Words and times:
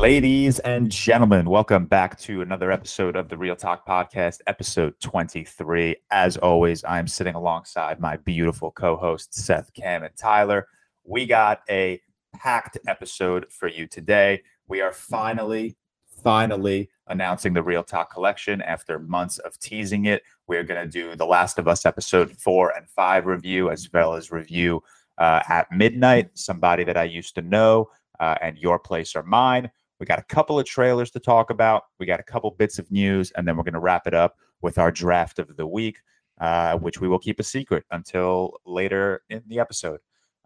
Ladies 0.00 0.60
and 0.60 0.90
gentlemen, 0.90 1.44
welcome 1.50 1.84
back 1.84 2.18
to 2.20 2.40
another 2.40 2.72
episode 2.72 3.16
of 3.16 3.28
the 3.28 3.36
ReelTok 3.36 3.80
Podcast, 3.86 4.38
episode 4.46 4.94
23. 5.00 5.94
As 6.10 6.38
always, 6.38 6.82
I'm 6.84 7.06
sitting 7.06 7.34
alongside 7.34 8.00
my 8.00 8.16
beautiful 8.16 8.70
co 8.70 8.96
hosts, 8.96 9.44
Seth, 9.44 9.70
Cam, 9.74 10.02
and 10.02 10.16
Tyler. 10.16 10.68
We 11.04 11.26
got 11.26 11.60
a 11.68 12.00
packed 12.34 12.78
episode 12.88 13.52
for 13.52 13.68
you 13.68 13.86
today. 13.86 14.42
We 14.68 14.80
are 14.80 14.90
finally, 14.90 15.76
finally 16.24 16.88
announcing 17.08 17.52
the 17.52 17.62
ReelTok 17.62 18.08
collection 18.08 18.62
after 18.62 18.98
months 19.00 19.36
of 19.40 19.58
teasing 19.58 20.06
it. 20.06 20.22
We're 20.46 20.64
going 20.64 20.82
to 20.82 20.90
do 20.90 21.14
the 21.14 21.26
Last 21.26 21.58
of 21.58 21.68
Us 21.68 21.84
episode 21.84 22.32
four 22.38 22.70
and 22.74 22.88
five 22.88 23.26
review, 23.26 23.68
as 23.68 23.86
well 23.92 24.14
as 24.14 24.32
review 24.32 24.82
uh, 25.18 25.42
at 25.46 25.70
midnight, 25.70 26.30
somebody 26.38 26.84
that 26.84 26.96
I 26.96 27.04
used 27.04 27.34
to 27.34 27.42
know, 27.42 27.90
uh, 28.18 28.36
and 28.40 28.56
Your 28.56 28.78
Place 28.78 29.14
or 29.14 29.22
Mine. 29.24 29.70
We 30.00 30.06
got 30.06 30.18
a 30.18 30.24
couple 30.24 30.58
of 30.58 30.64
trailers 30.64 31.10
to 31.10 31.20
talk 31.20 31.50
about. 31.50 31.84
We 31.98 32.06
got 32.06 32.20
a 32.20 32.24
couple 32.24 32.50
bits 32.52 32.78
of 32.78 32.90
news, 32.90 33.30
and 33.32 33.46
then 33.46 33.56
we're 33.56 33.64
going 33.64 33.74
to 33.74 33.80
wrap 33.80 34.06
it 34.06 34.14
up 34.14 34.38
with 34.62 34.78
our 34.78 34.90
draft 34.90 35.38
of 35.38 35.54
the 35.56 35.66
week, 35.66 35.98
uh, 36.40 36.78
which 36.78 37.00
we 37.00 37.06
will 37.06 37.18
keep 37.18 37.38
a 37.38 37.44
secret 37.44 37.84
until 37.90 38.58
later 38.64 39.22
in 39.28 39.42
the 39.46 39.60
episode. 39.60 40.00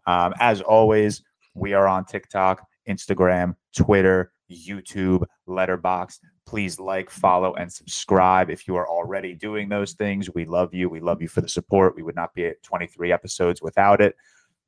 Um, 0.07 0.33
as 0.39 0.59
always, 0.59 1.23
we 1.53 1.73
are 1.73 1.87
on 1.87 2.03
TikTok, 2.03 2.67
Instagram, 2.87 3.55
Twitter, 3.75 4.33
YouTube, 4.51 5.25
Letterboxd. 5.47 6.19
Please 6.45 6.77
like, 6.77 7.09
follow, 7.09 7.53
and 7.55 7.71
subscribe 7.71 8.49
if 8.49 8.67
you 8.67 8.75
are 8.75 8.87
already 8.87 9.33
doing 9.33 9.69
those 9.69 9.93
things. 9.93 10.29
We 10.35 10.45
love 10.45 10.73
you. 10.73 10.89
We 10.89 10.99
love 10.99 11.21
you 11.21 11.29
for 11.29 11.41
the 11.41 11.49
support. 11.49 11.95
We 11.95 12.03
would 12.03 12.15
not 12.15 12.33
be 12.33 12.45
at 12.45 12.61
23 12.61 13.11
episodes 13.11 13.61
without 13.61 14.01
it. 14.01 14.15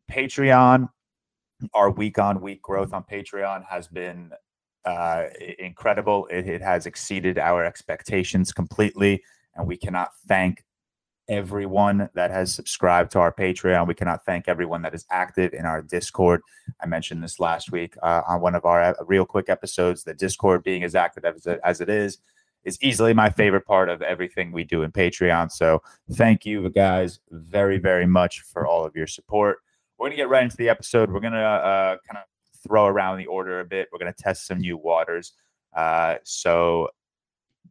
Patreon, 0.09 0.89
our 1.73 1.91
week 1.91 2.17
on 2.17 2.39
week 2.39 2.61
growth 2.61 2.93
on 2.93 3.03
Patreon 3.03 3.65
has 3.69 3.87
been 3.87 4.31
uh, 4.87 5.27
incredible. 5.59 6.27
It, 6.27 6.47
it 6.47 6.61
has 6.61 6.85
exceeded 6.85 7.37
our 7.37 7.65
expectations 7.65 8.53
completely. 8.53 9.21
And 9.55 9.67
we 9.67 9.75
cannot 9.75 10.11
thank 10.27 10.63
everyone 11.27 12.09
that 12.13 12.31
has 12.31 12.53
subscribed 12.53 13.11
to 13.11 13.19
our 13.19 13.33
Patreon. 13.33 13.85
We 13.85 13.95
cannot 13.95 14.23
thank 14.23 14.47
everyone 14.47 14.81
that 14.83 14.95
is 14.95 15.05
active 15.11 15.53
in 15.53 15.65
our 15.65 15.81
Discord. 15.81 16.41
I 16.81 16.85
mentioned 16.85 17.21
this 17.21 17.37
last 17.37 17.69
week 17.69 17.95
uh, 18.01 18.21
on 18.29 18.39
one 18.39 18.55
of 18.55 18.63
our 18.63 18.95
real 19.05 19.25
quick 19.25 19.49
episodes. 19.49 20.03
The 20.03 20.13
Discord 20.13 20.63
being 20.63 20.83
as 20.83 20.95
active 20.95 21.25
as 21.25 21.45
it, 21.45 21.59
as 21.65 21.81
it 21.81 21.89
is 21.89 22.19
is 22.63 22.81
easily 22.81 23.13
my 23.13 23.29
favorite 23.29 23.65
part 23.65 23.89
of 23.89 24.01
everything 24.01 24.53
we 24.53 24.63
do 24.63 24.83
in 24.83 24.91
Patreon. 24.91 25.51
So 25.51 25.81
thank 26.13 26.45
you 26.45 26.69
guys 26.69 27.19
very 27.29 27.77
very 27.77 28.05
much 28.05 28.41
for 28.41 28.65
all 28.65 28.85
of 28.85 28.95
your 28.95 29.07
support. 29.07 29.57
We're 29.97 30.07
gonna 30.07 30.15
get 30.15 30.29
right 30.29 30.43
into 30.43 30.57
the 30.57 30.69
episode. 30.69 31.11
We're 31.11 31.19
gonna 31.19 31.37
uh, 31.41 31.97
kind 32.07 32.19
of 32.19 32.23
throw 32.63 32.85
around 32.85 33.17
the 33.17 33.27
order 33.27 33.59
a 33.59 33.65
bit. 33.65 33.87
We're 33.91 33.99
gonna 33.99 34.13
test 34.13 34.47
some 34.47 34.59
new 34.59 34.77
waters. 34.77 35.33
Uh, 35.75 36.15
so 36.23 36.89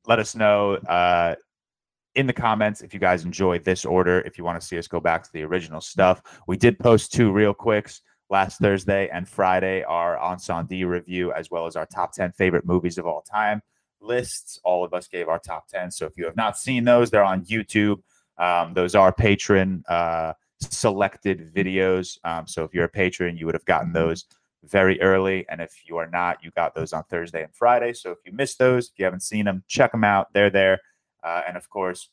let 0.06 0.19
us 0.19 0.34
know 0.34 0.75
uh, 0.89 1.34
in 2.15 2.27
the 2.27 2.33
comments 2.33 2.81
if 2.81 2.95
you 2.95 3.01
guys 3.01 3.25
enjoy 3.25 3.59
this 3.59 3.84
order, 3.84 4.20
if 4.20 4.39
you 4.39 4.45
want 4.45 4.61
to 4.61 4.67
see 4.67 4.79
us 4.79 4.89
go 4.89 5.01
back 5.01 5.23
to 5.23 5.33
the 5.33 5.42
original 5.42 5.81
stuff. 5.81 6.23
We 6.47 6.57
did 6.57 6.79
post 6.79 7.12
two 7.12 7.31
real 7.33 7.53
quicks 7.53 8.01
last 8.31 8.59
Thursday 8.59 9.09
and 9.12 9.29
Friday, 9.29 9.83
our 9.84 10.19
Ensemble 10.19 10.84
review, 10.84 11.33
as 11.33 11.51
well 11.51 11.67
as 11.67 11.77
our 11.77 11.87
top 11.87 12.12
10 12.12 12.33
favorite 12.33 12.67
movies 12.67 12.98
of 12.98 13.07
all 13.07 13.23
time 13.23 13.62
lists. 14.01 14.59
All 14.64 14.84
of 14.84 14.95
us 14.95 15.09
gave 15.09 15.29
our 15.29 15.39
top 15.39 15.69
10. 15.69 15.91
So 15.91 16.07
if 16.07 16.17
you 16.17 16.25
have 16.25 16.37
not 16.37 16.59
seen 16.59 16.84
those, 16.84 17.11
they're 17.11 17.25
on 17.25 17.45
YouTube. 17.45 17.98
Um, 18.39 18.75
those 18.75 18.95
are 18.95 19.12
patron 19.12 19.83
uh, 19.89 20.33
selected 20.61 21.53
videos. 21.55 22.19
Um, 22.25 22.47
so 22.47 22.64
if 22.64 22.75
you're 22.75 22.84
a 22.84 22.89
patron, 22.89 23.37
you 23.37 23.47
would 23.47 23.55
have 23.55 23.64
gotten 23.64 23.92
those 23.92 24.25
very 24.69 25.00
early. 25.00 25.47
And 25.48 25.61
if 25.61 25.72
you 25.86 25.97
are 25.97 26.09
not, 26.09 26.42
you 26.42 26.50
got 26.53 26.75
those 26.75 26.92
on 26.92 27.05
Thursday 27.05 27.42
and 27.42 27.55
Friday. 27.55 27.92
So 27.92 28.11
if 28.11 28.19
you 28.25 28.33
missed 28.33 28.59
those, 28.59 28.91
if 28.91 28.98
you 28.98 29.05
haven't 29.05 29.23
seen 29.23 29.45
them, 29.45 29.62
check 29.67 29.92
them 29.92 30.05
out. 30.05 30.33
They're 30.33 30.51
there. 30.51 30.80
Uh, 31.23 31.42
and 31.48 31.57
of 31.57 31.68
course, 31.70 32.11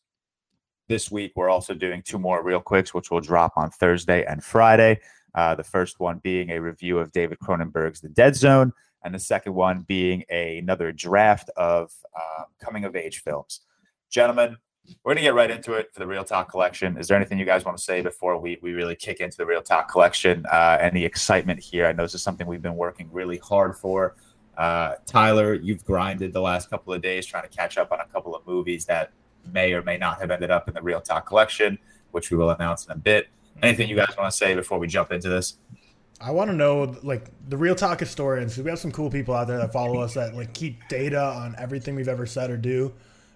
this 0.88 1.12
week 1.12 1.34
we're 1.36 1.50
also 1.50 1.74
doing 1.74 2.02
two 2.02 2.20
more 2.20 2.44
real 2.44 2.60
quicks, 2.60 2.94
which 2.94 3.12
will 3.12 3.22
drop 3.22 3.54
on 3.56 3.70
Thursday 3.72 4.26
and 4.26 4.44
Friday. 4.44 5.00
Uh, 5.36 5.56
the 5.56 5.64
first 5.64 6.00
one 6.00 6.20
being 6.20 6.52
a 6.52 6.60
review 6.60 7.00
of 7.00 7.12
David 7.12 7.40
Cronenberg's 7.40 8.02
The 8.02 8.10
Dead 8.10 8.36
Zone, 8.36 8.72
and 9.04 9.14
the 9.14 9.20
second 9.20 9.54
one 9.54 9.82
being 9.88 10.24
a, 10.30 10.60
another 10.60 10.92
draft 10.92 11.50
of 11.58 11.92
uh, 12.16 12.44
coming 12.60 12.86
of 12.86 12.96
age 12.96 13.22
films. 13.24 13.62
Gentlemen, 14.10 14.58
we're 15.04 15.14
going 15.14 15.18
to 15.18 15.24
get 15.24 15.34
right 15.34 15.50
into 15.50 15.74
it 15.74 15.94
for 15.94 16.00
the 16.00 16.06
ReelTok 16.06 16.50
collection. 16.50 16.98
Is 16.98 17.08
there 17.08 17.18
anything 17.18 17.40
you 17.40 17.46
guys 17.46 17.66
want 17.66 17.78
to 17.78 17.84
say 17.84 18.02
before 18.02 18.38
we, 18.38 18.60
we 18.62 18.74
really 18.74 18.96
kick 18.96 19.20
into 19.20 19.38
the 19.38 19.44
ReelTok 19.44 19.88
collection 19.88 20.46
uh, 20.52 20.90
excitement 20.94 21.60
here? 21.60 21.86
I 21.86 21.94
know 21.94 22.04
this 22.04 22.16
is 22.16 22.22
something 22.22 22.48
we've 22.48 22.62
been 22.62 22.76
working 22.76 23.10
really 23.12 23.38
hard 23.38 23.78
for. 23.78 24.16
Uh, 24.58 24.96
Tyler, 25.06 25.56
you've 25.56 25.84
grinded 25.84 26.34
the 26.34 26.42
last 26.42 26.70
couple 26.70 26.94
of 26.94 27.02
days 27.02 27.26
trying 27.26 27.44
to 27.44 27.50
catch 27.50 27.78
up 27.78 27.92
on 27.92 28.00
a 28.00 28.06
couple 28.06 28.36
of 28.36 28.46
movies 28.46 28.86
that 28.86 29.12
may 29.52 29.74
or 29.74 29.82
may 29.82 29.98
not 29.98 30.20
have 30.20 30.32
ended 30.32 30.52
up 30.52 30.68
in 30.68 30.74
the 30.74 30.82
ReelTok 30.82 31.26
collection, 31.26 31.78
which 32.12 32.30
we 32.30 32.38
will 32.38 32.52
announce 32.52 32.86
in 32.86 32.92
a 32.92 32.98
bit. 32.98 33.28
Anything 33.62 33.90
you 33.90 33.96
guys 33.96 34.14
want 34.18 34.32
to 34.32 34.38
say 34.38 34.56
before 34.56 34.80
we 34.80 34.88
jump 34.88 35.12
into 35.12 35.30
this? 35.30 35.58
I 36.22 36.32
want 36.32 36.50
to 36.50 36.56
know, 36.56 36.96
like, 37.04 37.26
the 37.50 37.58
ReelTok 37.58 38.00
historians. 38.00 38.58
We 38.58 38.70
have 38.70 38.80
some 38.80 38.92
cool 38.92 39.10
people 39.10 39.34
out 39.34 39.48
there 39.48 39.58
that 39.58 39.74
follow 39.74 40.00
us 40.00 40.14
that 40.14 40.36
like 40.36 40.54
keep 40.54 40.88
data 40.88 41.22
on 41.22 41.56
everything 41.58 41.96
we've 41.96 42.08
ever 42.08 42.26
said 42.26 42.50
or 42.50 42.58
do. 42.58 42.94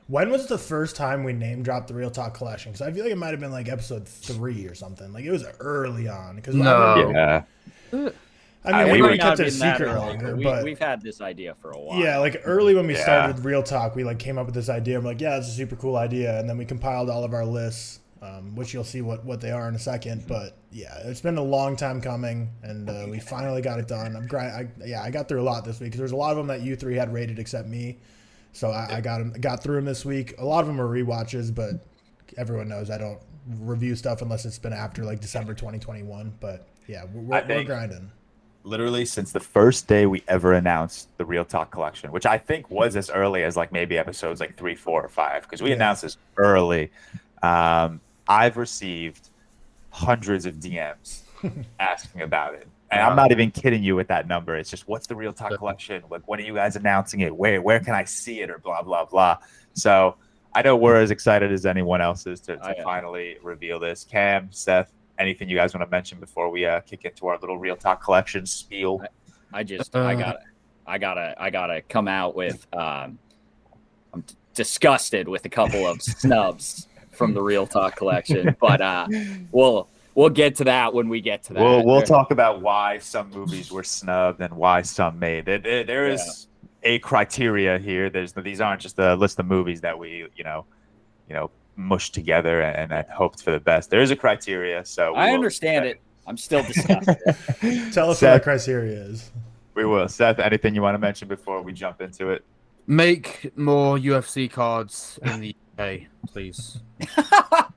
When 0.07 0.29
was 0.29 0.47
the 0.47 0.57
first 0.57 0.95
time 0.95 1.23
we 1.23 1.34
name 1.34 1.63
dropped 1.63 1.90
the 1.90 1.94
ReelTok 1.94 2.34
collection? 2.34 2.72
Because 2.72 2.88
I 2.88 2.91
feel 2.91 3.03
like 3.03 3.12
it 3.12 3.18
might 3.18 3.31
have 3.31 3.40
been 3.41 3.51
like 3.51 3.68
episode 3.68 4.07
three 4.07 4.66
or 4.66 4.73
something. 4.73 5.12
Like 5.12 5.25
it 5.25 5.31
was 5.31 5.45
early 5.59 6.07
on. 6.07 6.38
Because 6.38 6.56
no. 6.56 7.12
Yeah. 7.12 7.44
I 7.91 7.97
mean, 7.97 8.12
Uh, 8.90 8.94
we, 8.94 9.01
we 9.01 9.18
kept 9.18 9.40
it 9.40 9.47
a 9.47 9.51
secret 9.51 9.94
longer, 9.95 10.35
we, 10.35 10.44
but 10.44 10.63
we've 10.63 10.79
had 10.79 11.01
this 11.01 11.22
idea 11.22 11.56
for 11.62 11.72
a 11.72 11.79
while. 11.79 12.00
yeah, 12.00 12.18
like 12.18 12.41
early 12.44 12.73
when 12.75 12.88
we 12.88 12.95
Yeah. 12.95 13.03
started 13.03 13.35
with 13.35 13.45
ReelTok, 13.45 13.95
we 13.95 14.03
like 14.03 14.19
came 14.19 14.38
up 14.38 14.45
with 14.45 14.56
this 14.56 14.68
idea. 14.69 14.97
I'm 14.97 15.06
like, 15.06 15.22
yeah, 15.22 15.38
it's 15.38 15.47
a 15.47 15.51
super 15.51 15.75
cool 15.78 15.95
idea, 15.95 16.38
and 16.39 16.50
then 16.50 16.57
we 16.57 16.66
compiled 16.66 17.09
all 17.09 17.24
of 17.24 17.34
our 17.34 17.45
lists, 17.45 18.00
um, 18.22 18.56
which 18.56 18.74
you'll 18.74 18.84
see 18.84 19.01
what 19.01 19.24
what 19.24 19.39
they 19.39 19.51
are 19.51 19.69
in 19.69 19.75
a 19.75 19.79
second. 19.79 20.28
But 20.28 20.57
yeah, 20.72 20.97
it's 21.06 21.22
been 21.22 21.38
a 21.38 21.44
long 21.44 21.78
time 21.78 22.01
coming, 22.01 22.50
and 22.62 22.89
uh, 22.89 23.06
we 23.09 23.19
finally 23.19 23.62
got 23.62 23.79
it 23.79 23.88
done. 23.88 24.18
I'm 24.18 24.28
grind. 24.28 24.51
I, 24.81 24.85
yeah, 24.85 25.01
I 25.01 25.12
got 25.12 25.29
through 25.29 25.41
a 25.41 25.44
lot 25.44 25.63
this 25.63 25.79
week 25.79 25.88
because 25.91 26.00
there's 26.00 26.12
a 26.12 26.18
lot 26.18 26.31
of 26.31 26.38
them 26.38 26.47
that 26.47 26.59
you 26.62 26.75
three 26.75 26.95
had 26.95 27.13
rated 27.13 27.39
except 27.39 27.69
me, 27.69 28.00
so 28.57 28.72
I, 28.72 28.97
I 28.97 29.01
got 29.01 29.22
'em- 29.22 29.34
got 29.40 29.62
through 29.62 29.75
them 29.75 29.85
this 29.85 30.03
week. 30.03 30.34
A 30.40 30.45
lot 30.45 30.62
of 30.62 30.68
them 30.68 30.81
are 30.81 30.88
rewatches, 30.88 31.53
but 31.53 31.73
everyone 32.38 32.68
knows 32.68 32.90
I 32.90 32.97
don't 32.97 33.19
review 33.59 33.95
stuff 33.95 34.22
unless 34.23 34.45
it's 34.45 34.57
been 34.57 34.73
after 34.73 35.03
like 35.06 35.19
December 35.22 35.53
2021. 35.53 36.34
But 36.40 36.68
yeah, 36.88 37.03
we're, 37.13 37.22
we're, 37.22 37.45
we're 37.47 37.63
grinding. 37.63 38.12
literally 38.63 39.06
since 39.06 39.31
the 39.31 39.40
first 39.40 39.88
day 39.88 40.07
we 40.07 40.23
ever 40.28 40.53
announced 40.53 41.07
the 41.19 41.23
ReelTok 41.23 41.69
collection, 41.69 42.12
which 42.12 42.25
I 42.25 42.40
think 42.40 42.69
was 42.72 42.95
as 42.95 43.12
early 43.12 43.44
as 43.44 43.56
like 43.56 43.72
maybe 43.72 43.95
episodes 43.97 44.40
like 44.40 44.57
three, 44.57 44.75
four, 44.75 45.03
or 45.06 45.09
five, 45.09 45.44
because 45.44 45.62
we 45.62 45.69
Yeah. 45.69 45.75
announced 45.75 46.01
this 46.01 46.18
early. 46.38 46.91
Um, 47.44 48.01
I've 48.28 48.57
received 48.57 49.29
hundreds 49.91 50.47
of 50.47 50.56
DMs 50.56 51.22
asking 51.79 52.22
about 52.24 52.56
it. 52.56 52.68
And 52.90 53.02
I'm 53.02 53.16
not 53.18 53.31
even 53.31 53.52
kidding 53.52 53.84
you 53.84 53.96
with 53.96 54.08
that 54.08 54.28
number. 54.28 54.56
It's 54.56 54.70
just 54.70 54.88
what's 54.88 55.08
the 55.08 55.16
ReelTok 55.16 55.58
collection? 55.58 56.03
Like 56.09 56.25
when 56.28 56.40
are 56.40 56.44
you 56.44 56.53
guys 56.56 56.75
announcing 56.78 57.20
it? 57.22 57.36
Where 57.36 57.62
where 57.62 57.80
can 57.80 57.94
I 57.94 58.06
see 58.06 58.42
it 58.42 58.50
or 58.50 58.59
blah 58.59 58.81
blah 58.81 59.06
blah. 59.06 59.38
So 59.74 60.16
I 60.56 60.62
know 60.62 60.75
we're 60.78 60.96
as 61.02 61.12
excited 61.12 61.52
as 61.52 61.66
anyone 61.66 62.02
else 62.02 62.25
is 62.25 62.40
to, 62.42 62.56
to 62.58 62.66
Oh, 62.66 62.74
yeah. 62.78 62.84
finally 62.84 63.38
reveal 63.44 63.80
this. 63.80 64.06
Cam, 64.06 64.48
Seth, 64.52 64.92
anything 65.20 65.50
you 65.50 65.56
guys 65.58 65.74
want 65.74 65.86
to 65.86 65.92
mention 65.92 66.20
before 66.20 66.50
we 66.50 66.66
uh, 66.66 66.80
kick 66.81 67.03
into 67.06 67.28
our 67.28 67.38
little 67.40 67.59
ReelTok 67.59 68.02
collection 68.02 68.46
spiel? 68.46 69.04
I 69.54 69.64
just 69.64 69.94
Uh. 69.96 70.04
I 70.04 70.16
gotta 70.16 70.40
I 70.86 70.98
gotta 70.98 71.36
I 71.38 71.50
gotta 71.50 71.81
come 71.81 72.08
out 72.08 72.36
with 72.36 72.66
um 72.74 73.19
I'm 74.14 74.22
d- 74.22 74.36
disgusted 74.54 75.28
with 75.28 75.44
a 75.46 75.50
couple 75.50 75.86
of 75.86 76.02
snubs 76.22 76.88
from 77.12 77.34
the 77.34 77.42
ReelTok 77.42 77.96
collection, 77.98 78.56
but 78.62 78.80
uh 78.80 79.08
we'll 79.52 79.90
we'll 80.18 80.30
get 80.30 80.56
to 80.56 80.64
that 80.66 80.94
when 80.94 81.08
we 81.08 81.22
get 81.22 81.44
to 81.44 81.54
that. 81.54 81.64
We'll 81.64 81.86
we'll 81.86 82.02
talk 82.02 82.32
about 82.32 82.62
why 82.62 82.98
some 82.98 83.30
movies 83.30 83.72
were 83.72 83.84
snubbed 83.84 84.42
and 84.42 84.54
why 84.56 84.81
some 84.81 85.18
made. 85.19 85.46
There, 85.46 85.60
there, 85.60 85.84
there 85.86 86.08
is 86.08 86.48
a 86.84 87.00
criteria 87.00 87.78
here. 87.78 88.10
There's 88.10 88.34
these 88.34 88.60
aren't 88.60 88.81
just 88.81 89.00
a 89.00 89.16
list 89.16 89.40
of 89.40 89.46
movies 89.46 89.80
that 89.81 89.98
we 89.98 90.28
you 90.36 90.44
know 90.44 90.66
you 91.30 91.36
know 91.36 91.52
mushed 91.78 92.14
together 92.14 92.62
and, 92.62 92.92
and 92.92 93.08
hoped 93.08 93.42
for 93.44 93.52
the 93.52 93.60
best. 93.60 93.90
There 93.92 94.02
is 94.02 94.12
a 94.12 94.16
criteria. 94.16 94.84
So 94.84 95.14
I 95.16 95.28
will- 95.28 95.36
understand 95.36 95.86
it. 95.86 96.02
I'm 96.25 96.36
still 96.36 96.62
disgusted. 96.63 97.16
Tell 97.94 98.10
us 98.10 98.20
Seth- 98.20 98.34
what 98.34 98.34
the 98.34 98.40
criteria 98.42 99.02
is. 99.02 99.31
We 99.75 99.86
will. 99.86 100.10
Seth, 100.10 100.40
anything 100.40 100.75
you 100.75 100.81
want 100.81 100.96
to 100.96 101.00
mention 101.00 101.30
before 101.30 101.62
we 101.62 101.72
jump 101.72 102.02
into 102.02 102.31
it? 102.31 102.44
Make 102.86 103.58
more 103.58 103.98
UFC 103.98 104.52
cards 104.52 105.20
in 105.24 105.40
the 105.40 105.56
UK, 105.80 106.02
please. 106.28 106.80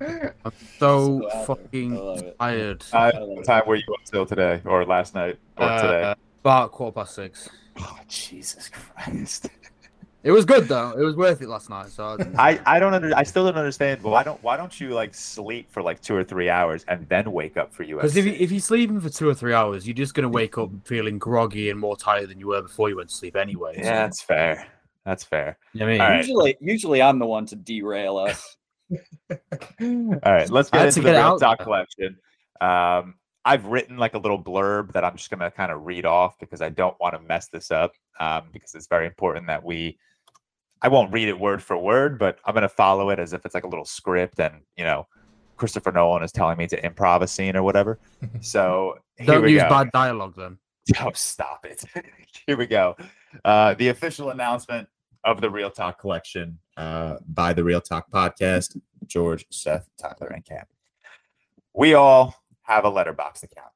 I'm 0.00 0.52
so 0.78 1.20
So 1.20 1.26
out. 1.26 1.34
I 1.34 1.44
fucking 1.46 1.94
love 1.94 2.22
it. 2.22 2.36
tired. 2.38 2.84
Uh, 2.92 3.12
what 3.20 3.44
time 3.44 3.62
were 3.66 3.76
you 3.76 3.84
up 3.92 4.04
till 4.04 4.26
today 4.26 4.60
or 4.64 4.84
last 4.84 5.14
night 5.14 5.38
or 5.56 5.68
today? 5.68 6.02
Uh, 6.02 6.14
about 6.40 6.72
quarter 6.72 6.94
past 6.94 7.14
six. 7.14 7.48
Oh, 7.78 7.98
Jesus 8.08 8.68
Christ. 8.68 9.48
It 10.24 10.30
was 10.30 10.46
good 10.46 10.68
though. 10.68 10.92
It 10.92 11.02
was 11.02 11.16
worth 11.16 11.42
it 11.42 11.48
last 11.48 11.68
night. 11.68 11.90
So 11.90 12.16
I, 12.38 12.58
I 12.64 12.80
don't 12.80 12.94
under, 12.94 13.14
I 13.14 13.24
still 13.24 13.44
don't 13.44 13.58
understand. 13.58 14.02
Why 14.02 14.22
don't 14.22 14.42
why 14.42 14.56
don't 14.56 14.80
you 14.80 14.90
like 14.90 15.14
sleep 15.14 15.70
for 15.70 15.82
like 15.82 16.00
two 16.00 16.16
or 16.16 16.24
three 16.24 16.48
hours 16.48 16.82
and 16.88 17.06
then 17.10 17.30
wake 17.30 17.58
up 17.58 17.74
for 17.74 17.84
UFC? 17.84 17.96
Because 17.96 18.16
if, 18.16 18.24
you, 18.24 18.32
if 18.32 18.50
you're 18.50 18.60
sleeping 18.60 19.00
for 19.00 19.10
two 19.10 19.28
or 19.28 19.34
three 19.34 19.52
hours, 19.52 19.86
you're 19.86 19.94
just 19.94 20.14
going 20.14 20.22
to 20.22 20.30
wake 20.30 20.56
up 20.56 20.70
feeling 20.84 21.18
groggy 21.18 21.68
and 21.68 21.78
more 21.78 21.94
tired 21.94 22.30
than 22.30 22.38
you 22.38 22.48
were 22.48 22.62
before 22.62 22.88
you 22.88 22.96
went 22.96 23.10
to 23.10 23.14
sleep 23.14 23.36
anyway. 23.36 23.74
yeah, 23.76 23.96
that's 24.04 24.22
fair. 24.22 24.66
That's 25.04 25.24
fair. 25.24 25.58
You 25.74 25.80
know 25.80 25.86
I 25.86 25.90
mean? 25.90 26.00
All 26.00 26.08
right. 26.08 26.18
Usually, 26.26 26.56
usually 26.58 27.02
I'm 27.02 27.18
the 27.18 27.26
one 27.26 27.44
to 27.46 27.56
derail 27.56 28.16
us. 28.16 28.56
All 29.80 30.32
right, 30.32 30.48
let's 30.50 30.70
get 30.70 30.86
into 30.86 30.94
to 30.94 31.00
the 31.00 31.08
get 31.08 31.16
real 31.16 31.20
out 31.20 31.40
talk 31.40 31.60
collection. 31.60 32.16
Um, 32.60 33.14
I've 33.44 33.66
written 33.66 33.98
like 33.98 34.14
a 34.14 34.18
little 34.18 34.42
blurb 34.42 34.92
that 34.92 35.04
I'm 35.04 35.16
just 35.16 35.30
gonna 35.30 35.50
kind 35.50 35.70
of 35.70 35.84
read 35.84 36.06
off 36.06 36.38
because 36.38 36.62
I 36.62 36.70
don't 36.70 36.98
want 37.00 37.14
to 37.14 37.20
mess 37.20 37.48
this 37.48 37.70
up. 37.70 37.92
Um, 38.20 38.44
because 38.52 38.74
it's 38.74 38.86
very 38.86 39.06
important 39.06 39.46
that 39.46 39.62
we. 39.62 39.98
I 40.82 40.88
won't 40.88 41.12
read 41.12 41.28
it 41.28 41.38
word 41.38 41.62
for 41.62 41.78
word, 41.78 42.18
but 42.18 42.38
I'm 42.44 42.54
gonna 42.54 42.68
follow 42.68 43.10
it 43.10 43.18
as 43.18 43.32
if 43.32 43.44
it's 43.44 43.54
like 43.54 43.64
a 43.64 43.68
little 43.68 43.84
script, 43.84 44.38
and 44.38 44.60
you 44.76 44.84
know, 44.84 45.06
Christopher 45.56 45.92
Nolan 45.92 46.22
is 46.22 46.32
telling 46.32 46.58
me 46.58 46.66
to 46.68 46.80
improv 46.80 47.22
a 47.22 47.26
scene 47.26 47.56
or 47.56 47.62
whatever. 47.62 47.98
So 48.40 48.98
here 49.16 49.26
Don't 49.26 49.48
use 49.48 49.62
go. 49.62 49.68
bad 49.68 49.90
dialogue 49.92 50.34
then. 50.36 50.58
Oh, 51.00 51.12
stop 51.14 51.64
it. 51.64 51.82
Here 52.46 52.58
we 52.58 52.66
go. 52.66 52.94
Uh, 53.44 53.72
the 53.74 53.88
official 53.88 54.30
announcement 54.30 54.86
of 55.24 55.40
the 55.40 55.48
ReelTok 55.48 55.98
collection 55.98 56.58
uh, 56.76 57.16
by 57.28 57.52
the 57.52 57.62
ReelTok 57.62 58.04
podcast, 58.12 58.78
George, 59.06 59.46
Seth, 59.50 59.88
Tyler, 59.98 60.32
and 60.32 60.44
Cam. 60.44 60.64
We 61.74 61.94
all 61.94 62.34
have 62.62 62.84
a 62.84 62.90
Letterboxd 62.90 63.44
account. 63.44 63.70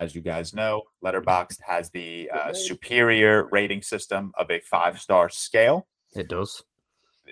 As 0.00 0.14
you 0.14 0.20
guys 0.20 0.54
know, 0.54 0.82
Letterboxd 1.04 1.58
has 1.66 1.90
the 1.90 2.30
uh, 2.30 2.52
superior 2.52 3.48
rating 3.50 3.82
system 3.82 4.32
of 4.36 4.50
a 4.50 4.60
five 4.60 5.00
star 5.00 5.28
scale. 5.28 5.88
It 6.14 6.28
does. 6.28 6.62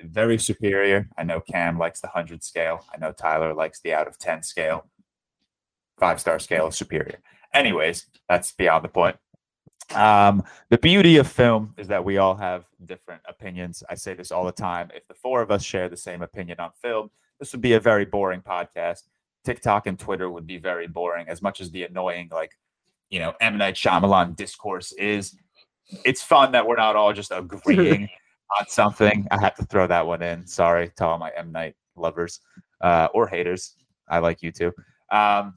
Very 0.04 0.38
superior. 0.38 1.08
I 1.16 1.22
know 1.22 1.40
Cam 1.40 1.78
likes 1.78 2.00
the 2.00 2.08
100 2.08 2.42
scale. 2.42 2.84
I 2.92 2.98
know 2.98 3.12
Tyler 3.12 3.54
likes 3.54 3.80
the 3.80 3.94
out 3.94 4.08
of 4.08 4.18
10 4.18 4.42
scale. 4.42 4.86
Five 5.98 6.20
star 6.20 6.38
scale 6.38 6.68
is 6.68 6.76
superior. 6.76 7.20
Anyways, 7.54 8.06
that's 8.28 8.52
beyond 8.52 8.84
the 8.84 8.88
point. 8.88 9.16
Um, 9.94 10.42
the 10.68 10.78
beauty 10.78 11.16
of 11.16 11.28
film 11.28 11.74
is 11.76 11.88
that 11.88 12.04
we 12.04 12.18
all 12.18 12.34
have 12.34 12.64
different 12.84 13.22
opinions. 13.28 13.82
I 13.88 13.94
say 13.94 14.14
this 14.14 14.32
all 14.32 14.44
the 14.44 14.52
time. 14.52 14.90
If 14.94 15.06
the 15.06 15.14
four 15.14 15.42
of 15.42 15.50
us 15.50 15.62
share 15.62 15.88
the 15.88 15.96
same 15.96 16.22
opinion 16.22 16.58
on 16.60 16.70
film, 16.82 17.10
this 17.38 17.52
would 17.52 17.60
be 17.60 17.74
a 17.74 17.80
very 17.80 18.04
boring 18.04 18.40
podcast. 18.40 19.04
TikTok 19.44 19.86
and 19.86 19.98
Twitter 19.98 20.28
would 20.30 20.46
be 20.46 20.58
very 20.58 20.88
boring, 20.88 21.28
as 21.28 21.40
much 21.40 21.60
as 21.60 21.70
the 21.70 21.84
annoying, 21.84 22.28
like, 22.32 22.58
you 23.10 23.20
know, 23.20 23.34
M. 23.40 23.58
Night 23.58 23.74
Shyamalan 23.74 24.34
discourse 24.36 24.92
is. 24.92 25.36
It's 26.04 26.20
fun 26.20 26.50
that 26.50 26.66
we're 26.66 26.76
not 26.76 26.96
all 26.96 27.12
just 27.12 27.30
agreeing 27.30 28.08
on 28.58 28.66
something. 28.66 29.24
I 29.30 29.40
have 29.40 29.54
to 29.54 29.64
throw 29.64 29.86
that 29.86 30.04
one 30.04 30.20
in. 30.20 30.44
Sorry 30.44 30.90
to 30.96 31.04
all 31.04 31.18
my 31.18 31.30
M. 31.36 31.52
Night 31.52 31.76
lovers 31.94 32.40
uh, 32.80 33.06
or 33.14 33.28
haters. 33.28 33.76
I 34.08 34.18
like 34.18 34.42
you 34.42 34.50
too. 34.50 34.72
Um, 35.12 35.54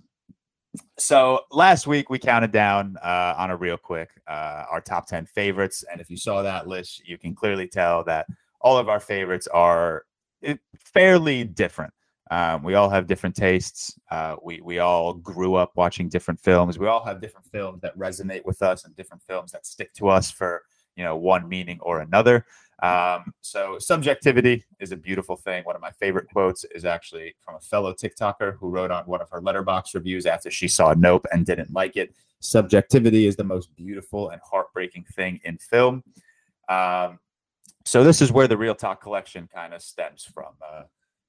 so 0.97 1.41
last 1.51 1.87
week 1.87 2.09
we 2.09 2.19
counted 2.19 2.51
down 2.51 2.95
uh, 3.03 3.33
on 3.37 3.51
a 3.51 3.55
real 3.55 3.77
quick 3.77 4.09
uh, 4.27 4.65
our 4.69 4.81
top 4.81 5.07
10 5.07 5.25
favorites 5.25 5.83
and 5.91 5.99
if 5.99 6.09
you 6.09 6.17
saw 6.17 6.41
that 6.41 6.67
list 6.67 7.01
you 7.07 7.17
can 7.17 7.33
clearly 7.33 7.67
tell 7.67 8.03
that 8.03 8.27
all 8.61 8.77
of 8.77 8.89
our 8.89 8.99
favorites 8.99 9.47
are 9.47 10.05
eh, 10.43 10.55
fairly 10.77 11.43
different. 11.43 11.93
Um, 12.31 12.61
we 12.61 12.75
all 12.75 12.89
have 12.89 13.07
different 13.07 13.35
tastes 13.35 13.97
uh, 14.11 14.35
we, 14.43 14.61
we 14.61 14.77
all 14.77 15.13
grew 15.13 15.55
up 15.55 15.71
watching 15.75 16.09
different 16.09 16.39
films 16.39 16.77
we 16.77 16.87
all 16.87 17.03
have 17.03 17.19
different 17.19 17.47
films 17.47 17.81
that 17.81 17.97
resonate 17.97 18.45
with 18.45 18.61
us 18.61 18.85
and 18.85 18.95
different 18.95 19.23
films 19.23 19.51
that 19.51 19.65
stick 19.65 19.93
to 19.95 20.09
us 20.09 20.29
for 20.29 20.61
you 20.95 21.03
know 21.03 21.15
one 21.15 21.49
meaning 21.49 21.79
or 21.81 22.01
another 22.01 22.45
um, 22.81 23.33
so 23.41 23.77
subjectivity 23.79 24.63
is 24.79 24.91
a 24.91 24.97
beautiful 24.97 25.35
thing. 25.35 25.63
One 25.63 25.75
of 25.75 25.81
my 25.81 25.91
favorite 25.91 26.27
quotes 26.31 26.63
is 26.75 26.85
actually 26.85 27.35
from 27.41 27.55
a 27.55 27.59
fellow 27.59 27.93
TikToker 27.93 28.57
who 28.57 28.69
wrote 28.69 28.91
on 28.91 29.05
one 29.05 29.21
of 29.21 29.29
her 29.31 29.41
Letterboxd 29.41 29.93
reviews 29.95 30.25
after 30.25 30.49
she 30.49 30.67
saw 30.67 30.93
Nope 30.93 31.25
and 31.31 31.45
didn't 31.45 31.73
like 31.73 31.97
it. 31.97 32.13
Subjectivity 32.39 33.27
is 33.27 33.35
the 33.35 33.43
most 33.43 33.75
beautiful 33.75 34.29
and 34.29 34.41
heartbreaking 34.49 35.05
thing 35.13 35.39
in 35.43 35.57
film. 35.57 36.03
Um, 36.69 37.19
so 37.85 38.03
this 38.03 38.21
is 38.21 38.31
where 38.31 38.47
the 38.47 38.55
ReelTok 38.55 39.01
collection 39.01 39.49
kind 39.53 39.73
of 39.73 39.81
stems 39.81 40.23
from. 40.23 40.53
Uh, 40.65 40.83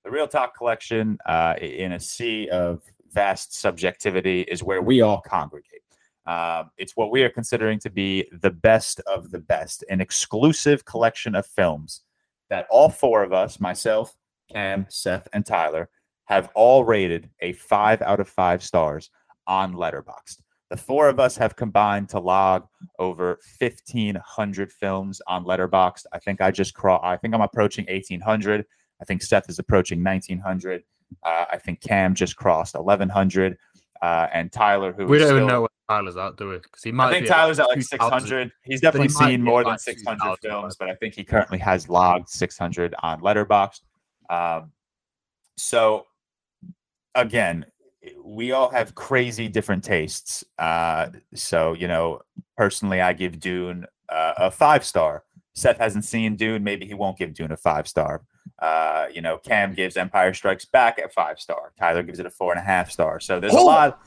the 0.04 0.10
ReelTok 0.10 0.50
collection, 0.56 1.18
uh, 1.26 1.54
in 1.60 1.92
a 1.92 2.00
sea 2.00 2.48
of 2.48 2.82
vast 3.12 3.54
subjectivity, 3.54 4.42
is 4.42 4.62
where 4.62 4.82
we 4.82 5.00
all 5.00 5.20
congregate. 5.20 5.82
Um, 6.30 6.70
it's 6.78 6.92
what 6.96 7.10
we 7.10 7.24
are 7.24 7.28
considering 7.28 7.80
to 7.80 7.90
be 7.90 8.24
the 8.30 8.52
best 8.52 9.00
of 9.08 9.32
the 9.32 9.40
best, 9.40 9.84
an 9.90 10.00
exclusive 10.00 10.84
collection 10.84 11.34
of 11.34 11.44
films 11.44 12.02
that 12.50 12.68
all 12.70 12.88
four 12.88 13.24
of 13.24 13.32
us, 13.32 13.58
myself, 13.58 14.14
Cam, 14.48 14.86
Seth, 14.88 15.26
and 15.32 15.44
Tyler, 15.44 15.88
have 16.26 16.48
all 16.54 16.84
rated 16.84 17.28
a 17.40 17.52
five 17.54 18.00
out 18.02 18.20
of 18.20 18.28
five 18.28 18.62
stars 18.62 19.10
on 19.48 19.74
Letterboxd. 19.74 20.36
The 20.68 20.76
four 20.76 21.08
of 21.08 21.18
us 21.18 21.36
have 21.36 21.56
combined 21.56 22.08
to 22.10 22.20
log 22.20 22.68
over 23.00 23.40
1,500 23.58 24.72
films 24.72 25.20
on 25.26 25.44
Letterboxd. 25.44 26.04
I 26.12 26.20
think 26.20 26.40
I 26.40 26.52
just 26.52 26.74
craw. 26.74 27.00
I 27.02 27.16
think 27.16 27.34
I'm 27.34 27.40
approaching 27.40 27.86
1,800. 27.86 28.64
I 29.00 29.04
think 29.04 29.22
Seth 29.22 29.50
is 29.50 29.58
approaching 29.58 29.98
1,900. 30.04 30.84
Uh, 31.24 31.44
I 31.50 31.58
think 31.58 31.80
Cam 31.80 32.14
just 32.14 32.36
crossed 32.36 32.76
1,100. 32.76 33.58
Uh, 34.02 34.26
and 34.32 34.50
Tyler, 34.50 34.92
who 34.92 35.06
We 35.06 35.18
don't 35.18 35.28
even 35.28 35.36
still- 35.38 35.46
know 35.48 35.60
where 35.62 35.68
Tyler's 35.88 36.16
at, 36.16 36.36
do 36.36 36.48
we? 36.50 36.56
Because 36.58 36.82
he 36.82 36.92
might. 36.92 37.08
I 37.08 37.12
think 37.12 37.26
Tyler's 37.26 37.58
at 37.58 37.68
like 37.68 37.82
600. 37.82 38.50
He's 38.64 38.80
definitely 38.80 39.08
he 39.08 39.14
seen 39.14 39.42
more 39.42 39.64
than 39.64 39.76
600 39.78 40.36
films, 40.40 40.76
but 40.76 40.88
I 40.88 40.94
think 40.94 41.14
he 41.14 41.24
currently 41.24 41.58
has 41.58 41.88
logged 41.88 42.28
600 42.28 42.94
on 43.02 43.20
Letterboxd. 43.20 43.80
Um, 44.30 44.72
so, 45.56 46.06
again, 47.14 47.66
we 48.24 48.52
all 48.52 48.70
have 48.70 48.94
crazy 48.94 49.48
different 49.48 49.84
tastes. 49.84 50.44
Uh, 50.58 51.08
so, 51.34 51.74
you 51.74 51.88
know, 51.88 52.22
personally, 52.56 53.00
I 53.00 53.12
give 53.12 53.40
Dune 53.40 53.84
uh, 54.08 54.34
a 54.38 54.50
five 54.50 54.84
star. 54.84 55.24
Seth 55.54 55.78
hasn't 55.78 56.04
seen 56.04 56.36
Dune. 56.36 56.64
Maybe 56.64 56.86
he 56.86 56.94
won't 56.94 57.18
give 57.18 57.34
Dune 57.34 57.52
a 57.52 57.56
five 57.56 57.86
star. 57.88 58.22
Uh, 58.60 59.06
you 59.12 59.22
know, 59.22 59.38
Cam 59.38 59.74
gives 59.74 59.96
Empire 59.96 60.34
Strikes 60.34 60.66
Back 60.66 60.98
a 60.98 61.08
five 61.08 61.40
star. 61.40 61.72
Tyler 61.78 62.02
gives 62.02 62.18
it 62.18 62.26
a 62.26 62.30
four 62.30 62.52
and 62.52 62.60
a 62.60 62.64
half 62.64 62.90
star. 62.90 63.18
So 63.18 63.40
there's 63.40 63.54
a 63.54 63.60
lot 63.60 64.00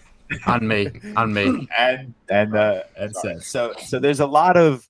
on 0.46 0.68
me, 0.68 0.92
on 1.16 1.34
me. 1.34 1.68
and 1.78 2.14
and 2.30 2.56
uh, 2.56 2.84
and 2.98 3.16
Seth. 3.16 3.44
So 3.44 3.74
so 3.84 4.00
there's 4.00 4.20
a 4.20 4.28
lot 4.28 4.56
of 4.56 4.88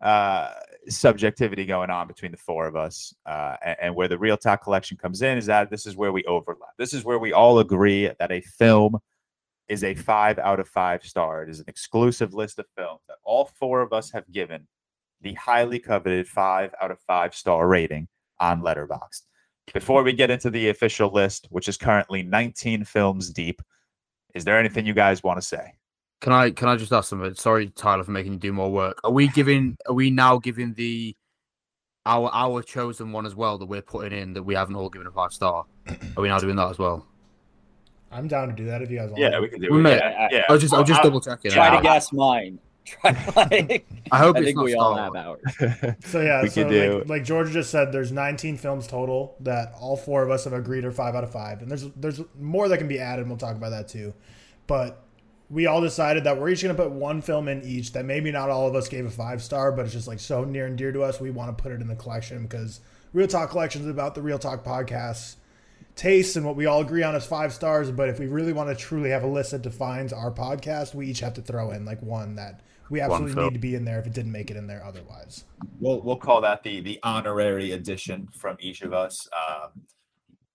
uh, 0.00 0.50
subjectivity 0.88 1.64
going 1.64 1.90
on 1.90 2.08
between 2.08 2.32
the 2.32 2.36
four 2.36 2.66
of 2.66 2.74
us, 2.74 3.14
uh, 3.26 3.56
and, 3.64 3.76
and 3.82 3.94
where 3.94 4.08
the 4.08 4.16
ReelTok 4.16 4.62
collection 4.62 4.96
comes 4.96 5.22
in 5.22 5.38
is 5.38 5.46
that 5.46 5.70
this 5.70 5.86
is 5.86 5.96
where 5.96 6.12
we 6.12 6.24
overlap. 6.24 6.70
This 6.76 6.92
is 6.92 7.04
where 7.04 7.18
we 7.18 7.32
all 7.32 7.60
agree 7.60 8.10
that 8.18 8.32
a 8.32 8.40
film 8.40 8.98
is 9.68 9.84
a 9.84 9.94
five 9.94 10.38
out 10.38 10.60
of 10.60 10.68
five 10.68 11.04
star. 11.04 11.42
It 11.44 11.50
is 11.50 11.60
an 11.60 11.66
exclusive 11.68 12.34
list 12.34 12.58
of 12.58 12.66
films 12.76 13.00
that 13.08 13.18
all 13.22 13.50
four 13.58 13.80
of 13.80 13.92
us 13.92 14.10
have 14.10 14.30
given 14.30 14.66
the 15.20 15.34
highly 15.34 15.78
coveted 15.78 16.26
five 16.28 16.74
out 16.82 16.90
of 16.90 16.98
five 17.06 17.34
star 17.34 17.66
rating 17.66 18.08
on 18.40 18.62
Letterboxd. 18.62 19.22
Before 19.72 20.02
we 20.02 20.12
get 20.12 20.30
into 20.30 20.50
the 20.50 20.68
official 20.68 21.10
list, 21.10 21.46
which 21.50 21.68
is 21.68 21.76
currently 21.76 22.22
19 22.22 22.84
films 22.84 23.30
deep, 23.30 23.62
is 24.34 24.44
there 24.44 24.58
anything 24.58 24.84
you 24.84 24.92
guys 24.94 25.22
want 25.22 25.38
to 25.38 25.42
say? 25.46 25.72
Can 26.20 26.32
I 26.32 26.50
can 26.50 26.68
I 26.68 26.76
just 26.76 26.92
ask 26.92 27.08
something? 27.08 27.34
Sorry, 27.34 27.68
Tyler, 27.70 28.04
for 28.04 28.10
making 28.10 28.32
you 28.34 28.38
do 28.38 28.52
more 28.52 28.70
work. 28.70 29.00
Are 29.04 29.10
we 29.10 29.28
giving? 29.28 29.76
Are 29.88 29.94
we 29.94 30.10
now 30.10 30.38
giving 30.38 30.72
the 30.74 31.14
our 32.06 32.30
our 32.32 32.62
chosen 32.62 33.12
one 33.12 33.26
as 33.26 33.34
well 33.34 33.58
that 33.58 33.66
we're 33.66 33.82
putting 33.82 34.18
in 34.18 34.32
that 34.34 34.42
we 34.42 34.54
haven't 34.54 34.76
all 34.76 34.88
given 34.90 35.06
a 35.06 35.10
five 35.10 35.32
star? 35.32 35.64
Are 36.16 36.22
we 36.22 36.28
now 36.28 36.38
doing 36.38 36.56
that 36.56 36.68
as 36.70 36.78
well? 36.78 37.06
I'm 38.10 38.28
down 38.28 38.48
to 38.48 38.54
do 38.54 38.64
that 38.66 38.80
if 38.80 38.90
you 38.90 38.98
guys 38.98 39.08
want. 39.10 39.20
Yeah, 39.20 39.40
we 39.40 39.48
can 39.48 39.60
do 39.60 39.66
it. 39.76 39.80
may- 39.82 39.96
Yeah, 39.96 40.28
yeah. 40.30 40.42
I 40.48 40.52
was 40.52 40.62
just 40.62 40.72
I 40.74 40.78
was 40.78 40.88
just 40.88 40.98
I'll- 41.00 41.04
double 41.04 41.20
checking. 41.20 41.50
Try 41.50 41.76
to 41.76 41.82
guess 41.82 42.12
mine. 42.12 42.58
Try 43.02 43.32
like, 43.34 43.86
I 44.12 44.18
hope 44.18 44.36
I 44.36 44.40
it's 44.40 44.46
think 44.46 44.56
not 44.56 44.64
we 44.66 44.74
all 44.74 44.94
Star 44.94 45.04
have 45.14 45.26
Wars. 45.26 45.40
ours. 45.60 45.94
So 46.04 46.20
yeah, 46.20 46.42
We 46.42 46.48
so 46.50 46.64
could 46.64 46.70
do- 46.70 46.98
like, 47.00 47.08
like 47.08 47.24
George 47.24 47.50
just 47.52 47.70
said, 47.70 47.92
there's 47.92 48.12
19 48.12 48.58
films 48.58 48.86
total 48.86 49.36
that 49.40 49.72
all 49.80 49.96
four 49.96 50.22
of 50.22 50.30
us 50.30 50.44
have 50.44 50.52
agreed 50.52 50.84
are 50.84 50.92
five 50.92 51.14
out 51.14 51.24
of 51.24 51.30
five, 51.30 51.62
and 51.62 51.70
there's 51.70 51.84
there's 51.96 52.20
more 52.38 52.68
that 52.68 52.78
can 52.78 52.88
be 52.88 52.98
added. 52.98 53.22
and 53.22 53.30
We'll 53.30 53.38
talk 53.38 53.56
about 53.56 53.70
that 53.70 53.88
too, 53.88 54.12
but 54.66 55.00
we 55.50 55.66
all 55.66 55.80
decided 55.80 56.24
that 56.24 56.38
we're 56.38 56.48
each 56.50 56.62
gonna 56.62 56.74
put 56.74 56.90
one 56.90 57.20
film 57.22 57.48
in 57.48 57.62
each 57.62 57.92
that 57.92 58.04
maybe 58.04 58.30
not 58.32 58.50
all 58.50 58.66
of 58.68 58.74
us 58.74 58.88
gave 58.88 59.06
a 59.06 59.10
five 59.10 59.42
star, 59.42 59.72
but 59.72 59.84
it's 59.86 59.94
just 59.94 60.08
like 60.08 60.20
so 60.20 60.44
near 60.44 60.66
and 60.66 60.76
dear 60.76 60.92
to 60.92 61.02
us. 61.02 61.20
We 61.20 61.30
want 61.30 61.56
to 61.56 61.62
put 61.62 61.72
it 61.72 61.80
in 61.80 61.88
the 61.88 61.96
collection 61.96 62.42
because 62.42 62.80
ReelTok 63.14 63.48
Collection 63.50 63.82
is 63.82 63.88
about 63.88 64.14
the 64.14 64.20
ReelTok 64.20 64.62
podcasts 64.64 65.36
tastes 65.96 66.34
and 66.34 66.44
what 66.44 66.56
we 66.56 66.66
all 66.66 66.80
agree 66.80 67.04
on 67.04 67.14
is 67.14 67.24
five 67.24 67.52
stars. 67.52 67.90
But 67.90 68.08
if 68.08 68.18
we 68.18 68.26
really 68.26 68.52
want 68.52 68.68
to 68.68 68.74
truly 68.74 69.10
have 69.10 69.22
a 69.22 69.28
list 69.28 69.52
that 69.52 69.62
defines 69.62 70.12
our 70.12 70.30
podcast, 70.32 70.92
we 70.94 71.06
each 71.06 71.20
have 71.20 71.34
to 71.34 71.42
throw 71.42 71.70
in 71.70 71.84
like 71.84 72.02
one 72.02 72.34
that 72.36 72.60
we 72.90 73.00
absolutely 73.00 73.42
need 73.42 73.54
to 73.54 73.58
be 73.58 73.74
in 73.74 73.84
there 73.84 73.98
if 73.98 74.06
it 74.06 74.12
didn't 74.12 74.32
make 74.32 74.50
it 74.50 74.56
in 74.56 74.66
there 74.66 74.84
otherwise. 74.84 75.44
we'll 75.80 76.02
we'll 76.02 76.16
call 76.16 76.40
that 76.40 76.62
the 76.62 76.80
the 76.80 76.98
honorary 77.02 77.72
edition 77.72 78.28
from 78.32 78.56
each 78.60 78.82
of 78.82 78.92
us. 78.92 79.28
Um, 79.32 79.82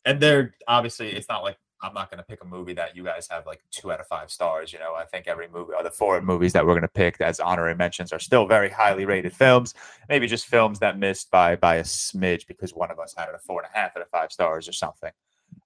and 0.06 0.20
they're 0.20 0.56
obviously 0.68 1.12
it's 1.12 1.30
not 1.30 1.44
like 1.44 1.58
I'm 1.82 1.94
not 1.94 2.12
going 2.12 2.18
to 2.18 2.24
pick 2.24 2.44
a 2.44 2.48
movie 2.48 2.74
that 2.74 2.96
you 2.96 3.04
guys 3.04 3.28
have 3.30 3.46
like 3.46 3.62
two 3.72 3.92
out 3.92 4.00
of 4.00 4.08
five 4.08 4.30
stars. 4.30 4.74
You 4.74 4.80
know, 4.80 4.96
I 4.96 5.06
think 5.06 5.28
every 5.28 5.48
movie, 5.48 5.72
or 5.78 5.84
the 5.84 5.92
four 5.92 6.22
movies 6.22 6.52
that 6.54 6.66
we're 6.66 6.74
going 6.74 6.82
to 6.82 6.88
pick 6.90 7.22
as 7.22 7.40
honorary 7.40 7.76
mentions, 7.76 8.12
are 8.12 8.20
still 8.20 8.46
very 8.46 8.70
highly 8.70 9.06
rated 9.06 9.34
films. 9.34 9.74
Maybe 10.10 10.28
just 10.28 10.48
films 10.48 10.80
that 10.80 10.98
missed 11.00 11.32
by 11.32 11.56
by 11.56 11.76
a 11.76 11.84
smidge 11.84 12.48
because 12.48 12.74
one 12.74 12.92
of 12.92 13.00
us 13.00 13.14
had 13.18 13.30
it 13.30 13.36
a 13.36 13.40
four 13.40 13.62
and 13.62 13.70
a 13.74 13.78
half 13.78 13.96
out 13.96 14.02
of 14.02 14.10
five 14.10 14.32
stars 14.32 14.68
or 14.68 14.74
something. 14.74 15.12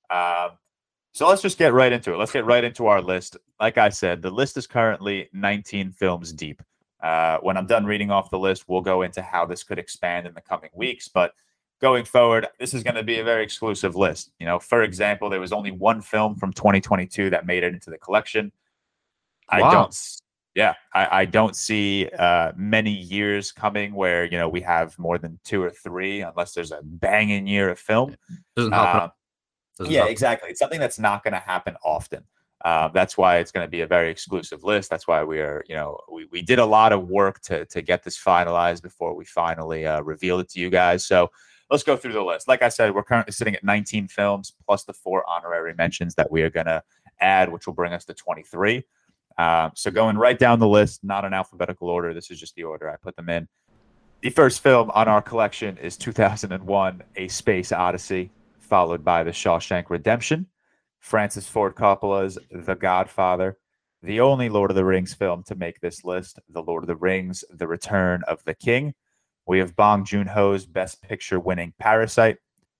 Um, 0.09 0.51
so 1.13 1.27
let's 1.27 1.43
just 1.43 1.59
get 1.59 1.73
right 1.73 1.91
into 1.91 2.11
it. 2.11 2.17
Let's 2.17 2.31
get 2.31 2.45
right 2.45 2.63
into 2.63 2.87
our 2.87 3.01
list. 3.01 3.37
Like 3.59 3.77
I 3.77 3.89
said, 3.89 4.21
the 4.21 4.31
list 4.31 4.57
is 4.57 4.65
currently 4.65 5.29
19 5.31 5.91
films 5.91 6.33
deep. 6.33 6.61
Uh, 7.01 7.37
when 7.41 7.55
I'm 7.55 7.67
done 7.67 7.85
reading 7.85 8.09
off 8.09 8.31
the 8.31 8.39
list, 8.39 8.67
we'll 8.67 8.81
go 8.81 9.03
into 9.03 9.21
how 9.21 9.45
this 9.45 9.63
could 9.63 9.77
expand 9.77 10.25
in 10.25 10.33
the 10.33 10.41
coming 10.41 10.71
weeks. 10.73 11.07
But 11.07 11.33
going 11.81 12.05
forward, 12.05 12.47
this 12.59 12.73
is 12.73 12.81
going 12.81 12.95
to 12.95 13.03
be 13.03 13.19
a 13.19 13.23
very 13.23 13.43
exclusive 13.43 13.95
list. 13.95 14.31
You 14.39 14.47
know, 14.47 14.57
for 14.57 14.81
example, 14.81 15.29
there 15.29 15.39
was 15.39 15.51
only 15.51 15.71
one 15.71 16.01
film 16.01 16.35
from 16.35 16.51
2022 16.53 17.29
that 17.29 17.45
made 17.45 17.63
it 17.63 17.73
into 17.73 17.91
the 17.91 17.97
collection. 17.97 18.51
I 19.49 19.61
Wow. 19.61 19.71
don't, 19.71 19.99
yeah, 20.55 20.73
I, 20.95 21.21
I 21.21 21.25
don't 21.25 21.55
see 21.55 22.09
uh, 22.17 22.53
many 22.55 22.91
years 22.91 23.51
coming 23.51 23.93
where 23.93 24.25
you 24.25 24.37
know 24.37 24.47
we 24.49 24.61
have 24.61 24.97
more 24.97 25.17
than 25.17 25.39
two 25.43 25.61
or 25.61 25.69
three, 25.69 26.21
unless 26.21 26.53
there's 26.53 26.71
a 26.71 26.79
banging 26.81 27.45
year 27.45 27.69
of 27.69 27.77
film. 27.77 28.15
Doesn't. 28.55 28.73
Um, 28.73 29.11
Yeah, 29.79 30.05
exactly. 30.05 30.49
It's 30.49 30.59
something 30.59 30.79
that's 30.79 30.99
not 30.99 31.23
going 31.23 31.33
to 31.33 31.39
happen 31.39 31.75
often. 31.83 32.23
Um, 32.65 32.91
that's 32.93 33.17
why 33.17 33.37
it's 33.39 33.51
going 33.51 33.65
to 33.65 33.69
be 33.69 33.81
a 33.81 33.87
very 33.87 34.09
exclusive 34.09 34.63
list. 34.63 34.89
That's 34.89 35.07
why 35.07 35.23
we 35.23 35.39
are, 35.39 35.65
you 35.67 35.75
know, 35.75 35.99
we, 36.11 36.25
we 36.31 36.41
did 36.41 36.59
a 36.59 36.65
lot 36.65 36.93
of 36.93 37.09
work 37.09 37.41
to 37.41 37.65
to 37.65 37.81
get 37.81 38.03
this 38.03 38.17
finalized 38.17 38.81
before 38.81 39.15
we 39.15 39.25
finally 39.25 39.85
uh, 39.85 40.01
revealed 40.01 40.41
it 40.41 40.49
to 40.51 40.59
you 40.59 40.69
guys. 40.69 41.05
So 41.05 41.29
let's 41.69 41.83
go 41.83 41.97
through 41.97 42.13
the 42.13 42.23
list. 42.23 42.47
Like 42.47 42.61
I 42.61 42.69
said, 42.69 42.95
we're 42.95 43.03
currently 43.03 43.33
sitting 43.33 43.55
at 43.55 43.63
19 43.63 44.07
films 44.07 44.53
plus 44.65 44.83
the 44.83 44.93
four 44.93 45.27
honorary 45.29 45.73
mentions 45.73 46.15
that 46.15 46.31
we 46.31 46.41
are 46.41 46.49
going 46.49 46.67
to 46.67 46.81
add, 47.19 47.51
which 47.51 47.67
will 47.67 47.73
bring 47.73 47.93
us 47.93 48.05
to 48.05 48.13
23. 48.13 48.83
Um, 49.37 49.71
so 49.75 49.91
going 49.91 50.17
right 50.17 50.37
down 50.37 50.59
the 50.59 50.67
list, 50.67 51.03
not 51.03 51.25
in 51.25 51.33
alphabetical 51.33 51.89
order. 51.89 52.13
This 52.13 52.31
is 52.31 52.39
just 52.39 52.55
the 52.55 52.63
order 52.63 52.89
I 52.89 52.95
put 52.95 53.15
them 53.15 53.29
in. 53.29 53.47
The 54.21 54.29
first 54.29 54.61
film 54.61 54.89
on 54.91 55.07
our 55.07 55.21
collection 55.21 55.77
is 55.79 55.97
2001: 55.97 57.03
A 57.17 57.27
Space 57.27 57.71
Odyssey, 57.73 58.31
followed 58.73 59.05
by 59.05 59.21
The 59.21 59.29
Shawshank 59.29 59.91
Redemption, 59.91 60.47
Francis 60.99 61.47
Ford 61.47 61.75
Coppola's 61.75 62.39
The 62.49 62.73
Godfather, 62.73 63.59
the 64.01 64.19
only 64.19 64.49
Lord 64.49 64.71
of 64.71 64.75
the 64.75 64.83
Rings 64.83 65.13
film 65.13 65.43
to 65.43 65.53
make 65.53 65.79
this 65.79 66.03
list, 66.03 66.39
The 66.49 66.63
Lord 66.63 66.81
of 66.81 66.87
the 66.87 66.95
Rings: 66.95 67.45
The 67.51 67.67
Return 67.67 68.23
of 68.27 68.43
the 68.45 68.55
King. 68.55 68.95
We 69.45 69.59
have 69.59 69.75
Bong 69.75 70.05
Joon 70.05 70.25
Ho's 70.25 70.65
Best 70.65 71.03
Picture 71.03 71.39
winning 71.39 71.75
Parasite, 71.77 72.37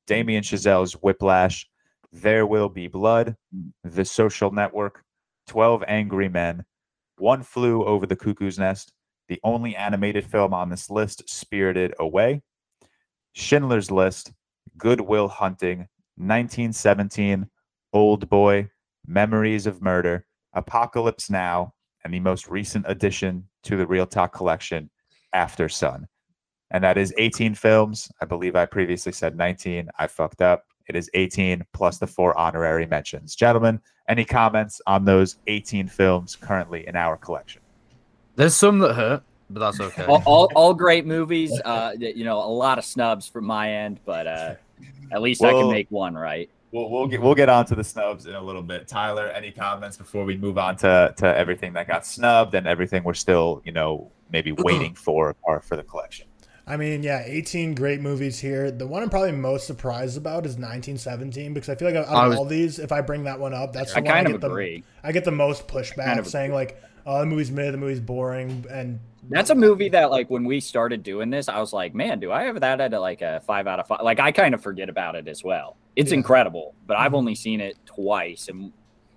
Damien 0.08 0.42
Chazelle's 0.42 0.94
Whiplash, 0.94 1.70
There 2.12 2.48
Will 2.48 2.70
Be 2.70 2.88
Blood, 2.88 3.36
The 3.84 4.04
Social 4.04 4.50
Network, 4.50 5.04
12 5.46 5.84
Angry 5.88 6.28
Men, 6.28 6.66
One 7.20 7.44
Flew 7.44 7.86
Over 7.86 8.08
the 8.08 8.16
Cuckoo's 8.16 8.58
Nest, 8.58 8.94
the 9.28 9.40
only 9.44 9.76
animated 9.76 10.26
film 10.26 10.56
on 10.56 10.72
this 10.72 10.90
list, 10.90 11.30
Spirited 11.30 11.94
Away, 12.00 12.42
Schindler's 13.34 13.92
List, 13.92 14.34
Good 14.78 15.02
Will 15.02 15.28
Hunting, 15.28 15.80
1917, 16.18 17.48
Old 17.94 18.30
Boy, 18.30 18.70
Memories 19.06 19.68
of 19.68 19.82
Murder, 19.82 20.26
Apocalypse 20.54 21.30
Now, 21.30 21.74
and 22.04 22.14
the 22.14 22.20
most 22.20 22.48
recent 22.48 22.86
addition 22.88 23.48
to 23.64 23.78
the 23.78 23.88
Real 23.88 24.06
Talk 24.06 24.34
collection, 24.34 24.90
Aftersun. 25.34 26.06
And 26.72 26.84
that 26.84 26.98
is 26.98 27.14
18 27.18 27.56
films. 27.56 28.12
I 28.22 28.26
believe 28.26 28.56
I 28.56 28.66
previously 28.66 29.12
said 29.12 29.38
19. 29.38 29.90
I 30.00 30.08
fucked 30.08 30.42
up. 30.42 30.66
It 30.88 30.96
is 30.96 31.10
18 31.14 31.64
plus 31.74 31.98
the 31.98 32.08
four 32.08 32.38
honorary 32.38 32.86
mentions. 32.86 33.36
Gentlemen, 33.36 33.80
any 34.10 34.26
comments 34.26 34.82
on 34.86 35.06
those 35.06 35.38
18 35.48 35.88
films 35.88 36.36
currently 36.36 36.88
in 36.88 36.96
our 36.96 37.16
collection? 37.16 37.62
There's 38.36 38.56
some 38.56 38.80
that 38.80 38.94
hurt, 38.96 39.24
but 39.50 39.60
that's 39.60 39.80
okay. 39.80 40.06
all, 40.06 40.24
all, 40.26 40.52
all 40.56 40.74
great 40.74 41.06
movies. 41.06 41.58
Uh, 41.64 41.94
you 41.98 42.26
know, 42.26 42.40
a 42.40 42.50
lot 42.50 42.78
of 42.78 42.86
snubs 42.86 43.28
from 43.28 43.46
my 43.46 43.72
end, 43.72 44.00
but 44.06 44.28
uh, 44.28 44.56
at 45.12 45.22
least 45.22 45.44
I 45.44 45.52
can 45.52 45.70
make 45.72 45.88
one 45.90 46.16
right. 46.16 46.50
We'll, 46.72 46.90
we'll 46.90 47.08
get 47.08 47.22
we'll 47.22 47.36
get 47.36 47.50
on 47.50 47.66
to 47.68 47.76
the 47.76 47.84
snubs 47.84 48.26
in 48.26 48.34
a 48.34 48.42
little 48.42 48.64
bit. 48.64 48.88
Tyler, 48.88 49.28
any 49.28 49.52
comments 49.52 49.96
before 49.98 50.26
we 50.26 50.36
move 50.38 50.58
on 50.58 50.76
to 50.78 51.14
to 51.18 51.38
everything 51.38 51.74
that 51.74 51.88
got 51.88 52.06
snubbed 52.06 52.56
and 52.56 52.66
everything 52.68 53.04
we're 53.04 53.14
still 53.14 53.62
you 53.64 53.72
know 53.72 54.12
maybe 54.32 54.52
waiting 54.58 54.96
for 54.96 55.36
or 55.44 55.60
for 55.62 55.76
the 55.76 55.84
collection? 55.84 56.26
I 56.66 56.78
mean, 56.78 57.04
yeah, 57.04 57.22
18 57.26 57.76
great 57.76 58.00
movies 58.00 58.40
here. 58.40 58.72
The 58.72 58.88
one 58.88 59.04
I'm 59.04 59.10
probably 59.10 59.34
most 59.34 59.68
surprised 59.68 60.16
about 60.18 60.46
is 60.46 60.54
1917 60.54 61.54
because 61.54 61.68
I 61.68 61.76
feel 61.76 61.90
like 61.90 61.98
out 61.98 62.06
of 62.08 62.14
I 62.14 62.28
was- 62.30 62.38
all 62.38 62.46
these, 62.46 62.80
if 62.80 62.92
I 62.94 63.02
bring 63.02 63.26
that 63.26 63.38
one 63.40 63.54
up, 63.54 63.74
that's 63.74 63.92
the 63.92 63.98
I 63.98 64.02
one 64.02 64.08
kind 64.12 64.28
I 64.28 64.32
of 64.32 64.42
get 64.42 64.50
agree. 64.50 64.84
the 65.02 65.08
I 65.08 65.12
get 65.12 65.26
the 65.26 65.32
most 65.32 65.68
pushback 65.68 66.06
Kind 66.06 66.20
of 66.20 66.26
saying 66.28 66.54
like, 66.54 66.82
"Oh, 67.06 67.20
the 67.20 67.26
movie's 67.26 67.52
mid, 67.52 67.74
the 67.74 67.78
movie's 67.78 68.00
boring," 68.00 68.66
and 68.72 69.00
That's 69.30 69.50
a 69.50 69.56
movie 69.56 69.90
that, 69.90 70.12
like, 70.12 70.30
when 70.30 70.44
we 70.44 70.60
started 70.60 71.02
doing 71.04 71.30
this, 71.30 71.48
I 71.50 71.60
was 71.60 71.74
like, 71.74 71.96
man, 71.96 72.20
do 72.20 72.32
I 72.32 72.44
have 72.44 72.60
that 72.62 72.82
at 72.82 72.92
like 72.92 73.22
a 73.22 73.42
five 73.48 73.68
out 73.68 73.80
of 73.80 73.88
five? 73.88 74.02
Like, 74.04 74.20
I 74.20 74.32
kind 74.32 74.54
of 74.54 74.62
forget 74.62 74.90
about 74.90 75.16
it 75.16 75.28
as 75.28 75.44
well. 75.44 75.78
It's 75.96 76.12
Yeah. 76.12 76.18
incredible, 76.18 76.76
but 76.88 76.98
I've 76.98 77.12
Mhm. 77.14 77.18
only 77.18 77.36
seen 77.36 77.62
it 77.62 77.78
twice, 77.86 78.50
and 78.50 78.72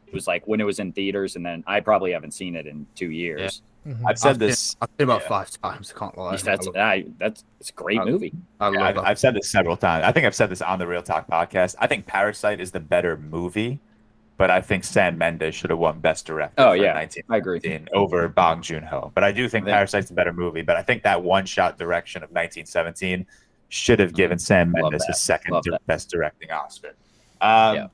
it 0.07 0.15
was 0.15 0.27
like 0.27 0.47
when 0.47 0.61
it 0.61 0.65
was 0.65 0.79
in 0.79 0.93
theaters, 0.93 1.37
and 1.37 1.45
then 1.45 1.65
I 1.67 1.81
probably 1.81 2.13
haven't 2.13 2.33
seen 2.33 2.55
it 2.55 2.67
in 2.67 2.87
two 2.95 3.11
years. 3.11 3.63
Mhm. 3.87 3.99
I've 4.07 4.19
said 4.19 4.29
I've 4.31 4.35
seen- 4.37 4.39
this. 4.49 4.77
I've 4.81 4.89
seen 4.99 5.05
about 5.05 5.23
yeah. 5.23 5.29
five 5.29 5.51
times. 5.63 5.93
I 5.95 5.99
can't 5.99 6.19
lie. 6.19 6.27
At 6.29 6.33
least 6.33 6.45
that's 6.45 6.67
I 6.67 6.71
love, 6.71 6.77
I, 6.77 7.05
that's 7.19 7.45
it's 7.61 7.71
a 7.71 7.73
great 7.73 8.01
Uh, 8.01 8.05
movie. 8.05 8.33
I 8.61 8.67
love 8.67 8.75
Yeah, 8.75 8.83
I've. 8.85 8.99
I've 8.99 9.19
said 9.19 9.35
this 9.35 9.51
several 9.51 9.77
times. 9.77 10.05
I 10.05 10.13
think 10.13 10.27
I've 10.27 10.35
said 10.35 10.51
this 10.51 10.63
on 10.63 10.79
the 10.79 10.85
ReelTok 10.87 11.29
podcast. 11.29 11.75
I 11.79 11.87
think 11.87 12.07
Parasite 12.07 12.61
is 12.61 12.71
the 12.73 12.81
better 12.81 13.17
movie, 13.17 13.79
but 14.37 14.51
I 14.51 14.61
think 14.61 14.85
Sam 14.85 15.17
Mendes 15.17 15.55
should 15.55 15.71
have 15.71 15.79
won 15.79 15.99
Best 16.01 16.27
Director. 16.27 16.55
Oh, 16.59 16.71
for 16.71 16.77
yeah, 16.77 16.93
19 16.93 17.23
I 17.31 17.37
agree. 17.39 17.61
over 17.95 18.29
Bong 18.29 18.63
Joon 18.63 18.83
Ho. 18.83 19.11
But 19.15 19.25
I 19.25 19.33
do 19.33 19.49
think 19.49 19.65
think- 19.65 19.75
Parasite's 19.75 20.11
a 20.11 20.15
better 20.15 20.33
movie. 20.33 20.63
But 20.63 20.77
I 20.77 20.83
think 20.83 21.03
that 21.05 21.23
one 21.23 21.47
shot 21.47 21.79
direction 21.79 22.23
of 22.23 22.31
1917 22.31 23.27
should 23.69 23.99
have 23.99 24.15
given 24.15 24.39
Sam 24.39 24.71
Mendes 24.73 25.05
his 25.07 25.19
second 25.19 25.63
di- 25.63 25.77
best 25.87 26.11
directing 26.11 26.51
Oscar. 26.51 26.95
Um, 27.41 27.75
Yeah. 27.77 27.87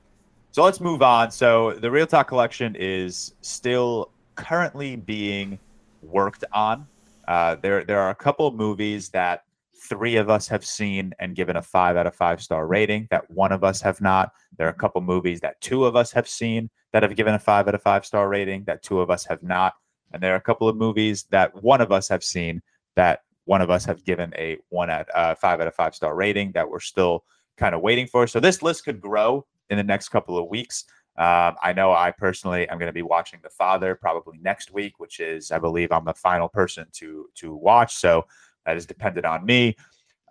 So 0.51 0.63
let's 0.63 0.79
move 0.79 1.01
on. 1.01 1.31
So 1.31 1.73
the 1.73 1.89
Real 1.89 2.05
Talk 2.05 2.27
collection 2.27 2.75
is 2.77 3.33
still 3.41 4.11
currently 4.35 4.95
being 4.95 5.57
worked 6.03 6.43
on. 6.53 6.85
Uh, 7.27 7.55
there, 7.55 7.83
there 7.85 7.99
are 7.99 8.09
a 8.11 8.15
couple 8.15 8.45
of 8.45 8.53
movies 8.53 9.09
that 9.09 9.45
three 9.89 10.15
of 10.15 10.29
us 10.29 10.47
have 10.47 10.65
seen 10.65 11.13
and 11.19 11.35
given 11.35 11.57
a 11.57 11.61
five 11.61 11.97
out 11.97 12.07
of 12.07 12.15
five 12.15 12.41
star 12.41 12.67
rating 12.67 13.07
that 13.11 13.29
one 13.29 13.51
of 13.51 13.63
us 13.63 13.81
have 13.81 13.99
not. 14.01 14.31
There 14.57 14.67
are 14.67 14.71
a 14.71 14.73
couple 14.73 15.01
movies 15.01 15.39
that 15.41 15.59
two 15.61 15.85
of 15.85 15.95
us 15.95 16.11
have 16.11 16.27
seen 16.27 16.69
that 16.91 17.03
have 17.03 17.15
given 17.15 17.33
a 17.33 17.39
five 17.39 17.67
out 17.67 17.75
of 17.75 17.81
five 17.81 18.05
star 18.05 18.29
rating 18.29 18.63
that 18.65 18.83
two 18.83 18.99
of 18.99 19.09
us 19.09 19.25
have 19.25 19.43
not. 19.43 19.73
And 20.11 20.21
there 20.21 20.33
are 20.33 20.37
a 20.37 20.41
couple 20.41 20.69
of 20.69 20.75
movies 20.75 21.25
that 21.31 21.63
one 21.63 21.81
of 21.81 21.91
us 21.91 22.07
have 22.07 22.23
seen 22.23 22.61
that 22.95 23.21
one 23.45 23.61
of 23.61 23.69
us 23.69 23.83
have 23.85 24.05
given 24.05 24.33
a 24.37 24.57
one 24.69 24.89
at 24.89 25.13
uh, 25.15 25.35
five 25.35 25.59
out 25.59 25.67
of 25.67 25.75
five 25.75 25.95
star 25.95 26.15
rating 26.15 26.51
that 26.53 26.69
we're 26.69 26.79
still 26.79 27.23
kind 27.57 27.75
of 27.75 27.81
waiting 27.81 28.07
for. 28.07 28.25
So 28.27 28.39
this 28.39 28.61
list 28.61 28.85
could 28.85 29.01
grow 29.01 29.45
in 29.69 29.77
the 29.77 29.83
next 29.83 30.09
couple 30.09 30.37
of 30.37 30.47
weeks. 30.47 30.85
Um, 31.15 31.55
I 31.61 31.73
know 31.73 31.91
I 31.91 32.11
personally 32.11 32.67
am 32.69 32.79
going 32.79 32.89
to 32.89 32.93
be 32.93 33.03
watching 33.03 33.39
The 33.43 33.49
Father 33.49 33.93
probably 33.93 34.39
next 34.41 34.71
week, 34.71 34.97
which 34.97 35.19
is 35.19 35.51
I 35.51 35.59
believe 35.59 35.91
I'm 35.91 36.05
the 36.05 36.13
final 36.13 36.47
person 36.47 36.87
to 36.93 37.27
to 37.35 37.53
watch. 37.53 37.95
So 37.95 38.25
that 38.65 38.77
is 38.77 38.85
dependent 38.85 39.25
on 39.25 39.45
me. 39.45 39.75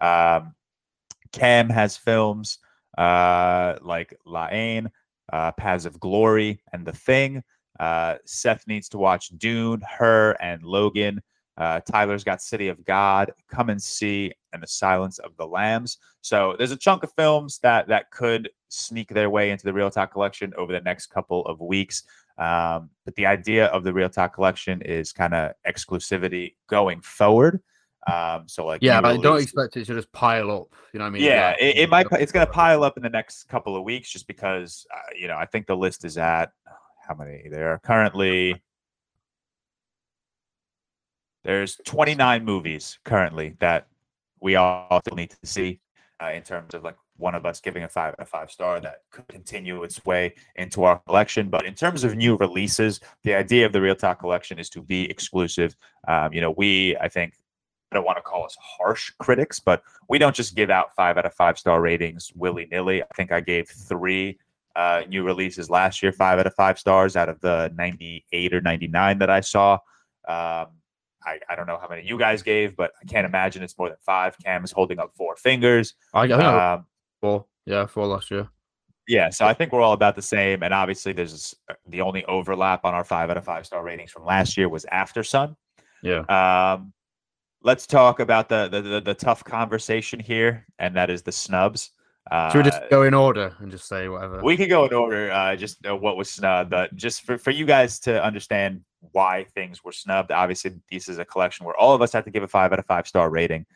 Um, 0.00 0.54
Cam 1.32 1.68
has 1.68 1.96
films 1.96 2.58
uh, 2.98 3.76
like 3.80 4.16
La 4.26 4.48
Haine, 4.48 4.90
uh, 5.32 5.52
Paths 5.52 5.86
of 5.86 5.98
Glory, 6.00 6.60
and 6.72 6.84
The 6.86 6.92
Thing. 6.92 7.42
Uh, 7.80 8.16
Seth 8.24 8.66
needs 8.66 8.88
to 8.90 8.98
watch 8.98 9.28
Dune, 9.38 9.82
Her, 9.98 10.32
and 10.42 10.62
Logan. 10.62 11.22
Uh, 11.56 11.80
Tyler's 11.80 12.24
got 12.24 12.42
City 12.42 12.68
of 12.68 12.84
God, 12.84 13.32
Come 13.48 13.70
and 13.70 13.82
See, 13.82 14.32
and 14.52 14.62
The 14.62 14.66
Silence 14.66 15.18
of 15.18 15.36
the 15.36 15.46
Lambs. 15.46 15.98
So 16.20 16.54
there's 16.56 16.70
a 16.70 16.76
chunk 16.76 17.02
of 17.02 17.12
films 17.12 17.58
that 17.62 17.88
that 17.88 18.10
could 18.10 18.50
sneak 18.68 19.08
their 19.08 19.30
way 19.30 19.50
into 19.50 19.64
the 19.64 19.72
ReelTok 19.72 20.12
collection 20.12 20.52
over 20.56 20.72
the 20.72 20.80
next 20.80 21.06
couple 21.06 21.44
of 21.46 21.60
weeks. 21.60 22.04
Um, 22.38 22.90
but 23.04 23.14
the 23.16 23.26
idea 23.26 23.66
of 23.66 23.84
the 23.84 23.92
ReelTok 23.92 24.32
collection 24.32 24.80
is 24.82 25.12
kind 25.12 25.34
of 25.34 25.52
exclusivity 25.66 26.54
going 26.68 27.00
forward. 27.00 27.60
Um, 28.10 28.44
so 28.48 28.66
like 28.66 28.82
yeah, 28.82 29.00
I 29.02 29.16
don't 29.16 29.40
expect 29.40 29.76
it 29.76 29.84
to 29.86 29.94
just 29.94 30.10
pile 30.12 30.50
up. 30.50 30.74
You 30.92 30.98
know 30.98 31.04
what 31.04 31.08
I 31.08 31.10
mean? 31.10 31.22
yeah, 31.22 31.50
Like, 31.50 31.62
it, 31.62 31.78
it 31.78 31.90
might. 31.90 32.06
It's 32.12 32.32
going 32.32 32.46
to 32.46 32.52
pile 32.52 32.82
up 32.82 32.96
in 32.96 33.02
the 33.02 33.08
next 33.08 33.44
couple 33.44 33.76
of 33.76 33.84
weeks, 33.84 34.10
just 34.10 34.26
because 34.26 34.86
uh, 34.92 34.98
you 35.16 35.28
know 35.28 35.36
I 35.36 35.46
think 35.46 35.66
the 35.66 35.76
list 35.76 36.04
is 36.04 36.18
at 36.18 36.52
how 37.06 37.14
many? 37.14 37.48
There 37.48 37.70
are 37.72 37.78
currently 37.78 38.60
there's 41.44 41.76
29 41.84 42.44
movies 42.44 42.98
currently 43.04 43.56
that 43.58 43.88
we 44.40 44.56
all 44.56 45.00
still 45.00 45.16
need 45.16 45.30
to 45.30 45.46
see 45.46 45.80
uh, 46.22 46.30
in 46.30 46.42
terms 46.42 46.74
of 46.74 46.84
like 46.84 46.96
one 47.16 47.34
of 47.34 47.44
us 47.46 47.60
giving 47.60 47.82
a 47.82 47.88
five 47.88 48.14
out 48.14 48.20
of 48.20 48.28
five 48.28 48.50
star 48.50 48.80
that 48.80 49.00
could 49.10 49.26
continue 49.28 49.82
its 49.82 50.04
way 50.04 50.34
into 50.56 50.84
our 50.84 50.98
collection. 51.00 51.48
But 51.48 51.64
in 51.64 51.74
terms 51.74 52.04
of 52.04 52.16
new 52.16 52.36
releases, 52.36 53.00
the 53.22 53.34
idea 53.34 53.66
of 53.66 53.72
the 53.72 53.78
ReelTok 53.78 54.18
collection 54.18 54.58
is 54.58 54.68
to 54.70 54.82
be 54.82 55.08
exclusive. 55.10 55.76
Um, 56.08 56.32
you 56.32 56.40
know, 56.40 56.52
we 56.56 56.96
I 56.96 57.08
think 57.08 57.34
don't 57.92 58.04
want 58.04 58.18
to 58.18 58.22
call 58.22 58.44
us 58.44 58.56
harsh 58.60 59.10
critics, 59.18 59.60
but 59.60 59.82
we 60.08 60.18
don't 60.18 60.34
just 60.34 60.54
give 60.56 60.70
out 60.70 60.94
five 60.94 61.16
out 61.18 61.26
of 61.26 61.34
five 61.34 61.58
star 61.58 61.80
ratings 61.80 62.32
willy 62.34 62.66
nilly. 62.70 63.02
I 63.02 63.06
think 63.16 63.32
I 63.32 63.40
gave 63.40 63.68
three 63.68 64.38
uh, 64.74 65.02
new 65.08 65.22
releases 65.24 65.68
last 65.70 66.02
year, 66.02 66.12
five 66.12 66.38
out 66.38 66.46
of 66.46 66.54
five 66.54 66.78
stars 66.78 67.14
out 67.16 67.28
of 67.28 67.40
the 67.40 67.72
98 67.76 68.54
or 68.54 68.60
99 68.60 69.18
that 69.18 69.30
I 69.30 69.40
saw. 69.40 69.74
Um, 70.26 70.66
I, 71.24 71.38
I 71.48 71.54
don't 71.54 71.66
know 71.66 71.78
how 71.80 71.88
many 71.88 72.06
you 72.06 72.18
guys 72.18 72.42
gave, 72.42 72.74
but 72.76 72.92
I 73.00 73.04
can't 73.04 73.26
imagine 73.26 73.62
it's 73.62 73.78
more 73.78 73.88
than 73.88 73.98
five. 74.04 74.36
Cam 74.44 74.64
is 74.64 74.72
holding 74.72 74.98
up 74.98 75.12
four 75.14 75.36
fingers. 75.36 75.94
I, 76.14 76.22
I 76.22 76.28
think 76.28 76.42
Um, 76.42 76.86
four. 77.20 77.46
Yeah, 77.66 77.86
four 77.86 78.06
last 78.06 78.30
year. 78.30 78.48
yeah, 79.06 79.30
so 79.30 79.46
I 79.46 79.54
think 79.54 79.72
we're 79.72 79.82
all 79.82 79.92
about 79.92 80.16
the 80.16 80.22
same. 80.22 80.62
And 80.64 80.74
obviously, 80.74 81.12
there's 81.12 81.54
the 81.86 82.00
only 82.00 82.24
overlap 82.24 82.84
on 82.84 82.94
our 82.94 83.04
five 83.04 83.30
out 83.30 83.36
of 83.36 83.44
five 83.44 83.66
star 83.66 83.84
ratings 83.84 84.10
from 84.10 84.24
last 84.24 84.56
year 84.56 84.68
was 84.68 84.84
Aftersun. 84.92 85.54
Yeah. 86.02 86.20
Um, 86.22 86.92
let's 87.64 87.86
talk 87.86 88.20
about 88.20 88.48
the, 88.48 88.68
the 88.68 88.82
the 88.82 89.00
the 89.00 89.14
tough 89.14 89.44
conversation 89.44 90.20
here, 90.20 90.66
and 90.78 90.96
that 90.96 91.10
is 91.10 91.22
the 91.22 91.32
snubs. 91.32 91.90
Uh, 92.30 92.50
Should 92.50 92.64
we 92.64 92.70
just 92.70 92.82
go 92.88 93.02
in 93.02 93.14
order 93.14 93.56
and 93.58 93.70
just 93.70 93.88
say 93.88 94.08
whatever? 94.08 94.42
we 94.42 94.56
could 94.56 94.68
go 94.68 94.84
in 94.84 94.94
order, 94.94 95.30
uh, 95.32 95.56
just 95.56 95.84
uh, 95.86 95.96
what 95.96 96.16
was 96.16 96.30
snubbed, 96.30 96.70
but 96.70 96.94
just 96.94 97.22
for, 97.22 97.36
for 97.36 97.50
you 97.50 97.66
guys 97.66 97.98
to 98.00 98.22
understand 98.22 98.82
why 99.10 99.44
things 99.54 99.82
were 99.82 99.90
snubbed. 99.90 100.30
Obviously, 100.30 100.72
this 100.90 101.08
is 101.08 101.18
a 101.18 101.24
collection 101.24 101.66
where 101.66 101.76
all 101.76 101.94
of 101.94 102.02
us 102.02 102.12
have 102.12 102.24
to 102.24 102.30
give 102.30 102.44
a 102.44 102.48
five 102.48 102.72
out 102.72 102.78
of 102.78 102.86
five 102.86 103.08
star 103.08 103.28
rating. 103.28 103.66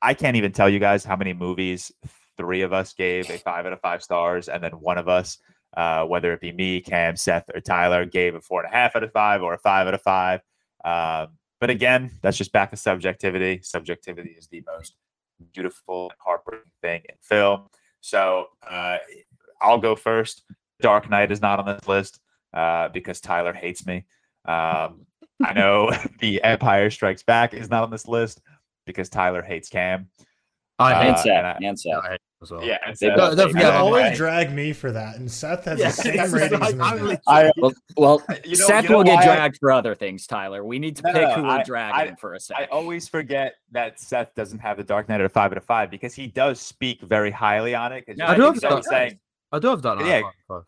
I 0.00 0.14
can't 0.14 0.36
even 0.36 0.52
tell 0.52 0.68
you 0.68 0.78
guys 0.78 1.04
how 1.04 1.16
many 1.16 1.34
movies 1.34 1.92
three 2.36 2.62
of 2.62 2.72
us 2.72 2.94
gave 2.94 3.28
a 3.30 3.36
five 3.38 3.66
out 3.66 3.72
of 3.72 3.80
five 3.80 4.02
stars, 4.02 4.48
and 4.48 4.62
then 4.62 4.72
one 4.72 4.96
of 4.96 5.08
us, 5.08 5.38
uh, 5.76 6.04
whether 6.04 6.32
it 6.32 6.40
be 6.40 6.52
me, 6.52 6.80
Cam, 6.80 7.16
Seth, 7.16 7.50
or 7.54 7.60
Tyler, 7.60 8.06
gave 8.06 8.34
a 8.34 8.40
four 8.40 8.64
and 8.64 8.72
a 8.72 8.74
half 8.74 8.96
out 8.96 9.04
of 9.04 9.12
five 9.12 9.42
or 9.42 9.52
a 9.54 9.58
five 9.58 9.86
out 9.86 9.94
of 9.94 10.02
five. 10.02 10.40
Um, 10.84 11.37
but 11.60 11.70
again, 11.70 12.10
that's 12.22 12.36
just 12.36 12.52
back 12.52 12.70
to 12.70 12.76
subjectivity. 12.76 13.60
Subjectivity 13.62 14.30
is 14.38 14.46
the 14.48 14.62
most 14.66 14.94
beautiful, 15.54 16.12
heartbreaking 16.18 16.70
thing 16.82 17.02
in 17.08 17.14
film. 17.22 17.62
So 18.00 18.46
uh, 18.68 18.98
I'll 19.60 19.78
go 19.78 19.96
first. 19.96 20.44
Dark 20.80 21.10
Knight 21.10 21.30
is 21.32 21.40
not 21.42 21.58
on 21.58 21.66
this 21.66 21.88
list 21.88 22.20
uh, 22.54 22.88
because 22.88 23.20
Tyler 23.20 23.52
hates 23.52 23.86
me. 23.86 24.04
Um, 24.44 25.06
I 25.44 25.52
know 25.54 25.90
the 26.20 26.42
Empire 26.42 26.90
Strikes 26.90 27.22
Back 27.22 27.54
is 27.54 27.68
not 27.70 27.82
on 27.82 27.90
this 27.90 28.06
list 28.08 28.40
because 28.86 29.08
Tyler 29.08 29.42
hates 29.42 29.68
Cam. 29.68 30.08
I 30.78 30.92
Uh, 30.92 31.00
hate 31.00 31.06
and 31.08 31.16
and 31.16 31.18
Seth, 31.18 31.44
I- 31.44 31.58
and 31.66 31.80
Seth. 31.80 32.18
I 32.40 32.44
as 32.44 32.50
well. 32.50 32.62
Yeah, 32.64 32.78
and 32.86 32.96
They 32.96 33.08
so- 33.08 33.16
both- 33.16 33.36
don't 33.36 33.50
forget, 33.52 33.72
You 33.72 33.78
always 33.78 34.04
I- 34.06 34.14
drag 34.14 34.52
me 34.52 34.72
for 34.72 34.92
that, 34.92 35.16
and 35.16 35.30
Seth 35.30 35.64
has 35.64 35.78
Yeah, 35.78 35.86
the 35.88 35.92
same 35.92 36.32
ratings 36.32 36.60
like- 36.60 36.74
as 36.74 36.80
I'm 36.80 36.96
me. 36.96 37.02
lit- 37.02 37.20
I, 37.26 37.50
Well, 37.56 37.72
well 37.96 38.22
you 38.44 38.56
know, 38.56 38.64
Seth 38.66 38.84
you 38.84 38.90
know 38.90 38.96
will 38.98 39.04
get 39.04 39.14
why 39.16 39.22
I- 39.22 39.24
dragged 39.24 39.58
for 39.58 39.72
other 39.72 39.94
things, 39.94 40.26
Tyler. 40.26 40.64
We 40.64 40.78
need 40.78 40.96
to 40.96 41.02
No, 41.02 41.12
pick 41.12 41.22
no, 41.22 41.34
who 41.34 41.46
I- 41.46 41.58
we're 41.58 41.64
dragging 41.64 42.16
for 42.16 42.34
a 42.34 42.40
second. 42.40 42.64
I 42.64 42.66
always 42.68 43.08
forget 43.08 43.54
that 43.72 43.98
Seth 44.00 44.34
doesn't 44.34 44.60
have 44.60 44.76
the 44.76 44.84
Dark 44.84 45.08
Knight 45.08 45.20
at 45.20 45.26
a 45.26 45.28
five 45.28 45.50
out 45.52 45.58
of 45.58 45.64
five 45.64 45.90
because 45.90 46.14
he 46.14 46.26
does 46.28 46.60
speak 46.60 47.00
very 47.02 47.30
highly 47.30 47.74
on 47.74 47.92
it. 47.92 48.04
No, 48.16 48.26
I 48.26 48.34
do 48.36 48.42
have 48.42 48.54
he's 48.54 48.62
Dark 48.62 48.72
always 48.72 48.88
saying 48.88 49.18
I 49.52 49.58
do 49.58 49.68
have 49.68 49.82
that. 49.82 49.98
Yeah. 50.00 50.06
Yeah. 50.18 50.22
Five. 50.46 50.62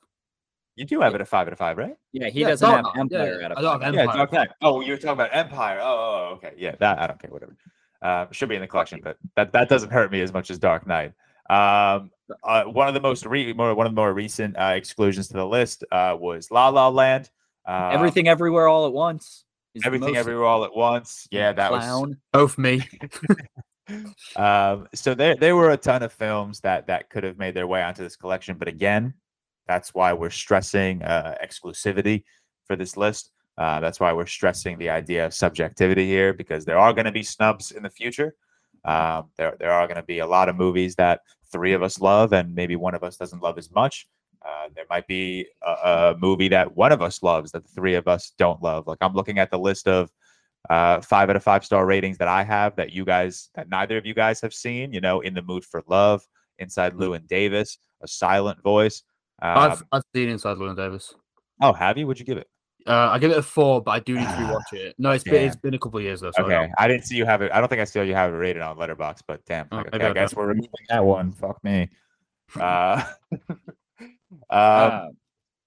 you 0.76 0.84
do 0.86 1.00
have 1.00 1.14
it 1.14 1.20
at 1.20 1.28
five 1.28 1.46
out 1.46 1.52
of 1.52 1.58
five, 1.58 1.76
right? 1.76 1.94
yeah, 2.12 2.28
he 2.30 2.40
Yeah, 2.40 2.48
doesn't 2.48 2.68
have 2.68 2.82
Knight, 2.84 2.92
yeah, 2.94 3.00
Empire 3.00 3.38
yeah. 3.40 3.44
at 3.46 3.52
a 3.52 3.58
I 3.58 3.62
don't 3.62 3.82
have 3.82 3.94
Yeah, 3.94 4.00
Empire. 4.00 4.16
Dark 4.16 4.32
Knight. 4.32 4.48
Oh, 4.62 4.80
you 4.80 4.92
were 4.92 4.96
talking 4.96 5.10
about 5.12 5.30
Empire. 5.32 5.78
Oh, 5.80 5.84
oh, 5.86 6.28
oh, 6.30 6.34
okay. 6.34 6.52
Yeah, 6.56 6.74
that 6.80 6.98
I 6.98 7.06
don't 7.06 7.20
care. 7.20 7.30
Whatever. 7.30 7.54
Uh, 8.02 8.26
should 8.30 8.48
be 8.48 8.54
in 8.54 8.62
the 8.62 8.66
collection, 8.66 8.98
but 9.04 9.18
that 9.36 9.52
that 9.52 9.68
doesn't 9.68 9.90
hurt 9.90 10.10
me 10.10 10.22
as 10.22 10.32
much 10.32 10.50
as 10.50 10.58
Dark 10.58 10.86
Knight. 10.86 11.12
Um, 11.50 12.12
uh, 12.44 12.62
one 12.64 12.86
of 12.86 12.94
the 12.94 13.00
most 13.00 13.26
re- 13.26 13.52
more 13.52 13.74
one 13.74 13.86
of 13.86 13.92
the 13.92 14.00
more 14.00 14.14
recent 14.14 14.56
uh, 14.56 14.72
exclusions 14.76 15.26
to 15.28 15.34
the 15.34 15.46
list 15.46 15.84
uh, 15.90 16.16
was 16.18 16.50
La 16.50 16.68
La 16.68 16.88
Land. 16.88 17.28
Uh, 17.66 17.90
Everything 17.92 18.28
Everywhere 18.28 18.68
All 18.68 18.86
at 18.86 18.92
Once. 18.92 19.44
is 19.74 19.82
everything, 19.84 20.10
most 20.10 20.18
everywhere, 20.18 20.46
all 20.46 20.64
at 20.64 20.74
once. 20.74 21.26
Yeah, 21.30 21.52
that 21.52 21.70
was 21.70 21.84
clown. 21.84 22.16
Both 22.32 22.56
me. 22.56 22.82
um, 24.36 24.88
so 24.94 25.14
there 25.14 25.34
there 25.34 25.56
were 25.56 25.70
a 25.70 25.76
ton 25.76 26.02
of 26.02 26.12
films 26.12 26.60
that 26.60 26.86
that 26.86 27.10
could 27.10 27.24
have 27.24 27.38
made 27.38 27.54
their 27.54 27.66
way 27.66 27.82
onto 27.82 28.02
this 28.02 28.16
collection, 28.16 28.56
but 28.56 28.68
again, 28.68 29.14
that's 29.66 29.92
why 29.94 30.12
we're 30.12 30.30
stressing 30.30 31.02
uh, 31.02 31.34
exclusivity 31.44 32.24
for 32.66 32.76
this 32.76 32.96
list. 32.96 33.30
Uh, 33.58 33.80
that's 33.80 34.00
why 34.00 34.12
we're 34.12 34.26
stressing 34.26 34.78
the 34.78 34.88
idea 34.88 35.26
of 35.26 35.34
subjectivity 35.34 36.06
here 36.06 36.32
because 36.32 36.64
there 36.64 36.78
are 36.78 36.92
going 36.92 37.04
to 37.04 37.12
be 37.12 37.22
snubs 37.22 37.72
in 37.72 37.82
the 37.82 37.90
future. 37.90 38.34
Um, 38.84 39.30
there 39.36 39.56
there 39.58 39.72
are 39.72 39.86
going 39.86 39.96
to 39.96 40.02
be 40.02 40.20
a 40.20 40.26
lot 40.26 40.48
of 40.48 40.56
movies 40.56 40.94
that 40.96 41.20
three 41.52 41.72
of 41.72 41.82
us 41.82 42.00
love 42.00 42.32
and 42.32 42.54
maybe 42.54 42.76
one 42.76 42.94
of 42.94 43.02
us 43.02 43.16
doesn't 43.16 43.42
love 43.42 43.58
as 43.58 43.70
much. 43.70 44.06
Uh, 44.44 44.68
there 44.74 44.86
might 44.88 45.06
be 45.06 45.46
a, 45.62 45.70
a 45.70 46.16
movie 46.18 46.48
that 46.48 46.76
one 46.76 46.92
of 46.92 47.02
us 47.02 47.22
loves 47.22 47.52
that 47.52 47.62
the 47.62 47.68
three 47.70 47.94
of 47.94 48.08
us 48.08 48.32
don't 48.38 48.62
love. 48.62 48.86
Like 48.86 48.98
I'm 49.00 49.12
looking 49.14 49.38
at 49.38 49.50
the 49.50 49.58
list 49.58 49.86
of 49.86 50.10
uh, 50.68 51.00
five 51.00 51.30
out 51.30 51.36
of 51.36 51.42
five 51.42 51.64
star 51.64 51.86
ratings 51.86 52.18
that 52.18 52.28
I 52.28 52.42
have 52.42 52.76
that 52.76 52.92
you 52.92 53.04
guys 53.04 53.50
that 53.54 53.68
neither 53.68 53.96
of 53.96 54.06
you 54.06 54.14
guys 54.14 54.40
have 54.40 54.54
seen. 54.54 54.92
You 54.92 55.00
know, 55.00 55.20
In 55.20 55.34
the 55.34 55.42
Mood 55.42 55.64
for 55.64 55.82
Love, 55.88 56.22
Inside 56.58 56.94
Llewyn 56.94 57.26
Davis, 57.26 57.78
A 58.02 58.08
Silent 58.08 58.62
Voice. 58.62 59.02
Um, 59.42 59.58
I've 59.58 59.82
I've 59.92 60.02
seen 60.14 60.28
Inside 60.28 60.56
Llewyn 60.56 60.76
Davis. 60.76 61.14
oh, 61.62 61.72
have 61.72 61.98
you? 61.98 62.06
Would 62.06 62.18
you 62.18 62.26
give 62.26 62.38
it? 62.38 62.48
Uh, 62.86 63.10
I 63.12 63.18
give 63.18 63.30
it 63.30 63.36
a 63.38 63.42
four, 63.42 63.82
but 63.82 63.90
I 63.92 64.00
do 64.00 64.14
need 64.14 64.24
to 64.26 64.32
rewatch 64.32 64.72
it. 64.72 64.94
No, 64.98 65.10
it's 65.10 65.24
been 65.24 65.46
it's 65.46 65.56
been 65.56 65.74
a 65.74 65.78
couple 65.78 65.98
of 65.98 66.04
years 66.04 66.20
though. 66.20 66.30
So 66.32 66.42
I 66.42 66.46
Okay, 66.46 66.54
don't- 66.54 66.72
I 66.78 66.88
didn't 66.88 67.04
see 67.06 67.16
you 67.16 67.24
have 67.26 67.42
it. 67.42 67.52
I 67.52 67.60
don't 67.60 67.68
think 67.68 67.80
I 67.80 67.84
saw 67.84 68.02
you 68.02 68.14
have 68.14 68.32
it 68.32 68.36
rated 68.36 68.62
on 68.62 68.76
Letterboxd, 68.76 69.22
but 69.26 69.44
damn. 69.44 69.66
Oh, 69.72 69.80
okay, 69.80 70.04
I 70.04 70.10
I 70.10 70.12
guess 70.12 70.34
we're 70.34 70.46
removing 70.46 70.70
that 70.88 71.04
one. 71.04 71.32
Fuck 71.32 71.62
me. 71.64 71.88
Uh, 72.60 73.04
um, 73.30 73.68
Uh, 74.50 75.06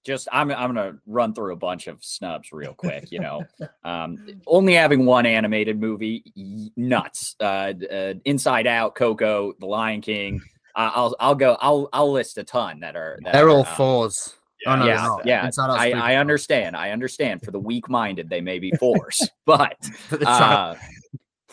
just 0.04 0.28
I'm 0.32 0.50
I'm 0.50 0.74
gonna 0.74 0.98
run 1.06 1.32
through 1.32 1.54
a 1.54 1.56
bunch 1.56 1.86
of 1.86 2.04
snubs 2.04 2.52
real 2.52 2.74
quick. 2.74 3.10
You 3.10 3.20
know, 3.20 3.42
um, 3.84 4.18
only 4.46 4.74
having 4.74 5.06
one 5.06 5.24
animated 5.24 5.80
movie, 5.80 6.24
y- 6.36 6.68
nuts. 6.76 7.36
Uh, 7.40 7.72
uh, 7.90 8.14
Inside 8.26 8.66
Out, 8.66 8.94
Coco, 8.94 9.54
The 9.60 9.66
Lion 9.66 10.02
King. 10.02 10.42
Uh, 10.76 10.90
I'll 10.94 11.16
I'll 11.20 11.34
go. 11.34 11.56
I'll 11.60 11.88
I'll 11.92 12.12
list 12.12 12.36
a 12.36 12.44
ton 12.44 12.80
that 12.80 12.96
are. 12.96 13.18
That 13.24 13.32
They're 13.32 13.46
are, 13.46 13.50
all 13.50 13.60
uh, 13.60 13.74
fours. 14.64 14.76
Oh, 14.76 14.76
no, 14.76 14.86
yeah, 14.86 14.96
not. 14.96 15.26
yeah. 15.26 15.50
I, 15.58 15.92
I 15.92 16.16
understand. 16.16 16.76
I 16.76 16.90
understand. 16.90 17.42
For 17.42 17.50
the 17.50 17.58
weak-minded, 17.58 18.28
they 18.28 18.40
may 18.40 18.58
be 18.58 18.72
but 18.80 19.10
But 20.10 20.22
uh, 20.26 20.74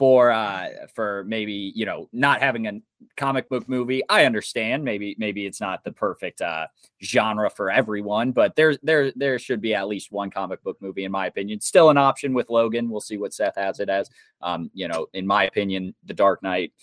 for 0.02 0.32
uh, 0.32 0.70
for 0.96 1.24
maybe 1.28 1.72
you 1.76 1.86
know 1.86 2.10
not 2.12 2.42
having 2.42 2.66
a 2.66 2.80
comic 3.18 3.48
book 3.50 3.70
movie, 3.70 4.02
I 4.10 4.26
understand. 4.26 4.84
Maybe 4.84 5.16
maybe 5.20 5.46
it's 5.46 5.62
not 5.62 5.84
the 5.84 5.92
perfect 5.92 6.42
uh, 6.42 6.66
genre 7.04 7.52
for 7.52 7.70
everyone, 7.70 8.32
but 8.32 8.56
there 8.56 8.76
there 8.82 9.12
there 9.16 9.38
should 9.38 9.62
be 9.62 9.76
at 9.76 9.88
least 9.88 10.12
one 10.12 10.32
comic 10.32 10.64
book 10.64 10.78
movie, 10.82 11.04
in 11.04 11.12
my 11.12 11.28
opinion. 11.28 11.62
Still 11.62 11.92
an 11.92 11.98
option 11.98 12.34
with 12.34 12.50
Logan. 12.50 12.90
We'll 12.90 13.00
see 13.00 13.18
what 13.18 13.32
Seth 13.32 13.56
has 13.58 13.80
it 13.80 13.90
as. 13.90 14.10
Um, 14.42 14.72
you 14.74 14.88
know, 14.88 15.06
in 15.14 15.28
my 15.28 15.44
opinion, 15.44 15.94
The 16.06 16.16
Dark 16.16 16.42
Knight 16.42 16.74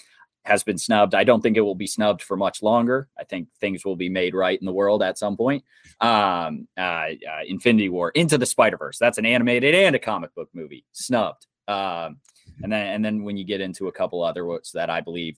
has 0.48 0.64
been 0.64 0.78
snubbed. 0.78 1.14
I 1.14 1.24
don't 1.24 1.40
think 1.40 1.56
it 1.56 1.60
will 1.60 1.74
be 1.74 1.86
snubbed 1.86 2.22
for 2.22 2.36
much 2.36 2.62
longer. 2.62 3.08
I 3.18 3.24
think 3.24 3.48
things 3.60 3.84
will 3.84 3.96
be 3.96 4.08
made 4.08 4.34
right 4.34 4.58
in 4.58 4.66
the 4.66 4.72
world 4.72 5.02
at 5.02 5.18
some 5.18 5.36
point. 5.36 5.64
Um, 6.00 6.66
uh, 6.76 6.80
uh, 6.80 7.42
Infinity 7.46 7.88
War, 7.88 8.10
Into 8.10 8.38
the 8.38 8.46
Spider 8.46 8.76
Verse. 8.76 8.98
That's 8.98 9.18
an 9.18 9.26
animated 9.26 9.74
and 9.74 9.94
a 9.94 9.98
comic 9.98 10.34
book 10.34 10.48
movie. 10.52 10.84
Snubbed. 10.92 11.46
Um, 11.68 12.16
and 12.62 12.72
then 12.72 12.86
and 12.94 13.04
then 13.04 13.22
when 13.24 13.36
you 13.36 13.44
get 13.44 13.60
into 13.60 13.86
a 13.88 13.92
couple 13.92 14.22
other 14.22 14.44
ones 14.44 14.72
that 14.72 14.90
I 14.90 15.00
believe 15.00 15.36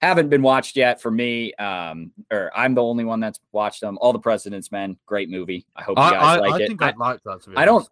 haven't 0.00 0.28
been 0.28 0.42
watched 0.42 0.76
yet 0.76 1.00
for 1.00 1.10
me, 1.10 1.54
um, 1.54 2.10
or 2.30 2.50
I'm 2.54 2.74
the 2.74 2.82
only 2.82 3.04
one 3.04 3.20
that's 3.20 3.38
watched 3.52 3.80
them. 3.80 3.96
All 4.00 4.12
the 4.12 4.18
President's 4.18 4.72
Men, 4.72 4.96
great 5.06 5.30
movie. 5.30 5.64
I 5.76 5.82
hope 5.82 5.96
you 5.98 6.02
guys 6.04 6.38
I, 6.38 6.40
like 6.40 6.52
I 6.60 6.64
it. 6.64 6.66
think 6.68 6.82
I- 6.82 6.88
I'd 6.88 6.96
like 6.98 7.22
that. 7.24 7.40
I 7.56 7.64
don't. 7.64 7.88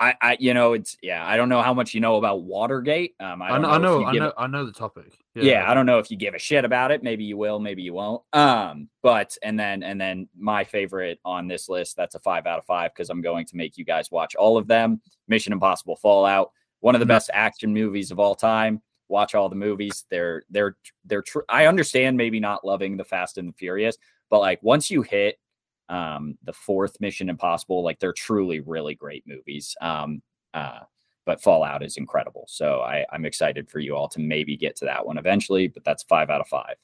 I, 0.00 0.14
I, 0.22 0.36
you 0.38 0.54
know, 0.54 0.74
it's 0.74 0.96
yeah. 1.02 1.26
I 1.26 1.36
don't 1.36 1.48
know 1.48 1.60
how 1.60 1.74
much 1.74 1.92
you 1.92 2.00
know 2.00 2.16
about 2.16 2.42
Watergate. 2.42 3.14
Um, 3.18 3.42
I, 3.42 3.46
I 3.46 3.58
don't 3.58 3.62
know. 3.62 3.68
I 3.72 3.78
know. 3.78 4.04
I 4.04 4.12
know. 4.12 4.32
I 4.38 4.46
know 4.46 4.64
the 4.64 4.72
topic. 4.72 5.18
yeah, 5.34 5.68
I 5.68 5.74
don't 5.74 5.86
know 5.86 5.98
if 5.98 6.10
you 6.10 6.16
give 6.16 6.34
a 6.34 6.38
shit 6.38 6.64
about 6.64 6.90
it. 6.92 7.02
Maybe 7.02 7.24
you 7.24 7.36
will, 7.36 7.58
maybe 7.58 7.82
you 7.82 7.94
won't. 7.94 8.22
Um, 8.32 8.88
but 9.02 9.36
and 9.42 9.58
then 9.58 9.82
and 9.82 10.00
then 10.00 10.28
my 10.38 10.62
favorite 10.64 11.18
on 11.24 11.48
this 11.48 11.68
list, 11.68 11.96
that's 11.96 12.14
a 12.14 12.20
five 12.20 12.46
out 12.46 12.58
of 12.60 12.64
five 12.64 12.92
because 12.94 13.10
I'm 13.10 13.20
going 13.20 13.46
to 13.46 13.56
make 13.56 13.76
you 13.76 13.84
guys 13.84 14.10
watch 14.10 14.34
all 14.36 14.56
of 14.56 14.68
them. 14.68 15.00
Mission 15.26 15.52
Impossible 15.52 15.96
Fallout, 15.96 16.52
one 16.80 16.94
of 16.94 17.00
the 17.00 17.04
No. 17.06 17.14
best 17.14 17.30
action 17.32 17.72
movies 17.72 18.10
of 18.10 18.20
all 18.20 18.34
time. 18.36 18.80
Watch 19.08 19.34
all 19.34 19.48
the 19.48 19.56
movies. 19.56 20.04
They're 20.10 20.44
they're 20.50 20.76
they're 21.06 21.22
true. 21.22 21.42
I 21.48 21.66
understand 21.66 22.16
maybe 22.16 22.38
not 22.40 22.64
loving 22.64 22.96
the 22.96 23.04
Fast 23.04 23.36
and 23.38 23.48
the 23.48 23.52
Furious, 23.54 23.96
but 24.30 24.38
like 24.40 24.62
once 24.62 24.90
you 24.90 25.02
hit 25.02 25.38
um 25.88 26.36
the 26.44 26.52
fourth 26.52 27.00
Mission 27.00 27.28
Impossible, 27.28 27.82
like 27.82 27.98
they're 27.98 28.12
truly 28.12 28.60
really 28.60 28.94
great 28.94 29.24
movies. 29.26 29.74
Um 29.80 30.22
uh 30.54 30.80
but 31.26 31.42
Fallout 31.42 31.82
is 31.82 31.98
incredible. 31.98 32.44
So 32.48 32.80
I, 32.80 33.04
I'm 33.12 33.26
excited 33.26 33.68
for 33.70 33.80
you 33.80 33.94
all 33.94 34.08
to 34.08 34.18
maybe 34.20 34.56
get 34.56 34.76
to 34.76 34.86
that 34.86 35.04
one 35.06 35.18
eventually, 35.18 35.68
but 35.68 35.84
that's 35.84 36.02
five 36.04 36.30
out 36.30 36.40
of 36.40 36.48
five. 36.48 36.76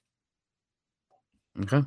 Okay. 1.62 1.76
all 1.78 1.86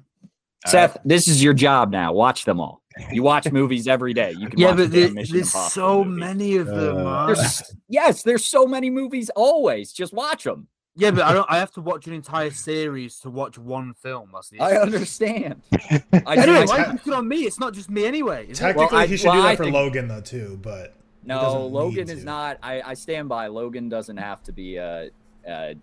Seth, 0.65 0.97
this 1.05 1.27
is 1.27 1.43
your 1.43 1.53
job 1.53 1.91
now. 1.91 2.13
Watch 2.13 2.45
them 2.45 2.59
all. 2.59 2.81
You 3.11 3.21
watch 3.21 3.51
movies 3.51 3.87
every 3.87 4.11
day. 4.13 4.31
You 4.31 4.49
can 4.49 4.59
Yeah, 4.59 4.69
watch 4.69 4.77
but 4.77 4.91
the 4.91 4.99
there- 5.01 5.13
there's 5.13 5.31
Impossible 5.31 5.69
so 5.69 6.03
movies. 6.03 6.19
many 6.19 6.55
of 6.57 6.65
them. 6.67 7.05
Uh. 7.05 7.27
There's, 7.27 7.61
yes, 7.89 8.23
there's 8.23 8.43
so 8.43 8.65
many 8.65 8.89
movies 8.89 9.29
always. 9.35 9.93
Just 9.93 10.13
watch 10.13 10.43
them. 10.43 10.67
Yeah, 10.99 11.11
but 11.11 11.23
I 11.23 11.33
don't. 11.33 11.45
I 11.49 11.57
have 11.59 11.71
to 11.73 11.81
watch 11.81 12.07
an 12.07 12.13
entire 12.13 12.49
series 12.49 13.19
to 13.19 13.29
watch 13.29 13.57
one 13.57 13.93
film. 13.93 14.31
That's 14.33 14.49
the 14.49 14.59
I 14.59 14.77
understand. 14.77 15.61
I, 15.71 16.35
Anyway, 16.35 16.57
I- 16.57 16.65
why 16.65 16.77
are 16.83 16.91
you 16.91 16.97
picking 16.97 17.13
on 17.13 17.27
me? 17.27 17.37
It's 17.41 17.59
not 17.59 17.73
just 17.73 17.89
me 17.89 18.05
anyway. 18.05 18.47
is 18.49 18.57
it? 18.57 18.61
Technically, 18.61 18.95
Well, 18.95 19.03
I- 19.03 19.07
he 19.07 19.15
should 19.17 19.27
well, 19.27 19.35
do 19.35 19.41
that 19.43 19.47
I 19.49 19.55
for 19.55 19.63
think- 19.65 19.75
Logan 19.75 20.07
though 20.07 20.21
too, 20.21 20.59
but 20.61 20.95
he 21.21 21.27
no, 21.27 21.39
doesn't 21.41 21.61
Logan 21.71 21.95
need 22.07 22.09
is 22.09 22.19
to. 22.21 22.25
not. 22.25 22.57
I, 22.63 22.81
I 22.81 22.93
stand 22.95 23.29
by. 23.29 23.45
Logan 23.47 23.89
doesn't 23.89 24.17
have 24.17 24.41
to 24.43 24.51
be 24.51 24.77
a. 24.77 25.09
Uh, 25.47 25.73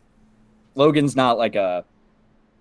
Logan's 0.74 1.14
not 1.14 1.38
like 1.38 1.54
a 1.54 1.84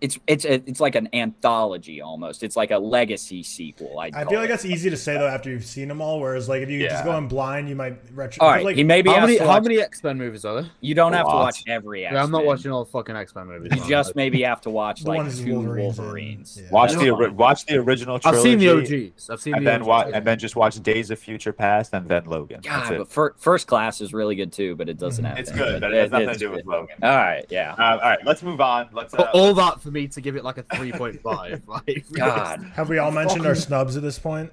it's 0.04 0.20
it's 0.28 0.44
a, 0.44 0.56
it's 0.70 0.80
like 0.82 0.96
an 0.96 1.08
anthology 1.14 2.02
almost. 2.02 2.44
It's 2.44 2.58
like 2.58 2.72
a 2.72 2.78
legacy 2.78 3.42
sequel. 3.42 3.98
I'd 4.00 4.14
I 4.14 4.26
feel 4.26 4.40
like 4.40 4.46
it. 4.46 4.50
that's 4.50 4.66
easy 4.66 4.90
to 4.90 4.98
say 4.98 5.14
though 5.18 5.28
after 5.28 5.50
you've 5.50 5.64
seen 5.66 5.88
them 5.88 6.02
all. 6.02 6.20
Whereas 6.20 6.50
like 6.50 6.62
if 6.62 6.70
you 6.70 6.80
just 6.84 6.94
Yeah. 6.94 7.04
go 7.06 7.18
in 7.18 7.28
blind, 7.30 7.70
you 7.70 7.76
might 7.76 7.98
retro. 8.14 8.46
All 8.46 8.52
right, 8.52 8.66
like, 8.66 8.76
he 8.76 8.84
maybe 8.84 9.10
How 9.10 9.22
many 9.22 9.38
how 9.38 9.62
many 9.62 9.80
X 9.80 10.04
Men 10.04 10.18
movies 10.18 10.44
are 10.44 10.62
there? 10.62 10.72
You 10.82 10.94
don't 10.94 11.14
have 11.14 11.26
to 11.26 11.34
watch 11.34 11.64
every. 11.68 12.06
X 12.06 12.14
Yeah, 12.14 12.22
I'm 12.22 12.32
not 12.32 12.40
X-Men. 12.40 12.46
watching 12.48 12.72
all 12.72 12.84
the 12.84 12.92
fucking 12.92 13.16
X 13.16 13.34
Men 13.34 13.48
movies. 13.48 13.72
You 13.74 13.80
man. 13.80 13.90
just 13.90 14.16
maybe 14.16 14.42
have 14.44 14.60
to 14.62 14.70
watch 14.70 15.04
like 15.06 15.18
ones 15.18 15.40
two 15.42 15.54
Wolverines. 15.54 15.98
Wolverines. 15.98 16.58
in. 16.58 16.64
Yeah. 16.66 16.70
Watch 16.72 16.92
the 16.94 17.10
fine. 17.18 17.36
watch 17.38 17.66
the 17.66 17.78
original 17.78 18.20
Trilogy, 18.20 18.38
I've 18.38 18.44
seen 18.44 18.60
the 18.60 18.70
OGs. 19.10 19.30
I've 19.30 19.40
seen 19.42 19.54
and 19.56 19.66
the 19.66 19.70
then 19.72 19.82
OGs. 19.82 19.88
wa- 19.88 20.10
and 20.14 20.26
then 20.28 20.38
just 20.38 20.56
watch 20.58 20.82
Days 20.84 21.12
of 21.12 21.20
Future 21.20 21.54
Past 21.54 21.94
and 21.94 22.08
then 22.10 22.26
Logan. 22.26 22.60
God, 22.62 22.92
it. 22.92 22.98
but 22.98 23.10
fir- 23.12 23.36
first 23.38 23.68
class 23.68 24.02
is 24.02 24.14
really 24.14 24.36
good 24.36 24.52
too, 24.52 24.76
but 24.76 24.90
it 24.90 24.98
doesn't 25.00 25.24
have. 25.24 25.40
It's 25.40 25.52
good, 25.52 25.80
but 25.80 25.94
it 25.94 26.02
has 26.02 26.12
nothing 26.12 26.30
to 26.30 26.38
do 26.38 26.52
with. 26.52 26.66
Logan. 26.66 26.98
All 27.02 27.16
right, 27.16 27.46
yeah. 27.50 27.74
Uh, 27.80 27.84
all 28.04 28.10
right, 28.10 28.20
let's 28.26 28.44
move 28.44 28.60
on. 28.60 28.90
Let's. 28.92 29.14
But 29.14 29.28
Uh, 29.30 29.32
all 29.34 29.54
that 29.54 29.80
for 29.82 29.92
me 29.94 30.08
to 30.10 30.20
give 30.22 30.36
it 30.36 30.44
like 30.44 30.58
a 30.58 30.64
3.5. 30.64 31.68
like, 31.68 32.06
God, 32.12 32.64
Have 32.76 32.90
we 32.90 32.98
all 32.98 33.12
mentioned 33.12 33.46
our 33.46 33.56
snubs 33.56 33.96
at 33.96 34.04
this 34.04 34.20
point? 34.20 34.52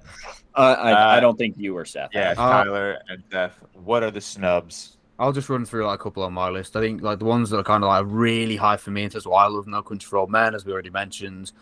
uh, 0.54 0.76
I, 0.78 0.90
I 0.92 1.16
Uh, 1.16 1.20
don't 1.20 1.36
think 1.36 1.56
you 1.58 1.74
were 1.74 1.84
Seth. 1.84 2.10
yeah, 2.12 2.30
Uh, 2.32 2.34
Tyler 2.34 2.98
and 3.08 3.22
Steph. 3.28 3.58
What 3.74 4.02
are 4.02 4.10
the 4.10 4.20
snubs? 4.20 4.96
I'll 5.18 5.32
just 5.32 5.48
run 5.50 5.64
through 5.66 5.86
like 5.86 6.00
a 6.00 6.02
couple 6.02 6.22
on 6.22 6.32
my 6.32 6.48
list. 6.48 6.76
I 6.76 6.80
think 6.80 7.02
like 7.02 7.18
the 7.18 7.24
ones 7.26 7.50
that 7.50 7.58
are 7.58 7.62
kind 7.64 7.82
of 7.84 7.88
like 7.88 8.04
really 8.08 8.56
high 8.56 8.76
for 8.78 8.90
me 8.90 9.02
in 9.04 9.10
terms 9.10 9.26
of 9.26 9.32
why 9.32 9.44
I 9.44 9.48
love 9.48 9.66
No 9.66 9.82
Country 9.82 10.06
for 10.08 10.16
Old 10.18 10.30
Men, 10.30 10.54
as 10.54 10.64
we 10.64 10.72
already 10.72 10.88
mentioned. 10.90 11.52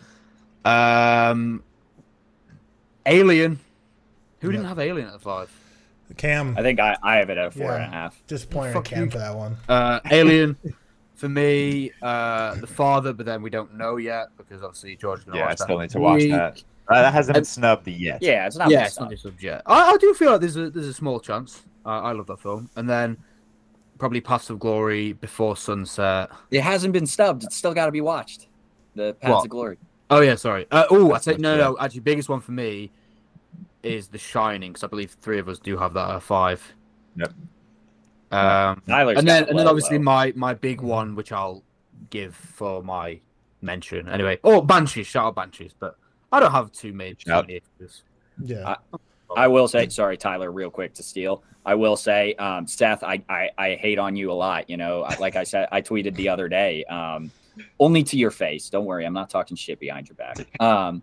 Um, 0.65 1.63
Alien. 3.07 3.59
Who 4.41 4.53
didn't 4.53 4.67
have 4.67 4.79
Alien 4.79 5.09
at 5.09 5.15
the 5.15 5.19
five? 5.19 5.51
Cam, 6.17 6.57
I 6.57 6.63
think 6.63 6.81
I, 6.81 6.97
I 7.03 7.17
have 7.17 7.29
it 7.31 7.37
at 7.37 7.47
a 7.49 7.51
four 7.51 7.73
and 7.75 7.85
a 7.85 7.89
half. 7.89 8.23
disappointed 8.29 8.83
Cam 8.85 9.05
you. 9.07 9.11
for 9.11 9.19
that 9.19 9.35
one. 9.37 9.57
Uh, 9.69 10.01
Alien. 10.11 10.57
For 11.19 11.29
me, 11.29 11.91
uh, 12.01 12.55
the 12.55 12.67
father, 12.67 13.13
but 13.13 13.27
then 13.27 13.43
we 13.43 13.51
don't 13.51 13.75
know 13.77 13.97
yet 13.97 14.29
because 14.37 14.63
obviously 14.63 14.95
George. 14.97 15.27
gonna 15.27 15.39
Yeah, 15.39 15.45
I 15.45 15.49
watch 15.49 15.59
that 15.59 15.65
still 15.65 15.79
need 15.79 15.91
to 15.91 15.99
watch 16.01 16.23
week. 16.23 16.31
that. 16.31 16.63
Uh, 16.89 17.03
that 17.03 17.13
hasn't 17.13 17.35
been 17.35 17.41
And- 17.41 17.47
snubbed 17.47 17.87
yet. 17.89 18.23
Yeah, 18.23 18.47
it's 18.47 18.57
not. 18.57 18.71
yeah, 18.71 18.79
messed 18.83 18.93
it's 18.93 19.01
not 19.25 19.33
up. 19.33 19.37
just. 19.39 19.63
I, 19.67 19.91
I 19.91 19.97
do 19.99 20.15
feel 20.15 20.31
like 20.33 20.41
there's 20.41 20.57
a 20.57 20.71
there's 20.71 20.87
a 20.87 20.95
small 20.95 21.19
chance. 21.21 21.65
Uh, 21.85 21.89
I 22.03 22.13
love 22.13 22.27
that 22.29 22.41
film, 22.41 22.71
and 22.77 22.89
then 22.89 23.17
probably 23.99 24.21
Paths 24.21 24.49
of 24.49 24.59
Glory, 24.61 25.13
Before 25.13 25.57
Sunset. 25.57 26.31
It 26.53 26.61
hasn't 26.61 26.93
been 26.93 27.07
snubbed. 27.07 27.43
It's 27.45 27.57
still 27.57 27.75
got 27.75 27.87
to 27.87 27.93
be 27.93 28.01
watched. 28.01 28.47
The 28.95 29.15
Paths 29.15 29.33
What? 29.35 29.45
of 29.45 29.51
Glory. 29.51 29.79
Oh 30.11 30.21
yeah, 30.21 30.37
sorry. 30.37 30.67
Uh, 30.71 30.85
oh, 30.91 31.09
I 31.11 31.13
That's 31.15 31.25
say 31.25 31.37
no, 31.37 31.57
no. 31.57 31.77
Actually, 31.81 32.01
biggest 32.01 32.29
one 32.29 32.41
for 32.41 32.53
me 32.53 32.91
is 33.83 34.07
The 34.09 34.19
Shining, 34.19 34.71
because 34.73 34.85
I 34.85 34.87
believe 34.87 35.17
three 35.21 35.39
of 35.41 35.49
us 35.49 35.59
do 35.59 35.77
have 35.79 35.95
that 35.95 36.11
at 36.11 36.23
five. 36.23 36.75
Yep. 37.17 37.33
Um, 38.31 38.83
and 38.87 39.27
then 39.27 39.45
it 39.45 39.49
and 39.49 39.59
then 39.59 39.67
obviously 39.67 39.99
low. 39.99 40.05
my 40.05 40.33
my 40.37 40.55
big 40.55 40.81
one, 40.81 41.15
which 41.15 41.33
I'll 41.33 41.63
give 42.11 42.35
for 42.35 42.83
my 42.83 43.21
mention 43.63 44.09
anyway. 44.09 44.39
Oh, 44.45 44.61
Banshees, 44.61 45.07
shout 45.07 45.27
out 45.27 45.35
Banshees, 45.35 45.73
but 45.79 45.97
I 46.33 46.41
don't 46.41 46.53
have 46.53 46.73
too 46.73 46.93
many. 46.93 47.15
too 47.15 47.31
Shout. 47.31 47.47
many. 47.47 47.61
Yeah. 48.43 48.77
I 49.37 49.47
will 49.47 49.69
say, 49.69 49.89
sorry, 49.89 50.17
Tyler, 50.17 50.51
real 50.51 50.71
quick 50.71 50.95
to 50.95 51.03
steal. 51.03 51.43
I 51.67 51.75
will 51.75 51.97
say, 51.97 52.35
um, 52.35 52.67
Seth, 52.67 53.03
I, 53.03 53.23
I, 53.29 53.51
I 53.59 53.75
hate 53.75 53.99
on 53.99 54.17
you 54.17 54.31
a 54.31 54.33
lot. 54.33 54.71
You 54.71 54.79
know, 54.79 55.07
like 55.21 55.37
I 55.37 55.45
said, 55.45 55.69
I 55.71 55.83
tweeted 55.83 56.15
the 56.15 56.29
other 56.29 56.49
day, 56.49 56.85
um, 56.85 57.31
only 57.79 58.03
to 58.05 58.17
your 58.17 58.31
face. 58.31 58.71
Don't 58.71 58.87
worry, 58.87 59.05
I'm 59.05 59.13
not 59.13 59.29
talking 59.29 59.57
shit 59.57 59.79
behind 59.79 60.09
your 60.09 60.17
back. 60.17 60.39
Um, 60.61 61.03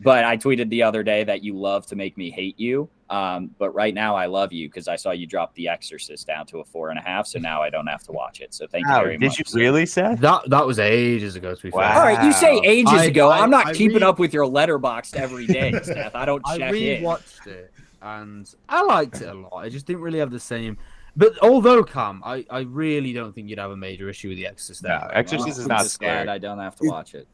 but 0.00 0.24
I 0.24 0.36
tweeted 0.36 0.70
the 0.70 0.82
other 0.82 1.02
day 1.02 1.24
that 1.24 1.42
you 1.42 1.58
love 1.58 1.86
to 1.88 1.96
make 1.96 2.16
me 2.16 2.30
hate 2.30 2.58
you. 2.58 2.88
Um, 3.10 3.50
but 3.58 3.70
right 3.70 3.94
now 3.94 4.14
I 4.14 4.26
love 4.26 4.52
you 4.52 4.68
because 4.68 4.86
I 4.86 4.96
saw 4.96 5.12
you 5.12 5.26
drop 5.26 5.54
The 5.54 5.68
Exorcist 5.68 6.26
down 6.26 6.44
to 6.48 6.58
a 6.60 6.64
four 6.64 6.90
and 6.90 6.98
a 6.98 7.02
half. 7.02 7.26
So 7.26 7.38
now 7.38 7.62
I 7.62 7.70
don't 7.70 7.86
have 7.86 8.02
to 8.04 8.12
watch 8.12 8.40
it. 8.40 8.52
So 8.52 8.66
thank 8.66 8.84
you 8.84 8.92
Wow, 8.92 9.02
very 9.02 9.16
did 9.16 9.26
much. 9.28 9.38
you 9.38 9.44
really, 9.54 9.86
Seth? 9.86 10.20
That 10.20 10.42
that 10.50 10.66
was 10.66 10.78
ages 10.78 11.34
ago. 11.34 11.54
To 11.54 11.62
be 11.62 11.70
Wow. 11.70 11.96
All 11.98 12.02
right, 12.02 12.22
you 12.24 12.32
say 12.32 12.58
ages 12.64 12.92
I- 12.92 13.04
ago. 13.06 13.30
I- 13.30 13.38
I'm 13.40 13.50
not 13.50 13.68
I 13.68 13.72
keeping 13.72 13.96
re- 13.98 14.02
up 14.02 14.18
with 14.18 14.34
your 14.34 14.44
Letterboxd 14.44 15.14
every 15.16 15.46
day, 15.46 15.72
Seth. 15.82 16.14
I 16.14 16.24
don't 16.26 16.42
I 16.46 16.58
check 16.58 16.74
in. 16.74 17.02
rewatched 17.02 17.46
it 17.46 17.72
and 18.02 18.54
I 18.68 18.82
liked 18.82 19.20
it 19.22 19.28
a 19.28 19.34
lot. 19.34 19.54
I 19.56 19.68
just 19.70 19.86
didn't 19.86 20.02
really 20.02 20.18
have 20.18 20.30
the 20.30 20.38
same. 20.40 20.76
But 21.16 21.32
although 21.42 21.82
Cam, 21.82 22.22
I, 22.24 22.44
I 22.48 22.60
really 22.60 23.12
don't 23.12 23.34
think 23.34 23.48
you'd 23.48 23.58
have 23.58 23.72
a 23.72 23.76
major 23.76 24.08
issue 24.08 24.28
with 24.28 24.36
the 24.38 24.46
Exorcist. 24.46 24.84
No, 24.84 24.90
anyway. 24.94 25.10
Exorcist 25.14 25.58
is 25.58 25.64
I'm 25.64 25.68
not 25.68 25.82
just 25.82 25.98
glad. 25.98 26.28
I 26.28 26.38
don't 26.38 26.58
have 26.60 26.76
to 26.76 26.88
watch 26.88 27.14
it. 27.14 27.26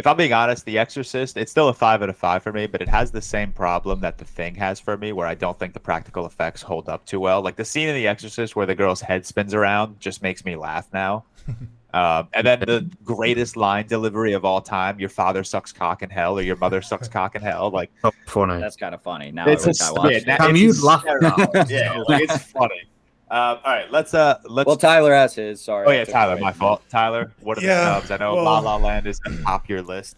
If 0.00 0.06
I'm 0.06 0.16
being 0.16 0.32
honest, 0.32 0.64
The 0.64 0.78
Exorcist, 0.78 1.36
it's 1.36 1.50
still 1.50 1.68
a 1.68 1.74
five 1.74 2.02
out 2.02 2.08
of 2.08 2.16
five 2.16 2.42
for 2.42 2.54
me, 2.54 2.66
but 2.66 2.80
it 2.80 2.88
has 2.88 3.10
the 3.10 3.20
same 3.20 3.52
problem 3.52 4.00
that 4.00 4.16
The 4.16 4.24
Thing 4.24 4.54
has 4.54 4.80
for 4.80 4.96
me, 4.96 5.12
where 5.12 5.26
I 5.26 5.34
don't 5.34 5.58
think 5.58 5.74
the 5.74 5.80
practical 5.80 6.24
effects 6.24 6.62
hold 6.62 6.88
up 6.88 7.04
too 7.04 7.20
well. 7.20 7.42
Like 7.42 7.56
the 7.56 7.66
scene 7.66 7.86
in 7.86 7.94
The 7.94 8.06
Exorcist 8.08 8.56
where 8.56 8.64
the 8.64 8.74
girl's 8.74 9.02
head 9.02 9.26
spins 9.26 9.52
around 9.52 10.00
just 10.00 10.22
makes 10.22 10.42
me 10.42 10.56
laugh 10.56 10.88
now. 10.94 11.24
um, 11.92 12.28
and 12.32 12.46
then 12.46 12.60
the 12.60 12.90
greatest 13.04 13.58
line 13.58 13.86
delivery 13.88 14.32
of 14.32 14.42
all 14.42 14.62
time: 14.62 14.98
"Your 14.98 15.10
father 15.10 15.44
sucks 15.44 15.70
cock 15.70 16.02
in 16.02 16.08
hell," 16.08 16.38
or 16.38 16.42
"Your 16.42 16.56
mother 16.56 16.80
sucks 16.80 17.06
cock 17.18 17.34
in 17.36 17.42
hell." 17.42 17.68
Like 17.68 17.90
Oh, 18.02 18.10
funny. 18.26 18.58
That's 18.58 18.76
kind 18.76 18.94
of 18.94 19.02
funny. 19.02 19.30
Now 19.32 19.48
it's 19.48 19.64
I 19.64 19.68
wish 19.68 19.80
I 19.82 19.88
a 19.88 19.92
watched 19.92 20.10
yeah, 20.12 20.16
it. 20.16 20.24
that- 20.38 20.50
it's 20.50 20.58
you'd 20.60 20.82
laugh. 20.82 21.04
yeah, 21.68 22.02
like, 22.08 22.22
it's 22.22 22.38
funny. 22.38 22.84
Um, 23.30 23.58
all 23.64 23.72
right, 23.72 23.90
let's 23.92 24.12
uh, 24.12 24.40
let's. 24.48 24.66
Well, 24.66 24.76
Tyler 24.76 25.14
has 25.14 25.34
his. 25.34 25.60
Sorry. 25.60 25.86
oh 25.86 25.90
yeah, 25.92 26.04
Tyler, 26.04 26.32
away 26.32 26.40
my 26.42 26.52
fault. 26.52 26.82
Tyler, 26.88 27.32
what 27.40 27.58
are 27.58 27.60
the 27.60 27.68
Yeah, 27.68 28.00
snubs? 28.00 28.10
I 28.10 28.16
know 28.16 28.34
well- 28.34 28.44
La 28.44 28.58
La 28.58 28.76
Land 28.76 29.06
is 29.06 29.20
the 29.20 29.40
top 29.44 29.68
your 29.68 29.82
list. 29.82 30.16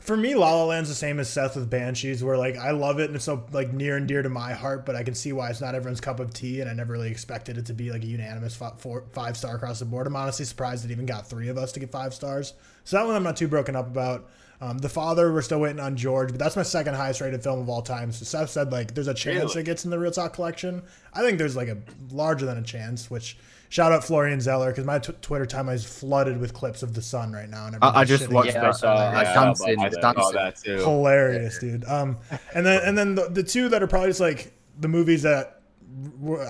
For 0.00 0.16
me, 0.16 0.34
La 0.34 0.52
La 0.52 0.64
Land's 0.64 0.88
the 0.88 0.96
same 0.96 1.20
as 1.20 1.28
Seth 1.28 1.54
with 1.54 1.70
Banshees, 1.70 2.22
where 2.24 2.36
like 2.36 2.56
I 2.56 2.72
love 2.72 2.98
it 2.98 3.04
and 3.06 3.14
it's 3.14 3.24
so 3.24 3.44
like 3.52 3.72
near 3.72 3.96
and 3.96 4.06
dear 4.08 4.20
to 4.22 4.28
my 4.28 4.52
heart, 4.52 4.84
but 4.84 4.96
I 4.96 5.04
can 5.04 5.14
see 5.14 5.32
why 5.32 5.48
it's 5.50 5.60
not 5.60 5.76
everyone's 5.76 6.00
cup 6.00 6.18
of 6.18 6.34
tea, 6.34 6.60
and 6.60 6.68
I 6.68 6.72
never 6.72 6.92
really 6.92 7.10
expected 7.10 7.56
it 7.56 7.66
to 7.66 7.72
be 7.72 7.92
like 7.92 8.02
a 8.02 8.06
unanimous 8.06 8.56
fi- 8.56 8.72
four, 8.78 9.04
five 9.12 9.36
star 9.36 9.54
across 9.54 9.78
the 9.78 9.84
board. 9.84 10.06
I'm 10.08 10.16
honestly 10.16 10.44
surprised 10.44 10.84
it 10.84 10.90
even 10.90 11.06
got 11.06 11.28
three 11.28 11.48
of 11.48 11.56
us 11.56 11.70
to 11.72 11.80
get 11.80 11.90
five 11.92 12.14
stars. 12.14 12.54
So 12.84 12.96
that 12.96 13.06
one 13.06 13.14
I'm 13.14 13.22
not 13.22 13.36
too 13.36 13.46
broken 13.48 13.74
up 13.76 13.86
about. 13.86 14.28
Um, 14.60 14.78
the 14.78 14.88
Father, 14.88 15.32
we're 15.32 15.42
still 15.42 15.60
waiting 15.60 15.80
on 15.80 15.96
George, 15.96 16.30
but 16.30 16.38
that's 16.38 16.56
my 16.56 16.62
second 16.62 16.94
highest 16.94 17.20
rated 17.20 17.42
film 17.42 17.60
of 17.60 17.68
all 17.68 17.82
time. 17.82 18.10
So 18.12 18.24
Seth 18.24 18.50
said 18.50 18.72
like 18.72 18.94
there's 18.94 19.06
a 19.08 19.14
chance 19.14 19.50
Really? 19.54 19.60
it 19.60 19.64
gets 19.64 19.84
in 19.84 19.90
the 19.90 19.96
ReelTok 19.98 20.32
collection. 20.32 20.82
I 21.12 21.20
think 21.20 21.38
there's 21.38 21.56
like 21.56 21.68
a 21.68 21.78
larger 22.10 22.46
than 22.46 22.56
a 22.58 22.62
chance. 22.62 23.10
Which 23.10 23.36
shout 23.68 23.92
out 23.92 24.02
Florian 24.04 24.40
Zeller 24.40 24.70
because 24.70 24.86
my 24.86 24.98
t- 24.98 25.12
Twitter 25.20 25.44
timeline 25.44 25.74
is 25.74 25.84
flooded 25.84 26.38
with 26.40 26.54
clips 26.54 26.82
of 26.82 26.94
the 26.94 27.02
Son 27.02 27.32
right 27.32 27.50
now. 27.50 27.66
And 27.66 27.76
I- 27.82 28.00
I 28.00 28.04
just 28.04 28.28
watched 28.30 28.56
on 28.56 28.62
Yeah, 28.62 28.66
I 28.66 28.70
it. 28.70 28.74
saw. 28.74 28.94
I 28.96 29.22
Yeah, 29.22 29.34
saw 29.34 29.42
a 29.42 29.44
dancing, 29.46 29.80
I 29.80 29.86
it. 29.88 29.92
that 30.00 30.56
too. 30.56 30.76
hilarious, 30.78 31.58
dude. 31.58 31.84
Um, 31.84 32.16
and 32.54 32.64
then 32.64 32.80
and 32.84 32.96
then 32.96 33.14
the, 33.14 33.28
the 33.28 33.42
two 33.42 33.68
that 33.68 33.82
are 33.82 33.86
probably 33.86 34.08
just 34.08 34.20
like 34.20 34.52
the 34.80 34.88
movies 34.88 35.22
that 35.22 35.60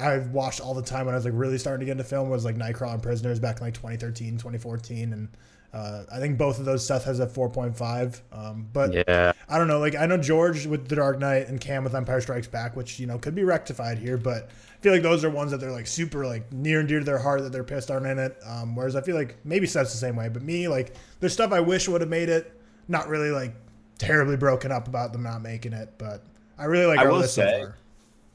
I've 0.00 0.30
watched 0.30 0.60
all 0.60 0.74
the 0.74 0.82
time 0.82 1.06
when 1.06 1.14
I 1.14 1.18
was 1.18 1.24
like 1.24 1.34
really 1.36 1.58
starting 1.58 1.80
to 1.80 1.86
get 1.86 1.92
into 1.92 2.04
film 2.04 2.30
was 2.30 2.44
like 2.44 2.56
Nightcrawler 2.56 2.94
and 2.94 3.02
Prisoners 3.02 3.38
back 3.40 3.58
in 3.58 3.64
like 3.64 3.74
2013, 3.74 4.32
2014, 4.38 5.12
and 5.12 5.28
uh, 5.72 6.04
I 6.12 6.18
think 6.20 6.38
both 6.38 6.58
of 6.58 6.64
those 6.64 6.86
Seth 6.86 7.04
has 7.04 7.20
a 7.20 7.26
4.5. 7.26 8.20
Um, 8.32 8.68
but 8.72 8.92
Yeah. 8.94 9.32
I 9.48 9.58
don't 9.58 9.68
know, 9.68 9.78
like 9.78 9.94
I 9.94 10.06
know 10.06 10.16
George 10.16 10.66
with 10.66 10.88
The 10.88 10.96
Dark 10.96 11.18
Knight 11.18 11.48
and 11.48 11.60
Cam 11.60 11.84
with 11.84 11.94
Empire 11.94 12.20
Strikes 12.20 12.46
Back, 12.46 12.76
which 12.76 12.98
you 12.98 13.06
know 13.06 13.18
could 13.18 13.34
be 13.34 13.44
rectified 13.44 13.98
here, 13.98 14.16
but 14.16 14.50
I 14.50 14.80
feel 14.82 14.92
like 14.92 15.02
those 15.02 15.24
are 15.24 15.30
ones 15.30 15.50
that 15.50 15.58
they're 15.58 15.72
like 15.72 15.86
super 15.86 16.26
like 16.26 16.50
near 16.52 16.80
and 16.80 16.88
dear 16.88 17.00
to 17.00 17.04
their 17.04 17.18
heart 17.18 17.42
that 17.42 17.52
they're 17.52 17.64
pissed 17.64 17.90
aren't 17.90 18.06
in 18.06 18.18
it. 18.18 18.36
Um, 18.46 18.74
whereas 18.76 18.96
I 18.96 19.00
feel 19.00 19.16
like 19.16 19.36
maybe 19.44 19.66
Seth's 19.66 19.92
the 19.92 19.98
same 19.98 20.16
way, 20.16 20.28
but 20.28 20.42
me 20.42 20.68
like 20.68 20.94
there's 21.20 21.32
stuff 21.32 21.52
I 21.52 21.60
wish 21.60 21.88
would 21.88 22.00
have 22.00 22.10
made 22.10 22.28
it, 22.28 22.58
not 22.88 23.08
really 23.08 23.30
like 23.30 23.54
terribly 23.98 24.36
broken 24.36 24.70
up 24.72 24.88
about 24.88 25.12
them 25.12 25.22
not 25.22 25.42
making 25.42 25.72
it, 25.72 25.90
but 25.98 26.22
I 26.58 26.64
really 26.64 26.86
like 26.86 26.98
I 26.98 27.04
our 27.04 27.10
will 27.12 27.18
list 27.18 27.34
say- 27.34 27.62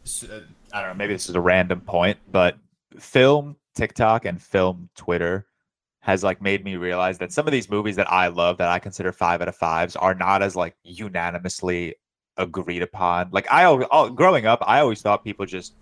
so 0.05 0.27
far. 0.29 0.37
uh, 0.37 0.41
I 0.73 0.79
don't 0.81 0.89
know, 0.89 0.95
maybe 0.95 1.13
this 1.13 1.27
is 1.29 1.35
a 1.35 1.41
random 1.41 1.81
point, 1.81 2.17
but 2.31 2.57
film 2.99 3.55
TikTok 3.75 4.25
and 4.25 4.41
film 4.41 4.89
Twitter 4.95 5.45
has 6.01 6.23
like 6.23 6.41
made 6.41 6.65
me 6.65 6.75
realize 6.75 7.17
that 7.19 7.31
some 7.31 7.47
of 7.47 7.51
these 7.51 7.69
movies 7.69 7.95
that 7.95 8.11
I 8.11 8.27
love 8.27 8.57
that 8.57 8.69
I 8.69 8.79
consider 8.79 9.11
five 9.11 9.41
out 9.41 9.47
of 9.47 9.55
fives 9.55 9.95
are 9.95 10.15
not 10.15 10.41
as 10.41 10.55
like 10.55 10.75
unanimously 10.83 11.95
agreed 12.37 12.81
upon. 12.81 13.29
Like 13.31 13.49
I 13.51 13.63
al- 13.63 13.87
al- 13.91 14.09
growing 14.09 14.47
up, 14.47 14.63
I 14.65 14.79
always 14.79 15.01
thought 15.01 15.23
people 15.23 15.45
just 15.45 15.73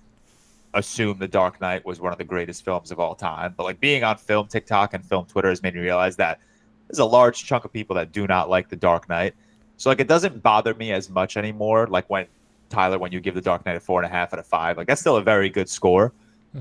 assumed 0.73 1.19
The 1.19 1.27
Dark 1.27 1.61
Knight 1.61 1.85
was 1.85 2.01
one 2.01 2.11
of 2.11 2.17
the 2.17 2.25
greatest 2.25 2.65
films 2.65 2.91
of 2.91 2.99
all 2.99 3.15
time. 3.15 3.53
But 3.55 3.63
like 3.63 3.79
being 3.79 4.03
on 4.03 4.17
film 4.17 4.47
TikTok 4.47 4.93
and 4.93 5.03
film 5.05 5.25
Twitter 5.25 5.49
has 5.49 5.63
made 5.63 5.73
me 5.73 5.79
realize 5.81 6.17
that 6.17 6.39
there's 6.87 6.99
a 6.99 7.05
large 7.05 7.45
chunk 7.45 7.63
of 7.63 7.71
people 7.71 7.95
that 7.95 8.11
do 8.11 8.27
not 8.27 8.49
like 8.49 8.67
The 8.67 8.75
Dark 8.75 9.07
Knight. 9.07 9.35
So 9.77 9.89
like 9.89 10.01
it 10.01 10.07
doesn't 10.09 10.43
bother 10.43 10.73
me 10.73 10.91
as 10.91 11.09
much 11.09 11.37
anymore. 11.37 11.87
Like 11.87 12.09
when 12.09 12.27
Tyler, 12.69 12.99
when 12.99 13.13
you 13.13 13.21
give 13.21 13.35
The 13.35 13.41
Dark 13.41 13.65
Knight 13.65 13.77
a 13.77 13.79
four 13.79 14.01
and 14.01 14.05
a 14.05 14.13
half 14.13 14.33
out 14.33 14.39
of 14.39 14.45
five, 14.45 14.75
like 14.75 14.87
that's 14.87 14.99
still 14.99 15.15
a 15.15 15.23
very 15.23 15.49
good 15.49 15.69
score. 15.69 16.11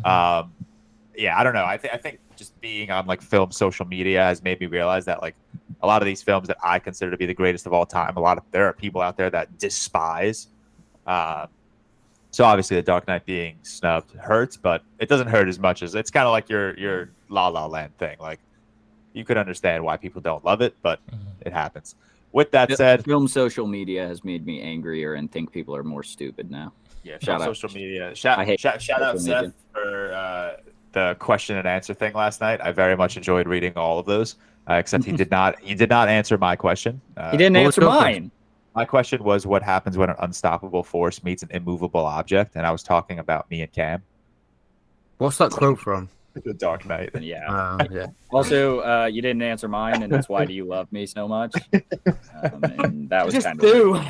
Um, 0.05 0.53
yeah, 1.19 1.39
I 1.39 1.43
don't 1.43 1.53
know. 1.53 1.65
I 1.65 1.77
think 1.77 1.93
I 1.93 1.97
think 1.97 2.21
just 2.37 2.59
being 2.61 2.91
on 2.91 3.07
like 3.07 3.21
film 3.21 3.51
social 3.51 3.85
media 3.85 4.23
has 4.23 4.43
made 4.43 4.61
me 4.61 4.67
realize 4.67 5.05
that 5.07 5.21
like 5.21 5.35
a 5.83 5.87
lot 5.87 6.01
of 6.01 6.07
these 6.07 6.23
films 6.23 6.47
that 6.49 6.57
I 6.63 6.79
consider 6.79 7.11
to 7.11 7.17
be 7.17 7.27
the 7.27 7.35
greatest 7.35 7.67
of 7.67 7.73
all 7.73 7.85
time, 7.85 8.17
a 8.17 8.21
lot 8.21 8.39
of 8.39 8.45
there 8.53 8.67
are 8.67 8.73
people 8.73 9.01
out 9.01 9.17
there 9.17 9.29
that 9.31 9.59
despise. 9.59 10.47
Uh, 11.07 11.47
so 12.31 12.45
obviously, 12.45 12.77
The 12.77 12.83
Dark 12.83 13.09
Knight 13.09 13.27
being 13.27 13.57
snubbed 13.63 14.15
hurts, 14.15 14.57
but 14.57 14.85
it 15.01 15.09
doesn't 15.09 15.27
hurt 15.29 15.49
as 15.49 15.59
much 15.59 15.83
as 15.83 15.95
it's 15.95 16.11
kind 16.11 16.27
of 16.27 16.31
like 16.33 16.49
your 16.49 16.79
your 16.79 17.11
La 17.29 17.49
La 17.49 17.67
Land 17.67 17.97
thing. 17.99 18.17
Like 18.21 18.39
you 19.13 19.25
could 19.25 19.37
understand 19.37 19.83
why 19.85 19.97
people 19.97 20.21
don't 20.21 20.45
love 20.45 20.61
it, 20.61 20.77
but 20.83 21.01
it 21.41 21.53
happens. 21.53 21.97
With 22.31 22.53
that 22.53 22.69
Fi- 22.69 22.75
said, 22.77 23.05
Film 23.05 23.27
social 23.27 23.67
media 23.67 24.07
has 24.07 24.23
made 24.23 24.47
me 24.47 24.61
angrier 24.63 25.15
and 25.15 25.33
think 25.33 25.51
people 25.51 25.75
are 25.75 25.83
more 25.83 26.03
stupid 26.05 26.51
now. 26.51 26.73
Yeah, 27.03 27.15
Shout 27.15 27.23
shout 27.23 27.41
out. 27.41 27.57
social 27.57 27.71
media. 27.71 28.15
Shout, 28.15 28.39
I 28.39 28.45
hate 28.45 28.61
shout, 28.61 28.81
shout 28.83 29.03
out 29.03 29.19
social 29.19 29.35
media. 29.35 29.53
Seth 29.73 29.83
for 29.83 30.13
uh, 30.13 30.57
the 30.99 31.15
question 31.19 31.57
and 31.57 31.67
answer 31.67 31.95
thing 31.95 32.13
last 32.15 32.41
night. 32.41 32.61
I 32.63 32.73
very 32.73 32.97
much 32.97 33.17
enjoyed 33.17 33.47
reading 33.47 33.73
all 33.77 33.99
of 33.99 34.07
those. 34.07 34.37
uh, 34.69 34.75
except 34.75 35.05
he 35.05 35.13
did 35.13 35.31
not. 35.31 35.59
He 35.61 35.75
did 35.75 35.89
not 35.91 36.09
answer 36.09 36.37
my 36.37 36.57
question. 36.57 37.01
Uh, 37.17 37.31
He 37.31 37.37
didn't 37.37 37.57
answer 37.57 37.81
mine. 37.83 38.01
question? 38.03 38.31
My 38.75 38.85
question 38.85 39.25
was, 39.25 39.47
what 39.47 39.63
happens 39.63 39.97
when 39.97 40.11
an 40.11 40.17
unstoppable 40.21 40.83
force 40.83 41.23
meets 41.25 41.43
an 41.43 41.49
immovable 41.53 42.05
object? 42.05 42.55
And 42.57 42.67
I 42.67 42.71
was 42.71 42.83
talking 42.83 43.19
about 43.19 43.51
me 43.51 43.63
and 43.63 43.73
Cam, 43.73 44.03
What's 45.19 45.39
that 45.39 45.51
quote 45.51 45.79
from? 45.81 46.09
the 46.45 46.55
Dark 46.55 46.87
Knight. 46.87 47.11
Yeah. 47.21 47.47
Uh, 47.53 47.85
yeah. 47.91 48.07
Also, 48.31 48.81
uh, 48.81 49.07
you 49.07 49.21
didn't 49.23 49.43
answer 49.43 49.67
mine, 49.69 50.03
and 50.03 50.13
that's 50.13 50.29
why 50.29 50.45
do 50.45 50.53
you 50.53 50.65
love 50.65 50.93
me 50.93 51.07
so 51.07 51.27
much? 51.27 51.53
Um, 51.75 52.63
and 52.63 53.09
that 53.13 53.25
was 53.25 53.35
Just 53.35 53.47
kind 53.47 53.59
do. 53.59 53.97
of 53.97 54.07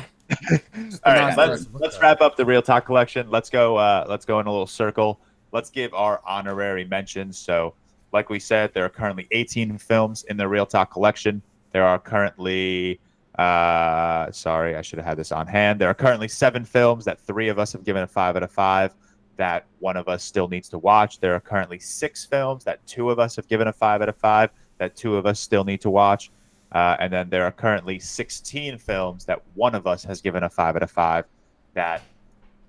All 1.03 1.13
right, 1.13 1.35
let's 1.35 1.65
let's 1.73 1.99
wrap 1.99 2.21
up 2.21 2.35
the 2.37 2.43
ReelTok 2.43 2.85
collection. 2.85 3.29
Let's 3.31 3.49
go. 3.49 3.77
Uh, 3.77 4.05
let's 4.07 4.25
go 4.25 4.39
in 4.39 4.45
a 4.45 4.51
little 4.51 4.67
circle. 4.67 5.19
Let's 5.51 5.69
give 5.69 5.93
our 5.93 6.21
honorary 6.25 6.85
mentions. 6.85 7.37
So, 7.37 7.73
like 8.11 8.29
we 8.29 8.39
said, 8.39 8.73
there 8.73 8.85
are 8.85 8.89
currently 8.89 9.27
18 9.31 9.77
films 9.77 10.23
in 10.29 10.37
the 10.37 10.43
ReelTok 10.43 10.91
collection. 10.91 11.41
There 11.71 11.85
are 11.85 11.99
currently, 11.99 12.99
uh, 13.37 14.31
sorry, 14.31 14.75
I 14.75 14.81
should 14.81 14.97
have 14.99 15.05
had 15.05 15.17
this 15.17 15.31
on 15.31 15.47
hand. 15.47 15.79
There 15.79 15.89
are 15.89 15.93
currently 15.93 16.27
seven 16.27 16.65
films 16.65 17.05
that 17.05 17.19
three 17.19 17.49
of 17.49 17.59
us 17.59 17.71
have 17.73 17.83
given 17.83 18.03
a 18.03 18.07
five 18.07 18.35
out 18.35 18.43
of 18.43 18.51
five. 18.51 18.93
That 19.37 19.65
one 19.79 19.95
of 19.95 20.07
us 20.07 20.23
still 20.23 20.47
needs 20.47 20.69
to 20.69 20.77
watch. 20.77 21.19
There 21.19 21.33
are 21.33 21.39
currently 21.39 21.79
six 21.79 22.25
films 22.25 22.63
that 22.65 22.85
two 22.85 23.09
of 23.09 23.19
us 23.19 23.35
have 23.35 23.47
given 23.47 23.67
a 23.67 23.73
five 23.73 24.01
out 24.01 24.09
of 24.09 24.17
five. 24.17 24.49
That 24.79 24.95
two 24.95 25.15
of 25.15 25.25
us 25.25 25.39
still 25.39 25.63
need 25.63 25.81
to 25.81 25.89
watch. 25.89 26.31
Uh, 26.71 26.95
and 26.99 27.11
then 27.11 27.29
there 27.29 27.43
are 27.45 27.51
currently 27.51 27.99
16 27.99 28.77
films 28.77 29.25
that 29.25 29.41
one 29.55 29.73
of 29.73 29.87
us 29.87 30.03
has 30.03 30.21
given 30.21 30.43
a 30.43 30.49
five 30.49 30.75
out 30.75 30.83
of 30.83 30.91
five 30.91 31.25
that 31.73 32.03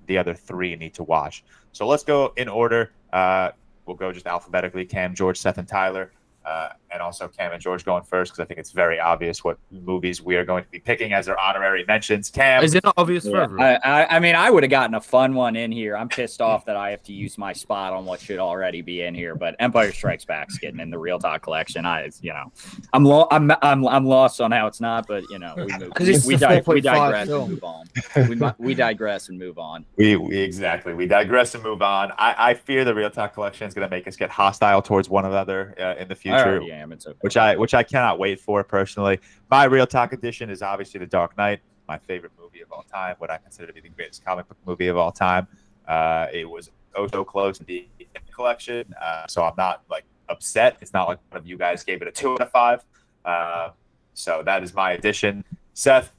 the 0.07 0.17
other 0.17 0.35
three 0.35 0.75
need 0.77 0.95
to 0.95 1.03
watch. 1.03 1.45
So 1.73 1.87
let's 1.87 2.05
go 2.05 2.33
in 2.37 2.49
order. 2.49 2.93
Uh, 3.13 3.51
we'll 3.87 3.97
go 3.97 4.13
just 4.13 4.27
alphabetically 4.27 4.85
Cam, 4.85 5.15
George, 5.15 5.39
Seth, 5.39 5.59
and 5.59 5.69
Tyler. 5.69 6.13
Uh, 6.45 6.71
and 6.93 7.01
also 7.03 7.29
Cam 7.29 7.53
and 7.53 7.61
George 7.61 7.85
going 7.85 8.03
first 8.05 8.33
because 8.33 8.43
I 8.43 8.47
think 8.47 8.59
it's 8.61 8.73
very 8.73 8.99
obvious 8.99 9.45
what 9.45 9.59
movies 9.71 10.23
we 10.23 10.37
are 10.37 10.45
going 10.45 10.65
to 10.65 10.71
be 10.71 10.81
picking 10.81 11.13
as 11.13 11.29
our 11.29 11.39
honorary 11.39 11.85
mentions. 11.87 12.31
Cam, 12.31 12.63
Is 12.65 12.75
it 12.75 12.85
not 12.85 12.95
obvious 12.97 13.25
for 13.25 13.31
Yeah, 13.37 13.43
everyone? 13.45 13.67
I, 13.67 14.03
I, 14.03 14.17
I 14.17 14.21
mean, 14.21 14.35
I 14.35 14.51
would 14.51 14.63
have 14.63 14.71
gotten 14.71 14.95
a 14.95 15.01
fun 15.01 15.35
one 15.35 15.57
in 15.57 15.71
here. 15.73 15.97
I'm 15.97 16.09
pissed 16.09 16.41
off 16.41 16.65
that 16.67 16.77
I 16.77 16.91
have 16.91 17.03
to 17.05 17.13
use 17.13 17.39
my 17.39 17.53
spot 17.53 17.93
on 17.93 18.05
what 18.05 18.21
should 18.21 18.39
already 18.39 18.83
be 18.83 19.03
in 19.03 19.15
here, 19.15 19.35
but 19.35 19.55
Empire 19.59 19.93
Strikes 19.93 20.25
Back's 20.25 20.59
getting 20.59 20.81
in 20.81 20.91
the 20.91 20.97
ReelTok 20.99 21.43
collection. 21.43 21.85
I, 21.87 22.11
you 22.21 22.33
know, 22.33 22.53
I'm 22.93 23.05
lo- 23.05 23.29
I'm, 23.31 23.51
I'm 23.63 23.87
I'm 23.87 24.05
lost 24.07 24.41
on 24.41 24.51
how 24.53 24.67
it's 24.67 24.81
not, 24.81 25.07
but 25.07 25.25
you 25.31 25.39
know, 25.39 25.55
we 25.57 25.67
move. 25.79 25.91
'Cause 25.95 26.09
it's 26.09 26.27
we, 26.27 26.37
di- 26.37 26.63
we 26.67 26.81
digress 26.81 27.29
film. 27.29 27.43
and 27.43 27.51
move 27.53 27.65
on. 27.65 27.87
We, 28.29 28.67
we 28.67 28.75
digress 28.75 29.29
and 29.29 29.39
move 29.39 29.59
on. 29.59 29.85
we, 29.97 30.17
we 30.17 30.39
exactly 30.39 30.95
we 30.95 31.07
digress 31.07 31.55
and 31.55 31.63
move 31.63 31.83
on. 31.83 32.13
I, 32.19 32.35
I 32.51 32.55
fear 32.55 32.85
the 32.85 32.93
ReelTok 32.93 33.33
collection 33.35 33.67
is 33.69 33.75
going 33.75 33.89
to 33.89 33.95
make 33.95 34.07
us 34.09 34.17
get 34.17 34.31
hostile 34.31 34.83
towards 34.83 35.09
one 35.09 35.25
another 35.25 35.75
uh, 35.79 36.01
in 36.01 36.09
the 36.09 36.15
I 36.15 36.19
future. 36.19 36.37
already 36.37 36.73
am. 36.81 36.93
It's 36.93 37.07
okay. 37.07 37.17
which 37.21 37.37
I 37.37 37.57
which 37.57 37.75
I 37.75 37.83
cannot 37.83 38.19
wait 38.19 38.41
for 38.41 38.63
personally. 38.65 39.21
My 39.51 39.69
ReelTok 39.69 40.13
edition 40.13 40.51
is 40.51 40.63
obviously 40.63 41.01
The 41.01 41.07
Dark 41.07 41.37
Knight, 41.39 41.61
my 41.89 41.99
favorite 41.99 42.33
movie 42.41 42.61
of 42.61 42.73
all 42.73 42.85
time, 42.93 43.17
what 43.19 43.31
I 43.31 43.39
consider 43.39 43.67
to 43.69 43.73
be 43.73 43.81
the 43.81 43.89
greatest 43.89 44.25
comic 44.25 44.49
book 44.49 44.59
movie 44.67 44.89
of 44.89 44.97
all 44.97 45.13
time. 45.13 45.47
Uh, 45.87 46.27
it 46.33 46.49
was 46.49 46.71
oh 46.95 47.07
so 47.07 47.25
close 47.25 47.59
to 47.59 47.65
in 47.77 47.87
the 47.99 48.33
collection, 48.33 48.93
uh, 49.01 49.27
so 49.29 49.43
I'm 49.45 49.55
not 49.57 49.83
like 49.91 50.05
upset. 50.29 50.77
It's 50.81 50.93
not 50.93 51.09
like 51.09 51.19
one 51.31 51.39
of 51.41 51.47
you 51.47 51.57
guys 51.57 51.85
gave 51.85 52.03
it 52.03 52.09
a 52.09 52.13
two 52.13 52.33
out 52.33 52.41
of 52.41 52.51
five. 52.51 52.85
Uh, 53.25 53.71
so 54.15 54.43
that 54.45 54.63
is 54.63 54.75
my 54.75 54.93
edition. 54.93 55.45
Seth, 55.75 56.13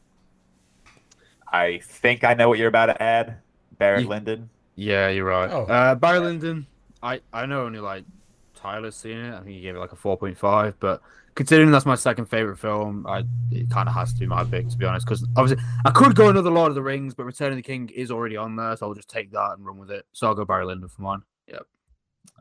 I 1.51 1.79
think 1.83 2.23
I 2.23 2.33
know 2.33 2.49
what 2.49 2.57
you're 2.57 2.67
about 2.67 2.87
to 2.87 3.01
add. 3.01 3.37
Barrett 3.77 4.03
Ye- 4.03 4.07
Lyndon. 4.07 4.49
Yeah, 4.75 5.09
you're 5.09 5.25
right. 5.25 5.49
Oh. 5.51 5.63
Uh, 5.65 5.95
Barry 5.95 6.19
Lyndon, 6.19 6.65
I, 7.03 7.21
I 7.33 7.45
know 7.45 7.65
only 7.65 7.79
like 7.79 8.03
Tyler's 8.61 8.95
seen 8.95 9.17
it. 9.17 9.33
I 9.33 9.37
think 9.37 9.49
he 9.49 9.61
gave 9.61 9.75
it 9.75 9.79
like 9.79 9.91
a 9.91 9.95
4.5, 9.95 10.75
but 10.79 11.01
considering 11.35 11.71
that's 11.71 11.85
my 11.85 11.95
second 11.95 12.25
favorite 12.25 12.57
film, 12.57 13.05
I 13.07 13.23
it 13.51 13.69
kind 13.69 13.87
of 13.89 13.95
has 13.95 14.13
to 14.13 14.19
be 14.19 14.27
my 14.27 14.43
pick 14.43 14.69
to 14.69 14.77
be 14.77 14.85
honest. 14.85 15.05
Because 15.05 15.25
obviously 15.35 15.63
I 15.85 15.91
could 15.91 16.15
go 16.15 16.29
another 16.29 16.51
Lord 16.51 16.69
of 16.69 16.75
the 16.75 16.81
Rings, 16.81 17.13
but 17.13 17.25
Return 17.25 17.51
of 17.51 17.55
the 17.55 17.61
King 17.63 17.89
is 17.89 18.11
already 18.11 18.37
on 18.37 18.55
there, 18.55 18.75
so 18.77 18.87
I'll 18.87 18.93
just 18.93 19.09
take 19.09 19.31
that 19.31 19.53
and 19.57 19.65
run 19.65 19.77
with 19.77 19.91
it. 19.91 20.05
So 20.11 20.27
I'll 20.27 20.35
go 20.35 20.45
Barry 20.45 20.65
Lyndon 20.65 20.89
for 20.89 21.01
mine. 21.01 21.21
Yep. 21.47 21.65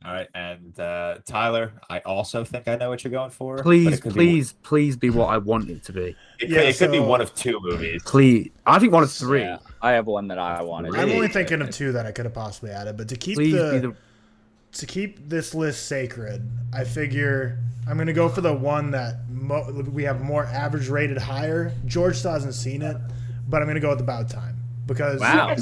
All 0.04 0.12
right, 0.12 0.28
and 0.35 0.78
uh, 0.80 1.18
Tyler, 1.26 1.72
I 1.90 1.98
also 2.00 2.42
think 2.44 2.68
I 2.68 2.76
know 2.76 2.88
what 2.88 3.04
you're 3.04 3.11
going 3.11 3.30
for. 3.30 3.56
but 3.56 3.62
Please, 3.62 4.00
be- 4.00 4.11
please, 4.11 4.52
please 4.62 4.96
be 4.96 5.11
what 5.11 5.26
I 5.26 5.38
want 5.38 5.68
it 5.68 5.85
to 5.85 5.92
be. 5.92 6.00
it, 6.00 6.16
could, 6.38 6.50
Yeah, 6.50 6.61
it 6.61 6.78
could 6.78 6.92
be 6.92 7.00
one 7.00 7.20
of 7.20 7.35
two 7.35 7.59
movies. 7.62 8.02
Please, 8.04 8.50
I 8.66 8.78
think 8.78 8.92
one 8.92 9.02
of 9.02 9.12
three. 9.12 9.40
Yeah, 9.40 9.59
I 9.83 9.92
have 9.92 10.06
one 10.06 10.28
that 10.28 10.38
I 10.38 10.62
wanted. 10.62 10.94
I'm 10.94 11.11
only 11.11 11.28
thinking 11.28 11.61
of 11.61 11.70
two 11.70 11.92
that 11.92 12.06
I 12.06 12.12
could 12.12 12.24
have 12.24 12.35
possibly 12.35 12.70
added, 12.70 12.96
but 12.96 13.09
to 13.09 13.16
keep 13.16 13.37
Please 13.37 13.52
the, 13.52 13.70
be 13.72 13.78
the. 13.78 13.96
To 14.72 14.87
keep 14.87 15.28
this 15.28 15.54
list 15.54 15.87
sacred, 15.87 16.48
I 16.72 16.85
figure 16.85 17.59
I'm 17.88 17.96
gonna 17.98 18.12
go 18.12 18.28
for 18.28 18.40
the 18.40 18.52
one 18.54 18.92
that 18.92 19.28
mo- 19.28 19.85
we 19.90 20.04
have 20.04 20.20
more 20.20 20.44
average 20.44 20.88
rated 20.88 21.18
higher. 21.18 21.72
George 21.87 22.16
still 22.16 22.33
hasn't 22.33 22.54
seen 22.54 22.83
it, 22.83 22.96
but 23.48 23.61
I'm 23.62 23.66
gonna 23.68 23.80
go 23.80 23.90
with 23.90 24.00
About 24.00 24.28
Time 24.30 24.56
because 24.87 25.20
Wow. 25.20 25.56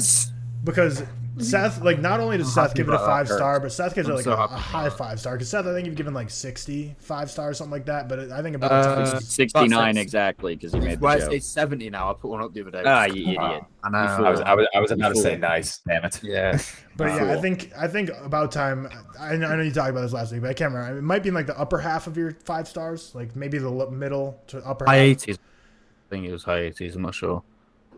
because 0.63 1.03
Seth 1.39 1.81
like 1.81 1.99
not 1.99 2.19
only 2.19 2.37
does 2.37 2.55
I'm 2.57 2.67
Seth 2.67 2.75
give 2.75 2.89
it 2.89 2.93
a 2.93 2.99
five 2.99 3.27
Kurt. 3.27 3.37
star, 3.37 3.59
but 3.59 3.71
Seth 3.71 3.95
gives 3.95 4.07
it 4.07 4.11
I'm 4.11 4.15
like 4.17 4.23
so 4.25 4.33
a, 4.33 4.43
a 4.43 4.47
high 4.47 4.83
that. 4.85 4.97
five 4.97 5.19
star. 5.19 5.33
Because 5.35 5.49
Seth, 5.49 5.65
I 5.65 5.73
think 5.73 5.85
you've 5.85 5.95
given 5.95 6.13
like 6.13 6.29
60 6.29 6.95
five 6.99 7.31
stars, 7.31 7.57
something 7.57 7.71
like 7.71 7.85
that. 7.85 8.07
But 8.09 8.31
I 8.31 8.41
think 8.41 8.55
About 8.55 8.71
Uh, 8.71 9.05
Time. 9.11 9.19
69 9.21 9.69
That's- 9.69 9.97
exactly 9.97 10.55
because 10.55 10.73
he 10.73 10.79
made 10.79 10.99
the 10.99 11.03
Well, 11.03 11.31
it's, 11.33 11.47
70 11.47 11.89
now. 11.89 12.09
I 12.09 12.13
put 12.13 12.29
one 12.31 12.41
up 12.43 12.53
the 12.53 12.61
other 12.61 12.71
day. 12.71 12.83
Ah, 12.85 13.05
you 13.05 13.23
idiot. 13.23 13.63
I 13.83 13.89
know. 13.89 13.97
I 13.97 14.29
was, 14.29 14.41
I 14.41 14.53
was, 14.55 14.67
I 14.75 14.79
was 14.79 14.91
about 14.91 15.15
to 15.15 15.21
say 15.21 15.37
nice. 15.37 15.79
Damn 15.87 16.05
it. 16.05 16.21
yeah. 16.23 16.59
but 16.97 17.05
yeah, 17.05 17.33
I 17.33 17.41
think 17.41 17.71
I 17.77 17.87
think 17.87 18.09
About 18.23 18.51
Time. 18.51 18.89
I, 19.19 19.29
I 19.33 19.35
know 19.37 19.61
you 19.61 19.71
talked 19.71 19.91
about 19.91 20.01
this 20.01 20.11
last 20.13 20.31
week, 20.33 20.41
but 20.41 20.49
I 20.49 20.53
can't 20.53 20.73
remember. 20.73 20.97
It 20.99 21.01
might 21.03 21.23
be 21.23 21.29
in 21.29 21.35
like 21.35 21.47
the 21.47 21.57
upper 21.59 21.77
half 21.79 22.07
of 22.07 22.17
your 22.17 22.31
five 22.43 22.67
stars, 22.67 23.13
like 23.15 23.35
maybe 23.35 23.57
the 23.57 23.69
li- 23.69 23.89
middle 23.91 24.37
to 24.47 24.57
upper. 24.65 24.85
High 24.85 24.95
half. 24.97 25.17
80s. 25.17 25.35
I 25.35 26.09
think 26.09 26.25
it 26.25 26.31
was 26.31 26.43
high 26.43 26.61
80s. 26.71 26.95
I'm 26.95 27.03
not 27.03 27.15
sure. 27.15 27.43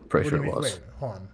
Pretty 0.08 0.26
What 0.26 0.30
sure 0.30 0.38
it 0.38 0.42
mean? 0.42 0.54
was. 0.54 0.64
Wait, 0.64 0.80
hold 0.98 1.12
on. 1.12 1.28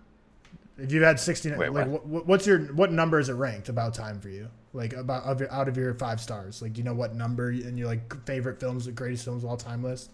If 0.79 0.93
you 0.93 1.03
had 1.03 1.19
69, 1.19 1.59
Wait, 1.59 1.73
like 1.73 1.89
what? 1.89 2.27
what's 2.27 2.47
your 2.47 2.61
what 2.75 2.93
number 2.93 3.19
is 3.19 3.29
it 3.29 3.35
ranked 3.35 3.69
About 3.69 3.95
Time 3.95 4.21
for 4.21 4.29
you? 4.29 4.49
Like 4.73 4.93
about 4.93 5.25
of 5.25 5.41
your, 5.41 5.53
out 5.53 5.67
of 5.69 5.77
your 5.77 5.93
five 5.95 6.21
stars, 6.21 6.63
like 6.63 6.73
do 6.75 6.79
you 6.79 6.85
know 6.85 6.95
what 6.95 7.15
number 7.15 7.51
in 7.51 7.77
your 7.77 7.89
like 7.89 8.25
favorite 8.27 8.61
films, 8.61 8.85
the 8.85 8.93
greatest 8.93 9.25
films 9.25 9.43
of 9.43 9.51
all 9.51 9.57
time 9.57 9.83
list? 9.83 10.11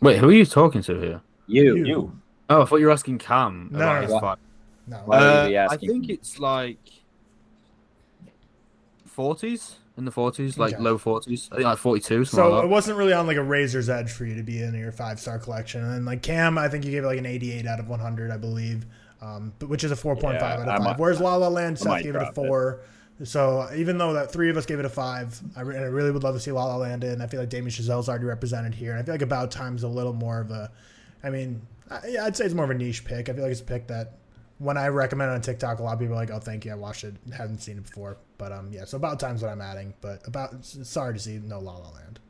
Wait, 0.00 0.18
who 0.18 0.28
are 0.30 0.32
you 0.32 0.46
talking 0.46 0.82
to 0.82 0.98
here? 0.98 1.20
You. 1.46 1.76
You. 1.76 1.86
You. 1.86 2.20
Oh, 2.48 2.62
I 2.62 2.64
thought 2.64 2.76
you 2.76 2.86
were 2.86 2.92
asking 2.92 3.18
Cam 3.18 3.68
No, 3.70 3.78
about 3.78 3.96
no, 3.96 4.02
his 4.02 4.10
no. 4.12 4.20
five. 4.20 4.38
No, 4.86 5.12
Uh, 5.12 5.66
I 5.68 5.76
think 5.76 6.08
it's 6.08 6.38
like 6.38 6.78
40s, 9.06 9.76
in 9.96 10.04
the 10.04 10.10
40s, 10.10 10.58
like 10.58 10.74
Okay. 10.74 10.82
low 10.82 10.96
40s. 10.98 11.48
I 11.52 11.56
think 11.56 11.64
like 11.64 11.78
42, 11.78 12.24
So 12.24 12.50
like 12.54 12.64
it 12.64 12.68
wasn't 12.68 12.96
really 12.98 13.12
on 13.12 13.26
like 13.26 13.36
a 13.36 13.42
razor's 13.42 13.88
edge 13.88 14.10
for 14.10 14.24
you 14.24 14.34
to 14.36 14.42
be 14.42 14.62
in 14.62 14.74
your 14.74 14.92
five 14.92 15.20
star 15.20 15.38
collection. 15.38 15.84
And 15.84 16.06
like 16.06 16.22
Cam, 16.22 16.58
I 16.58 16.68
think 16.68 16.84
you 16.84 16.90
gave 16.90 17.04
it 17.04 17.06
like 17.06 17.18
an 17.18 17.26
88 17.26 17.66
out 17.66 17.80
of 17.80 17.88
100, 17.88 18.30
I 18.30 18.36
believe, 18.36 18.86
um, 19.22 19.52
but 19.58 19.68
which 19.68 19.84
is 19.84 19.90
a 19.92 19.96
4.5 19.96 20.22
Yeah, 20.22 20.44
out 20.44 20.60
of 20.60 20.66
five. 20.66 20.80
might- 20.82 20.98
Whereas 20.98 21.20
La 21.20 21.36
La 21.36 21.48
Land, 21.48 21.76
I 21.76 21.80
Seth 21.80 21.88
might 21.88 22.02
gave 22.04 22.14
it 22.14 22.18
a 22.18 22.20
drop 22.20 22.30
it. 22.30 22.34
four. 22.34 22.80
So 23.22 23.68
even 23.76 23.98
though 23.98 24.14
that 24.14 24.32
three 24.32 24.48
of 24.48 24.56
us 24.56 24.64
gave 24.64 24.78
it 24.78 24.86
a 24.86 24.88
five, 24.90 25.38
I, 25.54 25.60
re- 25.60 25.76
I 25.76 25.82
really 25.82 26.10
would 26.10 26.22
love 26.22 26.34
to 26.34 26.40
see 26.40 26.52
La 26.52 26.64
La 26.64 26.76
Land 26.76 27.04
in. 27.04 27.20
I 27.20 27.26
feel 27.26 27.40
like 27.40 27.50
Damien 27.50 27.70
Chazelle's 27.70 28.08
already 28.08 28.24
represented 28.24 28.74
here, 28.74 28.92
and 28.92 29.00
I 29.00 29.02
feel 29.04 29.12
like 29.12 29.20
About 29.22 29.50
Time's 29.50 29.82
a 29.82 29.88
little 29.88 30.14
more 30.14 30.40
of 30.40 30.50
a. 30.50 30.70
I 31.22 31.28
mean, 31.28 31.60
I, 31.90 32.00
yeah, 32.08 32.24
I'd 32.24 32.34
say 32.34 32.46
it's 32.46 32.54
more 32.54 32.64
of 32.64 32.70
a 32.70 32.74
niche 32.74 33.04
pick. 33.04 33.28
I 33.28 33.34
feel 33.34 33.42
like 33.42 33.52
it's 33.52 33.60
a 33.60 33.64
pick 33.64 33.86
that 33.88 34.14
when 34.56 34.78
I 34.78 34.88
recommend 34.88 35.30
it 35.30 35.34
on 35.34 35.40
TikTok, 35.42 35.80
a 35.80 35.82
lot 35.82 35.92
of 35.92 35.98
people 35.98 36.14
are 36.14 36.18
like, 36.18 36.30
"Oh, 36.30 36.38
thank 36.38 36.64
you, 36.64 36.72
I 36.72 36.76
watched 36.76 37.04
it, 37.04 37.14
haven't 37.36 37.58
seen 37.58 37.76
it 37.76 37.84
before." 37.84 38.16
But 38.38 38.52
um, 38.52 38.70
yeah, 38.72 38.86
so 38.86 38.96
About 38.96 39.20
Time's 39.20 39.42
what 39.42 39.50
I'm 39.50 39.60
adding. 39.60 39.92
But 40.00 40.26
about 40.26 40.64
sorry 40.64 41.12
to 41.12 41.20
see 41.20 41.40
no 41.44 41.58
La 41.58 41.76
La 41.76 41.90
Land. 41.90 42.20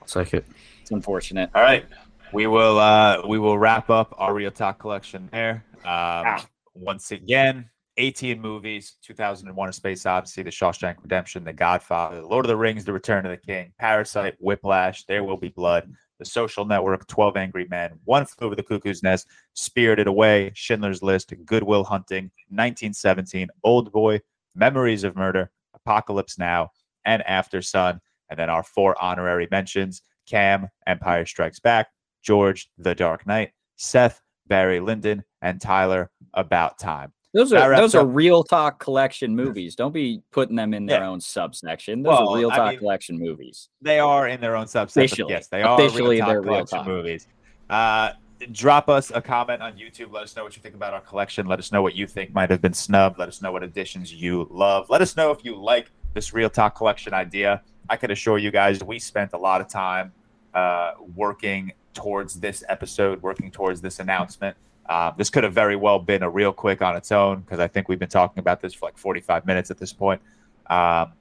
I'll 0.00 0.06
take 0.06 0.32
it. 0.34 0.46
It's 0.82 0.90
unfortunate. 0.92 1.50
All 1.56 1.62
right. 1.62 1.84
We 2.32 2.46
will 2.46 2.78
uh 2.78 3.22
we 3.26 3.40
will 3.40 3.58
wrap 3.58 3.90
up 3.90 4.14
our 4.16 4.32
ReelTok 4.32 4.78
collection 4.78 5.28
there. 5.32 5.64
Um, 5.84 6.40
once 6.74 7.10
again, 7.10 7.68
18 7.96 8.40
movies, 8.40 8.96
2001 9.02 9.68
A 9.68 9.72
Space 9.72 10.06
Odyssey, 10.06 10.44
The 10.44 10.50
Shawshank 10.50 10.96
Redemption, 11.02 11.42
The 11.42 11.52
Godfather, 11.52 12.20
The 12.20 12.26
Lord 12.26 12.44
of 12.44 12.48
the 12.48 12.56
Rings, 12.56 12.84
The 12.84 12.92
Return 12.92 13.26
of 13.26 13.32
the 13.32 13.36
King, 13.36 13.72
Parasite, 13.78 14.36
Whiplash, 14.38 15.04
There 15.06 15.24
Will 15.24 15.36
Be 15.36 15.48
Blood, 15.48 15.92
The 16.20 16.24
Social 16.24 16.64
Network, 16.64 17.06
12 17.08 17.36
Angry 17.36 17.66
Men, 17.68 17.98
One 18.04 18.24
Flew 18.24 18.46
Over 18.46 18.54
the 18.54 18.62
Cuckoo's 18.62 19.02
Nest, 19.02 19.26
Spirited 19.54 20.06
Away, 20.06 20.52
Schindler's 20.54 21.02
List, 21.02 21.34
Good 21.44 21.64
Will 21.64 21.82
Hunting, 21.84 22.30
1917, 22.50 23.48
Old 23.64 23.90
Boy, 23.90 24.20
Memories 24.54 25.02
of 25.02 25.16
Murder, 25.16 25.50
Apocalypse 25.74 26.38
Now, 26.38 26.70
and 27.04 27.24
Aftersun. 27.28 27.98
And 28.30 28.38
then 28.38 28.50
our 28.50 28.62
four 28.62 29.00
honorary 29.02 29.48
mentions 29.50 30.02
Cam, 30.26 30.68
Empire 30.86 31.26
Strikes 31.26 31.58
Back, 31.58 31.88
George, 32.22 32.68
The 32.78 32.94
Dark 32.94 33.26
Knight, 33.26 33.50
Seth, 33.76 34.20
Barry 34.46 34.80
Lyndon, 34.80 35.22
and 35.42 35.60
Tyler, 35.60 36.10
About 36.34 36.78
Time. 36.78 37.12
Those 37.32 37.52
are 37.52 37.76
those 37.76 37.94
are 37.94 38.04
ReelTok 38.04 38.80
collection 38.80 39.36
movies. 39.36 39.76
Don't 39.76 39.92
be 39.94 40.20
putting 40.32 40.56
them 40.56 40.74
in 40.74 40.84
their 40.86 41.02
Yeah. 41.02 41.08
own 41.10 41.20
subsection. 41.20 42.02
Those 42.02 42.10
Well, 42.18 42.28
are 42.30 42.36
real 42.38 42.50
I 42.50 42.56
talk 42.56 42.70
mean- 42.70 42.78
collection 42.80 43.18
movies. 43.20 43.68
They 43.80 44.00
are 44.00 44.26
in 44.26 44.40
their 44.40 44.56
own 44.56 44.66
subsection. 44.66 45.28
Yes, 45.28 45.46
they 45.46 45.62
are 45.62 45.80
Officially, 45.80 46.16
real 46.16 46.26
talk 46.26 46.34
real 46.34 46.42
collection 46.42 46.78
talk. 46.78 46.86
movies. 46.88 47.28
Uh, 47.68 48.10
drop 48.50 48.88
us 48.88 49.12
a 49.14 49.22
comment 49.22 49.62
on 49.62 49.74
YouTube. 49.74 50.12
Let 50.12 50.24
us 50.24 50.34
know 50.34 50.42
what 50.42 50.56
you 50.56 50.62
think 50.62 50.74
about 50.74 50.92
our 50.92 51.00
collection. 51.02 51.46
Let 51.46 51.60
us 51.60 51.70
know 51.70 51.82
what 51.82 51.94
you 51.94 52.08
think 52.08 52.34
might 52.34 52.50
have 52.50 52.60
been 52.60 52.74
snubbed. 52.74 53.16
Let 53.18 53.28
us 53.28 53.40
know 53.40 53.52
what 53.52 53.62
additions 53.62 54.12
you 54.12 54.48
love. 54.50 54.90
Let 54.90 55.00
us 55.00 55.16
know 55.16 55.30
if 55.30 55.44
you 55.44 55.54
like 55.54 55.92
this 56.14 56.32
ReelTok 56.32 56.74
Collection 56.74 57.14
idea. 57.14 57.62
I 57.88 57.96
can 57.96 58.10
assure 58.10 58.38
you 58.38 58.50
guys, 58.50 58.82
we 58.82 58.98
spent 58.98 59.34
a 59.34 59.38
lot 59.38 59.60
of 59.60 59.68
time 59.68 60.12
uh, 60.52 60.94
working 61.14 61.70
towards 61.94 62.40
this 62.40 62.64
episode, 62.68 63.22
working 63.22 63.50
towards 63.50 63.80
this 63.80 63.98
announcement. 63.98 64.56
Uh, 64.88 65.12
this 65.16 65.30
could 65.30 65.44
have 65.44 65.52
very 65.52 65.76
well 65.76 65.98
been 65.98 66.22
a 66.22 66.30
real 66.30 66.52
quick 66.52 66.82
on 66.82 66.96
its 66.96 67.12
own 67.12 67.40
because 67.40 67.60
I 67.60 67.68
think 67.68 67.88
we've 67.88 67.98
been 67.98 68.08
talking 68.08 68.40
about 68.40 68.60
this 68.60 68.74
for 68.74 68.86
like 68.86 68.98
45 68.98 69.46
minutes 69.46 69.70
at 69.70 69.78
this 69.78 69.92
point. 69.92 70.20
Um, 70.68 71.12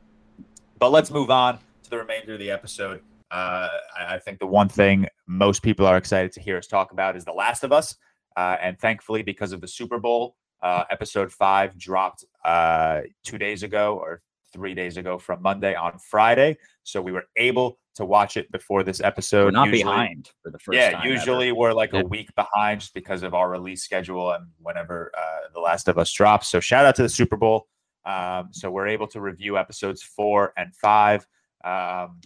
but 0.79 0.91
let's 0.91 1.12
move 1.12 1.29
on 1.29 1.60
to 1.84 1.89
the 1.89 1.97
remainder 1.97 2.34
of 2.34 2.39
the 2.39 2.51
episode. 2.51 3.01
Uh, 3.32 3.67
I, 3.97 4.15
I 4.15 4.19
think 4.19 4.39
the 4.39 4.47
one 4.47 4.69
thing 4.69 5.08
most 5.27 5.62
people 5.62 5.86
are 5.86 5.97
excited 5.97 6.32
to 6.34 6.41
hear 6.41 6.58
us 6.58 6.65
talk 6.65 6.91
about 6.91 7.15
is 7.15 7.25
The 7.25 7.32
Last 7.34 7.63
of 7.63 7.71
Us. 7.71 7.95
Uh, 8.36 8.55
and 8.62 8.79
thankfully, 8.79 9.21
because 9.21 9.51
of 9.51 9.62
the 9.62 9.67
Super 9.67 9.99
Bowl, 9.99 10.36
uh, 10.62 10.86
episode 10.89 11.32
five 11.32 11.77
dropped 11.77 12.25
uh, 12.45 13.01
two 13.23 13.38
days 13.38 13.63
ago 13.63 13.97
or 13.97 14.21
three 14.54 14.74
days 14.74 14.98
ago 14.98 15.18
from 15.18 15.42
Monday 15.42 15.76
on 15.76 15.98
Friday. 16.00 16.58
So 16.84 17.02
we 17.02 17.12
were 17.12 17.26
able 17.38 17.80
to 17.96 18.06
watch 18.06 18.38
it 18.38 18.52
before 18.52 18.84
this 18.84 19.02
episode. 19.02 19.46
We're 19.46 19.52
not 19.52 19.68
Usually- 19.68 19.84
behind 19.84 20.32
for 20.42 20.52
the 20.52 20.60
first 20.60 20.78
yeah, 20.78 21.04
usually 21.04 21.50
ever. 21.50 21.56
we're 21.60 21.74
like 21.74 21.92
Yeah. 21.94 22.02
a 22.02 22.06
week 22.06 22.34
behind 22.36 22.82
just 22.82 22.94
because 22.94 23.24
of 23.24 23.34
our 23.34 23.50
release 23.50 23.84
schedule 23.84 24.32
and 24.32 24.48
whenever 24.62 25.12
uh, 25.18 25.50
The 25.54 25.60
Last 25.60 25.88
of 25.88 25.98
Us 25.98 26.12
drops. 26.12 26.48
So 26.48 26.60
shout 26.60 26.86
out 26.86 26.96
to 26.96 27.02
the 27.04 27.10
Super 27.10 27.36
Bowl. 27.38 27.68
Um, 28.06 28.50
so 28.52 28.72
we're 28.72 28.88
able 28.88 29.08
to 29.08 29.20
review 29.22 29.58
episodes 29.58 30.02
four 30.02 30.54
and 30.58 30.74
five. 30.76 31.28
Um, 31.64 32.22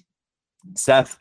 Seth, 0.75 1.17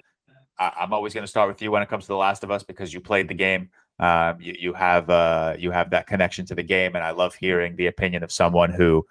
I- 0.59 0.73
I'm 0.81 0.93
always 0.93 1.15
going 1.15 1.25
to 1.25 1.29
start 1.31 1.49
with 1.49 1.61
you 1.63 1.71
when 1.71 1.83
it 1.83 1.89
comes 1.89 2.05
to 2.05 2.09
The 2.09 2.17
Last 2.17 2.45
of 2.45 2.51
Us 2.51 2.63
because 2.63 2.93
you 2.93 3.01
played 3.01 3.29
the 3.29 3.35
game. 3.35 3.71
Um, 3.99 4.41
you, 4.41 4.55
you 4.59 4.73
have 4.75 5.09
uh, 5.11 5.55
you 5.59 5.71
have 5.71 5.91
that 5.91 6.07
connection 6.07 6.45
to 6.47 6.55
the 6.55 6.63
game, 6.63 6.95
and 6.97 7.05
I 7.05 7.11
love 7.11 7.35
hearing 7.35 7.77
the 7.77 7.87
opinion 7.87 8.23
of 8.23 8.33
someone 8.33 8.71
who 8.73 9.07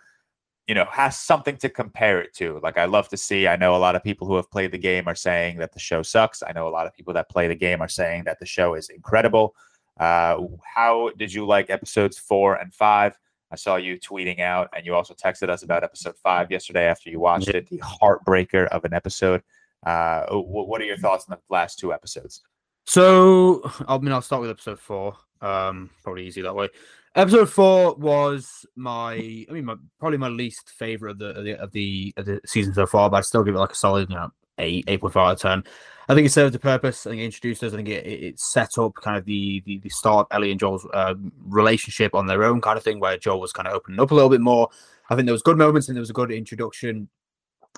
you 0.67 0.75
know 0.75 0.85
has 0.91 1.19
something 1.19 1.57
to 1.57 1.69
compare 1.69 2.21
it 2.21 2.33
to. 2.35 2.59
Like 2.63 2.77
i 2.77 2.85
love 2.85 3.09
to 3.09 3.17
see 3.17 3.47
i 3.47 3.55
know 3.55 3.75
a 3.75 3.77
lot 3.77 3.95
of 3.95 4.03
people 4.03 4.27
who 4.27 4.35
have 4.35 4.49
played 4.51 4.71
the 4.71 4.77
game 4.77 5.07
are 5.07 5.15
saying 5.15 5.57
that 5.57 5.73
the 5.73 5.79
show 5.79 6.01
sucks. 6.01 6.43
I 6.43 6.51
know 6.53 6.67
a 6.67 6.69
lot 6.69 6.87
of 6.87 6.93
people 6.93 7.13
that 7.13 7.29
play 7.29 7.47
the 7.47 7.55
game 7.55 7.81
are 7.81 7.87
saying 7.87 8.23
that 8.25 8.39
the 8.39 8.45
show 8.45 8.75
is 8.75 8.89
incredible. 8.89 9.55
Uh, 9.99 10.37
how 10.63 11.11
did 11.17 11.33
you 11.33 11.45
like 11.45 11.69
episodes 11.69 12.17
four 12.17 12.55
and 12.55 12.73
five? 12.73 13.17
I 13.51 13.55
saw 13.55 13.75
you 13.75 13.99
tweeting 13.99 14.39
out 14.39 14.69
and 14.75 14.85
you 14.85 14.95
also 14.95 15.13
texted 15.13 15.49
us 15.49 15.63
about 15.63 15.83
episode 15.83 16.15
five 16.23 16.49
yesterday 16.49 16.85
after 16.85 17.09
you 17.09 17.19
watched 17.19 17.49
it 17.49 17.69
the 17.69 17.79
heartbreaker 17.79 18.67
of 18.67 18.85
an 18.85 18.93
episode. 18.93 19.43
Uh, 19.85 20.25
what 20.29 20.79
are 20.79 20.85
your 20.85 20.97
thoughts 20.97 21.25
on 21.29 21.37
the 21.37 21.53
last 21.53 21.77
two 21.77 21.91
episodes? 21.91 22.41
So 22.85 23.69
I 23.87 23.97
mean, 23.97 24.11
I'll 24.11 24.21
start 24.21 24.41
with 24.41 24.51
episode 24.51 24.79
four. 24.79 25.17
Um, 25.41 25.89
probably 26.03 26.25
easy 26.27 26.41
that 26.41 26.55
way. 26.55 26.69
Episode 27.13 27.49
four 27.49 27.95
was 27.95 28.65
my, 28.77 29.13
I 29.13 29.51
mean, 29.51 29.65
my, 29.65 29.75
probably 29.99 30.17
my 30.17 30.29
least 30.29 30.69
favorite 30.69 31.11
of 31.11 31.17
the, 31.19 31.29
of 31.37 31.43
the 31.43 31.53
of 31.57 31.71
the 31.71 32.13
of 32.15 32.25
the 32.25 32.39
season 32.45 32.73
so 32.73 32.85
far, 32.85 33.09
but 33.09 33.17
I 33.17 33.21
still 33.21 33.43
give 33.43 33.53
it 33.53 33.59
like 33.59 33.73
a 33.73 33.75
solid, 33.75 34.09
you 34.09 34.15
know, 34.15 34.29
eight, 34.59 34.85
eight 34.87 35.01
point 35.01 35.13
five 35.13 35.27
out 35.27 35.33
of 35.33 35.39
ten. 35.41 35.63
I 36.07 36.15
think 36.15 36.25
it 36.25 36.31
served 36.31 36.55
a 36.55 36.59
purpose. 36.59 37.05
I 37.05 37.09
think 37.09 37.21
it 37.21 37.25
introduced 37.25 37.63
us. 37.63 37.73
I 37.73 37.75
think 37.75 37.89
it, 37.89 38.05
it 38.05 38.39
set 38.39 38.77
up 38.77 38.93
kind 38.95 39.17
of 39.17 39.25
the 39.25 39.61
the, 39.65 39.79
the 39.79 39.89
start 39.89 40.27
of 40.31 40.35
Ellie 40.35 40.51
and 40.51 40.59
Joel's 40.59 40.87
um, 40.93 41.33
relationship 41.43 42.15
on 42.15 42.27
their 42.27 42.45
own 42.45 42.61
kind 42.61 42.77
of 42.77 42.83
thing, 42.83 43.01
where 43.01 43.17
Joel 43.17 43.41
was 43.41 43.51
kind 43.51 43.67
of 43.67 43.73
opening 43.73 43.99
up 43.99 44.11
a 44.11 44.15
little 44.15 44.29
bit 44.29 44.41
more. 44.41 44.69
I 45.09 45.15
think 45.15 45.25
there 45.25 45.33
was 45.33 45.41
good 45.41 45.57
moments 45.57 45.89
and 45.89 45.97
there 45.97 46.01
was 46.01 46.09
a 46.09 46.13
good 46.13 46.31
introduction 46.31 47.09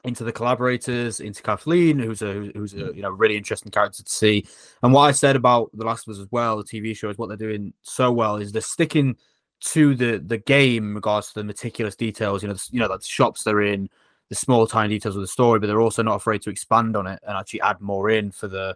into 0.03 0.23
the 0.23 0.31
collaborators, 0.31 1.19
into 1.19 1.41
Kathleen, 1.41 1.97
who's 1.97 2.21
a 2.21 2.51
who's 2.55 2.73
a 2.73 2.93
you 2.93 3.01
know 3.01 3.09
really 3.09 3.37
interesting 3.37 3.71
character 3.71 4.03
to 4.03 4.09
see. 4.09 4.45
And 4.81 4.93
what 4.93 5.03
I 5.03 5.11
said 5.11 5.35
about 5.35 5.69
The 5.73 5.85
Last 5.85 6.07
of 6.07 6.13
Us 6.13 6.19
as 6.19 6.27
well, 6.31 6.57
the 6.57 6.63
TV 6.63 6.95
show, 6.95 7.09
is 7.09 7.17
what 7.17 7.27
they're 7.27 7.37
doing 7.37 7.73
so 7.81 8.11
well 8.11 8.35
is 8.35 8.51
they're 8.51 8.61
sticking 8.61 9.15
to 9.61 9.95
the 9.95 10.17
the 10.17 10.37
game 10.37 10.89
in 10.89 10.95
regards 10.95 11.29
to 11.29 11.35
the 11.35 11.43
meticulous 11.43 11.95
details. 11.95 12.43
You 12.43 12.49
know, 12.49 12.55
the, 12.55 12.67
you 12.71 12.79
know, 12.79 12.87
like 12.87 12.99
the 12.99 13.05
shops 13.05 13.43
they're 13.43 13.61
in, 13.61 13.89
the 14.29 14.35
small 14.35 14.67
tiny 14.67 14.95
details 14.95 15.15
of 15.15 15.21
the 15.21 15.27
story, 15.27 15.59
but 15.59 15.67
they're 15.67 15.81
also 15.81 16.03
not 16.03 16.15
afraid 16.15 16.41
to 16.43 16.49
expand 16.49 16.97
on 16.97 17.07
it 17.07 17.19
and 17.25 17.37
actually 17.37 17.61
add 17.61 17.79
more 17.79 18.09
in 18.09 18.31
for 18.31 18.47
the 18.47 18.75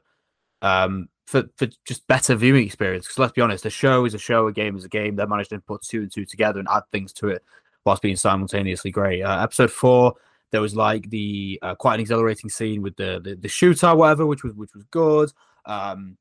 um 0.62 1.10
for 1.25 1.43
for 1.58 1.67
just 1.86 2.08
better 2.08 2.36
viewing 2.36 2.65
experience. 2.65 3.06
Because 3.06 3.19
let's 3.19 3.34
be 3.34 3.41
honest, 3.41 3.65
a 3.65 3.69
show 3.69 4.06
is 4.06 4.13
a 4.13 4.19
show, 4.19 4.47
a 4.47 4.53
game 4.53 4.77
is 4.77 4.86
a 4.86 4.89
game. 4.89 5.17
They're 5.17 5.27
managed 5.27 5.49
to 5.49 5.60
put 5.60 5.82
two 5.82 6.03
and 6.03 6.12
two 6.12 6.25
together 6.25 6.60
and 6.60 6.69
add 6.71 6.84
things 6.91 7.12
to 7.13 7.27
it 7.27 7.43
whilst 7.86 8.01
being 8.01 8.15
simultaneously 8.15 8.91
great. 8.91 9.23
Uh, 9.23 9.43
episode 9.43 9.71
four 9.71 10.13
there 10.51 10.62
was 10.62 10.75
like 10.75 11.10
the 11.10 11.60
uh, 11.62 11.75
quite 11.75 11.95
an 11.95 11.99
exhilarating 12.01 12.49
scene 12.49 12.81
with 12.81 12.95
the 12.95 13.19
the, 13.23 13.36
the 13.36 13.47
shooter, 13.47 13.93
whatever, 13.95 14.25
which 14.25 14.43
was 14.43 14.53
which 14.53 14.73
was 14.73 14.83
good. 14.91 15.31
Um, 15.65 16.17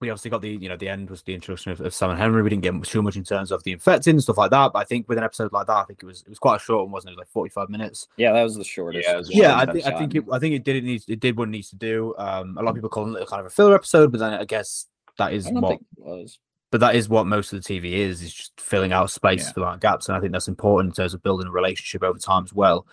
we 0.00 0.10
obviously 0.10 0.30
got 0.30 0.42
the 0.42 0.50
you 0.50 0.68
know 0.68 0.76
the 0.76 0.88
end 0.88 1.08
was 1.08 1.22
the 1.22 1.34
introduction 1.34 1.70
of, 1.72 1.80
of 1.80 1.94
Sam 1.94 2.10
and 2.10 2.18
Henry. 2.18 2.42
We 2.42 2.50
didn't 2.50 2.62
get 2.62 2.82
too 2.84 3.00
much 3.00 3.16
in 3.16 3.24
terms 3.24 3.52
of 3.52 3.62
the 3.62 3.72
infecting 3.72 4.12
and 4.14 4.22
stuff 4.22 4.36
like 4.38 4.50
that. 4.50 4.72
But 4.72 4.80
I 4.80 4.84
think 4.84 5.08
with 5.08 5.18
an 5.18 5.24
episode 5.24 5.52
like 5.52 5.66
that, 5.68 5.76
I 5.76 5.84
think 5.84 6.02
it 6.02 6.06
was 6.06 6.22
it 6.22 6.28
was 6.28 6.38
quite 6.38 6.56
a 6.56 6.58
short 6.58 6.84
one, 6.84 6.92
wasn't 6.92 7.10
it? 7.10 7.12
It 7.12 7.16
was 7.16 7.18
like 7.22 7.28
forty 7.28 7.50
five 7.50 7.68
minutes. 7.70 8.08
Yeah, 8.16 8.32
that 8.32 8.42
was 8.42 8.56
the 8.56 8.64
shortest. 8.64 9.06
Yeah, 9.06 9.16
was 9.16 9.30
Yeah, 9.30 9.56
I 9.56 9.64
shortest 9.64 9.84
think 9.86 9.94
I 9.94 9.98
think 9.98 10.14
it. 10.16 10.24
I 10.32 10.38
think 10.38 10.54
it 10.56 10.64
did 10.64 10.76
it 10.76 10.84
needs 10.84 11.04
it 11.08 11.20
did 11.20 11.36
what 11.38 11.48
it 11.48 11.52
needs 11.52 11.70
to 11.70 11.76
do. 11.76 12.14
Um, 12.18 12.58
a 12.58 12.62
lot 12.62 12.70
of 12.70 12.74
people 12.74 12.90
call 12.90 13.14
it 13.16 13.26
kind 13.28 13.40
of 13.40 13.46
a 13.46 13.50
filler 13.50 13.74
episode, 13.74 14.10
but 14.10 14.18
then 14.20 14.34
I 14.34 14.44
guess 14.44 14.86
that 15.16 15.32
is 15.32 15.46
I 15.46 15.50
don't 15.50 15.62
what 15.62 15.68
think 15.68 15.82
it 15.96 16.04
was. 16.04 16.38
but 16.70 16.80
that 16.80 16.96
is 16.96 17.08
what 17.08 17.26
most 17.26 17.52
of 17.52 17.62
the 17.62 17.80
TV 17.80 17.92
is, 17.92 18.20
is 18.20 18.34
just 18.34 18.60
filling 18.60 18.92
out 18.92 19.10
space, 19.10 19.46
Yeah. 19.46 19.52
filling 19.52 19.68
out 19.70 19.80
gaps. 19.80 20.08
And 20.08 20.16
I 20.16 20.20
think 20.20 20.32
that's 20.32 20.48
important 20.48 20.90
in 20.90 20.94
terms 20.96 21.14
of 21.14 21.22
building 21.22 21.46
a 21.46 21.52
relationship 21.52 22.02
over 22.02 22.18
time 22.18 22.42
as 22.44 22.52
well. 22.52 22.84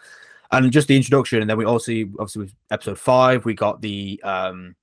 And 0.54 0.72
just 0.72 0.88
the 0.90 0.98
introduction, 0.98 1.40
and 1.42 1.50
then 1.50 1.58
we 1.58 1.66
also 1.66 1.92
obviously 2.20 2.44
with 2.44 2.54
episode 2.72 3.00
five, 3.00 3.46
we 3.46 3.54
got 3.54 3.82
the 3.82 4.20
um 4.24 4.76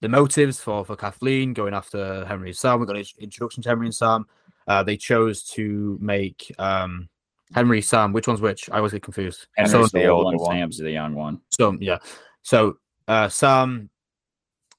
the 0.00 0.08
motives 0.08 0.60
for 0.60 0.84
for 0.84 0.96
Kathleen 0.96 1.52
going 1.52 1.74
after 1.74 2.24
Henry 2.24 2.48
and 2.48 2.56
Sam. 2.56 2.80
We 2.80 2.86
got 2.86 2.96
an 2.96 3.04
introduction 3.18 3.62
to 3.62 3.68
Henry 3.68 3.86
and 3.86 3.94
Sam. 3.94 4.26
Uh, 4.66 4.82
they 4.82 4.96
chose 4.96 5.42
to 5.50 5.98
make 6.00 6.50
um 6.58 7.08
Henry 7.54 7.82
Sam. 7.82 8.12
Which 8.12 8.26
one's 8.26 8.40
which? 8.40 8.70
I 8.70 8.78
always 8.78 8.92
get 8.92 9.02
confused. 9.02 9.46
Henry's 9.56 9.90
So, 9.90 9.98
the 9.98 10.06
old 10.06 10.34
one. 10.34 10.56
Sam's 10.56 10.78
the 10.78 10.90
young 10.90 11.14
one. 11.14 11.40
so 11.50 11.76
yeah. 11.80 11.98
So 12.42 12.78
uh 13.06 13.28
Sam 13.28 13.90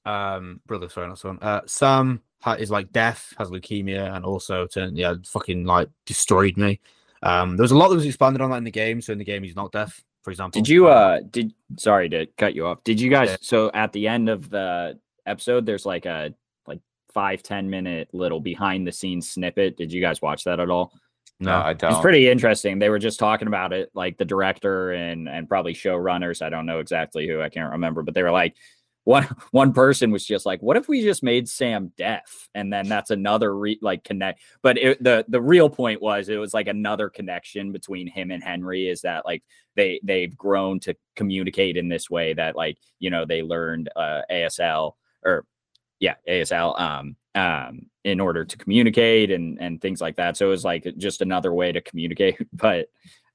um 0.04 0.60
brother, 0.66 0.88
sorry, 0.88 1.08
not 1.08 1.18
son. 1.18 1.38
Uh 1.40 1.60
Sam 1.66 2.20
is 2.58 2.70
like 2.70 2.92
deaf, 2.92 3.32
has 3.38 3.50
leukemia, 3.50 4.14
and 4.14 4.24
also 4.24 4.66
turned 4.66 4.96
yeah, 4.98 5.14
fucking 5.24 5.64
like 5.64 5.88
destroyed 6.04 6.56
me. 6.56 6.80
Um 7.22 7.56
there 7.56 7.64
was 7.64 7.72
a 7.72 7.76
lot 7.76 7.88
that 7.88 7.96
was 7.96 8.06
expanded 8.06 8.40
on 8.42 8.50
that 8.50 8.58
in 8.58 8.64
the 8.64 8.70
game. 8.70 9.00
So 9.00 9.12
in 9.12 9.18
the 9.18 9.24
game 9.24 9.42
he's 9.42 9.56
not 9.56 9.72
deaf, 9.72 10.02
for 10.26 10.32
example. 10.32 10.60
Did 10.60 10.68
you 10.68 10.88
uh 10.88 11.20
did 11.30 11.54
sorry 11.78 12.08
to 12.08 12.26
cut 12.36 12.56
you 12.56 12.66
off. 12.66 12.82
Did 12.82 13.00
you 13.00 13.08
guys 13.08 13.28
Yeah. 13.30 13.36
so 13.42 13.70
at 13.72 13.92
the 13.92 14.08
end 14.08 14.28
of 14.28 14.50
the 14.50 14.98
episode 15.24 15.64
there's 15.64 15.86
like 15.86 16.04
a 16.04 16.34
like 16.66 16.80
five, 17.14 17.44
ten 17.44 17.70
minute 17.70 18.08
little 18.12 18.40
behind 18.40 18.88
the 18.88 18.90
scenes 18.90 19.30
snippet. 19.30 19.76
Did 19.76 19.92
you 19.92 20.00
guys 20.00 20.20
watch 20.20 20.42
that 20.42 20.58
at 20.58 20.68
all? 20.68 20.92
no 21.38 21.52
no. 21.52 21.64
i 21.64 21.72
don't 21.74 21.92
It's 21.92 22.00
pretty 22.00 22.28
interesting. 22.28 22.80
They 22.80 22.88
were 22.88 22.98
just 22.98 23.20
talking 23.20 23.46
about 23.46 23.72
it, 23.72 23.88
like 23.94 24.18
the 24.18 24.24
director 24.24 24.90
and 24.90 25.28
and 25.28 25.48
probably 25.48 25.74
showrunners. 25.74 26.42
I 26.42 26.50
don't 26.50 26.66
know 26.66 26.80
exactly 26.80 27.28
who. 27.28 27.40
I 27.40 27.48
can't 27.48 27.70
remember, 27.70 28.02
but 28.02 28.14
they 28.14 28.24
were 28.24 28.32
like, 28.32 28.56
one 29.06 29.24
one 29.52 29.72
person 29.72 30.10
was 30.10 30.26
just 30.26 30.44
like, 30.44 30.60
"What 30.60 30.76
if 30.76 30.88
we 30.88 31.00
just 31.00 31.22
made 31.22 31.48
Sam 31.48 31.92
deaf?" 31.96 32.48
And 32.54 32.72
then 32.72 32.88
that's 32.88 33.10
another 33.10 33.56
re- 33.56 33.78
like 33.80 34.04
connect. 34.04 34.40
But 34.62 34.76
it, 34.78 35.02
the 35.02 35.24
the 35.28 35.40
real 35.40 35.70
point 35.70 36.02
was 36.02 36.28
it 36.28 36.36
was 36.36 36.52
like 36.52 36.66
another 36.66 37.08
connection 37.08 37.72
between 37.72 38.08
him 38.08 38.30
and 38.30 38.42
Henry 38.42 38.88
is 38.88 39.02
that 39.02 39.24
like 39.24 39.42
they 39.76 40.00
they've 40.02 40.36
grown 40.36 40.80
to 40.80 40.96
communicate 41.14 41.76
in 41.76 41.88
this 41.88 42.10
way 42.10 42.34
that 42.34 42.56
like 42.56 42.78
you 42.98 43.08
know 43.10 43.24
they 43.24 43.42
learned 43.42 43.88
uh, 43.96 44.22
ASL 44.30 44.94
or 45.24 45.46
yeah 46.00 46.16
ASL 46.28 46.78
um 46.78 47.16
um 47.34 47.86
in 48.04 48.20
order 48.20 48.44
to 48.44 48.58
communicate 48.58 49.30
and 49.30 49.58
and 49.60 49.80
things 49.80 50.00
like 50.00 50.16
that. 50.16 50.36
So 50.36 50.46
it 50.46 50.50
was 50.50 50.64
like 50.64 50.84
just 50.98 51.22
another 51.22 51.54
way 51.54 51.70
to 51.72 51.80
communicate. 51.80 52.38
But 52.52 52.88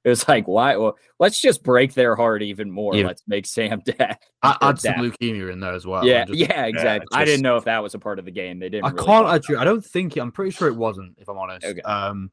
it 0.04 0.08
was 0.08 0.26
like 0.28 0.48
why? 0.48 0.76
Well, 0.76 0.96
let's 1.18 1.40
just 1.40 1.62
break 1.62 1.94
their 1.94 2.16
heart 2.16 2.42
even 2.42 2.70
more. 2.70 2.94
Yeah. 2.96 3.06
Let's 3.06 3.22
make 3.26 3.46
Sam 3.46 3.80
deaf. 3.84 4.18
I 4.42 4.52
or 4.60 4.68
add 4.70 4.80
some 4.80 4.94
leukemia 4.94 5.52
in 5.52 5.60
there 5.60 5.74
as 5.74 5.86
well. 5.86 6.04
yeah, 6.04 6.24
just- 6.24 6.38
yeah, 6.40 6.66
exactly. 6.66 7.08
I 7.12 7.20
just- 7.20 7.26
didn't 7.30 7.42
know 7.42 7.56
if 7.56 7.64
that 7.64 7.82
was 7.82 7.94
a 7.94 7.98
part 7.98 8.18
of 8.18 8.24
the 8.24 8.30
game. 8.32 8.58
They 8.58 8.68
didn't. 8.68 8.84
I 8.84 8.90
really 8.90 9.04
can't 9.04 9.28
actually. 9.28 9.56
I 9.56 9.64
don't 9.64 9.84
think. 9.84 10.16
I'm 10.16 10.32
pretty 10.32 10.50
sure 10.50 10.68
it 10.68 10.76
wasn't. 10.76 11.16
If 11.18 11.28
I'm 11.28 11.38
honest. 11.38 11.64
Okay. 11.66 11.80
Um, 11.82 12.30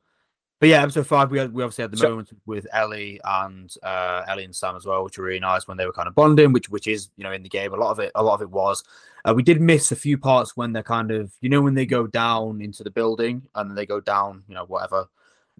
but 0.60 0.68
yeah, 0.68 0.82
episode 0.84 1.08
five, 1.08 1.32
we 1.32 1.38
had, 1.40 1.54
we 1.54 1.64
obviously 1.64 1.84
had 1.84 1.92
the 1.92 1.98
So- 1.98 2.10
moment 2.10 2.32
with 2.46 2.68
Ellie 2.74 3.22
and 3.24 3.74
uh, 3.82 4.24
Ellie 4.28 4.44
and 4.44 4.54
Sam 4.56 4.76
as 4.76 4.86
well, 4.86 5.06
which 5.06 5.18
were 5.18 5.24
really 5.24 5.40
nice 5.40 5.68
when 5.70 5.78
they 5.78 5.86
were 5.86 5.94
kind 5.94 6.08
of 6.10 6.16
bonding, 6.16 6.52
which 6.52 6.70
which 6.70 6.88
is 6.88 7.10
you 7.18 7.24
know 7.24 7.32
in 7.32 7.44
the 7.44 7.50
game 7.50 7.72
a 7.74 7.78
lot 7.78 7.92
of 7.92 8.00
it. 8.00 8.12
A 8.16 8.24
lot 8.24 8.34
of 8.36 8.42
it 8.42 8.50
was. 8.50 8.84
Uh, 9.26 9.34
we 9.34 9.44
did 9.44 9.62
miss 9.62 9.92
a 9.92 9.96
few 9.96 10.18
parts 10.18 10.58
when 10.58 10.74
they're 10.74 10.82
kind 10.84 11.12
of 11.12 11.32
you 11.42 11.50
know 11.50 11.62
when 11.62 11.76
they 11.76 11.86
go 11.86 12.08
down 12.08 12.62
into 12.62 12.84
the 12.84 12.92
building 12.92 13.42
and 13.56 13.70
then 13.70 13.76
they 13.76 13.86
go 13.86 14.00
down 14.02 14.44
you 14.50 14.56
know 14.56 14.66
whatever. 14.66 15.06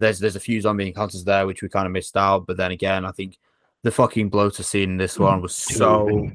There's 0.00 0.18
there's 0.18 0.36
a 0.36 0.40
few 0.40 0.60
zombie 0.60 0.88
encounters 0.88 1.22
there 1.24 1.46
which 1.46 1.62
we 1.62 1.68
kind 1.68 1.86
of 1.86 1.92
missed 1.92 2.16
out. 2.16 2.46
But 2.46 2.56
then 2.56 2.72
again, 2.72 3.04
I 3.04 3.12
think 3.12 3.38
the 3.82 3.90
fucking 3.90 4.30
bloater 4.30 4.62
scene 4.62 4.90
in 4.90 4.96
this 4.96 5.18
one 5.18 5.40
was 5.40 5.54
so 5.54 6.30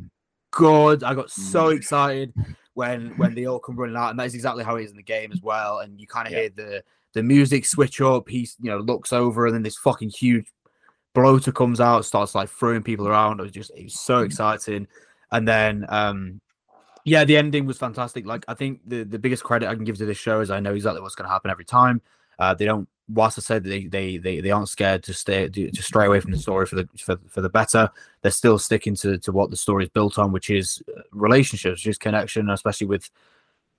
good. 0.51 1.03
I 1.03 1.13
got 1.13 1.29
so 1.29 1.69
Mm. 1.69 1.75
excited 1.75 2.33
when 2.75 3.17
when 3.17 3.35
they 3.35 3.45
all 3.45 3.59
come 3.59 3.75
running 3.75 3.97
out, 3.97 4.11
and 4.11 4.19
that's 4.19 4.33
exactly 4.33 4.63
how 4.63 4.77
it 4.77 4.83
is 4.83 4.91
in 4.91 4.97
the 4.97 5.03
game 5.03 5.31
as 5.31 5.41
well. 5.41 5.79
And 5.79 5.99
you 5.99 6.07
kind 6.07 6.27
of 6.27 6.33
Yeah. 6.33 6.39
hear 6.39 6.49
the 6.49 6.83
the 7.13 7.23
music 7.23 7.65
switch 7.65 7.99
up. 8.01 8.29
He's 8.29 8.55
you 8.61 8.69
know 8.69 8.77
looks 8.79 9.11
over, 9.11 9.45
and 9.45 9.55
then 9.55 9.63
this 9.63 9.77
fucking 9.77 10.09
huge 10.09 10.47
bloater 11.13 11.51
comes 11.51 11.79
out, 11.79 12.05
starts 12.05 12.35
like 12.35 12.49
throwing 12.49 12.83
people 12.83 13.07
around. 13.07 13.39
It 13.39 13.43
was 13.43 13.51
just 13.51 13.71
it 13.75 13.83
was 13.83 13.99
so 13.99 14.19
exciting. 14.21 14.87
And 15.31 15.47
then 15.47 15.85
um 15.89 16.41
yeah, 17.05 17.23
the 17.23 17.37
ending 17.37 17.65
was 17.65 17.77
fantastic. 17.77 18.25
Like 18.25 18.43
I 18.47 18.53
think 18.53 18.81
the 18.85 19.03
the 19.03 19.19
biggest 19.19 19.43
credit 19.43 19.69
I 19.69 19.75
can 19.75 19.83
give 19.83 19.97
to 19.97 20.05
this 20.05 20.17
show 20.17 20.41
is 20.41 20.49
I 20.49 20.59
know 20.59 20.73
exactly 20.73 21.01
what's 21.01 21.15
going 21.15 21.27
to 21.27 21.31
happen 21.33 21.51
every 21.51 21.65
time. 21.65 22.01
Uh, 22.39 22.53
they 22.53 22.65
don't 22.65 22.89
whilst 23.07 23.37
I 23.37 23.41
said 23.41 23.63
they 23.63 23.85
they 23.85 24.17
they, 24.17 24.39
they 24.41 24.51
aren't 24.51 24.69
scared 24.69 25.03
to 25.03 25.13
stay 25.13 25.47
to 25.49 25.83
stray 25.83 26.05
away 26.05 26.19
from 26.19 26.31
the 26.31 26.37
story 26.37 26.65
for 26.65 26.75
the 26.75 26.89
for, 26.97 27.17
for 27.27 27.41
the 27.41 27.49
better, 27.49 27.89
they're 28.21 28.31
still 28.31 28.59
sticking 28.59 28.95
to 28.97 29.17
to 29.19 29.31
what 29.31 29.49
the 29.49 29.57
story 29.57 29.83
is 29.83 29.89
built 29.89 30.17
on, 30.17 30.31
which 30.31 30.49
is 30.49 30.81
uh, 30.95 31.01
relationships, 31.11 31.81
just 31.81 31.99
connection, 31.99 32.49
especially 32.49 32.87
with 32.87 33.09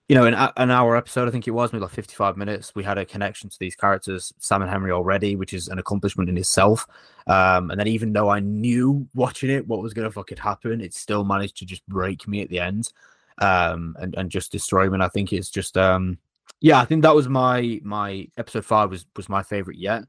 you 0.08 0.14
know, 0.14 0.24
in 0.24 0.34
an 0.34 0.70
hour 0.70 0.96
episode, 0.96 1.26
I 1.26 1.32
think 1.32 1.48
it 1.48 1.50
was 1.50 1.72
maybe 1.72 1.82
like 1.82 1.90
55 1.90 2.36
minutes. 2.36 2.72
We 2.76 2.84
had 2.84 2.96
a 2.96 3.04
connection 3.04 3.50
to 3.50 3.58
these 3.58 3.74
characters, 3.74 4.32
Sam 4.38 4.62
and 4.62 4.70
Henry 4.70 4.92
already, 4.92 5.34
which 5.34 5.52
is 5.52 5.66
an 5.66 5.80
accomplishment 5.80 6.28
in 6.28 6.38
itself. 6.38 6.86
Um, 7.26 7.72
and 7.72 7.80
then 7.80 7.88
even 7.88 8.12
though 8.12 8.28
I 8.28 8.38
knew 8.38 9.08
watching 9.14 9.50
it 9.50 9.66
what 9.66 9.82
was 9.82 9.94
going 9.94 10.06
to 10.06 10.12
fucking 10.12 10.38
happen, 10.38 10.80
it 10.80 10.94
still 10.94 11.24
managed 11.24 11.56
to 11.56 11.66
just 11.66 11.84
break 11.88 12.28
me 12.28 12.40
at 12.40 12.48
the 12.50 12.60
end 12.60 12.92
um, 13.38 13.96
and, 13.98 14.14
and 14.14 14.30
just 14.30 14.52
destroy 14.52 14.88
me. 14.88 14.94
And 14.94 15.02
I 15.02 15.08
think 15.08 15.32
it's 15.32 15.50
just, 15.50 15.76
um, 15.76 16.18
yeah, 16.60 16.80
I 16.80 16.84
think 16.84 17.02
that 17.02 17.14
was 17.14 17.28
my, 17.28 17.80
my 17.82 18.28
episode 18.36 18.64
five 18.64 18.90
was, 18.90 19.06
was 19.16 19.28
my 19.28 19.42
favorite 19.42 19.78
yet. 19.78 20.04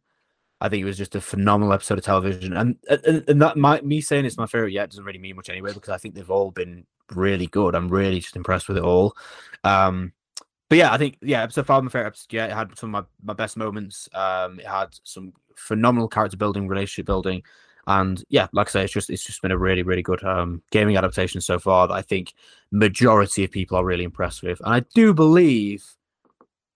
I 0.60 0.70
think 0.70 0.82
it 0.82 0.86
was 0.86 0.98
just 0.98 1.16
a 1.16 1.22
phenomenal 1.22 1.74
episode 1.74 2.00
of 2.00 2.04
television. 2.04 2.58
And, 2.58 2.78
and, 2.90 3.24
and 3.28 3.42
that 3.42 3.58
my, 3.58 3.82
me 3.82 4.02
saying 4.02 4.26
it's 4.26 4.38
my 4.38 4.48
favorite 4.48 4.72
yet 4.72 4.90
doesn't 4.90 5.06
really 5.06 5.20
mean 5.20 5.36
much 5.36 5.50
anyway, 5.50 5.74
because 5.74 5.90
I 5.90 5.98
think 5.98 6.16
they've 6.16 6.32
all 6.32 6.52
been 6.52 6.86
really 7.14 7.48
good. 7.48 7.76
I'm 7.76 7.90
really 7.90 8.20
just 8.20 8.36
impressed 8.36 8.68
with 8.68 8.78
it 8.78 8.84
all. 8.84 9.16
Um, 9.64 10.14
but 10.70 10.78
yeah, 10.78 10.92
I 10.92 10.98
think 10.98 11.18
yeah, 11.22 11.44
episode 11.44 11.66
five, 11.66 11.84
my 11.84 11.90
favorite 11.90 12.08
episode. 12.08 12.34
Yeah, 12.34 12.46
it 12.48 12.52
had 12.52 12.78
some 12.78 12.94
of 12.94 13.04
my, 13.04 13.32
my 13.32 13.34
best 13.34 13.56
moments. 13.56 14.10
Um, 14.14 14.60
it 14.60 14.66
had 14.66 14.90
some 15.04 15.32
phenomenal 15.56 16.10
character 16.10 16.36
building, 16.36 16.68
relationship 16.68 17.06
building, 17.06 17.42
and 17.88 18.22
yeah, 18.28 18.48
like 18.52 18.68
I 18.68 18.72
say, 18.72 18.84
it's 18.84 18.92
just 18.92 19.10
it's 19.10 19.24
just 19.24 19.42
been 19.42 19.52
a 19.52 19.58
really 19.58 19.84
really 19.84 20.02
good 20.02 20.22
um, 20.26 20.62
gaming 20.72 20.98
adaptation 20.98 21.40
so 21.40 21.58
far 21.58 21.88
that 21.88 21.94
I 21.94 22.02
think 22.02 22.34
majority 22.70 23.46
of 23.46 23.52
people 23.52 23.78
are 23.78 23.86
really 23.86 24.04
impressed 24.04 24.44
with, 24.44 24.60
and 24.60 24.74
I 24.74 24.82
do 24.94 25.14
believe 25.14 25.86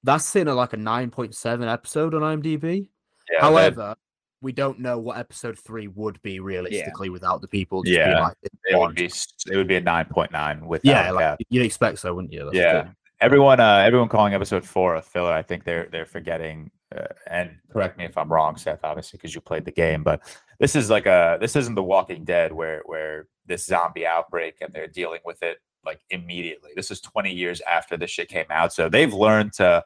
that's 0.03 0.25
sitting 0.25 0.49
at 0.49 0.55
like 0.55 0.73
a 0.73 0.77
nine 0.77 1.09
point 1.09 1.35
seven 1.35 1.67
episode 1.67 2.13
on 2.13 2.21
IMDb. 2.21 2.87
Yeah, 3.31 3.41
However, 3.41 3.95
we 4.41 4.51
don't 4.51 4.79
know 4.79 4.97
what 4.97 5.17
episode 5.17 5.57
three 5.57 5.87
would 5.87 6.21
be 6.21 6.39
realistically 6.39 7.07
yeah. 7.07 7.13
without 7.13 7.41
the 7.41 7.47
people. 7.47 7.83
yeah, 7.85 8.21
like, 8.21 8.37
it 8.65 8.77
would 8.77 8.95
be 8.95 9.05
it 9.05 9.55
would 9.55 9.67
be 9.67 9.75
a 9.75 9.81
nine 9.81 10.05
point 10.05 10.31
nine 10.31 10.65
with 10.65 10.81
yeah, 10.83 11.11
like, 11.11 11.37
you'd 11.49 11.65
expect 11.65 11.99
so, 11.99 12.13
wouldn't 12.13 12.33
you? 12.33 12.45
That's 12.45 12.55
yeah, 12.55 12.89
everyone, 13.19 13.59
uh, 13.59 13.83
everyone 13.85 14.09
calling 14.09 14.33
episode 14.33 14.65
four 14.65 14.95
a 14.95 15.01
filler. 15.01 15.31
I 15.31 15.43
think 15.43 15.63
they're 15.63 15.87
they're 15.91 16.05
forgetting. 16.05 16.71
Uh, 16.93 17.05
and 17.27 17.51
correct 17.71 17.97
me 17.97 18.03
if 18.03 18.17
I'm 18.17 18.29
wrong, 18.31 18.57
Seth. 18.57 18.83
Obviously, 18.83 19.17
because 19.17 19.33
you 19.33 19.39
played 19.39 19.63
the 19.63 19.71
game, 19.71 20.03
but 20.03 20.21
this 20.59 20.75
is 20.75 20.89
like 20.89 21.05
a 21.05 21.37
this 21.39 21.55
isn't 21.55 21.75
The 21.75 21.83
Walking 21.83 22.25
Dead 22.25 22.51
where 22.51 22.81
where 22.85 23.27
this 23.45 23.65
zombie 23.65 24.05
outbreak 24.05 24.55
and 24.61 24.73
they're 24.73 24.87
dealing 24.87 25.21
with 25.23 25.41
it 25.41 25.57
like 25.85 25.99
immediately. 26.09 26.71
This 26.75 26.91
is 26.91 27.01
20 27.01 27.31
years 27.31 27.61
after 27.61 27.97
this 27.97 28.11
shit 28.11 28.29
came 28.29 28.45
out, 28.49 28.73
so 28.73 28.89
they've 28.89 29.13
learned 29.13 29.53
to 29.53 29.83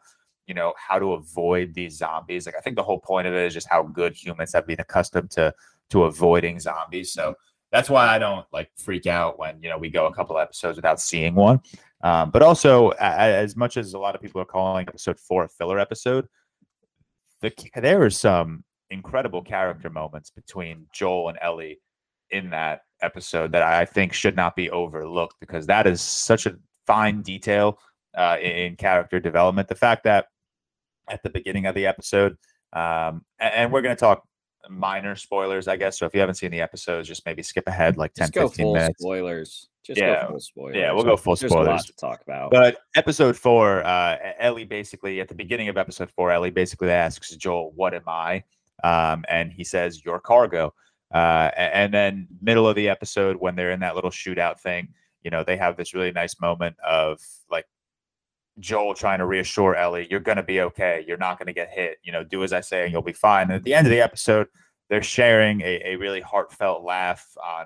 you 0.48 0.54
know 0.54 0.74
how 0.78 1.00
to 1.00 1.14
avoid 1.14 1.74
these 1.74 1.98
zombies. 1.98 2.46
Like 2.46 2.56
i 2.56 2.62
think 2.62 2.76
the 2.76 2.84
whole 2.84 3.00
point 3.00 3.28
of 3.28 3.34
it 3.34 3.46
is 3.46 3.54
just 3.54 3.70
how 3.70 3.84
good 3.84 4.14
humans 4.14 4.54
have 4.54 4.68
been 4.68 4.80
accustomed 4.80 5.32
to 5.32 5.54
to 5.90 6.04
avoiding 6.04 6.60
zombies. 6.60 7.14
So 7.14 7.36
that's 7.72 7.90
why 7.90 8.08
i 8.08 8.20
don't 8.20 8.46
like 8.54 8.70
freak 8.78 9.08
out 9.08 9.38
when 9.40 9.62
you 9.62 9.70
know 9.70 9.78
we 9.78 9.90
go 9.90 10.06
a 10.06 10.14
couple 10.14 10.38
episodes 10.38 10.78
without 10.78 11.02
seeing 11.02 11.36
one. 11.36 11.60
Um, 12.02 12.30
but 12.30 12.44
also 12.44 12.90
as 13.00 13.56
much 13.56 13.78
as 13.78 13.94
a 13.94 14.00
lot 14.00 14.16
of 14.16 14.22
people 14.22 14.40
are 14.40 14.46
calling 14.46 14.88
episode 14.88 15.20
four 15.20 15.46
a 15.46 15.50
filler 15.50 15.80
episode 15.80 16.28
the, 17.42 17.52
there 17.76 18.04
are 18.04 18.10
some 18.10 18.64
incredible 18.92 19.42
character 19.42 19.90
moments 19.90 20.30
between 20.30 20.86
joel 20.94 21.30
and 21.30 21.38
ellie 21.42 21.80
in 22.30 22.52
that 22.52 22.82
episode 23.02 23.52
that 23.52 23.62
i 23.62 23.86
think 23.86 24.14
should 24.14 24.36
not 24.36 24.56
be 24.56 24.70
overlooked 24.70 25.36
because 25.40 25.66
that 25.66 25.86
is 25.86 26.02
such 26.02 26.46
a 26.46 26.56
fine 26.86 27.22
detail 27.22 27.80
uh, 28.16 28.38
in 28.42 28.76
character 28.76 29.20
development. 29.20 29.68
The 29.68 29.76
fact 29.76 30.04
that 30.06 30.28
at 31.10 31.24
the 31.24 31.30
beginning 31.30 31.66
of 31.66 31.76
the 31.76 31.86
episode. 31.86 32.38
Um, 32.74 33.24
and, 33.40 33.72
we're 33.72 33.82
going 33.82 33.96
to 33.96 34.00
talk 34.00 34.24
minor 34.70 35.16
spoilers, 35.16 35.68
I 35.68 35.78
guess. 35.78 36.00
So 36.00 36.06
if 36.06 36.14
you 36.14 36.20
haven't 36.20 36.36
seen 36.36 36.52
the 36.52 36.62
episodes, 36.62 37.08
just 37.08 37.26
maybe 37.26 37.44
skip 37.44 37.68
ahead 37.68 37.98
like 37.98 38.14
10, 38.16 38.32
15 38.32 38.74
minutes. 38.74 39.00
Spoilers. 39.00 39.70
Just 39.84 40.00
yeah, 40.00 40.28
full 40.28 40.40
spoilers. 40.40 40.76
Yeah, 40.76 40.92
we'll 40.94 41.04
go 41.04 41.16
full 41.16 41.36
There's 41.36 41.52
spoilers. 41.52 41.68
a 41.68 41.72
lot 41.72 41.86
to 41.86 41.96
talk 41.96 42.22
about. 42.24 42.52
But 42.52 42.80
episode 42.96 43.38
four, 43.38 43.84
uh, 43.86 44.18
Ellie 44.40 44.66
basically 44.66 45.22
at 45.22 45.28
the 45.28 45.36
beginning 45.36 45.70
of 45.70 45.78
episode 45.78 46.10
four, 46.10 46.32
Ellie 46.32 46.50
basically 46.50 46.90
asks 46.90 47.30
Joel, 47.36 47.72
"What 47.76 47.94
am 47.94 48.02
I?" 48.08 48.44
Um, 48.84 49.24
and 49.30 49.54
he 49.54 49.64
says, 49.64 50.04
"Your 50.04 50.20
cargo." 50.20 50.74
Uh, 51.14 51.52
and 51.56 51.94
then 51.94 52.28
middle 52.42 52.68
of 52.68 52.76
the 52.76 52.90
episode, 52.90 53.38
when 53.38 53.56
they're 53.56 53.72
in 53.72 53.80
that 53.82 53.96
little 53.96 54.12
shootout 54.12 54.60
thing, 54.60 54.90
you 55.24 55.32
know, 55.32 55.44
they 55.44 55.58
have 55.58 55.78
this 55.78 55.94
really 55.94 56.12
nice 56.12 56.40
moment 56.40 56.76
of 56.86 57.20
like 57.50 57.66
Joel 58.60 58.94
trying 58.94 59.20
to 59.20 59.26
reassure 59.26 59.76
Ellie, 59.76 60.08
you're 60.10 60.20
going 60.20 60.38
to 60.38 60.44
be 60.44 60.62
okay. 60.62 61.04
You're 61.08 61.18
not 61.18 61.40
going 61.40 61.48
to 61.48 61.54
get 61.54 61.70
hit. 61.70 61.98
You 62.04 62.12
know, 62.12 62.24
do 62.24 62.44
as 62.44 62.54
I 62.54 62.62
say 62.62 62.84
and 62.84 62.92
you'll 62.92 63.02
be 63.02 63.14
fine. 63.14 63.44
And 63.44 63.54
at 63.54 63.64
the 63.64 63.74
end 63.74 63.88
of 63.88 63.92
the 63.92 64.02
episode, 64.02 64.48
they're 64.90 65.04
sharing 65.04 65.62
a, 65.62 65.82
a 65.86 65.96
really 65.96 66.22
heartfelt 66.22 66.84
laugh 66.84 67.26
on 67.44 67.66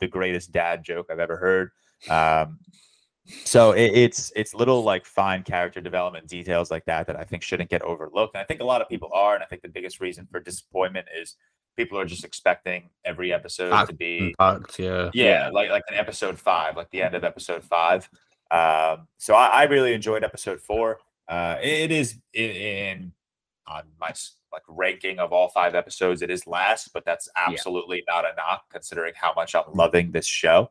the 0.00 0.06
greatest 0.06 0.52
dad 0.52 0.84
joke 0.84 1.06
I've 1.10 1.18
ever 1.18 1.36
heard. 1.36 1.70
Um, 2.08 2.58
so 3.44 3.72
it, 3.72 3.92
it's 3.94 4.32
it's 4.36 4.54
little 4.54 4.82
like 4.82 5.06
fine 5.06 5.42
character 5.42 5.80
development 5.80 6.28
details 6.28 6.70
like 6.70 6.84
that 6.84 7.06
that 7.06 7.16
I 7.16 7.24
think 7.24 7.42
shouldn't 7.42 7.70
get 7.70 7.82
overlooked. 7.82 8.34
And 8.34 8.42
I 8.42 8.44
think 8.44 8.60
a 8.60 8.64
lot 8.64 8.82
of 8.82 8.88
people 8.88 9.10
are. 9.12 9.34
And 9.34 9.42
I 9.42 9.46
think 9.46 9.62
the 9.62 9.68
biggest 9.68 10.00
reason 10.00 10.28
for 10.30 10.40
disappointment 10.40 11.06
is 11.18 11.36
people 11.76 11.98
are 11.98 12.04
just 12.04 12.24
expecting 12.24 12.90
every 13.04 13.32
episode 13.32 13.86
to 13.86 13.92
be 13.92 14.34
yeah 14.78 15.10
yeah 15.12 15.50
like 15.52 15.70
like 15.70 15.82
an 15.88 15.96
episode 15.96 16.38
five, 16.38 16.76
like 16.76 16.90
the 16.90 17.02
end 17.02 17.14
of 17.14 17.24
episode 17.24 17.64
five. 17.64 18.08
Um, 18.50 19.08
so 19.18 19.34
I, 19.34 19.46
I, 19.46 19.62
really 19.64 19.94
enjoyed 19.94 20.22
episode 20.22 20.60
four. 20.60 20.98
Uh, 21.26 21.56
it, 21.60 21.90
it 21.90 21.92
is 21.92 22.18
in, 22.34 22.50
in, 22.50 23.12
on 23.66 23.82
my 23.98 24.12
like 24.52 24.62
ranking 24.68 25.18
of 25.18 25.32
all 25.32 25.48
five 25.48 25.74
episodes. 25.74 26.22
It 26.22 26.30
is 26.30 26.46
last, 26.46 26.90
but 26.92 27.04
that's 27.04 27.28
absolutely 27.34 28.04
yeah. 28.06 28.14
not 28.14 28.24
a 28.24 28.34
knock 28.36 28.64
considering 28.70 29.14
how 29.16 29.32
much 29.34 29.54
I'm 29.54 29.64
loving 29.72 30.12
this 30.12 30.26
show. 30.26 30.70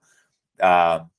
Um, 0.61 1.09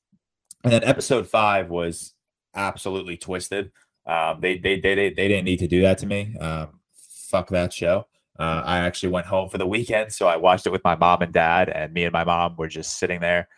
and 0.62 0.72
then 0.72 0.85
episode 0.85 1.28
five 1.28 1.68
was 1.68 2.14
absolutely 2.55 3.18
twisted. 3.18 3.70
Um, 4.07 4.41
they, 4.41 4.57
they, 4.57 4.80
they, 4.80 4.95
they, 4.95 5.11
they 5.11 5.28
didn't 5.28 5.45
need 5.45 5.59
to 5.59 5.68
do 5.68 5.82
that 5.82 5.99
to 5.99 6.07
me. 6.07 6.35
Um, 6.39 6.80
fuck 6.95 7.49
that 7.51 7.72
show. 7.72 8.07
Uh, 8.39 8.62
I 8.64 8.78
actually 8.78 9.11
went 9.11 9.26
home 9.26 9.49
for 9.49 9.59
the 9.59 9.66
weekend, 9.66 10.12
so 10.12 10.26
I 10.26 10.37
watched 10.37 10.66
it 10.66 10.70
with 10.70 10.82
my 10.85 10.97
mom 10.97 11.22
and 11.22 11.32
dad, 11.32 11.68
and 11.68 11.93
me 11.93 12.05
and 12.05 12.12
my 12.12 12.24
mom 12.24 12.57
were 12.57 12.68
just 12.68 12.99
sitting 12.99 13.20
there 13.20 13.49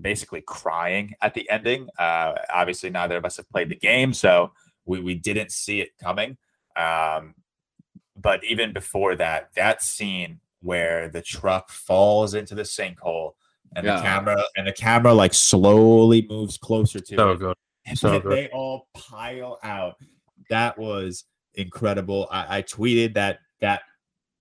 basically 0.00 0.42
crying 0.42 1.14
at 1.20 1.34
the 1.34 1.48
ending. 1.50 1.88
Uh, 1.98 2.34
obviously, 2.52 2.90
neither 2.90 3.16
of 3.16 3.24
us 3.24 3.36
have 3.36 3.48
played 3.50 3.68
the 3.68 3.76
game, 3.76 4.12
so 4.12 4.52
we, 4.84 5.00
we 5.00 5.14
didn't 5.14 5.52
see 5.52 5.80
it 5.80 5.90
coming. 6.02 6.36
Um, 6.76 7.34
but 8.16 8.44
even 8.44 8.72
before 8.72 9.16
that, 9.16 9.50
that 9.54 9.82
scene 9.82 10.40
where 10.60 11.08
the 11.08 11.22
truck 11.22 11.70
falls 11.70 12.34
into 12.34 12.54
the 12.54 12.62
sinkhole 12.62 13.32
and 13.74 13.86
yeah. 13.86 13.96
the 13.96 14.02
camera 14.02 14.44
and 14.56 14.66
the 14.66 14.72
camera 14.72 15.14
like 15.14 15.32
slowly 15.32 16.26
moves 16.28 16.58
closer 16.58 17.00
to 17.00 17.16
so 17.16 17.30
it. 17.30 17.38
Good. 17.38 17.56
So 17.94 18.12
and 18.14 18.22
good. 18.22 18.32
They 18.32 18.48
all 18.48 18.88
pile 18.94 19.58
out. 19.62 19.96
That 20.50 20.78
was 20.78 21.24
incredible. 21.54 22.28
I, 22.30 22.58
I 22.58 22.62
tweeted 22.62 23.14
that 23.14 23.38
that 23.60 23.82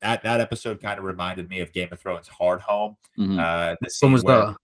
that 0.02 0.24
that 0.24 0.40
episode 0.42 0.82
kind 0.82 0.98
of 0.98 1.06
reminded 1.06 1.50
me 1.50 1.60
of 1.60 1.74
Game 1.74 1.90
of 1.92 2.00
Thrones 2.00 2.30
Hardhome. 2.30 2.96
Mm-hmm. 3.18 3.40
Uh, 3.40 3.76
the 3.82 3.90
scene 3.90 4.18
where, 4.22 4.56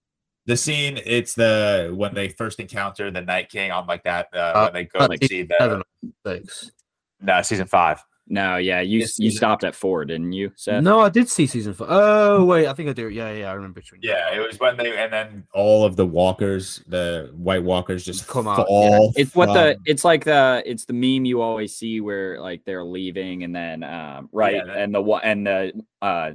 the 0.45 0.57
scene 0.57 0.99
it's 1.05 1.33
the 1.33 1.91
when 1.95 2.13
they 2.13 2.29
first 2.29 2.59
encounter 2.59 3.09
the 3.11 3.21
night 3.21 3.49
king 3.49 3.71
on 3.71 3.87
like 3.87 4.03
that 4.03 4.27
uh, 4.33 4.37
uh 4.37 4.63
when 4.65 4.73
they 4.73 4.85
go 4.85 5.05
like 5.05 5.23
see 5.23 5.43
the 5.43 5.83
thanks. 6.23 6.71
no 7.21 7.41
season 7.41 7.67
five 7.67 8.03
no 8.27 8.57
yeah 8.57 8.81
you 8.81 8.99
yes, 8.99 9.19
you 9.19 9.29
stopped 9.29 9.63
at 9.63 9.75
four 9.75 10.03
didn't 10.03 10.31
you 10.31 10.51
Seth? 10.55 10.81
no 10.83 10.99
i 10.99 11.09
did 11.09 11.29
see 11.29 11.45
season 11.45 11.73
four. 11.73 11.87
Oh 11.89 12.43
wait 12.43 12.67
i 12.67 12.73
think 12.73 12.89
i 12.89 12.93
do 12.93 13.09
yeah 13.09 13.31
yeah 13.31 13.51
i 13.51 13.53
remember 13.53 13.81
yeah 14.01 14.33
it 14.33 14.39
was 14.39 14.59
when 14.59 14.77
they 14.77 14.97
and 14.97 15.13
then 15.13 15.43
all 15.53 15.85
of 15.85 15.95
the 15.95 16.05
walkers 16.05 16.81
the 16.87 17.31
white 17.35 17.63
walkers 17.63 18.03
just 18.03 18.27
come 18.27 18.47
out 18.47 18.65
yeah. 18.69 19.07
it's 19.15 19.35
what 19.35 19.53
the 19.53 19.77
it's 19.85 20.03
like 20.03 20.25
the 20.25 20.63
it's 20.65 20.85
the 20.85 20.93
meme 20.93 21.25
you 21.25 21.41
always 21.41 21.75
see 21.75 22.01
where 22.01 22.39
like 22.41 22.63
they're 22.65 22.83
leaving 22.83 23.43
and 23.43 23.55
then 23.55 23.83
um 23.83 24.27
right 24.31 24.55
yeah, 24.55 24.73
and 24.73 24.93
the 24.95 25.03
and 25.23 25.45
the 25.45 25.73
uh 26.01 26.31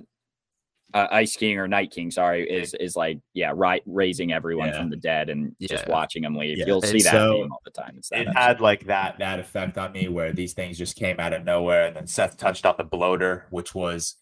uh, 0.94 1.06
Ice 1.10 1.36
King 1.36 1.58
or 1.58 1.68
Night 1.68 1.90
King, 1.90 2.10
sorry, 2.10 2.48
is 2.48 2.74
is 2.74 2.96
like 2.96 3.20
yeah, 3.34 3.52
right, 3.54 3.82
raising 3.86 4.32
everyone 4.32 4.68
yeah. 4.68 4.78
from 4.78 4.90
the 4.90 4.96
dead 4.96 5.30
and 5.30 5.54
yeah. 5.58 5.68
just 5.68 5.88
watching 5.88 6.22
them 6.22 6.34
leave. 6.34 6.58
Yeah. 6.58 6.66
You'll 6.66 6.82
see 6.82 7.02
that 7.02 7.12
so 7.12 7.42
all 7.50 7.60
the 7.64 7.70
time. 7.70 8.00
it 8.12 8.28
had 8.28 8.60
like 8.60 8.86
that 8.86 9.18
that 9.18 9.38
effect 9.38 9.78
on 9.78 9.92
me 9.92 10.08
where 10.08 10.32
these 10.32 10.52
things 10.52 10.78
just 10.78 10.96
came 10.96 11.20
out 11.20 11.32
of 11.32 11.44
nowhere, 11.44 11.86
and 11.86 11.96
then 11.96 12.06
Seth 12.06 12.36
touched 12.36 12.66
on 12.66 12.74
the 12.78 12.84
bloater, 12.84 13.46
which 13.50 13.74
was 13.74 14.16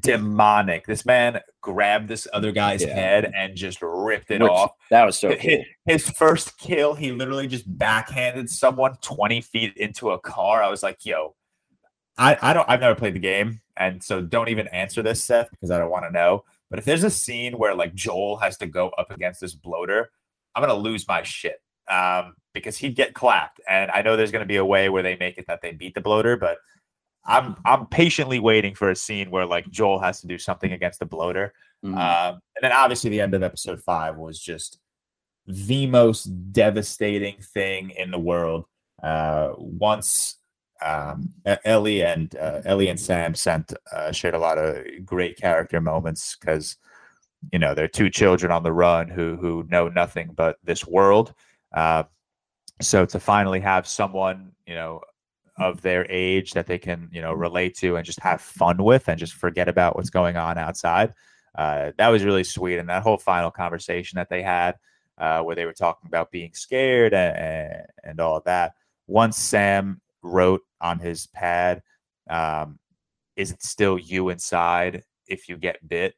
demonic. 0.00 0.86
This 0.86 1.06
man 1.06 1.40
grabbed 1.60 2.08
this 2.08 2.26
other 2.32 2.52
guy's 2.52 2.82
head 2.82 3.32
and 3.34 3.56
just 3.56 3.78
ripped 3.82 4.30
it 4.30 4.42
which, 4.42 4.50
off. 4.50 4.72
That 4.90 5.04
was 5.04 5.18
so 5.18 5.34
cool. 5.36 5.64
His 5.86 6.08
first 6.08 6.58
kill, 6.58 6.94
he 6.94 7.12
literally 7.12 7.46
just 7.46 7.64
backhanded 7.78 8.50
someone 8.50 8.96
twenty 9.00 9.40
feet 9.40 9.76
into 9.76 10.10
a 10.10 10.18
car. 10.18 10.62
I 10.62 10.68
was 10.68 10.82
like, 10.82 11.04
yo. 11.04 11.34
I, 12.20 12.36
I 12.40 12.52
don't 12.52 12.68
I've 12.68 12.80
never 12.80 12.94
played 12.94 13.14
the 13.14 13.20
game 13.20 13.60
and 13.80 14.04
so 14.04 14.20
don't 14.20 14.50
even 14.50 14.68
answer 14.68 15.02
this, 15.02 15.24
Seth, 15.24 15.50
because 15.50 15.70
I 15.70 15.78
don't 15.78 15.90
want 15.90 16.04
to 16.04 16.12
know. 16.12 16.44
But 16.68 16.78
if 16.78 16.84
there's 16.84 17.02
a 17.02 17.10
scene 17.10 17.58
where 17.58 17.74
like 17.74 17.94
Joel 17.94 18.36
has 18.36 18.58
to 18.58 18.66
go 18.66 18.90
up 18.90 19.10
against 19.10 19.40
this 19.40 19.54
bloater, 19.54 20.10
I'm 20.54 20.62
gonna 20.62 20.74
lose 20.74 21.08
my 21.08 21.22
shit. 21.22 21.60
Um, 21.88 22.34
because 22.52 22.76
he'd 22.76 22.94
get 22.94 23.14
clapped. 23.14 23.60
And 23.68 23.90
I 23.90 24.02
know 24.02 24.16
there's 24.16 24.30
gonna 24.30 24.44
be 24.44 24.56
a 24.56 24.64
way 24.64 24.90
where 24.90 25.02
they 25.02 25.16
make 25.16 25.38
it 25.38 25.46
that 25.48 25.62
they 25.62 25.72
beat 25.72 25.94
the 25.94 26.00
bloater, 26.02 26.36
but 26.36 26.58
I'm 27.24 27.56
I'm 27.64 27.86
patiently 27.86 28.38
waiting 28.38 28.74
for 28.74 28.90
a 28.90 28.96
scene 28.96 29.30
where 29.30 29.46
like 29.46 29.68
Joel 29.70 29.98
has 30.00 30.20
to 30.20 30.26
do 30.26 30.36
something 30.38 30.72
against 30.72 30.98
the 31.00 31.06
bloater. 31.06 31.54
Mhm. 31.84 31.96
Um, 31.96 32.34
and 32.54 32.62
then 32.62 32.72
obviously 32.72 33.08
the 33.10 33.22
end 33.22 33.34
of 33.34 33.42
episode 33.42 33.82
five 33.82 34.16
was 34.16 34.38
just 34.38 34.78
the 35.46 35.86
most 35.86 36.24
devastating 36.52 37.36
thing 37.40 37.90
in 37.90 38.10
the 38.10 38.18
world. 38.18 38.66
Uh, 39.02 39.52
once 39.56 40.36
um, 40.82 41.32
Ellie 41.64 42.02
and 42.02 42.34
uh, 42.36 42.62
Ellie 42.64 42.88
and 42.88 42.98
Sam 42.98 43.34
sent 43.34 43.72
uh, 43.92 44.12
shared 44.12 44.34
a 44.34 44.38
lot 44.38 44.58
of 44.58 44.84
great 45.04 45.36
character 45.36 45.80
moments 45.80 46.36
because 46.40 46.76
you 47.52 47.58
know 47.58 47.74
they're 47.74 47.88
two 47.88 48.10
children 48.10 48.52
on 48.52 48.62
the 48.62 48.72
run 48.72 49.08
who 49.08 49.36
who 49.36 49.66
know 49.68 49.88
nothing 49.88 50.30
but 50.34 50.56
this 50.64 50.86
world. 50.86 51.34
Uh, 51.74 52.04
so 52.80 53.04
to 53.04 53.20
finally 53.20 53.60
have 53.60 53.86
someone 53.86 54.52
you 54.66 54.74
know 54.74 55.00
of 55.58 55.82
their 55.82 56.10
age 56.10 56.52
that 56.52 56.66
they 56.66 56.78
can 56.78 57.08
you 57.12 57.20
know 57.20 57.32
relate 57.32 57.76
to 57.76 57.96
and 57.96 58.04
just 58.04 58.20
have 58.20 58.40
fun 58.40 58.82
with 58.82 59.08
and 59.08 59.18
just 59.18 59.34
forget 59.34 59.68
about 59.68 59.94
what's 59.94 60.10
going 60.10 60.36
on 60.36 60.56
outside 60.56 61.12
uh, 61.56 61.92
that 61.98 62.08
was 62.08 62.24
really 62.24 62.44
sweet 62.44 62.78
and 62.78 62.88
that 62.88 63.02
whole 63.02 63.18
final 63.18 63.50
conversation 63.50 64.16
that 64.16 64.30
they 64.30 64.42
had 64.42 64.76
uh, 65.18 65.42
where 65.42 65.54
they 65.54 65.66
were 65.66 65.72
talking 65.72 66.06
about 66.06 66.30
being 66.30 66.52
scared 66.54 67.12
and, 67.12 67.84
and 68.02 68.20
all 68.20 68.36
of 68.36 68.44
that 68.44 68.72
once 69.06 69.36
sam 69.36 70.00
wrote 70.22 70.62
on 70.80 70.98
his 70.98 71.26
pad 71.28 71.82
um, 72.28 72.78
is 73.36 73.50
it 73.50 73.62
still 73.62 73.98
you 73.98 74.28
inside 74.28 75.02
if 75.26 75.48
you 75.48 75.56
get 75.56 75.86
bit? 75.88 76.14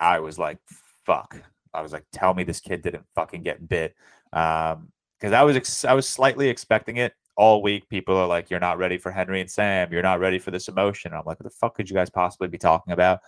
I 0.00 0.20
was 0.20 0.38
like 0.38 0.58
fuck. 1.04 1.36
I 1.74 1.82
was 1.82 1.92
like 1.92 2.04
tell 2.12 2.34
me 2.34 2.44
this 2.44 2.60
kid 2.60 2.82
didn't 2.82 3.04
fucking 3.14 3.42
get 3.42 3.68
bit. 3.68 3.94
Um 4.32 4.90
because 5.18 5.34
i 5.34 5.42
was 5.42 5.54
ex- 5.54 5.84
i 5.84 5.92
was 5.92 6.08
slightly 6.08 6.48
expecting 6.48 6.96
it 6.96 7.12
all 7.36 7.62
week. 7.62 7.88
People 7.88 8.16
are 8.16 8.26
like 8.26 8.50
you're 8.50 8.60
not 8.60 8.78
ready 8.78 8.96
for 8.98 9.10
henry 9.12 9.40
and 9.40 9.50
sam. 9.50 9.92
You're 9.92 10.02
not 10.02 10.20
ready 10.20 10.38
for 10.38 10.50
this 10.50 10.68
emotion. 10.68 11.12
I'm 11.12 11.18
like 11.18 11.38
what 11.38 11.44
the 11.44 11.50
fuck 11.50 11.74
could 11.74 11.90
you 11.90 11.94
guys 11.94 12.10
possibly 12.10 12.48
be 12.48 12.58
talking 12.58 12.92
about? 12.92 13.20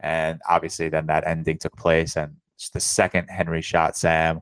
And 0.00 0.40
obviously 0.48 0.88
then 0.88 1.06
that 1.06 1.26
ending 1.26 1.58
took 1.58 1.76
place 1.76 2.16
and 2.16 2.36
the 2.72 2.80
second 2.80 3.28
henry 3.28 3.62
shot 3.62 3.96
sam 3.96 4.40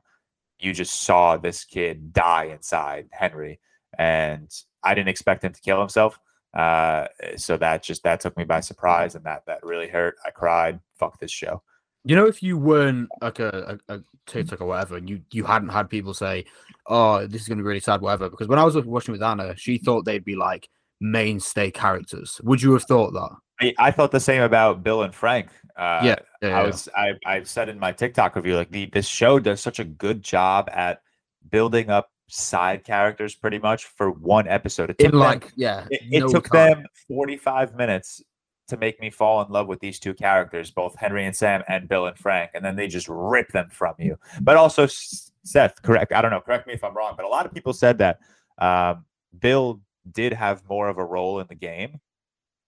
you 0.59 0.73
just 0.73 1.01
saw 1.01 1.37
this 1.37 1.63
kid 1.65 2.13
die 2.13 2.45
inside 2.45 3.07
henry. 3.11 3.59
And 3.99 4.51
i 4.83 4.93
didn't 4.93 5.09
expect 5.09 5.43
him 5.43 5.53
to 5.53 5.61
kill 5.61 5.79
himself 5.79 6.19
uh, 6.53 7.05
so 7.35 7.55
that 7.57 7.83
just 7.83 8.03
that 8.03 8.19
took 8.19 8.35
me 8.37 8.43
by 8.43 8.59
surprise 8.59 9.15
and 9.15 9.23
that 9.25 9.45
that 9.45 9.59
really 9.63 9.87
hurt 9.87 10.15
i 10.25 10.29
cried 10.31 10.79
fuck 10.97 11.19
this 11.19 11.31
show 11.31 11.61
You 12.05 12.15
know, 12.15 12.25
if 12.25 12.41
you 12.41 12.57
weren't 12.57 13.09
like 13.21 13.39
a, 13.39 13.77
a, 13.89 13.95
a 13.95 13.99
TikTok 14.27 14.61
or 14.61 14.67
whatever, 14.67 14.95
and 14.95 15.09
you 15.09 15.19
you 15.33 15.43
hadn't 15.43 15.69
had 15.75 15.89
people 15.89 16.13
say, 16.13 16.45
"Oh, 16.85 17.27
this 17.27 17.41
is 17.41 17.47
going 17.49 17.57
to 17.57 17.63
be 17.63 17.67
really 17.67 17.81
sad," 17.81 17.99
whatever. 17.99 18.29
Because 18.29 18.47
when 18.47 18.59
I 18.59 18.63
was 18.63 18.77
watching 18.77 19.11
with 19.11 19.21
Anna, 19.21 19.55
she 19.57 19.77
thought 19.77 20.05
they'd 20.05 20.23
be 20.23 20.35
like 20.37 20.69
mainstay 21.01 21.69
characters. 21.69 22.39
Would 22.43 22.61
you 22.61 22.71
have 22.73 22.83
thought 22.87 23.11
that? 23.11 23.31
I, 23.59 23.73
I 23.87 23.91
felt 23.91 24.11
the 24.11 24.21
same 24.21 24.41
about 24.41 24.83
Bill 24.83 25.03
and 25.03 25.13
Frank. 25.13 25.49
Uh, 25.75 25.99
Yeah, 26.01 26.15
yeah, 26.41 26.55
I 26.57 26.61
yeah. 26.61 26.61
was 26.63 26.87
I 26.95 27.13
I 27.25 27.43
said 27.43 27.67
in 27.67 27.77
my 27.77 27.91
TikTok 27.91 28.35
review 28.37 28.55
like 28.55 28.71
the 28.71 28.85
this 28.93 29.07
show 29.07 29.37
does 29.39 29.59
such 29.59 29.79
a 29.79 29.83
good 29.83 30.23
job 30.23 30.69
at 30.71 31.01
building 31.49 31.89
up 31.89 32.07
side 32.29 32.83
characters 32.83 33.35
pretty 33.35 33.59
much 33.59 33.85
for 33.85 34.11
one 34.11 34.47
episode. 34.47 34.89
It 34.89 34.97
took 34.99 35.05
In 35.05 35.11
them, 35.11 35.19
like, 35.19 35.51
yeah, 35.55 35.87
it, 35.89 36.01
it 36.11 36.19
no 36.21 36.27
took 36.27 36.49
time. 36.51 36.69
them 36.81 36.85
45 37.07 37.75
minutes 37.75 38.21
to 38.67 38.75
make 38.77 38.99
me 38.99 39.09
fall 39.09 39.41
in 39.41 39.51
love 39.51 39.67
with 39.67 39.79
these 39.79 39.97
two 39.99 40.13
characters, 40.13 40.71
both 40.71 40.93
Henry 40.95 41.25
and 41.25 41.35
Sam 41.35 41.63
and 41.69 41.87
Bill 41.87 42.05
and 42.07 42.17
Frank, 42.17 42.51
and 42.53 42.63
then 42.65 42.75
they 42.75 42.87
just 42.87 43.07
rip 43.09 43.49
them 43.53 43.69
from 43.71 43.95
you. 43.97 44.17
But 44.41 44.57
also 44.57 44.87
Seth, 44.87 45.81
correct? 45.81 46.11
I 46.11 46.21
don't 46.21 46.31
know, 46.31 46.41
correct 46.41 46.67
me 46.67 46.73
if 46.73 46.83
I'm 46.83 46.93
wrong, 46.93 47.13
but 47.15 47.25
a 47.25 47.29
lot 47.29 47.45
of 47.45 47.53
people 47.53 47.71
said 47.71 47.97
that 47.99 48.19
um, 48.57 49.05
Bill 49.39 49.79
did 50.11 50.33
have 50.33 50.63
more 50.69 50.89
of 50.89 50.97
a 50.97 51.05
role 51.05 51.39
in 51.39 51.47
the 51.47 51.55
game 51.55 51.99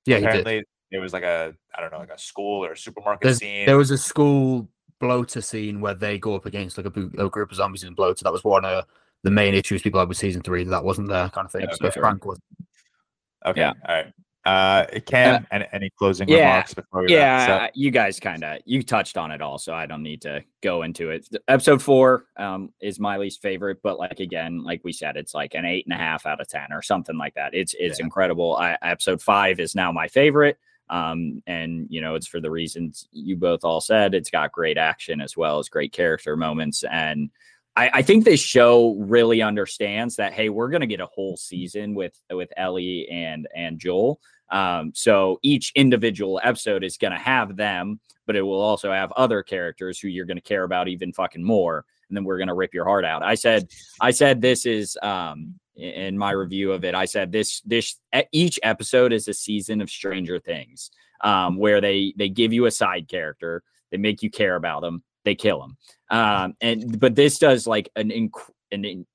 Yeah, 0.06 0.18
he 0.18 0.22
did. 0.22 0.28
apparently 0.30 0.64
there 0.92 1.02
was 1.02 1.14
like 1.14 1.24
a 1.24 1.54
I 1.76 1.82
don't 1.82 1.92
know 1.92 2.00
like 2.00 2.10
a 2.12 2.18
school 2.18 2.66
or 2.66 2.72
a 2.74 2.78
supermarket 2.78 3.24
There's, 3.24 3.38
scene. 3.38 3.66
there 3.66 3.78
was 3.78 3.92
a 3.92 3.98
school 3.98 4.70
bloater 5.00 5.42
scene 5.42 5.80
where 5.82 5.94
they 5.94 6.18
go 6.18 6.36
up 6.36 6.46
against 6.46 6.78
like 6.78 6.86
a, 6.88 7.26
a 7.26 7.30
group 7.30 7.52
of 7.52 7.56
zombies 7.58 7.84
in 7.84 7.94
bloater. 7.94 8.24
That 8.24 8.34
was 8.34 8.44
one 8.44 8.66
of 8.66 8.86
the 9.24 9.32
main 9.32 9.54
issues 9.54 9.82
people 9.82 10.00
had 10.00 10.10
with 10.10 10.18
season 10.18 10.42
three. 10.42 10.64
That 10.64 10.84
wasn't 10.84 11.10
there, 11.10 11.30
kind 11.30 11.46
of 11.46 11.52
thing. 11.52 11.62
Yeah, 11.70 11.74
so 11.76 11.90
sure. 11.90 12.02
Frank 12.04 12.26
was. 12.26 12.40
okay, 13.46 13.62
Yeah. 13.62 13.74
all 13.88 13.96
right. 13.96 14.14
Uh, 14.46 14.86
Cam, 15.06 15.46
any, 15.52 15.68
any 15.74 15.90
closing 16.00 16.28
yeah, 16.28 16.38
remarks 16.38 16.74
before 16.74 17.02
we 17.02 17.14
yeah, 17.14 17.66
up? 17.66 17.72
you 17.76 17.92
guys 17.92 18.20
kind 18.22 18.44
of 18.44 18.60
you 18.66 18.82
touched 18.82 19.18
on 19.18 19.32
it 19.32 19.42
all, 19.42 19.58
so 19.60 19.74
I 19.74 19.86
don't 19.86 20.02
need 20.02 20.22
to 20.22 20.42
go 20.64 20.84
into 20.84 21.10
it. 21.12 21.28
Episode 21.50 21.82
four 21.84 22.26
um, 22.38 22.72
is 22.82 23.00
my 23.02 23.18
least 23.18 23.42
favorite, 23.42 23.80
but 23.84 24.00
like 24.00 24.22
again, 24.22 24.64
like 24.64 24.82
we 24.84 24.94
said, 24.94 25.18
it's 25.18 25.36
like 25.36 25.56
an 25.56 25.66
eight 25.66 25.86
and 25.86 25.94
a 25.94 25.98
half 25.98 26.26
out 26.26 26.40
of 26.40 26.48
ten 26.48 26.68
or 26.72 26.82
something 26.82 27.18
like 27.18 27.36
that. 27.36 27.54
It's 27.54 27.76
it's 27.78 28.00
Yeah. 28.00 28.06
incredible. 28.06 28.56
I, 28.56 28.78
episode 28.82 29.22
five 29.22 29.60
is 29.60 29.76
now 29.76 29.92
my 29.92 30.08
favorite, 30.08 30.58
um, 30.90 31.44
and 31.46 31.86
you 31.90 32.00
know 32.00 32.16
it's 32.16 32.28
for 32.28 32.40
the 32.40 32.50
reasons 32.50 33.08
you 33.12 33.36
both 33.36 33.66
all 33.66 33.82
said. 33.82 34.16
It's 34.16 34.32
got 34.32 34.54
great 34.54 34.78
action 34.78 35.20
as 35.20 35.36
well 35.36 35.60
as 35.60 35.68
great 35.70 35.92
character 35.92 36.38
moments, 36.38 36.84
and 36.90 37.30
I, 37.76 37.90
I 37.96 38.02
think 38.02 38.26
this 38.26 38.42
show 38.42 38.96
really 38.96 39.42
understands 39.42 40.16
that. 40.18 40.34
Hey, 40.34 40.50
we're 40.50 40.70
gonna 40.70 40.88
get 40.88 41.00
a 41.00 41.06
whole 41.06 41.38
season 41.38 41.96
with 41.96 42.20
with 42.32 42.52
Ellie 42.58 43.08
and 43.10 43.48
and 43.56 43.80
Joel. 43.80 44.20
Um, 44.52 44.92
so 44.96 45.40
each 45.44 45.72
individual 45.76 46.40
episode 46.44 46.84
is 46.84 46.98
going 46.98 47.14
to 47.14 47.20
have 47.20 47.56
them, 47.56 48.00
but 48.26 48.36
it 48.36 48.42
will 48.42 48.60
also 48.62 48.92
have 48.92 49.12
other 49.12 49.44
characters 49.44 50.00
who 50.00 50.08
you're 50.08 50.26
going 50.26 50.38
to 50.38 50.42
care 50.42 50.64
about 50.64 50.88
even 50.88 51.14
fucking 51.14 51.44
more. 51.44 51.86
And 52.08 52.18
then 52.18 52.24
we're 52.24 52.38
going 52.40 52.48
to 52.48 52.56
rip 52.56 52.74
your 52.74 52.86
heart 52.86 53.06
out. 53.06 53.22
I 53.22 53.36
said, 53.36 53.70
I 54.02 54.12
said 54.12 54.42
this 54.42 54.66
is 54.66 54.98
um 55.02 55.56
in 55.76 56.18
my 56.18 56.32
review 56.32 56.72
of 56.74 56.84
it. 56.84 56.94
I 56.94 57.06
said 57.06 57.32
this 57.32 57.62
this 57.62 57.98
each 58.32 58.60
episode 58.64 59.14
is 59.14 59.28
a 59.28 59.34
season 59.34 59.82
of 59.82 59.90
Stranger 59.90 60.40
Things, 60.40 60.92
um, 61.22 61.58
where 61.58 61.80
they 61.80 62.14
they 62.18 62.30
give 62.30 62.52
you 62.52 62.66
a 62.66 62.72
side 62.72 63.08
character, 63.08 63.64
they 63.92 63.98
make 63.98 64.22
you 64.22 64.30
care 64.30 64.56
about 64.56 64.82
them, 64.82 65.04
they 65.30 65.36
kill 65.36 65.60
them. 65.60 65.78
Um, 66.10 66.56
and 66.60 67.00
but 67.00 67.16
this 67.16 67.38
does 67.38 67.68
like 67.68 67.90
an 67.96 68.10
inc- 68.10 68.52
an 68.72 68.84
in, 68.84 69.06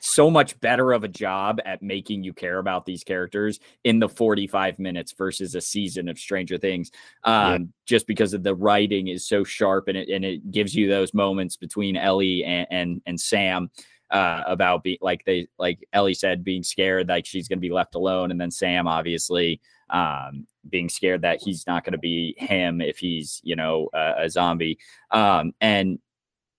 so 0.00 0.30
much 0.30 0.58
better 0.60 0.92
of 0.92 1.02
a 1.02 1.08
job 1.08 1.60
at 1.64 1.80
making 1.80 2.22
you 2.24 2.32
care 2.34 2.58
about 2.58 2.84
these 2.84 3.02
characters 3.04 3.58
in 3.84 3.98
the 3.98 4.08
45 4.08 4.78
minutes 4.78 5.14
versus 5.16 5.54
a 5.54 5.60
season 5.62 6.08
of 6.08 6.18
Stranger 6.18 6.58
Things. 6.58 6.90
Um, 7.22 7.72
just 7.86 8.06
because 8.06 8.34
of 8.34 8.42
the 8.42 8.54
writing 8.54 9.08
is 9.08 9.26
so 9.26 9.44
sharp 9.44 9.88
and 9.88 9.96
it 9.96 10.08
and 10.08 10.24
it 10.24 10.50
gives 10.50 10.74
you 10.74 10.88
those 10.88 11.14
moments 11.14 11.56
between 11.56 11.96
Ellie 11.96 12.44
and 12.44 12.66
and, 12.70 13.02
and 13.06 13.20
Sam 13.20 13.70
uh, 14.10 14.42
about 14.46 14.82
being 14.82 14.98
like 15.00 15.24
they 15.24 15.46
like 15.58 15.78
Ellie 15.92 16.14
said 16.14 16.44
being 16.44 16.64
scared 16.64 17.08
like 17.08 17.26
she's 17.26 17.48
gonna 17.48 17.60
be 17.60 17.72
left 17.72 17.94
alone, 17.94 18.32
and 18.32 18.40
then 18.40 18.50
Sam 18.50 18.88
obviously 18.88 19.60
um 19.90 20.46
being 20.68 20.88
scared 20.88 21.22
that 21.22 21.42
he's 21.42 21.66
not 21.66 21.84
gonna 21.84 21.98
be 21.98 22.34
him 22.38 22.80
if 22.80 22.98
he's 22.98 23.40
you 23.44 23.56
know 23.56 23.88
uh, 23.92 24.14
a 24.18 24.30
zombie. 24.30 24.78
Um 25.10 25.52
and 25.60 25.98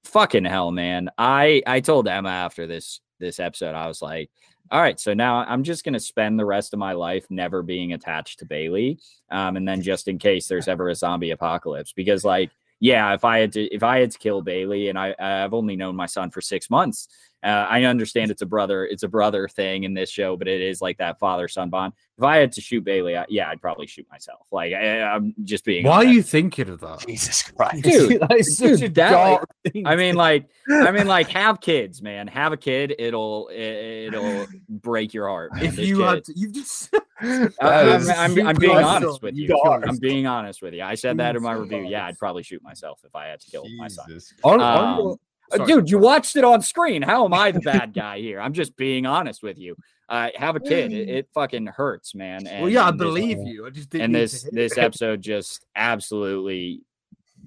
fucking 0.05 0.45
hell, 0.45 0.71
man. 0.71 1.09
I 1.17 1.61
I 1.67 1.79
told 1.81 2.07
Emma 2.07 2.29
after 2.29 2.67
this 2.67 3.01
this 3.19 3.39
episode, 3.39 3.75
I 3.75 3.87
was 3.87 4.01
like, 4.01 4.29
all 4.71 4.81
right, 4.81 4.99
so 4.99 5.13
now 5.13 5.37
I'm 5.37 5.63
just 5.63 5.83
gonna 5.83 5.99
spend 5.99 6.39
the 6.39 6.45
rest 6.45 6.73
of 6.73 6.79
my 6.79 6.93
life 6.93 7.25
never 7.29 7.61
being 7.61 7.93
attached 7.93 8.39
to 8.39 8.45
Bailey. 8.45 8.99
Um, 9.31 9.57
and 9.57 9.67
then 9.67 9.81
just 9.81 10.07
in 10.07 10.17
case 10.17 10.47
there's 10.47 10.67
ever 10.67 10.89
a 10.89 10.95
zombie 10.95 11.31
apocalypse, 11.31 11.93
because 11.93 12.23
like, 12.23 12.51
yeah, 12.79 13.13
if 13.13 13.23
I 13.25 13.39
had 13.39 13.51
to 13.53 13.63
if 13.73 13.83
I 13.83 13.99
had 13.99 14.11
to 14.11 14.19
kill 14.19 14.41
Bailey 14.41 14.89
and 14.89 14.97
I 14.97 15.15
I've 15.19 15.53
only 15.53 15.75
known 15.75 15.95
my 15.95 16.05
son 16.07 16.29
for 16.31 16.41
six 16.41 16.69
months. 16.69 17.07
Uh, 17.45 17.67
I 17.69 17.83
understand 17.83 18.31
it's 18.31 18.41
a 18.41 18.45
brother, 18.45 18.85
it's 18.85 19.03
a 19.03 19.07
brother 19.07 19.47
thing 19.47 19.83
in 19.83 19.93
this 19.93 20.09
show, 20.09 20.35
but 20.35 20.47
it 20.47 20.61
is 20.61 20.81
like 20.81 20.97
that 20.97 21.19
father 21.19 21.47
son 21.47 21.69
bond. 21.69 21.93
If 22.17 22.23
I 22.23 22.37
had 22.37 22.51
to 22.53 22.61
shoot 22.61 22.83
Bailey, 22.83 23.15
I, 23.17 23.25
yeah, 23.29 23.49
I'd 23.49 23.61
probably 23.61 23.85
shoot 23.87 24.07
myself. 24.09 24.47
Like 24.51 24.73
I, 24.73 25.01
I'm 25.01 25.35
just 25.43 25.63
being. 25.63 25.85
Why 25.85 25.97
are 25.97 26.05
you 26.05 26.23
thinking 26.23 26.69
of 26.69 26.79
that? 26.79 27.05
Jesus 27.07 27.43
Christ. 27.43 27.83
Dude, 27.83 28.19
that 28.21 28.31
is 28.35 28.57
such 28.57 28.79
dude, 28.79 28.83
a 28.83 28.89
that, 28.95 29.11
like, 29.11 29.37
dark 29.39 29.49
thing. 29.71 29.85
I 29.85 29.95
mean, 29.95 30.15
like, 30.15 30.47
I 30.71 30.91
mean, 30.91 31.07
like, 31.07 31.27
have 31.35 31.61
kids, 31.61 32.01
man. 32.01 32.27
Have 32.27 32.51
a 32.53 32.57
kid. 32.57 32.95
It'll, 32.97 33.49
it, 33.51 34.11
will 34.13 34.47
break 34.69 35.13
your 35.13 35.27
heart. 35.27 35.53
Man. 35.53 35.65
if 35.65 35.75
This 35.75 35.87
you 35.87 35.97
kid- 35.97 36.05
had, 36.05 36.23
to, 36.23 36.33
you've 36.35 36.53
just. 36.53 36.95
I, 37.21 37.49
I'm, 37.61 38.09
I'm, 38.09 38.47
I'm 38.47 38.55
being 38.55 38.75
honest 38.77 39.21
with 39.21 39.35
you. 39.35 39.47
dark. 39.47 39.85
I'm 39.87 39.97
being 39.97 40.27
honest 40.27 40.61
with 40.61 40.73
you. 40.73 40.83
I 40.83 40.95
said 40.95 41.17
that 41.17 41.35
in 41.35 41.43
my 41.43 41.53
review. 41.53 41.85
Yeah, 41.87 42.05
I'd 42.05 42.17
probably 42.17 42.43
shoot 42.43 42.61
myself 42.63 43.01
if 43.05 43.15
I 43.15 43.27
had 43.27 43.39
to 43.41 43.49
kill 43.51 43.65
my 43.77 43.87
son. 43.87 44.19
On, 44.43 44.59
Um, 44.59 44.61
on 44.61 44.97
your, 45.03 45.17
sorry. 45.53 45.67
Dude, 45.67 45.89
you 45.89 45.97
watched 45.97 46.35
it 46.35 46.43
on 46.43 46.61
screen. 46.61 47.01
How 47.01 47.25
am 47.25 47.33
I 47.33 47.51
the 47.51 47.59
bad 47.59 47.93
guy 47.93 48.19
here? 48.19 48.39
I'm 48.39 48.53
just 48.53 48.75
being 48.75 49.05
honest 49.05 49.43
with 49.43 49.57
you. 49.57 49.75
Uh, 50.07 50.29
have 50.35 50.55
a 50.55 50.59
kid. 50.59 50.93
It, 50.93 51.09
it 51.09 51.29
fucking 51.33 51.65
hurts, 51.67 52.13
man. 52.13 52.43
well, 52.45 52.69
yeah, 52.69 52.85
I 52.85 52.89
and 52.89 52.99
this- 52.99 53.05
believe 53.05 53.39
you. 53.39 53.65
I 53.65 53.69
just 53.71 53.93
and 53.95 54.13
this 54.13 54.47
this 54.51 54.77
episode 54.77 55.21
just 55.21 55.65
absolutely 55.75 56.81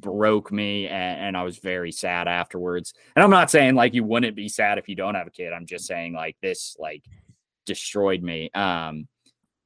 broke 0.01 0.53
me 0.53 0.87
and, 0.87 1.21
and 1.21 1.37
i 1.37 1.43
was 1.43 1.59
very 1.59 1.91
sad 1.91 2.29
afterwards 2.29 2.95
and 3.17 3.23
i'm 3.23 3.31
not 3.31 3.51
saying 3.51 3.75
like 3.75 3.95
you 3.95 4.05
wouldn't 4.05 4.37
be 4.37 4.49
sad 4.49 4.79
if 4.79 4.89
you 4.89 4.95
don't 4.95 5.17
have 5.17 5.27
a 5.27 5.31
kid 5.31 5.53
i'm 5.53 5.67
just 5.67 5.87
saying 5.87 6.13
like 6.13 6.37
this 6.41 6.77
like 6.79 7.05
destroyed 7.67 8.23
me 8.23 8.49
um 8.55 9.09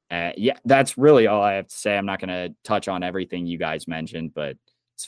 uh, 0.09 0.31
yeah 0.35 0.57
that's 0.65 0.97
really 0.97 1.27
all 1.27 1.43
i 1.43 1.53
have 1.53 1.67
to 1.67 1.75
say 1.75 1.95
i'm 1.95 2.05
not 2.05 2.19
going 2.19 2.29
to 2.29 2.53
touch 2.63 2.87
on 2.87 3.03
everything 3.03 3.45
you 3.45 3.57
guys 3.59 3.87
mentioned 3.87 4.33
but 4.33 4.57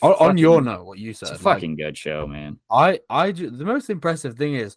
on, 0.01 0.13
on 0.13 0.38
your 0.38 0.61
note, 0.61 0.86
what 0.86 0.99
you 0.99 1.13
said, 1.13 1.29
it's 1.29 1.41
a 1.41 1.45
like, 1.45 1.57
fucking 1.57 1.75
good 1.75 1.97
show 1.97 2.27
man 2.27 2.59
I, 2.69 2.99
I, 3.09 3.31
the 3.31 3.63
most 3.65 3.89
impressive 3.89 4.36
thing 4.36 4.55
is 4.55 4.75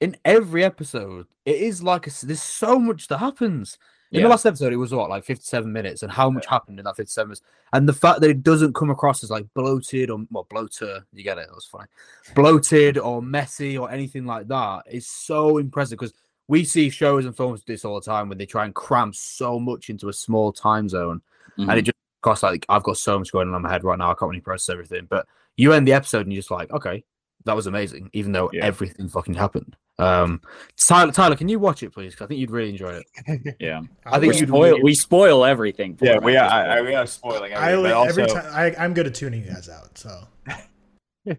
in 0.00 0.16
every 0.24 0.64
episode, 0.64 1.26
it 1.44 1.56
is 1.56 1.82
like 1.82 2.06
a 2.06 2.26
there's 2.26 2.42
so 2.42 2.78
much 2.78 3.08
that 3.08 3.18
happens. 3.18 3.78
In 4.10 4.20
Yeah. 4.20 4.22
the 4.22 4.28
last 4.30 4.46
episode, 4.46 4.72
it 4.72 4.76
was 4.76 4.94
what 4.94 5.10
like 5.10 5.24
fifty-seven 5.24 5.70
minutes, 5.70 6.02
and 6.02 6.10
how 6.10 6.30
much 6.30 6.46
happened 6.46 6.78
in 6.78 6.84
that 6.86 6.96
fifty-seven 6.96 7.28
minutes, 7.28 7.42
and 7.74 7.86
the 7.86 7.92
fact 7.92 8.20
that 8.22 8.30
it 8.30 8.42
doesn't 8.42 8.74
come 8.74 8.90
across 8.90 9.22
as 9.22 9.30
like 9.30 9.44
bloated 9.54 10.08
or 10.08 10.24
well, 10.30 10.46
bloater, 10.48 11.04
you 11.12 11.22
get 11.24 11.36
it? 11.36 11.48
That 11.48 11.54
was 11.54 11.66
funny, 11.66 11.88
bloated 12.34 12.96
or 12.96 13.20
messy 13.20 13.76
or 13.76 13.90
anything 13.90 14.24
like 14.24 14.48
that 14.48 14.84
is 14.88 15.06
so 15.06 15.58
impressive 15.58 15.98
because 15.98 16.14
we 16.46 16.64
see 16.64 16.88
shows 16.88 17.26
and 17.26 17.36
films 17.36 17.62
do 17.62 17.74
this 17.74 17.84
all 17.84 17.96
the 17.96 18.06
time 18.06 18.30
when 18.30 18.38
they 18.38 18.46
try 18.46 18.64
and 18.64 18.74
cram 18.74 19.12
so 19.12 19.58
much 19.58 19.90
into 19.90 20.08
a 20.08 20.12
small 20.14 20.52
time 20.52 20.88
zone, 20.88 21.20
Mhm. 21.58 21.68
and 21.68 21.78
it 21.80 21.82
just 21.82 21.97
costs 22.22 22.42
like 22.42 22.66
I've 22.68 22.82
got 22.82 22.96
so 22.98 23.18
much 23.18 23.32
going 23.32 23.48
on 23.48 23.54
in 23.54 23.62
my 23.62 23.70
head 23.70 23.84
right 23.84 23.98
now, 23.98 24.10
I 24.10 24.14
can't 24.14 24.30
really 24.30 24.40
process 24.40 24.72
everything. 24.72 25.06
But 25.08 25.26
you 25.56 25.72
end 25.72 25.86
the 25.88 25.92
episode 25.92 26.22
and 26.26 26.32
you're 26.32 26.40
just 26.40 26.50
like, 26.50 26.70
okay, 26.72 27.04
that 27.44 27.54
was 27.56 27.66
amazing, 27.66 28.10
even 28.12 28.32
though 28.32 28.50
Yeah. 28.52 28.64
everything 28.64 29.08
fucking 29.08 29.34
happened. 29.34 29.76
Um, 30.00 30.40
Tyler, 30.76 31.10
Tyler, 31.10 31.34
can 31.34 31.48
you 31.48 31.58
watch 31.58 31.82
it, 31.82 31.90
please? 31.92 32.14
'Cause 32.14 32.26
I 32.26 32.28
think 32.28 32.38
you'd 32.40 32.50
really 32.52 32.70
enjoy 32.70 33.00
it. 33.26 33.56
yeah. 33.60 33.80
I 34.06 34.20
think 34.20 34.38
you'd 34.38 34.48
spoil, 34.48 34.62
really- 34.62 34.82
we 34.82 34.94
spoil 34.94 35.44
everything. 35.44 35.96
for 35.96 36.04
Yeah, 36.04 36.18
we 36.18 36.36
are. 36.36 36.48
I, 36.48 36.78
I, 36.78 36.82
we 36.82 36.94
are 36.94 37.06
spoiling 37.06 37.52
I 37.54 37.72
everything. 37.72 37.82
li- 37.84 37.92
also, 37.92 38.08
every 38.22 38.26
time 38.26 38.44
I, 38.54 38.74
I'm 38.84 38.94
good 38.94 39.06
at 39.08 39.14
tuning 39.14 39.42
you 39.44 39.50
guys 39.50 39.68
out. 39.68 39.98
So 39.98 40.20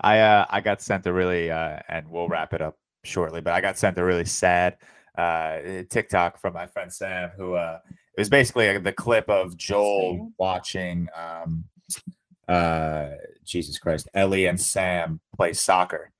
I 0.00 0.20
uh, 0.20 0.46
I 0.48 0.60
got 0.60 0.80
sent 0.80 1.06
a 1.06 1.12
really 1.12 1.50
uh, 1.50 1.78
and 1.88 2.08
we'll 2.08 2.28
wrap 2.28 2.54
it 2.54 2.62
up 2.62 2.76
shortly, 3.04 3.40
but 3.40 3.52
I 3.54 3.60
got 3.60 3.76
sent 3.76 3.98
a 3.98 4.04
really 4.04 4.24
sad 4.24 4.76
uh, 5.18 5.58
TikTok 5.90 6.38
from 6.40 6.54
my 6.54 6.66
friend 6.66 6.92
Sam, 6.92 7.30
who 7.36 7.54
uh, 7.54 7.78
it 8.16 8.20
was 8.20 8.28
basically 8.28 8.68
uh, 8.68 8.78
the 8.78 8.92
clip 8.92 9.28
of 9.28 9.56
Joel 9.56 10.32
watching 10.38 11.08
um, 11.14 11.64
uh, 12.48 13.10
Jesus 13.44 13.78
Christ, 13.78 14.08
Ellie 14.14 14.46
and 14.46 14.60
Sam 14.60 15.20
play 15.36 15.52
soccer, 15.52 16.12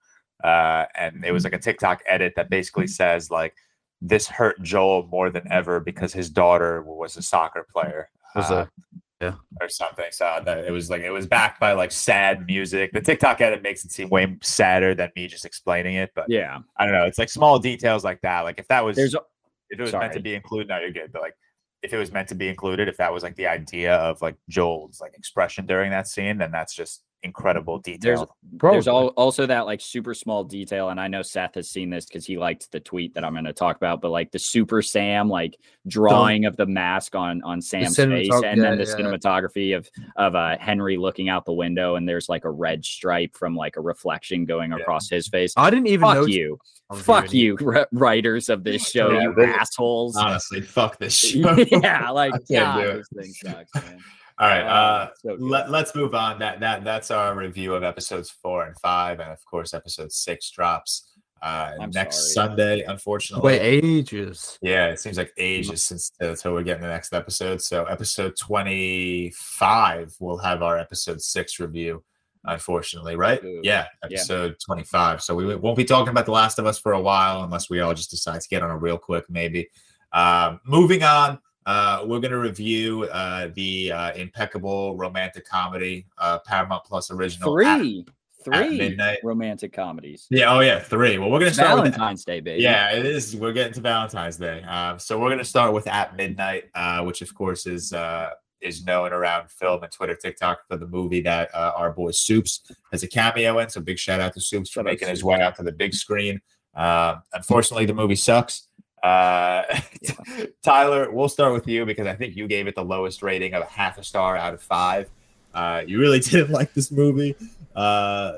uh, 0.44 0.86
and 0.94 1.24
it 1.24 1.32
was 1.32 1.44
like 1.44 1.52
a 1.54 1.58
TikTok 1.58 2.02
edit 2.06 2.34
that 2.36 2.50
basically 2.50 2.86
says 2.86 3.30
like 3.30 3.54
this 4.02 4.26
hurt 4.26 4.60
Joel 4.62 5.06
more 5.10 5.30
than 5.30 5.50
ever 5.50 5.80
because 5.80 6.12
his 6.12 6.28
daughter 6.28 6.82
was 6.82 7.16
a 7.16 7.22
soccer 7.22 7.66
player. 7.72 8.10
Was 8.34 8.50
Uh, 8.50 8.66
a- 8.66 9.34
or 9.62 9.68
something. 9.70 10.04
So 10.10 10.42
that 10.44 10.66
it 10.66 10.70
was 10.70 10.90
like 10.90 11.00
it 11.00 11.10
was 11.10 11.26
backed 11.26 11.58
by 11.58 11.72
like 11.72 11.90
sad 11.90 12.44
music. 12.46 12.92
The 12.92 13.00
TikTok 13.00 13.40
edit 13.40 13.62
makes 13.62 13.82
it 13.82 13.90
seem 13.90 14.10
way 14.10 14.36
sadder 14.42 14.94
than 14.94 15.10
me 15.16 15.26
just 15.26 15.46
explaining 15.46 15.94
it. 15.94 16.10
But 16.14 16.26
Yeah. 16.28 16.58
I 16.76 16.84
don't 16.84 16.92
know. 16.94 17.06
It's 17.06 17.16
like 17.18 17.30
small 17.30 17.58
details 17.58 18.04
like 18.04 18.20
that. 18.20 18.40
Like 18.42 18.58
if 18.58 18.68
that 18.68 18.84
was 18.84 18.94
There's 18.94 19.14
if 19.14 19.80
it 19.80 19.80
was 19.80 19.92
meant 19.94 20.12
to 20.12 20.20
be 20.20 20.34
included, 20.34 20.68
now 20.68 20.80
you're 20.80 20.92
good. 20.92 21.12
But 21.12 21.22
like 21.22 21.34
if 21.82 21.92
it 21.92 21.98
was 21.98 22.12
meant 22.12 22.28
to 22.28 22.34
be 22.34 22.48
included, 22.48 22.88
if 22.88 22.96
that 22.96 23.12
was 23.12 23.22
like 23.22 23.36
the 23.36 23.46
idea 23.46 23.94
of 23.94 24.20
like 24.22 24.36
Joel's 24.48 25.00
like 25.00 25.14
expression 25.14 25.66
during 25.66 25.90
that 25.90 26.08
scene, 26.08 26.38
then 26.38 26.50
that's 26.50 26.74
just 26.74 27.02
incredible 27.22 27.80
there's 27.84 27.98
detail. 27.98 28.36
there's 28.42 28.84
Probably. 28.84 28.88
al- 28.88 29.08
also 29.16 29.46
that 29.46 29.66
like 29.66 29.80
super 29.80 30.14
small 30.14 30.44
detail 30.44 30.90
and 30.90 31.00
i 31.00 31.08
know 31.08 31.22
seth 31.22 31.54
has 31.56 31.68
seen 31.70 31.90
this 31.90 32.04
because 32.06 32.24
he 32.24 32.36
liked 32.38 32.70
the 32.70 32.78
tweet 32.78 33.14
that 33.14 33.24
i'm 33.24 33.32
going 33.32 33.44
to 33.44 33.52
talk 33.52 33.76
about 33.76 34.00
but 34.00 34.10
like 34.10 34.30
the 34.30 34.38
super 34.38 34.80
sam 34.82 35.28
like 35.28 35.56
drawing 35.88 36.44
of 36.44 36.56
the 36.56 36.66
mask 36.66 37.14
on 37.16 37.42
on 37.42 37.60
sam's 37.60 37.96
face 37.96 38.28
cinematog- 38.28 38.44
and 38.44 38.62
then 38.62 38.78
the 38.78 38.84
yeah. 38.84 38.94
cinematography 38.94 39.76
of 39.76 39.88
of 40.16 40.34
uh 40.36 40.56
henry 40.60 40.96
looking 40.96 41.28
out 41.28 41.44
the 41.46 41.52
window 41.52 41.96
and 41.96 42.08
there's 42.08 42.28
like 42.28 42.44
a 42.44 42.50
red 42.50 42.84
stripe 42.84 43.34
from 43.36 43.56
like 43.56 43.76
a 43.76 43.80
reflection 43.80 44.44
going 44.44 44.70
Yeah. 44.70 44.78
across 44.78 45.08
his 45.10 45.26
face 45.26 45.52
I 45.56 45.70
didn't 45.70 45.88
even 45.88 46.02
fuck 46.06 46.16
know. 46.18 46.26
you 46.26 46.58
fuck 46.94 47.32
you 47.32 47.56
ri- 47.60 47.86
writers 47.92 48.48
of 48.48 48.62
this 48.62 48.88
show 48.88 49.10
Yeah, 49.10 49.22
you 49.36 49.44
assholes 49.44 50.16
Honestly, 50.16 50.60
fuck 50.60 50.98
this 50.98 51.34
yeah 51.34 52.10
like 52.10 52.34
I 52.34 52.38
can't 52.38 52.48
God, 52.48 52.80
do 52.82 52.88
it. 52.90 52.96
this 52.96 53.08
thing 53.42 53.52
sucks 53.52 53.74
man 53.74 53.98
All 54.38 54.48
right. 54.48 54.62
Uh, 54.62 55.10
so 55.16 55.36
let, 55.38 55.70
let's 55.70 55.94
move 55.94 56.14
on. 56.14 56.38
That 56.38 56.60
that 56.60 56.84
that's 56.84 57.10
our 57.10 57.34
review 57.34 57.74
of 57.74 57.82
episodes 57.82 58.30
four 58.30 58.64
and 58.66 58.76
five, 58.80 59.20
and 59.20 59.30
of 59.30 59.44
course, 59.46 59.72
episode 59.72 60.12
six 60.12 60.50
drops 60.50 61.16
uh, 61.42 61.72
I'm 61.80 61.90
next 61.90 62.34
sorry. 62.34 62.48
Sunday. 62.48 62.82
Unfortunately, 62.88 63.44
Wait 63.44 63.60
ages. 63.60 64.58
Yeah, 64.62 64.88
it 64.88 65.00
seems 65.00 65.18
like 65.18 65.32
ages 65.36 65.82
since 65.82 66.12
until 66.20 66.54
we're 66.54 66.62
getting 66.62 66.82
the 66.82 66.88
next 66.88 67.12
episode. 67.12 67.60
So 67.62 67.84
episode 67.84 68.34
twenty 68.36 69.32
five, 69.36 70.14
we'll 70.18 70.38
have 70.38 70.62
our 70.62 70.78
episode 70.78 71.20
six 71.20 71.60
review. 71.60 72.02
Unfortunately, 72.44 73.16
right? 73.16 73.42
Ooh, 73.44 73.60
Yeah, 73.62 73.86
yeah. 74.08 74.16
episode 74.16 74.56
twenty 74.64 74.84
five. 74.84 75.22
So 75.22 75.34
we 75.34 75.54
won't 75.56 75.76
be 75.76 75.84
talking 75.84 76.10
about 76.10 76.26
The 76.26 76.32
Last 76.32 76.58
of 76.58 76.66
Us 76.66 76.78
for 76.78 76.92
a 76.92 77.00
while, 77.00 77.42
unless 77.42 77.68
we 77.68 77.80
all 77.80 77.94
just 77.94 78.10
decide 78.10 78.40
to 78.40 78.48
get 78.48 78.62
on 78.62 78.70
a 78.70 78.76
real 78.76 78.98
quick, 78.98 79.24
maybe. 79.28 79.68
Um, 80.12 80.60
moving 80.64 81.02
on, 81.02 81.38
uh, 81.66 82.02
we're 82.06 82.20
going 82.20 82.30
to 82.32 82.38
review 82.38 83.04
uh, 83.04 83.48
the 83.54 83.92
uh, 83.92 84.12
impeccable 84.14 84.96
romantic 84.96 85.46
comedy, 85.46 86.06
uh, 86.18 86.38
Paramount 86.40 86.84
Plus 86.84 87.10
original. 87.10 87.58
at- 87.60 87.78
three 87.80 88.04
at 88.52 88.62
three 88.68 88.78
midnight. 88.78 89.18
romantic 89.24 89.72
comedies 89.72 90.28
yeah, 90.30 90.54
oh 90.54 90.60
yeah, 90.60 90.78
three. 90.78 91.18
Well, 91.18 91.30
we're 91.30 91.40
going 91.40 91.50
to 91.50 91.54
start 91.54 91.82
with 91.82 91.94
valentine's 91.94 92.24
day 92.24 92.38
baby 92.38 92.62
yeah, 92.62 92.92
it 92.92 93.04
is. 93.04 93.34
We're 93.34 93.52
getting 93.52 93.72
to 93.72 93.80
Valentine's 93.80 94.36
Day. 94.36 94.62
Um, 94.62 95.00
so 95.00 95.18
we're 95.18 95.30
gonna 95.30 95.42
start 95.44 95.72
with 95.74 95.88
at 95.88 96.14
midnight, 96.16 96.64
uh, 96.76 97.02
which 97.02 97.22
of 97.22 97.34
course 97.34 97.66
is 97.66 97.92
uh, 97.92 98.30
is 98.60 98.84
known 98.84 99.12
around 99.12 99.50
film 99.50 99.82
and 99.82 99.90
Twitter, 99.90 100.14
TikTok 100.14 100.60
for 100.68 100.76
the 100.76 100.86
movie 100.86 101.20
that 101.22 101.52
uh, 101.54 101.72
our 101.76 101.92
boy 101.92 102.12
Supes 102.12 102.60
has 102.92 103.02
a 103.02 103.08
cameo 103.08 103.58
in. 103.58 103.68
So 103.68 103.80
big 103.80 103.98
shout 103.98 104.20
out 104.20 104.32
to 104.34 104.40
Supes 104.40 104.70
for 104.70 104.84
making 104.84 105.08
his 105.08 105.24
way 105.24 105.40
out 105.40 105.56
to 105.56 105.64
the 105.64 105.72
big 105.72 105.92
screen. 105.92 106.40
Uh, 106.74 107.16
unfortunately, 107.32 107.86
the 107.86 107.94
movie 107.94 108.14
sucks. 108.14 108.65
Uh, 109.02 109.62
Tyler, 110.62 111.10
we'll 111.10 111.28
start 111.28 111.52
with 111.52 111.66
you 111.68 111.84
because 111.86 112.06
I 112.06 112.14
think 112.14 112.36
you 112.36 112.46
gave 112.48 112.66
it 112.66 112.74
the 112.74 112.84
lowest 112.84 113.22
rating 113.22 113.54
of 113.54 113.62
a 113.62 113.66
half 113.66 113.98
a 113.98 114.04
star 114.04 114.36
out 114.36 114.54
of 114.54 114.62
five. 114.62 115.08
Uh, 115.54 115.82
you 115.86 115.98
really 116.00 116.20
didn't 116.20 116.50
like 116.50 116.74
this 116.74 116.90
movie. 116.90 117.34
Uh, 117.74 118.34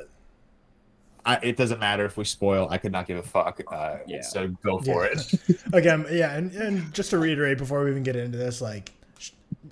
I, 1.25 1.37
it 1.43 1.57
doesn't 1.57 1.79
matter 1.81 2.05
if 2.05 2.17
we 2.17 2.25
spoil. 2.25 2.69
I 2.71 2.79
could 2.79 2.93
not 2.93 3.07
give 3.07 3.19
a 3.19 3.23
fuck. 3.23 3.61
Uh, 3.71 3.99
Yeah. 4.07 4.23
So 4.23 4.49
go 4.63 4.79
for 4.79 5.05
Yeah. 5.07 5.13
it. 5.49 5.61
again, 5.73 6.07
yeah, 6.11 6.35
and, 6.37 6.53
and 6.53 6.93
just 6.95 7.11
to 7.11 7.19
reiterate 7.19 7.59
before 7.59 7.85
we 7.85 7.91
even 7.91 8.03
get 8.03 8.17
into 8.17 8.39
this, 8.39 8.61
like 8.61 8.93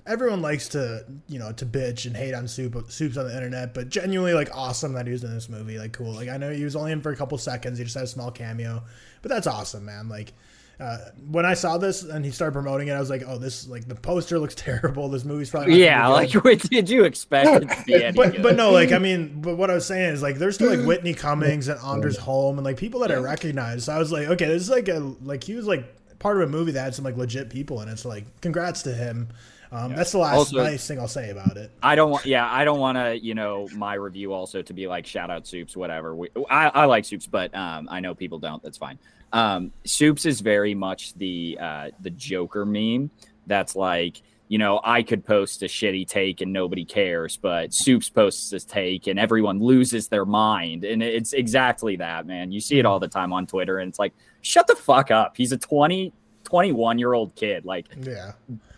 everyone 0.05 0.41
likes 0.41 0.69
to 0.69 1.03
you 1.27 1.37
know 1.39 1.51
to 1.51 1.65
bitch 1.65 2.05
and 2.05 2.15
hate 2.15 2.33
on 2.33 2.47
soup 2.47 2.75
supes 2.91 3.17
on 3.17 3.27
the 3.27 3.33
internet, 3.35 3.73
but 3.73 3.89
genuinely 3.89 4.33
like 4.33 4.49
awesome 4.55 4.93
that 4.93 5.05
he 5.05 5.11
was 5.11 5.23
in 5.23 5.33
this 5.33 5.49
movie. 5.49 5.79
Like 5.79 5.93
cool. 5.93 6.11
Like 6.13 6.29
I 6.29 6.37
know 6.37 6.51
he 6.51 6.63
was 6.63 6.75
only 6.75 6.91
in 6.91 7.01
for 7.01 7.11
a 7.11 7.15
couple 7.15 7.37
seconds. 7.37 7.77
He 7.77 7.83
just 7.83 7.95
had 7.95 8.03
a 8.03 8.07
small 8.07 8.29
cameo, 8.31 8.83
but 9.21 9.29
that's 9.29 9.47
awesome, 9.47 9.85
man. 9.85 10.09
Like. 10.09 10.33
Uh, 10.79 10.97
when 11.31 11.43
I 11.43 11.55
saw 11.55 11.79
this 11.79 12.03
and 12.03 12.23
he 12.23 12.29
started 12.29 12.51
promoting 12.53 12.87
it, 12.87 12.91
I 12.91 12.99
was 12.99 13.09
like, 13.09 13.23
"Oh, 13.25 13.39
this 13.39 13.67
like 13.67 13.87
the 13.87 13.95
poster 13.95 14.37
looks 14.37 14.53
terrible. 14.57 15.09
This 15.09 15.25
movie's 15.25 15.49
probably 15.49 15.71
not 15.71 15.77
gonna 15.77 15.85
Yeah, 15.85 16.05
be 16.07 16.11
like 16.13 16.31
good." 16.31 16.43
what 16.43 16.59
did 16.69 16.89
you 16.89 17.03
expect 17.05 17.63
it 17.63 17.69
to 17.69 17.83
be 17.85 18.03
any 18.03 18.15
but 18.15 18.33
good? 18.33 18.43
but 18.43 18.55
no, 18.55 18.71
like 18.71 18.91
I 18.91 18.99
mean, 18.99 19.41
but 19.41 19.55
what 19.57 19.71
I 19.71 19.73
was 19.73 19.87
saying 19.87 20.13
is 20.13 20.21
like 20.21 20.35
there's 20.37 20.55
still 20.55 20.75
like 20.75 20.85
Whitney 20.85 21.15
Cummings 21.15 21.67
and 21.67 21.79
Anders 21.81 22.17
Holm 22.17 22.59
and 22.59 22.65
like 22.65 22.77
people 22.77 22.99
that 22.99 23.11
I 23.11 23.15
recognize. 23.15 23.85
So 23.85 23.93
I 23.93 23.97
was 23.97 24.11
like, 24.11 24.27
okay, 24.27 24.45
this 24.45 24.61
is 24.61 24.69
like 24.69 24.87
a 24.87 24.99
like 25.23 25.43
he 25.43 25.55
was 25.55 25.65
like 25.65 25.83
part 26.19 26.37
of 26.41 26.47
a 26.47 26.51
movie 26.51 26.71
that 26.73 26.81
had 26.83 26.93
some 26.95 27.05
like 27.05 27.17
legit 27.17 27.49
people 27.49 27.81
in 27.81 27.89
it. 27.89 27.97
So 27.97 28.09
like, 28.09 28.25
congrats 28.41 28.83
to 28.83 28.93
him. 28.93 29.29
Um, 29.71 29.93
That's 29.95 30.11
the 30.13 30.19
last 30.19 30.35
Also- 30.37 30.63
nice 30.63 30.87
thing 30.87 30.97
I'll 30.99 31.09
say 31.09 31.29
about 31.31 31.57
it. 31.57 31.71
I 31.83 31.95
don't 31.95 32.09
want. 32.11 32.25
Yeah, 32.25 32.47
I 32.49 32.63
don't 32.63 32.79
want 32.79 32.97
to. 32.97 33.17
You 33.19 33.33
know, 33.33 33.67
my 33.75 33.95
review 33.95 34.31
also 34.31 34.61
to 34.61 34.73
be 34.73 34.87
like 34.87 35.05
shout 35.05 35.29
out 35.29 35.45
supes, 35.45 35.75
whatever. 35.75 36.15
We, 36.15 36.29
I 36.49 36.67
I 36.69 36.85
like 36.85 37.03
supes, 37.03 37.27
but 37.27 37.53
um, 37.55 37.89
I 37.91 37.99
know 37.99 38.13
people 38.15 38.39
don't. 38.39 38.61
That's 38.63 38.77
fine. 38.77 38.97
Um, 39.33 39.71
supes 39.85 40.25
is 40.25 40.41
very 40.41 40.73
much 40.73 41.13
the 41.15 41.57
uh 41.59 41.89
the 42.01 42.09
Joker 42.09 42.65
meme. 42.65 43.11
That's 43.45 43.75
like. 43.75 44.21
You 44.49 44.59
know, 44.59 44.79
I 44.81 45.03
could 45.03 45.25
post 45.25 45.61
a 45.61 45.65
shitty 45.65 46.07
take 46.07 46.39
and 46.39 46.53
nobody 46.53 46.85
cares, 46.85 47.35
but 47.35 47.73
Supes 47.73 48.07
posts 48.09 48.49
this 48.49 48.63
take 48.63 49.07
and 49.07 49.19
everyone 49.19 49.59
loses 49.59 50.07
their 50.07 50.23
mind. 50.23 50.85
And 50.85 51.03
it's 51.03 51.33
exactly 51.33 51.97
that, 51.97 52.25
man. 52.25 52.53
You 52.53 52.61
see 52.61 52.79
it 52.79 52.85
all 52.85 52.97
the 52.97 53.09
time 53.09 53.33
on 53.33 53.45
Twitter, 53.45 53.79
and 53.79 53.89
it's 53.89 53.99
like, 53.99 54.13
shut 54.39 54.65
the 54.65 54.75
fuck 54.77 55.11
up. 55.11 55.35
He's 55.35 55.51
a 55.51 55.57
20, 55.57 56.13
21 56.45 56.97
year 56.97 57.11
old 57.11 57.35
kid. 57.35 57.65
Like, 57.65 57.87
Yeah, 57.99 58.31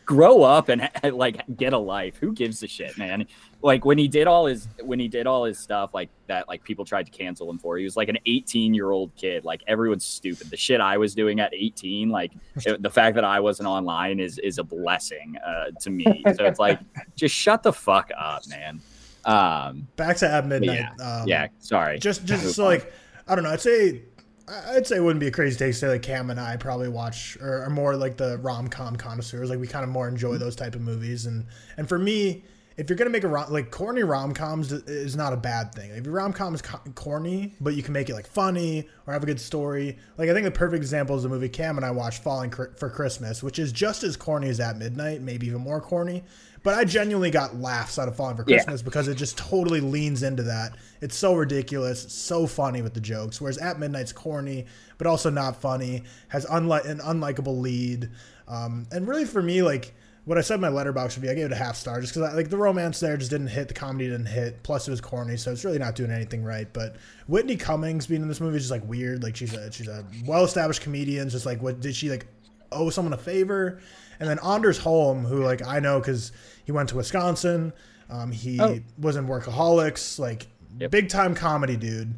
grow 0.10 0.42
up 0.42 0.70
and 0.70 0.90
like 1.14 1.44
get 1.56 1.72
a 1.72 1.78
life. 1.78 2.18
Who 2.18 2.34
gives 2.34 2.64
a 2.64 2.68
shit 2.68 2.98
man? 2.98 3.28
Like 3.62 3.86
when 3.86 4.00
he 4.00 4.08
did 4.08 4.26
all 4.26 4.48
his 4.48 4.68
when 4.82 5.00
he 5.00 5.08
did 5.08 5.28
all 5.28 5.44
his 5.44 5.60
stuff 5.60 5.94
like 5.94 6.10
that 6.26 6.48
like 6.48 6.64
people 6.64 6.84
tried 6.84 7.06
to 7.06 7.12
cancel 7.12 7.48
him 7.48 7.60
for 7.60 7.78
he 7.78 7.84
was 7.84 7.96
like 7.96 8.10
an 8.10 8.18
18 8.26 8.74
year 8.74 8.90
old 8.90 9.16
kid. 9.16 9.46
Like 9.46 9.62
everyone's 9.68 10.06
stupid. 10.08 10.50
The 10.50 10.58
shit 10.58 10.82
i 10.82 10.98
was 10.98 11.14
doing 11.14 11.40
at 11.40 11.54
18 11.54 12.10
like 12.10 12.32
it- 12.66 12.82
the 12.82 12.90
fact 12.90 13.14
that 13.16 13.24
i 13.24 13.40
wasn't 13.40 13.68
online 13.68 14.20
is 14.20 14.40
is 14.40 14.58
a 14.58 14.64
blessing 14.64 15.38
uh 15.46 15.66
to 15.82 15.92
me. 15.92 16.24
So 16.36 16.44
it's 16.46 16.58
like 16.60 16.80
just 17.16 17.36
shut 17.36 17.62
the 17.62 17.72
fuck 17.74 18.10
up 18.18 18.48
man. 18.50 18.82
Um 19.26 19.88
back 19.96 20.18
to 20.18 20.28
at 20.28 20.48
midnight. 20.48 20.80
yeah, 21.00 21.06
um, 21.22 21.28
yeah 21.28 21.48
sorry. 21.60 22.00
Just 22.00 22.26
just 22.26 22.56
so 22.56 22.66
like 22.66 22.92
I 23.28 23.36
don't 23.36 23.44
know. 23.44 23.52
I'd 23.52 23.62
say 23.62 24.02
I'd 24.50 24.88
say 24.88 24.98
it 24.98 25.04
wouldn't 25.04 25.20
be 25.20 25.28
a 25.28 25.32
crazy 25.32 25.58
take 25.58 25.74
to 25.74 25.78
say 25.78 25.88
like 25.90 26.02
Cam 26.02 26.30
and 26.30 26.40
I 26.40 26.58
probably 26.58 26.90
watch 26.90 27.38
or 27.42 27.64
are 27.64 27.70
more 27.70 27.96
like 27.96 28.18
the 28.18 28.38
rom 28.40 28.68
com 28.68 28.96
connoisseurs. 28.96 29.50
Like 29.50 29.60
we 29.60 29.68
kind 29.68 29.84
of 29.84 29.90
more 29.90 30.08
enjoy 30.08 30.32
mm-hmm. 30.32 30.40
those 30.40 30.56
type 30.56 30.76
of 30.76 30.82
movies. 30.82 31.26
And 31.26 31.46
and 31.78 31.88
for 31.88 32.00
me, 32.00 32.44
if 32.78 32.90
you're 32.90 32.98
gonna 32.98 33.10
make 33.10 33.24
a 33.24 33.28
rom- 33.28 33.52
like 33.52 33.72
corny 33.72 34.04
rom 34.04 34.34
coms 34.34 34.72
is 34.72 35.16
not 35.16 35.34
a 35.34 35.38
bad 35.38 35.74
thing. 35.76 35.92
If 35.92 36.06
your 36.06 36.16
rom 36.16 36.34
com 36.34 36.56
is 36.56 36.62
co- 36.62 36.80
corny, 36.96 37.54
but 37.60 37.76
you 37.76 37.84
can 37.84 37.94
make 37.94 38.10
it 38.10 38.14
like 38.14 38.28
funny 38.28 38.88
or 39.06 39.14
have 39.14 39.22
a 39.22 39.28
good 39.28 39.40
story. 39.40 39.98
Like 40.18 40.30
I 40.30 40.34
think 40.34 40.46
the 40.46 40.52
perfect 40.52 40.82
example 40.82 41.16
is 41.16 41.24
the 41.24 41.30
movie 41.30 41.50
Cam 41.50 41.78
and 41.78 41.86
I 41.86 41.92
watched 41.92 42.24
Falling 42.24 42.50
for 42.52 42.90
Christmas, 42.90 43.44
which 43.44 43.60
is 43.60 43.72
just 43.72 44.04
as 44.04 44.18
corny 44.18 44.50
as 44.50 44.60
At 44.60 44.78
Midnight, 44.78 45.22
maybe 45.22 45.48
even 45.48 45.62
more 45.62 45.82
corny. 45.82 46.24
But 46.62 46.74
I 46.76 46.84
genuinely 46.84 47.32
got 47.32 47.56
laughs 47.56 47.98
out 47.98 48.08
of 48.08 48.16
Falling 48.16 48.36
for 48.36 48.44
Christmas 48.44 48.82
yeah. 48.82 48.86
because 48.86 49.08
it 49.08 49.16
just 49.16 49.38
totally 49.38 49.80
leans 49.80 50.24
into 50.24 50.44
that. 50.44 50.76
It's 51.02 51.16
so 51.16 51.34
ridiculous, 51.36 52.12
so 52.12 52.48
funny 52.48 52.82
with 52.82 52.94
the 52.94 53.00
jokes. 53.00 53.40
Whereas 53.40 53.58
At 53.58 53.80
Midnight's 53.80 54.12
corny, 54.12 54.66
but 54.98 55.08
also 55.08 55.30
not 55.30 55.62
funny, 55.62 56.04
has 56.28 56.46
unlike 56.50 56.86
an 56.86 57.00
unlikable 57.00 57.62
lead, 57.62 58.10
um, 58.48 58.88
and 58.92 59.08
really 59.08 59.26
for 59.26 59.42
me, 59.42 59.62
like 59.62 59.94
what 60.26 60.38
I 60.38 60.42
said 60.42 60.56
in 60.56 60.62
my 60.62 60.70
would 60.70 61.22
be, 61.22 61.30
I 61.30 61.34
gave 61.34 61.46
it 61.46 61.52
a 61.52 61.56
half 61.56 61.76
star 61.76 62.02
just 62.02 62.14
because 62.14 62.36
like 62.36 62.50
the 62.50 62.58
romance 62.58 63.00
there 63.00 63.18
just 63.18 63.32
didn't 63.32 63.48
hit, 63.48 63.68
the 63.68 63.74
comedy 63.74 64.10
didn't 64.10 64.28
hit. 64.28 64.62
Plus, 64.62 64.88
it 64.88 64.92
was 64.92 65.02
corny, 65.02 65.38
so 65.38 65.52
it's 65.52 65.66
really 65.66 65.80
not 65.80 65.96
doing 65.96 66.12
anything 66.12 66.44
right. 66.44 66.72
But 66.72 66.98
Whitney 67.28 67.56
Cummings 67.56 68.06
being 68.06 68.22
in 68.22 68.28
this 68.28 68.42
movie 68.42 68.58
is 68.58 68.64
just 68.64 68.72
like 68.72 68.88
weird. 68.88 69.24
Like 69.24 69.36
she's 69.36 69.54
a 69.54 69.72
she's 69.72 69.88
a 69.88 70.06
well 70.26 70.44
established 70.44 70.82
comedian. 70.82 71.30
Just 71.30 71.46
like 71.46 71.62
what 71.62 71.80
did 71.80 71.96
she 71.96 72.10
like 72.10 72.28
owe 72.72 72.90
someone 72.90 73.14
a 73.14 73.18
favor? 73.18 73.80
And 74.20 74.30
then 74.30 74.40
Anders 74.40 74.78
Holm, 74.80 75.26
who 75.26 75.44
like 75.44 75.66
I 75.66 75.80
know 75.80 76.00
because 76.00 76.32
he 76.66 76.72
went 76.72 76.90
to 76.90 76.96
Wisconsin. 76.96 77.74
Um, 78.10 78.32
he 78.32 78.60
oh. 78.60 78.80
was 78.98 79.16
in 79.16 79.28
Workaholics, 79.28 80.20
like 80.20 80.48
yep. 80.78 80.92
big 80.92 81.10
time 81.10 81.36
comedy 81.36 81.78
dude. 81.78 82.16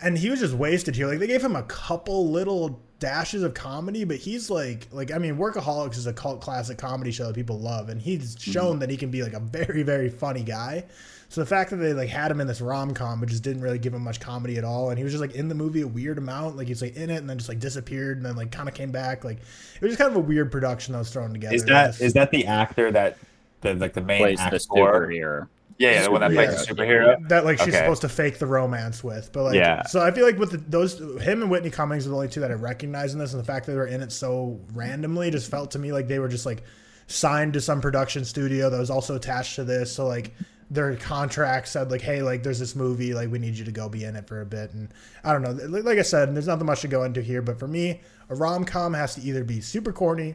And 0.00 0.16
he 0.16 0.30
was 0.30 0.40
just 0.40 0.54
wasted 0.54 0.94
here. 0.94 1.06
Like 1.06 1.18
they 1.18 1.26
gave 1.26 1.42
him 1.42 1.56
a 1.56 1.62
couple 1.64 2.30
little 2.30 2.80
dashes 2.98 3.42
of 3.42 3.54
comedy, 3.54 4.04
but 4.04 4.16
he's 4.16 4.50
like 4.50 4.88
like 4.92 5.12
I 5.12 5.18
mean, 5.18 5.36
Workaholics 5.36 5.96
is 5.96 6.06
a 6.06 6.12
cult 6.12 6.40
classic 6.40 6.78
comedy 6.78 7.10
show 7.10 7.26
that 7.26 7.34
people 7.34 7.58
love, 7.58 7.88
and 7.88 8.00
he's 8.00 8.36
shown 8.38 8.72
mm-hmm. 8.72 8.78
that 8.80 8.90
he 8.90 8.96
can 8.96 9.10
be 9.10 9.22
like 9.22 9.32
a 9.32 9.40
very 9.40 9.82
very 9.82 10.08
funny 10.08 10.42
guy. 10.42 10.84
So 11.28 11.40
the 11.40 11.46
fact 11.46 11.70
that 11.70 11.76
they 11.76 11.92
like 11.92 12.08
had 12.08 12.30
him 12.30 12.40
in 12.40 12.46
this 12.46 12.60
rom 12.60 12.94
com, 12.94 13.20
but 13.20 13.28
just 13.28 13.42
didn't 13.42 13.62
really 13.62 13.78
give 13.78 13.92
him 13.92 14.02
much 14.02 14.20
comedy 14.20 14.58
at 14.58 14.64
all, 14.64 14.90
and 14.90 14.98
he 14.98 15.04
was 15.04 15.12
just 15.12 15.20
like 15.20 15.34
in 15.34 15.48
the 15.48 15.54
movie 15.54 15.80
a 15.80 15.86
weird 15.86 16.18
amount, 16.18 16.56
like 16.56 16.68
he's 16.68 16.82
like 16.82 16.96
in 16.96 17.10
it 17.10 17.16
and 17.16 17.28
then 17.28 17.36
just 17.38 17.48
like 17.48 17.58
disappeared 17.58 18.18
and 18.18 18.26
then 18.26 18.36
like 18.36 18.52
kind 18.52 18.68
of 18.68 18.74
came 18.74 18.92
back, 18.92 19.24
like 19.24 19.38
it 19.38 19.80
was 19.80 19.90
just 19.90 19.98
kind 19.98 20.10
of 20.10 20.16
a 20.16 20.20
weird 20.20 20.52
production 20.52 20.92
that 20.92 20.98
was 21.00 21.10
thrown 21.10 21.32
together. 21.32 21.54
Is 21.54 21.64
that 21.64 22.00
is 22.00 22.12
that 22.12 22.30
the 22.30 22.46
actor 22.46 22.92
that 22.92 23.18
the 23.60 23.74
like 23.74 23.92
the 23.92 24.00
main 24.00 24.20
plays 24.20 24.40
actor? 24.40 24.58
the 24.58 24.64
superhero? 24.64 25.48
Yeah, 25.78 25.90
yeah, 25.90 26.02
the 26.04 26.10
one 26.10 26.20
that 26.22 26.30
plays 26.30 26.52
yeah. 26.52 26.58
the 26.58 26.74
superhero 26.74 27.28
that 27.28 27.44
like 27.44 27.58
she's 27.58 27.68
okay. 27.68 27.78
supposed 27.78 28.00
to 28.02 28.08
fake 28.08 28.38
the 28.38 28.46
romance 28.46 29.04
with, 29.04 29.30
but 29.32 29.42
like, 29.44 29.56
yeah. 29.56 29.82
So 29.84 30.00
I 30.00 30.10
feel 30.10 30.24
like 30.24 30.38
with 30.38 30.52
the, 30.52 30.56
those, 30.56 30.98
him 30.98 31.42
and 31.42 31.50
Whitney 31.50 31.70
Cummings 31.70 32.06
are 32.06 32.10
the 32.10 32.14
only 32.14 32.28
two 32.28 32.40
that 32.40 32.50
I 32.50 32.54
recognize 32.54 33.12
in 33.12 33.18
this, 33.18 33.34
and 33.34 33.42
the 33.42 33.44
fact 33.44 33.66
that 33.66 33.72
they 33.72 33.78
were 33.78 33.86
in 33.86 34.00
it 34.00 34.10
so 34.10 34.58
randomly 34.72 35.30
just 35.30 35.50
felt 35.50 35.72
to 35.72 35.78
me 35.78 35.92
like 35.92 36.08
they 36.08 36.18
were 36.18 36.28
just 36.28 36.46
like 36.46 36.62
signed 37.08 37.52
to 37.52 37.60
some 37.60 37.82
production 37.82 38.24
studio 38.24 38.70
that 38.70 38.78
was 38.78 38.90
also 38.90 39.16
attached 39.16 39.56
to 39.56 39.64
this. 39.64 39.92
So 39.92 40.06
like 40.06 40.32
their 40.70 40.96
contract 40.96 41.68
said 41.68 41.90
like, 41.90 42.00
hey, 42.00 42.22
like 42.22 42.42
there's 42.42 42.58
this 42.58 42.74
movie, 42.74 43.14
like 43.14 43.30
we 43.30 43.38
need 43.38 43.54
you 43.54 43.64
to 43.64 43.72
go 43.72 43.88
be 43.88 44.04
in 44.04 44.16
it 44.16 44.26
for 44.26 44.40
a 44.40 44.46
bit, 44.46 44.72
and 44.72 44.92
I 45.24 45.32
don't 45.32 45.42
know. 45.42 45.52
Like 45.80 45.98
I 45.98 46.02
said, 46.02 46.34
there's 46.34 46.46
nothing 46.46 46.66
much 46.66 46.80
to 46.80 46.88
go 46.88 47.04
into 47.04 47.22
here, 47.22 47.42
but 47.42 47.58
for 47.58 47.68
me, 47.68 48.00
a 48.28 48.34
rom 48.34 48.64
com 48.64 48.94
has 48.94 49.14
to 49.14 49.20
either 49.22 49.44
be 49.44 49.60
super 49.60 49.92
corny, 49.92 50.34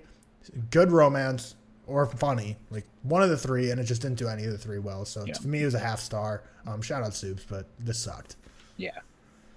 good 0.70 0.92
romance, 0.92 1.56
or 1.88 2.06
funny, 2.06 2.58
like 2.70 2.86
one 3.04 3.22
of 3.22 3.30
the 3.30 3.38
three, 3.38 3.72
and 3.72 3.80
it 3.80 3.84
just 3.84 4.02
didn't 4.02 4.18
do 4.18 4.28
any 4.28 4.46
of 4.46 4.52
the 4.52 4.58
three 4.58 4.80
well. 4.80 5.06
So 5.06 5.26
yeah. 5.26 5.34
for 5.34 5.48
me, 5.48 5.62
it 5.62 5.66
was 5.66 5.74
a 5.74 5.80
half 5.80 6.00
star. 6.00 6.44
Um, 6.66 6.82
shout 6.82 7.04
out 7.04 7.14
Supes, 7.14 7.46
but 7.48 7.68
this 7.80 8.00
sucked. 8.00 8.38
Yeah. 8.78 8.92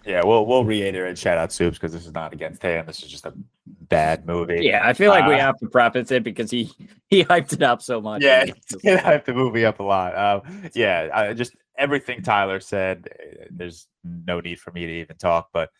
Yeah, 0.05 0.22
we'll 0.25 0.45
we'll 0.45 0.64
reiterate 0.64 1.16
shout 1.16 1.39
out 1.39 1.53
Supes 1.53 1.79
because 1.79 1.93
this 1.93 2.05
is 2.05 2.12
not 2.12 2.33
against 2.33 2.62
him. 2.62 2.85
This 2.87 3.03
is 3.03 3.09
just 3.09 3.25
a 3.25 3.33
bad 3.67 4.27
movie. 4.27 4.65
Yeah, 4.65 4.87
I 4.87 4.93
feel 4.93 5.11
like 5.11 5.25
uh, 5.25 5.29
we 5.29 5.35
have 5.37 5.59
to 5.59 5.69
preface 5.69 6.11
it 6.11 6.23
because 6.23 6.51
he 6.51 6.71
he 7.09 7.25
hyped 7.25 7.53
it 7.53 7.62
up 7.62 7.83
so 7.83 8.01
much. 8.01 8.23
Yeah, 8.23 8.45
he 8.83 8.91
hyped 8.91 9.25
the 9.25 9.35
movie 9.35 9.65
up 9.65 9.81
a 9.81 9.83
lot. 9.83 10.17
Um, 10.17 10.71
yeah, 10.75 11.09
I, 11.12 11.33
just 11.33 11.55
everything 11.79 12.23
Tyler 12.23 12.61
said. 12.61 13.09
Eh, 13.21 13.47
there's 13.51 13.87
no 14.05 14.41
need 14.41 14.61
for 14.61 14.73
me 14.73 14.87
to 14.87 14.93
even 14.93 15.17
talk, 15.17 15.49
but 15.53 15.71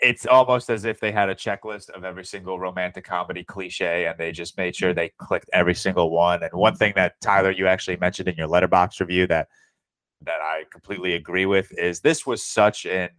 it's 0.00 0.26
almost 0.26 0.70
as 0.70 0.84
if 0.84 1.00
they 1.00 1.10
had 1.10 1.28
a 1.28 1.34
checklist 1.34 1.90
of 1.90 2.04
every 2.04 2.24
single 2.24 2.58
romantic 2.58 3.04
comedy 3.04 3.42
cliche 3.42 4.06
and 4.06 4.16
they 4.16 4.30
just 4.30 4.56
made 4.56 4.76
sure 4.76 4.94
they 4.94 5.10
clicked 5.18 5.50
every 5.52 5.74
single 5.74 6.10
one. 6.10 6.40
And 6.42 6.52
one 6.52 6.76
thing 6.76 6.92
that 6.94 7.20
Tyler, 7.20 7.50
you 7.50 7.66
actually 7.66 7.96
mentioned 7.96 8.28
in 8.28 8.36
your 8.36 8.46
Letterboxd 8.46 9.00
review 9.00 9.26
that 9.26 9.48
that 10.22 10.40
I 10.40 10.64
completely 10.72 11.14
agree 11.14 11.46
with 11.46 11.72
is 11.78 12.00
this 12.00 12.26
was 12.26 12.44
such 12.44 12.86
an 12.86 13.10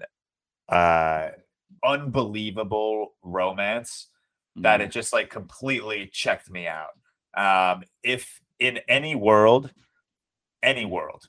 uh, 0.67 1.29
unbelievable 1.83 3.13
romance 3.23 4.07
that 4.57 4.79
mm-hmm. 4.79 4.87
it 4.87 4.91
just 4.91 5.13
like 5.13 5.29
completely 5.29 6.09
checked 6.11 6.49
me 6.49 6.67
out. 6.67 6.89
Um, 7.35 7.83
if 8.03 8.41
in 8.59 8.79
any 8.87 9.15
world, 9.15 9.71
any 10.61 10.85
world, 10.85 11.27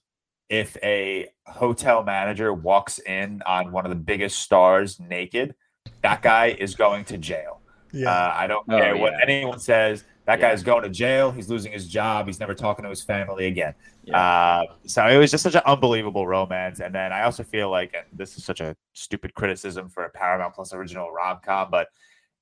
if 0.48 0.76
a 0.82 1.28
hotel 1.46 2.02
manager 2.02 2.52
walks 2.52 2.98
in 2.98 3.40
on 3.46 3.70
one 3.70 3.86
of 3.86 3.90
the 3.90 3.96
biggest 3.96 4.40
stars 4.40 4.98
naked, 4.98 5.54
that 6.02 6.22
guy 6.22 6.56
is 6.58 6.74
going 6.74 7.04
to 7.06 7.18
jail. 7.18 7.60
Yeah. 7.92 8.10
Uh, 8.10 8.34
I 8.36 8.46
don't 8.46 8.66
oh, 8.68 8.78
care 8.78 8.94
yeah. 8.94 9.00
what 9.00 9.14
anyone 9.22 9.60
says. 9.60 10.04
That 10.30 10.38
yeah. 10.38 10.50
guy's 10.50 10.62
going 10.62 10.84
to 10.84 10.88
jail. 10.88 11.32
He's 11.32 11.50
losing 11.50 11.72
his 11.72 11.88
job. 11.88 12.28
He's 12.28 12.38
never 12.38 12.54
talking 12.54 12.84
to 12.84 12.88
his 12.88 13.02
family 13.02 13.48
again. 13.48 13.74
Yeah. 14.04 14.16
Uh, 14.16 14.64
so 14.86 15.04
it 15.08 15.16
was 15.18 15.32
just 15.32 15.42
such 15.42 15.56
an 15.56 15.62
unbelievable 15.66 16.24
romance. 16.24 16.78
And 16.78 16.94
then 16.94 17.12
I 17.12 17.24
also 17.24 17.42
feel 17.42 17.68
like, 17.68 17.94
and 17.94 18.04
this 18.16 18.38
is 18.38 18.44
such 18.44 18.60
a 18.60 18.76
stupid 18.92 19.34
criticism 19.34 19.88
for 19.88 20.04
a 20.04 20.10
Paramount 20.10 20.54
Plus 20.54 20.72
original 20.72 21.10
rom 21.10 21.40
com, 21.44 21.68
but 21.68 21.88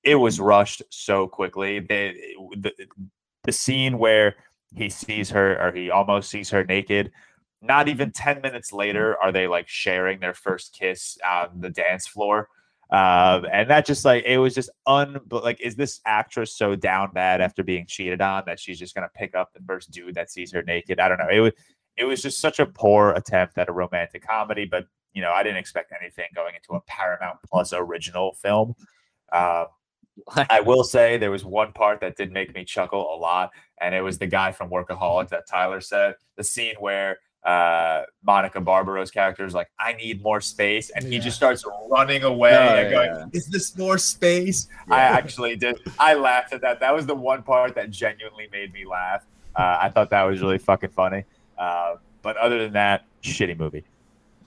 it 0.03 0.17
was 0.17 0.39
rushed 0.39 0.83
so 0.91 1.27
quickly. 1.27 1.81
They, 1.81 2.15
the, 2.59 2.75
the 3.45 3.53
scene 3.53 3.97
where 3.97 4.37
he 4.75 4.91
sees 4.91 5.31
her 5.31 5.59
or 5.59 5.73
he 5.73 5.89
almost 5.89 6.29
sees 6.29 6.51
her 6.51 6.65
naked 6.65 7.11
not 7.61 7.89
even 7.89 8.13
10 8.13 8.41
minutes 8.41 8.73
later 8.73 9.17
are 9.21 9.33
they 9.33 9.49
like 9.49 9.67
sharing 9.67 10.21
their 10.21 10.35
first 10.35 10.77
kiss 10.79 11.19
on 11.29 11.61
the 11.61 11.71
dance 11.71 12.07
floor. 12.07 12.49
Um, 12.91 13.47
and 13.53 13.69
that 13.69 13.85
just 13.85 14.05
like 14.05 14.25
it 14.25 14.39
was 14.39 14.55
just 14.55 14.71
un 14.87 15.21
like 15.31 15.61
is 15.61 15.77
this 15.77 16.01
actress 16.07 16.57
so 16.57 16.75
down 16.75 17.11
bad 17.13 17.43
after 17.43 17.63
being 17.63 17.85
cheated 17.87 18.23
on 18.23 18.45
that 18.47 18.59
she's 18.59 18.79
just 18.79 18.95
gonna 18.95 19.11
pick 19.15 19.35
up 19.35 19.53
the 19.53 19.61
first 19.67 19.91
dude 19.91 20.15
that 20.15 20.31
sees 20.31 20.53
her 20.53 20.63
naked? 20.63 20.99
I 20.99 21.09
don't 21.09 21.19
know. 21.19 21.29
It 21.31 21.41
was 21.41 21.53
it 21.97 22.05
was 22.05 22.23
just 22.23 22.41
such 22.41 22.61
a 22.61 22.67
poor 22.67 23.11
attempt 23.13 23.59
at 23.59 23.69
a 23.69 23.73
romantic 23.73 24.27
comedy, 24.27 24.65
but 24.65 24.87
you 25.13 25.21
know, 25.21 25.33
I 25.33 25.43
didn't 25.43 25.59
expect 25.59 25.93
anything 26.01 26.27
going 26.35 26.55
into 26.55 26.75
a 26.75 26.81
Paramount 26.83 27.39
Plus 27.45 27.73
original 27.73 28.35
film. 28.35 28.75
Um, 29.33 29.67
I 30.51 30.61
will 30.61 30.85
say 30.85 31.17
there 31.17 31.31
was 31.31 31.45
one 31.45 31.73
part 31.73 32.01
that 32.01 32.17
did 32.17 32.33
make 32.33 32.55
me 32.55 32.65
chuckle 32.65 33.15
a 33.15 33.17
lot, 33.17 33.51
and 33.81 33.95
it 33.95 34.01
was 34.01 34.19
the 34.19 34.27
guy 34.27 34.53
from 34.53 34.71
Workaholic 34.71 35.29
that 35.29 35.47
Tyler 35.49 35.81
said. 35.81 36.15
The 36.37 36.45
scene 36.45 36.75
where 36.79 37.19
uh, 37.45 38.03
Monica 38.23 38.61
Barbaro's 38.61 39.11
character 39.11 39.45
is 39.45 39.55
like, 39.55 39.71
I 39.79 39.93
need 39.95 40.23
more 40.23 40.41
space. 40.41 40.91
And 40.91 41.05
yeah. 41.05 41.11
he 41.13 41.19
just 41.19 41.37
starts 41.37 41.65
running 41.91 42.23
away 42.25 42.57
oh, 42.57 42.75
and 42.75 42.91
going, 42.91 43.11
yeah. 43.11 43.27
Is 43.33 43.47
this 43.47 43.77
more 43.77 43.99
space? 43.99 44.69
Yeah. 44.89 44.95
I 44.95 45.01
actually 45.01 45.57
did. 45.57 45.81
I 45.99 46.15
laughed 46.15 46.53
at 46.53 46.61
that. 46.63 46.81
That 46.81 46.95
was 46.95 47.07
the 47.07 47.15
one 47.15 47.43
part 47.43 47.75
that 47.75 47.91
genuinely 47.91 48.49
made 48.53 48.73
me 48.73 48.85
laugh. 48.85 49.25
Uh, 49.57 49.79
I 49.81 49.89
thought 49.89 50.11
that 50.11 50.23
was 50.23 50.41
really 50.41 50.59
fucking 50.59 50.91
funny. 50.91 51.25
Uh, 51.57 51.97
but 52.23 52.37
other 52.37 52.59
than 52.59 52.73
that, 52.75 53.05
shitty 53.23 53.59
movie. 53.59 53.85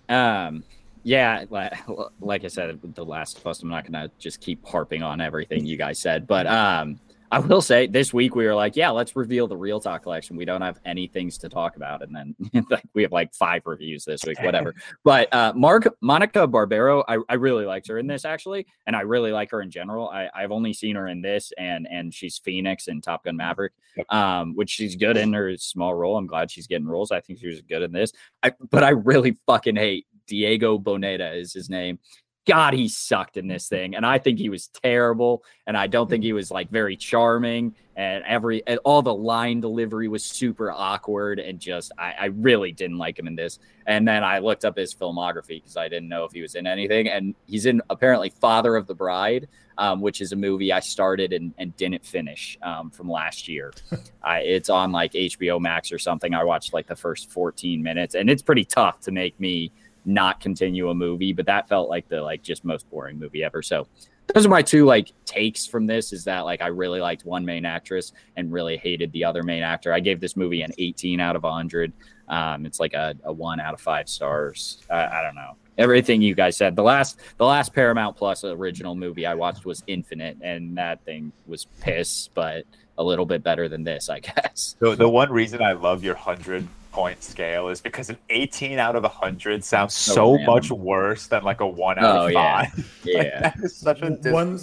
Um, 0.09 0.63
yeah, 1.03 1.45
like, 1.49 1.73
like 2.19 2.43
I 2.43 2.47
said, 2.47 2.79
the 2.95 3.05
last 3.05 3.39
of 3.39 3.47
us, 3.47 3.63
I'm 3.63 3.69
not 3.69 3.85
gonna 3.85 4.11
just 4.19 4.39
keep 4.39 4.65
harping 4.65 5.01
on 5.01 5.19
everything 5.19 5.65
you 5.65 5.77
guys 5.77 5.97
said, 5.97 6.27
but 6.27 6.45
um, 6.47 6.99
I 7.31 7.39
will 7.39 7.61
say 7.61 7.87
this 7.87 8.13
week 8.13 8.35
we 8.35 8.45
were 8.45 8.53
like, 8.53 8.75
yeah, 8.75 8.89
let's 8.89 9.15
reveal 9.15 9.47
the 9.47 9.55
ReelTok 9.55 10.03
collection. 10.03 10.35
We 10.35 10.43
don't 10.43 10.61
have 10.61 10.79
any 10.85 11.07
things 11.07 11.37
to 11.39 11.49
talk 11.49 11.77
about, 11.77 12.03
and 12.03 12.13
then 12.13 12.35
like 12.69 12.83
we 12.93 13.03
have 13.03 13.13
like 13.13 13.33
five 13.33 13.61
reviews 13.65 14.03
this 14.03 14.23
week, 14.25 14.41
whatever. 14.41 14.75
but 15.03 15.33
uh, 15.33 15.53
Mark 15.55 15.87
Monica 16.01 16.45
Barbaro, 16.45 17.03
I, 17.07 17.19
I 17.29 17.35
really 17.35 17.65
liked 17.65 17.87
her 17.87 17.97
in 17.97 18.07
this 18.07 18.25
actually, 18.25 18.67
and 18.85 18.95
I 18.95 19.01
really 19.01 19.31
like 19.31 19.49
her 19.51 19.61
in 19.61 19.71
general. 19.71 20.09
I, 20.09 20.29
I've 20.35 20.51
only 20.51 20.73
seen 20.73 20.95
her 20.97 21.07
in 21.07 21.21
this, 21.21 21.53
and 21.57 21.87
and 21.89 22.13
she's 22.13 22.37
Phoenix 22.37 22.87
in 22.87 22.99
Top 22.99 23.23
Gun 23.23 23.37
Maverick, 23.37 23.73
um, 24.09 24.53
which 24.55 24.69
she's 24.69 24.97
good 24.97 25.15
in 25.15 25.31
her 25.31 25.55
small 25.57 25.93
role. 25.93 26.17
I'm 26.17 26.27
glad 26.27 26.51
she's 26.51 26.67
getting 26.67 26.87
roles. 26.87 27.11
I 27.11 27.21
think 27.21 27.39
she 27.39 27.47
was 27.47 27.61
good 27.61 27.81
in 27.81 27.93
this. 27.93 28.11
I, 28.43 28.51
but 28.69 28.83
I 28.83 28.89
really 28.89 29.37
fucking 29.45 29.77
hate 29.77 30.05
Diego 30.27 30.77
Boneta 30.77 31.33
is 31.33 31.53
his 31.53 31.69
name. 31.69 31.99
God, 32.47 32.73
he 32.73 32.87
sucked 32.87 33.37
in 33.37 33.47
this 33.47 33.67
thing, 33.69 33.95
and 33.95 34.03
I 34.03 34.17
think 34.17 34.39
he 34.39 34.49
was 34.49 34.67
terrible. 34.67 35.43
And 35.67 35.77
I 35.77 35.85
don't 35.85 36.09
think 36.09 36.23
he 36.23 36.33
was 36.33 36.49
like 36.49 36.71
very 36.71 36.97
charming. 36.97 37.75
And 37.95 38.23
every 38.25 38.65
and 38.65 38.79
all 38.83 39.03
the 39.03 39.13
line 39.13 39.61
delivery 39.61 40.07
was 40.07 40.25
super 40.25 40.71
awkward, 40.71 41.39
and 41.39 41.59
just 41.59 41.91
I, 41.99 42.15
I 42.19 42.25
really 42.25 42.71
didn't 42.71 42.97
like 42.97 43.19
him 43.19 43.27
in 43.27 43.35
this. 43.35 43.59
And 43.85 44.07
then 44.07 44.23
I 44.23 44.39
looked 44.39 44.65
up 44.65 44.75
his 44.75 44.93
filmography 44.93 45.61
because 45.61 45.77
I 45.77 45.87
didn't 45.87 46.09
know 46.09 46.23
if 46.23 46.31
he 46.31 46.41
was 46.41 46.55
in 46.55 46.65
anything, 46.65 47.09
and 47.09 47.35
he's 47.45 47.67
in 47.67 47.81
apparently 47.91 48.29
Father 48.29 48.75
of 48.75 48.87
the 48.87 48.95
Bride, 48.95 49.47
um, 49.77 50.01
which 50.01 50.19
is 50.19 50.31
a 50.31 50.35
movie 50.35 50.73
I 50.73 50.79
started 50.79 51.33
and, 51.33 51.53
and 51.59 51.75
didn't 51.77 52.03
finish 52.03 52.57
um, 52.63 52.89
from 52.89 53.09
last 53.09 53.47
year. 53.47 53.71
I, 54.23 54.39
it's 54.39 54.69
on 54.69 54.91
like 54.91 55.13
HBO 55.13 55.59
Max 55.59 55.91
or 55.91 55.99
something. 55.99 56.33
I 56.33 56.43
watched 56.43 56.73
like 56.73 56.87
the 56.87 56.95
first 56.95 57.29
14 57.29 57.83
minutes, 57.83 58.15
and 58.15 58.31
it's 58.31 58.41
pretty 58.41 58.65
tough 58.65 58.99
to 59.01 59.11
make 59.11 59.39
me 59.39 59.71
not 60.05 60.39
continue 60.39 60.89
a 60.89 60.95
movie, 60.95 61.33
but 61.33 61.45
that 61.45 61.67
felt 61.67 61.89
like 61.89 62.07
the 62.07 62.21
like 62.21 62.41
just 62.41 62.63
most 62.63 62.89
boring 62.89 63.19
movie 63.19 63.43
ever. 63.43 63.61
So 63.61 63.87
those 64.33 64.45
are 64.45 64.49
my 64.49 64.61
two 64.61 64.85
like 64.85 65.11
takes 65.25 65.65
from 65.67 65.85
this 65.85 66.13
is 66.13 66.23
that 66.23 66.41
like 66.41 66.61
I 66.61 66.67
really 66.67 66.99
liked 66.99 67.25
one 67.25 67.43
main 67.43 67.65
actress 67.65 68.13
and 68.37 68.51
really 68.51 68.77
hated 68.77 69.11
the 69.11 69.25
other 69.25 69.43
main 69.43 69.63
actor. 69.63 69.93
I 69.93 69.99
gave 69.99 70.19
this 70.19 70.35
movie 70.37 70.61
an 70.61 70.71
18 70.77 71.19
out 71.19 71.35
of 71.35 71.43
100. 71.43 71.91
Um, 72.29 72.65
it's 72.65 72.79
like 72.79 72.93
a, 72.93 73.15
a 73.23 73.33
one 73.33 73.59
out 73.59 73.73
of 73.73 73.81
five 73.81 74.07
stars. 74.07 74.81
I, 74.89 75.05
I 75.05 75.21
don't 75.21 75.35
know 75.35 75.55
everything 75.77 76.21
you 76.21 76.35
guys 76.35 76.55
said. 76.55 76.75
The 76.75 76.83
last 76.83 77.19
the 77.37 77.45
last 77.45 77.73
Paramount 77.73 78.15
Plus 78.15 78.43
original 78.43 78.95
movie 78.95 79.25
I 79.25 79.33
watched 79.33 79.65
was 79.65 79.83
Infinite, 79.87 80.37
and 80.41 80.77
that 80.77 81.03
thing 81.03 81.31
was 81.47 81.65
piss, 81.81 82.29
but 82.33 82.63
a 82.97 83.03
little 83.03 83.25
bit 83.25 83.43
better 83.43 83.67
than 83.67 83.83
this, 83.83 84.09
I 84.09 84.19
guess. 84.19 84.75
The, 84.79 84.95
the 84.95 85.09
one 85.09 85.31
reason 85.31 85.61
I 85.61 85.73
love 85.73 86.03
your 86.03 86.15
hundred 86.15 86.67
point 86.91 87.23
scale 87.23 87.69
is 87.69 87.81
because 87.81 88.09
an 88.09 88.17
18 88.29 88.79
out 88.79 88.95
of 88.95 89.03
100 89.03 89.63
sounds 89.63 89.93
so, 89.93 90.13
so 90.13 90.37
much 90.39 90.71
worse 90.71 91.27
than 91.27 91.43
like 91.43 91.61
a 91.61 91.67
one 91.67 91.97
out 91.99 92.17
oh, 92.17 92.27
of 92.27 92.33
five. 92.33 92.91
Yeah, 93.03 93.17
like, 93.17 93.27
yeah. 93.27 93.39
that 93.41 93.59
is 93.63 93.75
such 93.75 94.01
a 94.01 94.11
one. 94.31 94.59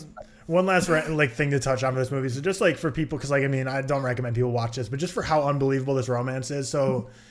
One 0.47 0.65
last 0.65 0.89
like 0.89 1.33
thing 1.33 1.51
to 1.51 1.61
touch 1.61 1.85
on 1.85 1.93
for 1.93 1.99
this 1.99 2.11
movie, 2.11 2.31
so 2.31 2.41
just 2.41 2.63
like 2.63 2.79
for 2.79 2.91
people, 2.91 3.19
because 3.19 3.31
like 3.31 3.45
I 3.45 3.49
mean, 3.49 3.69
I 3.69 3.83
don't 3.83 4.03
recommend 4.03 4.35
people 4.35 4.51
watch 4.51 4.77
this, 4.77 4.89
but 4.89 4.99
just 4.99 5.13
for 5.13 5.23
how 5.23 5.43
unbelievable 5.43 5.95
this 5.95 6.09
romance 6.09 6.51
is. 6.51 6.71
So, 6.71 7.11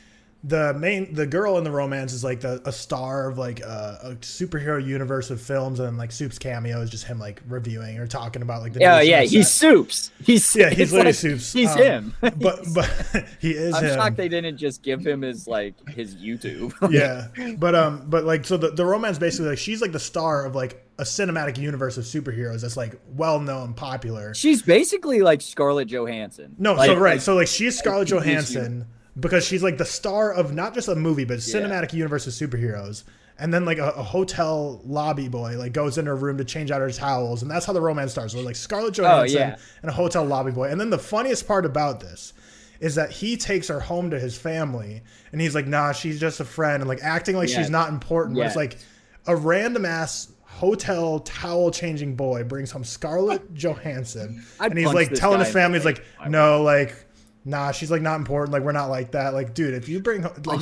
the 0.48 0.74
main 0.76 1.14
the 1.14 1.26
girl 1.26 1.58
in 1.58 1.64
the 1.66 1.72
romance 1.72 2.14
is 2.14 2.24
like 2.24 2.40
the, 2.40 2.62
a 2.66 2.72
star 2.72 3.30
of 3.30 3.38
like 3.38 3.60
a, 3.60 4.00
a, 4.04 4.16
superhero 4.16 4.84
universe 4.84 5.30
of 5.30 5.42
films 5.42 5.80
and 5.80 5.98
like 5.98 6.12
Soup's 6.12 6.40
cameo 6.40 6.80
is 6.82 6.90
just 6.90 7.06
him 7.06 7.20
like 7.20 7.42
reviewing 7.48 7.98
or 7.98 8.08
talking 8.08 8.42
about 8.42 8.62
like 8.62 8.72
the 8.72 8.80
yeah 8.80 9.02
yeah 9.02 9.24
he's 9.24 9.52
Soup's. 9.52 10.12
He's 10.24 10.56
yeah 10.56 10.70
he's 10.70 10.94
literally 10.94 11.08
like, 11.08 11.16
Soup's. 11.16 11.52
he's 11.52 11.72
um, 11.72 11.78
him. 11.78 12.14
but 12.22 12.40
but 12.74 12.90
he 13.42 13.52
is 13.52 13.76
I'm 13.76 13.84
him. 13.84 13.96
shocked 13.96 14.16
they 14.16 14.30
didn't 14.30 14.58
just 14.58 14.82
give 14.84 15.06
him 15.06 15.22
his 15.22 15.48
like 15.48 15.76
his 15.90 16.16
YouTube. 16.16 16.74
Yeah 16.92 17.28
but 17.58 17.76
um 17.76 18.04
but 18.08 18.24
like 18.24 18.46
so 18.46 18.56
the, 18.56 18.72
the 18.72 18.86
romance 18.86 19.20
basically 19.20 19.50
like 19.50 19.58
she's 19.58 19.82
like 19.82 19.92
the 19.92 20.00
star 20.00 20.46
of 20.46 20.56
like 20.56 20.86
a 20.98 21.04
cinematic 21.04 21.58
universe 21.58 21.98
of 21.98 22.06
superheroes 22.06 22.62
that's 22.62 22.78
like 22.78 23.00
well 23.10 23.40
known 23.40 23.74
popular. 23.74 24.34
She's 24.34 24.62
basically 24.62 25.22
like 25.22 25.42
Scarlett 25.42 25.90
Johansson. 25.90 26.56
No 26.58 26.74
like, 26.74 26.88
so 26.88 26.96
right 26.96 27.12
like, 27.14 27.22
so 27.22 27.36
like 27.36 27.48
she's 27.48 27.78
Scarlett 27.78 28.08
Johansson 28.08 28.88
because 29.20 29.46
she's 29.46 29.64
like 29.64 29.78
the 29.78 29.86
star 29.86 30.32
of 30.32 30.54
not 30.54 30.74
just 30.74 30.88
a 30.88 30.96
movie 30.96 31.26
but 31.26 31.40
cinematic 31.40 31.92
yeah. 31.92 31.98
universe 31.98 32.28
of 32.28 32.34
superheroes 32.34 33.04
and 33.40 33.54
then 33.54 33.66
like 33.66 33.78
a, 33.78 33.90
a, 33.92 34.04
hotel 34.04 34.82
lobby 34.86 35.28
boy 35.28 35.58
like 35.58 35.74
goes 35.74 35.98
into 35.98 36.10
her 36.10 36.16
room 36.16 36.38
to 36.38 36.46
change 36.46 36.72
out 36.72 36.82
her 36.82 36.92
towels 36.92 37.42
and 37.42 37.50
that's 37.50 37.66
how 37.66 37.74
the 37.74 37.82
romance 37.82 38.12
starts 38.12 38.34
so 38.34 38.42
like 38.42 38.56
scarlett 38.56 39.00
oh, 39.00 39.04
johansson 39.04 39.38
oh, 39.38 39.46
yeah. 39.46 39.56
and 39.82 39.90
a 39.90 39.94
hotel 39.94 40.26
lobby 40.26 40.52
boy 40.52 40.70
and 40.70 40.80
then 40.80 40.90
the 40.90 40.98
funniest 40.98 41.48
part 41.48 41.66
about 41.66 42.00
this 42.00 42.34
is 42.80 42.96
that 42.96 43.12
he 43.12 43.36
takes 43.36 43.68
her 43.68 43.80
home 43.80 44.12
to 44.12 44.20
his 44.20 44.38
family 44.38 45.02
and 45.32 45.42
he's 45.42 45.56
like 45.56 45.68
nah 45.68 45.92
she's 45.92 46.20
just 46.20 46.40
a 46.40 46.46
friend 46.46 46.82
and 46.82 46.88
like 46.88 47.02
acting 47.02 47.36
like 47.36 47.50
she's 47.50 47.70
not 47.70 47.90
important 47.90 48.38
yeah. 48.38 48.46
it's 48.46 48.56
like 48.56 48.78
a 49.26 49.36
random 49.36 49.86
ass 49.86 50.32
hotel 50.44 51.20
towel 51.20 51.70
changing 51.70 52.16
boy 52.16 52.44
brings 52.44 52.72
home 52.72 52.84
scarlett 52.84 53.54
johansson 53.54 54.44
I'd 54.60 54.72
and 54.72 54.80
he's 54.80 54.94
like 54.94 55.14
telling 55.14 55.40
his 55.40 55.52
family 55.52 55.78
he's 55.78 55.86
like 55.86 56.04
no 56.28 56.64
like 56.64 57.07
nah, 57.48 57.72
she's 57.72 57.90
like 57.90 58.02
not 58.02 58.18
important. 58.18 58.54
Like 58.54 58.64
we're 58.64 58.74
not 58.74 58.90
like 58.90 59.12
that. 59.12 59.34
Like, 59.34 59.54
dude, 59.54 59.74
if 59.74 59.90
you 59.90 60.00
bring 60.00 60.26
like. 60.46 60.62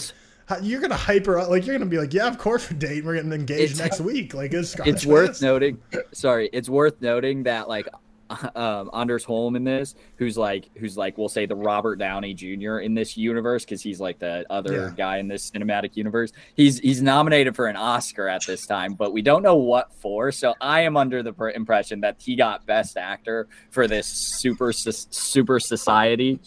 You're 0.62 0.80
gonna 0.80 0.96
hype 0.96 1.26
her 1.26 1.40
up, 1.40 1.50
like 1.50 1.66
you're 1.66 1.76
gonna 1.76 1.90
be 1.90 1.98
like, 1.98 2.14
yeah, 2.14 2.28
of 2.28 2.38
course 2.38 2.70
we're 2.70 2.78
dating. 2.78 3.06
We're 3.06 3.16
getting 3.16 3.34
engaged 3.34 3.72
it's, 3.72 3.80
next 3.80 4.00
week. 4.00 4.36
Like 4.36 4.54
it's 4.54 4.76
it's 4.86 5.04
worth 5.04 5.42
noting. 5.42 5.80
Sorry, 6.12 6.52
it's 6.54 6.70
worth 6.70 7.02
noting 7.02 7.42
that 7.44 7.68
like 7.68 7.88
um, 8.56 8.90
Anders 8.94 9.24
Holm 9.24 9.56
in 9.56 9.64
this, 9.64 9.96
who's 10.18 10.38
like 10.38 10.70
who's 10.78 10.98
like 10.98 11.18
we'll 11.18 11.30
say 11.30 11.46
the 11.46 11.56
Robert 11.56 11.98
Downey 11.98 12.34
Jr. 12.34 12.78
in 12.78 12.94
this 12.94 13.18
universe 13.18 13.66
because 13.66 13.82
he's 13.82 14.00
like 14.00 14.20
the 14.20 14.46
other 14.50 14.74
yeah. 14.74 14.92
guy 14.96 15.18
in 15.18 15.28
this 15.28 15.52
cinematic 15.52 15.96
universe. 15.96 16.32
He's 16.56 16.80
he's 16.80 17.02
nominated 17.02 17.56
for 17.56 17.68
an 17.68 17.76
Oscar 17.76 18.28
at 18.28 18.46
this 18.46 18.66
time, 18.66 18.94
but 18.94 19.14
we 19.14 19.22
don't 19.22 19.44
know 19.44 19.56
what 19.56 19.94
for. 19.94 20.32
So 20.32 20.56
I 20.62 20.82
am 20.82 20.98
under 20.98 21.24
the 21.24 21.34
impression 21.56 22.02
that 22.02 22.18
he 22.20 22.36
got 22.36 22.66
Best 22.66 22.98
Actor 22.98 23.48
for 23.72 23.88
this 23.88 24.08
super 24.08 24.72
super 24.74 25.60
society 25.60 26.40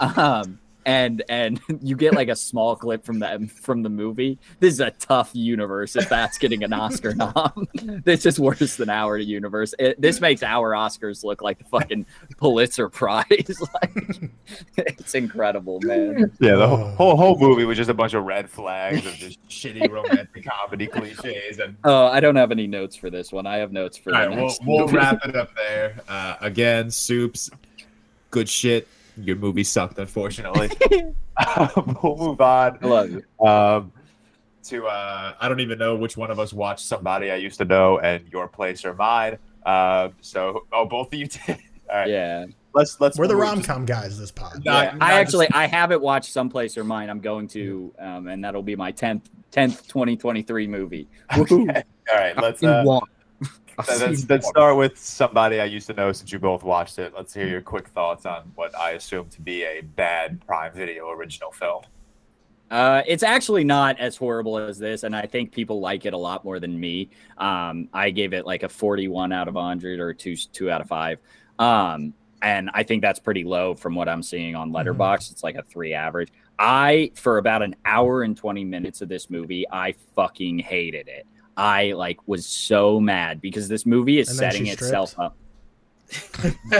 um, 0.00 0.58
and 0.84 1.22
and 1.28 1.60
you 1.82 1.96
get 1.96 2.14
like 2.14 2.28
a 2.28 2.36
small 2.36 2.76
clip 2.76 3.04
from 3.04 3.18
the 3.18 3.50
from 3.62 3.82
the 3.82 3.88
movie. 3.88 4.38
This 4.60 4.74
is 4.74 4.80
a 4.80 4.90
tough 4.92 5.30
universe 5.32 5.96
if 5.96 6.08
that's 6.08 6.38
getting 6.38 6.64
an 6.64 6.72
Oscar 6.72 7.14
nom. 7.14 7.68
this 8.04 8.26
is 8.26 8.38
worse 8.38 8.76
than 8.76 8.88
our 8.88 9.16
universe. 9.16 9.74
It, 9.78 10.00
this 10.00 10.20
makes 10.20 10.42
our 10.42 10.72
Oscars 10.72 11.24
look 11.24 11.42
like 11.42 11.58
the 11.58 11.64
fucking 11.64 12.06
Pulitzer 12.36 12.88
Prize. 12.88 13.60
like, 13.82 14.30
it's 14.76 15.14
incredible, 15.14 15.80
man. 15.82 16.32
Yeah, 16.40 16.56
the 16.56 16.66
whole, 16.66 16.90
whole 16.92 17.16
whole 17.16 17.38
movie 17.38 17.64
was 17.64 17.76
just 17.76 17.90
a 17.90 17.94
bunch 17.94 18.14
of 18.14 18.24
red 18.24 18.48
flags 18.48 19.06
of 19.06 19.14
just 19.14 19.42
shitty 19.48 19.88
romantic 19.90 20.44
comedy 20.44 20.86
cliches. 20.86 21.58
And 21.58 21.76
oh, 21.84 22.06
I 22.06 22.20
don't 22.20 22.36
have 22.36 22.50
any 22.50 22.66
notes 22.66 22.96
for 22.96 23.10
this 23.10 23.32
one. 23.32 23.46
I 23.46 23.56
have 23.56 23.72
notes 23.72 23.96
for. 23.96 24.14
All 24.14 24.26
right, 24.26 24.36
we'll, 24.36 24.54
we'll 24.64 24.88
wrap 24.88 25.24
it 25.24 25.36
up 25.36 25.54
there. 25.54 26.00
Uh, 26.08 26.36
again, 26.40 26.90
supes, 26.90 27.50
good 28.30 28.48
shit 28.48 28.88
your 29.16 29.36
movie 29.36 29.64
sucked, 29.64 29.98
unfortunately. 29.98 30.70
um, 31.46 31.96
we'll 32.02 32.16
move 32.16 32.40
on. 32.40 32.78
I 32.82 32.86
love 32.86 33.10
you. 33.10 33.46
Um, 33.46 33.92
to 34.64 34.86
uh, 34.86 35.34
I 35.40 35.48
don't 35.48 35.60
even 35.60 35.78
know 35.78 35.96
which 35.96 36.16
one 36.16 36.30
of 36.30 36.38
us 36.38 36.52
watched 36.52 36.86
somebody 36.86 37.30
I 37.30 37.36
used 37.36 37.58
to 37.58 37.64
know 37.64 37.98
and 37.98 38.26
your 38.28 38.48
place 38.48 38.84
or 38.84 38.94
mine. 38.94 39.38
Uh, 39.64 40.10
so 40.20 40.66
oh, 40.72 40.84
both 40.84 41.08
of 41.08 41.14
you 41.14 41.26
did. 41.26 41.58
All 41.90 41.98
right. 41.98 42.08
Yeah. 42.08 42.46
Let's 42.74 43.00
let's. 43.00 43.18
We're 43.18 43.26
the 43.26 43.36
rom 43.36 43.62
com 43.62 43.84
guys. 43.84 44.18
This 44.18 44.30
pod. 44.30 44.64
Not, 44.64 44.84
yeah. 44.84 44.92
not 44.92 45.02
I 45.02 45.20
actually 45.20 45.46
just... 45.46 45.56
I 45.56 45.66
haven't 45.66 46.00
watched 46.00 46.32
someplace 46.32 46.78
or 46.78 46.84
mine. 46.84 47.10
I'm 47.10 47.20
going 47.20 47.46
to, 47.48 47.92
um, 47.98 48.28
and 48.28 48.42
that'll 48.42 48.62
be 48.62 48.76
my 48.76 48.90
tenth 48.92 49.28
tenth 49.50 49.86
2023 49.88 50.66
movie. 50.68 51.08
Okay. 51.36 51.82
All 52.10 52.18
right. 52.18 52.36
Let's. 52.36 52.62
Uh, 52.62 52.82
let's, 53.88 54.28
let's 54.28 54.48
start 54.48 54.76
with 54.76 54.98
somebody 54.98 55.60
I 55.60 55.64
used 55.64 55.86
to 55.88 55.94
know 55.94 56.12
since 56.12 56.32
you 56.32 56.38
both 56.38 56.62
watched 56.62 56.98
it. 56.98 57.12
Let's 57.16 57.34
hear 57.34 57.46
your 57.46 57.60
quick 57.60 57.88
thoughts 57.88 58.26
on 58.26 58.52
what 58.54 58.76
I 58.76 58.92
assume 58.92 59.28
to 59.30 59.40
be 59.40 59.64
a 59.64 59.80
bad 59.80 60.44
Prime 60.46 60.72
Video 60.72 61.10
original 61.10 61.52
film. 61.52 61.82
Uh, 62.70 63.02
it's 63.06 63.22
actually 63.22 63.64
not 63.64 63.98
as 64.00 64.16
horrible 64.16 64.56
as 64.56 64.78
this, 64.78 65.02
and 65.02 65.14
I 65.14 65.26
think 65.26 65.52
people 65.52 65.80
like 65.80 66.06
it 66.06 66.14
a 66.14 66.18
lot 66.18 66.42
more 66.42 66.58
than 66.58 66.78
me. 66.80 67.10
Um, 67.36 67.88
I 67.92 68.08
gave 68.08 68.32
it 68.32 68.46
like 68.46 68.62
a 68.62 68.68
41 68.68 69.30
out 69.30 69.46
of 69.46 69.54
100 69.54 70.00
or 70.00 70.14
two 70.14 70.36
two 70.36 70.70
out 70.70 70.80
of 70.80 70.88
five, 70.88 71.18
um, 71.58 72.14
and 72.40 72.70
I 72.72 72.82
think 72.82 73.02
that's 73.02 73.20
pretty 73.20 73.44
low 73.44 73.74
from 73.74 73.94
what 73.94 74.08
I'm 74.08 74.22
seeing 74.22 74.54
on 74.54 74.72
Letterboxd. 74.72 74.96
Mm-hmm. 74.96 75.32
It's 75.32 75.42
like 75.42 75.56
a 75.56 75.62
three 75.62 75.92
average. 75.92 76.30
I 76.58 77.12
for 77.14 77.36
about 77.36 77.62
an 77.62 77.76
hour 77.84 78.22
and 78.22 78.34
20 78.36 78.64
minutes 78.64 79.02
of 79.02 79.08
this 79.10 79.28
movie, 79.28 79.66
I 79.70 79.94
fucking 80.14 80.60
hated 80.60 81.08
it. 81.08 81.26
I 81.56 81.92
like 81.92 82.18
was 82.26 82.46
so 82.46 83.00
mad 83.00 83.40
because 83.40 83.68
this 83.68 83.84
movie 83.84 84.18
is 84.18 84.34
setting 84.36 84.66
itself 84.66 85.18
up. 85.18 85.36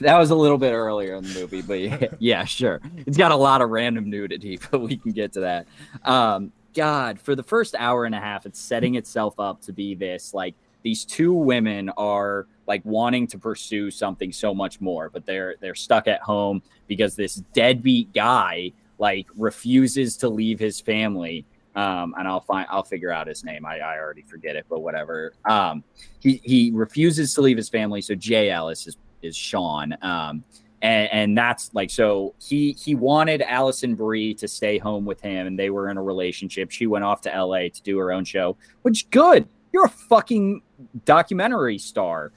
that 0.00 0.18
was 0.18 0.30
a 0.30 0.34
little 0.34 0.58
bit 0.58 0.72
earlier 0.72 1.14
in 1.16 1.24
the 1.24 1.40
movie, 1.40 1.62
but 1.62 1.80
yeah, 1.80 2.06
yeah, 2.18 2.44
sure. 2.44 2.80
It's 3.06 3.16
got 3.16 3.32
a 3.32 3.36
lot 3.36 3.60
of 3.60 3.70
random 3.70 4.08
nudity, 4.08 4.58
but 4.70 4.80
we 4.80 4.96
can 4.96 5.12
get 5.12 5.32
to 5.34 5.40
that. 5.40 5.66
Um, 6.04 6.52
God, 6.74 7.20
for 7.20 7.34
the 7.34 7.42
first 7.42 7.74
hour 7.78 8.06
and 8.06 8.14
a 8.14 8.20
half, 8.20 8.46
it's 8.46 8.58
setting 8.58 8.94
itself 8.94 9.38
up 9.38 9.60
to 9.62 9.72
be 9.72 9.94
this 9.94 10.32
like 10.32 10.54
these 10.82 11.04
two 11.04 11.32
women 11.32 11.90
are 11.90 12.46
like 12.66 12.82
wanting 12.84 13.26
to 13.28 13.38
pursue 13.38 13.90
something 13.90 14.32
so 14.32 14.54
much 14.54 14.80
more, 14.80 15.10
but 15.10 15.26
they're 15.26 15.56
they're 15.60 15.74
stuck 15.74 16.08
at 16.08 16.22
home 16.22 16.62
because 16.86 17.14
this 17.14 17.36
deadbeat 17.52 18.12
guy 18.12 18.72
like 18.98 19.26
refuses 19.36 20.16
to 20.18 20.28
leave 20.28 20.58
his 20.58 20.80
family 20.80 21.44
um, 21.74 22.14
and 22.18 22.28
I'll 22.28 22.40
find 22.40 22.66
I'll 22.70 22.84
figure 22.84 23.12
out 23.12 23.26
his 23.26 23.44
name. 23.44 23.64
I, 23.64 23.78
I 23.78 23.98
already 23.98 24.22
forget 24.22 24.56
it, 24.56 24.66
but 24.68 24.80
whatever. 24.80 25.32
Um, 25.44 25.82
he 26.20 26.40
he 26.44 26.70
refuses 26.72 27.34
to 27.34 27.40
leave 27.40 27.56
his 27.56 27.68
family, 27.68 28.02
so 28.02 28.14
Jay 28.14 28.50
Ellis 28.50 28.86
is 28.86 28.96
is 29.22 29.36
Sean. 29.36 29.96
Um, 30.02 30.44
and, 30.82 31.08
and 31.12 31.38
that's 31.38 31.70
like 31.72 31.90
so 31.90 32.34
he 32.40 32.72
he 32.72 32.94
wanted 32.94 33.40
Alison 33.42 33.94
Brie 33.94 34.34
to 34.34 34.48
stay 34.48 34.78
home 34.78 35.04
with 35.04 35.20
him, 35.20 35.46
and 35.46 35.58
they 35.58 35.70
were 35.70 35.88
in 35.88 35.96
a 35.96 36.02
relationship. 36.02 36.70
She 36.70 36.86
went 36.86 37.04
off 37.04 37.22
to 37.22 37.30
LA 37.30 37.68
to 37.68 37.82
do 37.82 37.98
her 37.98 38.12
own 38.12 38.24
show, 38.24 38.56
which 38.82 39.08
good. 39.10 39.48
You're 39.72 39.86
a 39.86 39.90
fucking 39.90 40.60
documentary 41.06 41.78
star. 41.78 42.32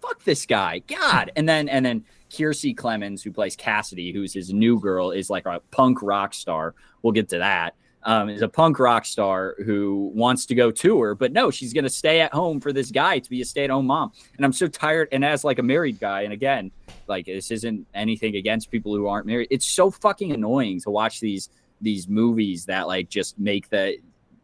Fuck, 0.00 0.22
this 0.22 0.46
guy, 0.46 0.80
God. 0.80 1.32
And 1.34 1.48
then 1.48 1.68
and 1.68 1.84
then 1.84 2.04
Kiersey 2.30 2.74
Clemons, 2.76 3.22
who 3.22 3.32
plays 3.32 3.56
Cassidy, 3.56 4.12
who's 4.12 4.32
his 4.32 4.52
new 4.52 4.78
girl, 4.78 5.10
is 5.10 5.28
like 5.28 5.46
a 5.46 5.60
punk 5.72 6.02
rock 6.02 6.34
star. 6.34 6.76
We'll 7.02 7.12
get 7.12 7.28
to 7.30 7.38
that 7.38 7.74
um, 8.04 8.28
is 8.28 8.42
a 8.42 8.48
punk 8.48 8.78
rock 8.78 9.04
star 9.04 9.54
who 9.64 10.10
wants 10.14 10.46
to 10.46 10.54
go 10.54 10.70
tour, 10.70 11.14
but 11.14 11.32
no, 11.32 11.50
she's 11.50 11.72
going 11.72 11.84
to 11.84 11.90
stay 11.90 12.20
at 12.20 12.32
home 12.32 12.60
for 12.60 12.72
this 12.72 12.90
guy 12.90 13.18
to 13.18 13.30
be 13.30 13.40
a 13.40 13.44
stay 13.44 13.64
at 13.64 13.70
home 13.70 13.86
mom. 13.86 14.12
And 14.36 14.44
I'm 14.44 14.52
so 14.52 14.66
tired. 14.68 15.08
And 15.12 15.24
as 15.24 15.44
like 15.44 15.58
a 15.58 15.62
married 15.62 16.00
guy, 16.00 16.22
and 16.22 16.32
again, 16.32 16.70
like 17.06 17.26
this 17.26 17.50
isn't 17.50 17.86
anything 17.94 18.36
against 18.36 18.70
people 18.70 18.94
who 18.94 19.06
aren't 19.06 19.26
married. 19.26 19.48
It's 19.50 19.66
so 19.66 19.90
fucking 19.90 20.32
annoying 20.32 20.80
to 20.82 20.90
watch 20.90 21.20
these 21.20 21.48
these 21.80 22.08
movies 22.08 22.64
that 22.66 22.86
like 22.86 23.08
just 23.08 23.38
make 23.38 23.68
the 23.68 23.98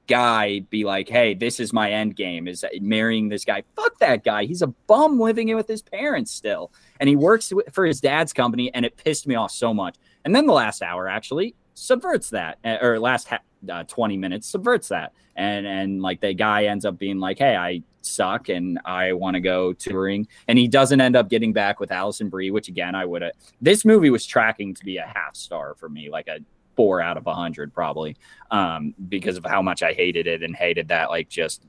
guy 0.06 0.60
be 0.70 0.84
like, 0.84 1.08
"Hey, 1.08 1.34
this 1.34 1.60
is 1.60 1.72
my 1.72 1.90
end 1.92 2.16
game 2.16 2.48
is 2.48 2.64
marrying 2.80 3.28
this 3.28 3.44
guy." 3.44 3.62
Fuck 3.76 3.98
that 3.98 4.24
guy. 4.24 4.44
He's 4.44 4.62
a 4.62 4.66
bum 4.66 5.20
living 5.20 5.48
in 5.48 5.56
with 5.56 5.68
his 5.68 5.82
parents 5.82 6.32
still, 6.32 6.72
and 7.00 7.08
he 7.08 7.16
works 7.16 7.52
for 7.72 7.84
his 7.84 8.00
dad's 8.00 8.32
company, 8.32 8.72
and 8.74 8.84
it 8.84 8.96
pissed 8.96 9.26
me 9.26 9.34
off 9.34 9.50
so 9.50 9.72
much. 9.72 9.96
And 10.24 10.34
then 10.34 10.46
the 10.46 10.52
last 10.52 10.82
hour 10.82 11.08
actually 11.08 11.54
subverts 11.74 12.30
that, 12.30 12.58
eh, 12.64 12.78
or 12.82 12.98
last 12.98 13.28
ha- 13.28 13.38
uh, 13.70 13.84
20 13.84 14.16
minutes 14.16 14.46
subverts 14.46 14.88
that 14.88 15.12
and 15.36 15.66
and 15.66 16.00
like 16.00 16.20
the 16.20 16.32
guy 16.32 16.64
ends 16.64 16.84
up 16.84 16.98
being 16.98 17.18
like 17.18 17.38
hey 17.38 17.56
i 17.56 17.82
suck 18.08 18.48
and 18.48 18.80
I 18.84 19.12
want 19.12 19.34
to 19.34 19.40
go 19.40 19.72
touring. 19.72 20.26
And 20.48 20.58
he 20.58 20.66
doesn't 20.66 21.00
end 21.00 21.16
up 21.16 21.28
getting 21.28 21.52
back 21.52 21.78
with 21.78 21.92
Alison 21.92 22.28
Brie, 22.28 22.50
which 22.50 22.68
again, 22.68 22.94
I 22.94 23.04
would 23.04 23.22
have. 23.22 23.32
This 23.60 23.84
movie 23.84 24.10
was 24.10 24.26
tracking 24.26 24.74
to 24.74 24.84
be 24.84 24.96
a 24.96 25.06
half 25.06 25.36
star 25.36 25.74
for 25.74 25.88
me, 25.88 26.10
like 26.10 26.28
a 26.28 26.38
four 26.76 27.00
out 27.00 27.16
of 27.16 27.26
a 27.26 27.34
hundred 27.34 27.72
probably, 27.72 28.16
um, 28.50 28.94
because 29.08 29.36
of 29.36 29.44
how 29.44 29.62
much 29.62 29.82
I 29.82 29.92
hated 29.92 30.26
it 30.26 30.42
and 30.42 30.56
hated 30.56 30.88
that 30.88 31.10
like 31.10 31.28
just 31.28 31.64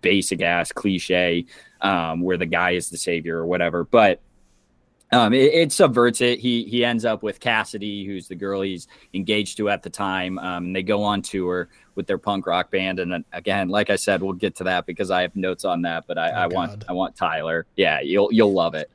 basic 0.00 0.42
ass 0.42 0.70
cliche 0.72 1.46
um, 1.80 2.20
where 2.20 2.36
the 2.36 2.46
guy 2.46 2.72
is 2.72 2.90
the 2.90 2.98
savior 2.98 3.38
or 3.38 3.46
whatever. 3.46 3.84
But 3.84 4.20
um, 5.12 5.32
it, 5.32 5.52
it, 5.54 5.72
subverts 5.72 6.20
it. 6.20 6.40
He 6.40 6.64
he 6.64 6.84
ends 6.84 7.04
up 7.04 7.22
with 7.22 7.40
Cassidy, 7.40 8.04
who's 8.04 8.28
the 8.28 8.34
girl 8.34 8.62
he's 8.62 8.88
engaged 9.12 9.56
to 9.58 9.68
at 9.68 9.82
the 9.82 9.90
time. 9.90 10.38
Um, 10.38 10.72
they 10.72 10.82
go 10.82 11.02
on 11.02 11.22
tour 11.22 11.68
with 11.94 12.06
their 12.06 12.18
punk 12.18 12.46
rock 12.46 12.70
band, 12.70 12.98
and 12.98 13.24
again, 13.32 13.68
like 13.68 13.90
I 13.90 13.96
said, 13.96 14.22
we'll 14.22 14.32
get 14.32 14.56
to 14.56 14.64
that 14.64 14.86
because 14.86 15.10
I 15.10 15.22
have 15.22 15.36
notes 15.36 15.64
on 15.64 15.82
that. 15.82 16.06
But 16.06 16.18
I, 16.18 16.30
oh, 16.30 16.34
I 16.34 16.46
want 16.48 16.84
I 16.88 16.92
want 16.92 17.16
Tyler. 17.16 17.66
Yeah, 17.76 18.00
you'll 18.00 18.32
you'll 18.32 18.52
love 18.52 18.74
it. 18.74 18.90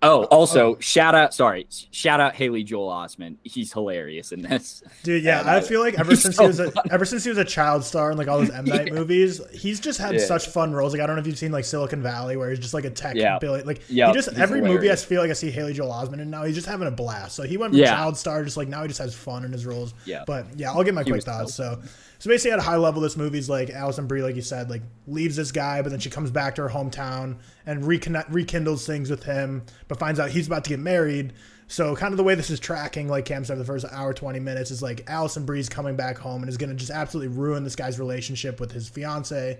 Oh, 0.00 0.22
oh, 0.22 0.24
also 0.26 0.76
oh. 0.76 0.78
shout 0.78 1.16
out, 1.16 1.34
sorry, 1.34 1.66
shout 1.90 2.20
out 2.20 2.36
Haley 2.36 2.62
Joel 2.62 2.88
Osment. 2.88 3.36
He's 3.42 3.72
hilarious 3.72 4.30
in 4.30 4.42
this. 4.42 4.84
Dude, 5.02 5.24
yeah, 5.24 5.42
I 5.44 5.60
feel 5.60 5.80
like 5.80 5.94
ever 5.98 6.14
since 6.14 6.36
so 6.36 6.44
he 6.44 6.46
was 6.46 6.60
a, 6.60 6.72
ever 6.92 7.04
since 7.04 7.24
he 7.24 7.30
was 7.30 7.38
a 7.38 7.44
child 7.44 7.82
star 7.82 8.12
in 8.12 8.16
like 8.16 8.28
all 8.28 8.38
those 8.38 8.50
M 8.50 8.64
Night 8.68 8.88
yeah. 8.88 8.92
movies, 8.92 9.40
he's 9.52 9.80
just 9.80 9.98
had 9.98 10.14
yeah. 10.14 10.20
such 10.20 10.46
fun 10.46 10.72
roles. 10.72 10.92
Like 10.92 11.02
I 11.02 11.06
don't 11.06 11.16
know 11.16 11.20
if 11.20 11.26
you've 11.26 11.38
seen 11.38 11.50
like 11.50 11.64
Silicon 11.64 12.00
Valley, 12.00 12.36
where 12.36 12.50
he's 12.50 12.60
just 12.60 12.74
like 12.74 12.84
a 12.84 12.90
tech 12.90 13.16
yeah. 13.16 13.38
Billy. 13.40 13.62
Like 13.62 13.82
yep. 13.88 14.08
he 14.08 14.14
just 14.14 14.28
every 14.28 14.58
hilarious. 14.58 14.82
movie 14.82 14.92
I 14.92 14.96
feel 14.96 15.20
like 15.20 15.30
I 15.30 15.34
see 15.34 15.50
Haley 15.50 15.72
Joel 15.72 15.90
Osment, 15.90 16.20
and 16.20 16.30
now 16.30 16.44
he's 16.44 16.54
just 16.54 16.68
having 16.68 16.86
a 16.86 16.92
blast. 16.92 17.34
So 17.34 17.42
he 17.42 17.56
went 17.56 17.72
from 17.72 17.80
yeah. 17.80 17.96
child 17.96 18.16
star, 18.16 18.44
just 18.44 18.56
like 18.56 18.68
now 18.68 18.82
he 18.82 18.88
just 18.88 19.00
has 19.00 19.16
fun 19.16 19.44
in 19.44 19.50
his 19.50 19.66
roles. 19.66 19.94
Yeah, 20.04 20.22
but 20.28 20.46
yeah, 20.56 20.70
I'll 20.70 20.84
get 20.84 20.94
my 20.94 21.02
he 21.02 21.10
quick 21.10 21.24
thoughts. 21.24 21.54
So. 21.54 21.82
So 22.20 22.28
basically, 22.28 22.50
at 22.50 22.58
a 22.58 22.62
high 22.62 22.76
level, 22.76 23.00
this 23.00 23.16
movie's 23.16 23.48
like 23.48 23.70
Alison 23.70 24.08
Brie, 24.08 24.22
like 24.22 24.34
you 24.34 24.42
said, 24.42 24.70
like 24.70 24.82
leaves 25.06 25.36
this 25.36 25.52
guy, 25.52 25.82
but 25.82 25.90
then 25.90 26.00
she 26.00 26.10
comes 26.10 26.32
back 26.32 26.56
to 26.56 26.62
her 26.62 26.68
hometown 26.68 27.36
and 27.64 27.84
reconnect, 27.84 28.26
rekindles 28.30 28.84
things 28.86 29.08
with 29.08 29.22
him, 29.22 29.62
but 29.88 29.98
finds 29.98 30.20
out 30.20 30.30
he's 30.30 30.46
about 30.46 30.64
to 30.64 30.70
get 30.70 30.78
married. 30.78 31.32
So 31.66 31.94
kind 31.96 32.12
of 32.12 32.16
the 32.16 32.24
way 32.24 32.34
this 32.34 32.48
is 32.50 32.60
tracking, 32.60 33.08
like 33.08 33.24
Cam 33.26 33.44
said, 33.44 33.58
the 33.58 33.64
first 33.64 33.84
hour 33.90 34.14
twenty 34.14 34.40
minutes 34.40 34.70
is 34.70 34.82
like 34.82 35.04
Alison 35.06 35.44
Brie's 35.44 35.68
coming 35.68 35.96
back 35.96 36.16
home 36.16 36.42
and 36.42 36.48
is 36.48 36.56
going 36.56 36.70
to 36.70 36.76
just 36.76 36.90
absolutely 36.90 37.36
ruin 37.36 37.64
this 37.64 37.76
guy's 37.76 37.98
relationship 37.98 38.60
with 38.60 38.72
his 38.72 38.88
fiance. 38.88 39.58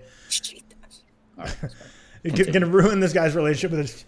Right, 1.37 1.55
going 2.23 2.51
to 2.53 2.65
ruin 2.65 2.99
this 2.99 3.13
guy's 3.13 3.35
relationship 3.35 3.71
with 3.71 3.81
his 3.81 4.05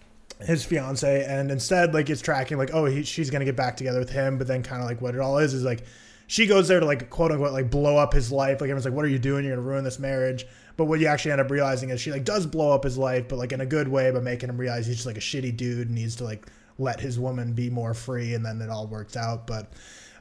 his 0.47 0.65
fiance, 0.65 1.23
and 1.25 1.51
instead, 1.51 1.93
like 1.93 2.09
it's 2.09 2.21
tracking 2.21 2.57
like, 2.57 2.71
oh, 2.73 2.85
he, 2.85 3.03
she's 3.03 3.29
going 3.29 3.41
to 3.41 3.45
get 3.45 3.55
back 3.55 3.77
together 3.77 3.99
with 3.99 4.09
him, 4.09 4.37
but 4.39 4.47
then 4.47 4.63
kind 4.63 4.81
of 4.81 4.87
like 4.87 5.01
what 5.01 5.13
it 5.13 5.21
all 5.21 5.37
is 5.37 5.53
is 5.53 5.63
like 5.63 5.83
she 6.31 6.47
goes 6.47 6.67
there 6.67 6.79
to 6.79 6.85
like 6.85 7.09
quote 7.09 7.31
unquote 7.31 7.51
like 7.51 7.69
blow 7.69 7.97
up 7.97 8.13
his 8.13 8.31
life. 8.31 8.61
Like 8.61 8.69
everyone's 8.69 8.85
like, 8.85 8.93
"What 8.93 9.03
are 9.05 9.09
you 9.09 9.19
doing? 9.19 9.43
You're 9.43 9.55
gonna 9.55 9.67
ruin 9.67 9.83
this 9.83 9.99
marriage." 9.99 10.47
But 10.77 10.85
what 10.85 10.99
you 10.99 11.07
actually 11.07 11.31
end 11.31 11.41
up 11.41 11.51
realizing 11.51 11.89
is 11.89 12.01
she 12.01 12.11
like 12.11 12.23
does 12.23 12.45
blow 12.45 12.73
up 12.73 12.83
his 12.83 12.97
life, 12.97 13.27
but 13.27 13.37
like 13.37 13.51
in 13.51 13.61
a 13.61 13.65
good 13.65 13.87
way, 13.87 14.11
by 14.11 14.19
making 14.19 14.49
him 14.49 14.57
realize 14.57 14.87
he's 14.87 14.97
just 14.97 15.05
like 15.05 15.17
a 15.17 15.21
shitty 15.21 15.55
dude 15.55 15.87
and 15.87 15.95
needs 15.95 16.15
to 16.17 16.23
like 16.23 16.45
let 16.77 16.99
his 16.99 17.19
woman 17.19 17.53
be 17.53 17.69
more 17.69 17.93
free, 17.93 18.33
and 18.33 18.45
then 18.45 18.61
it 18.61 18.69
all 18.69 18.87
works 18.87 19.15
out. 19.15 19.47
But 19.47 19.71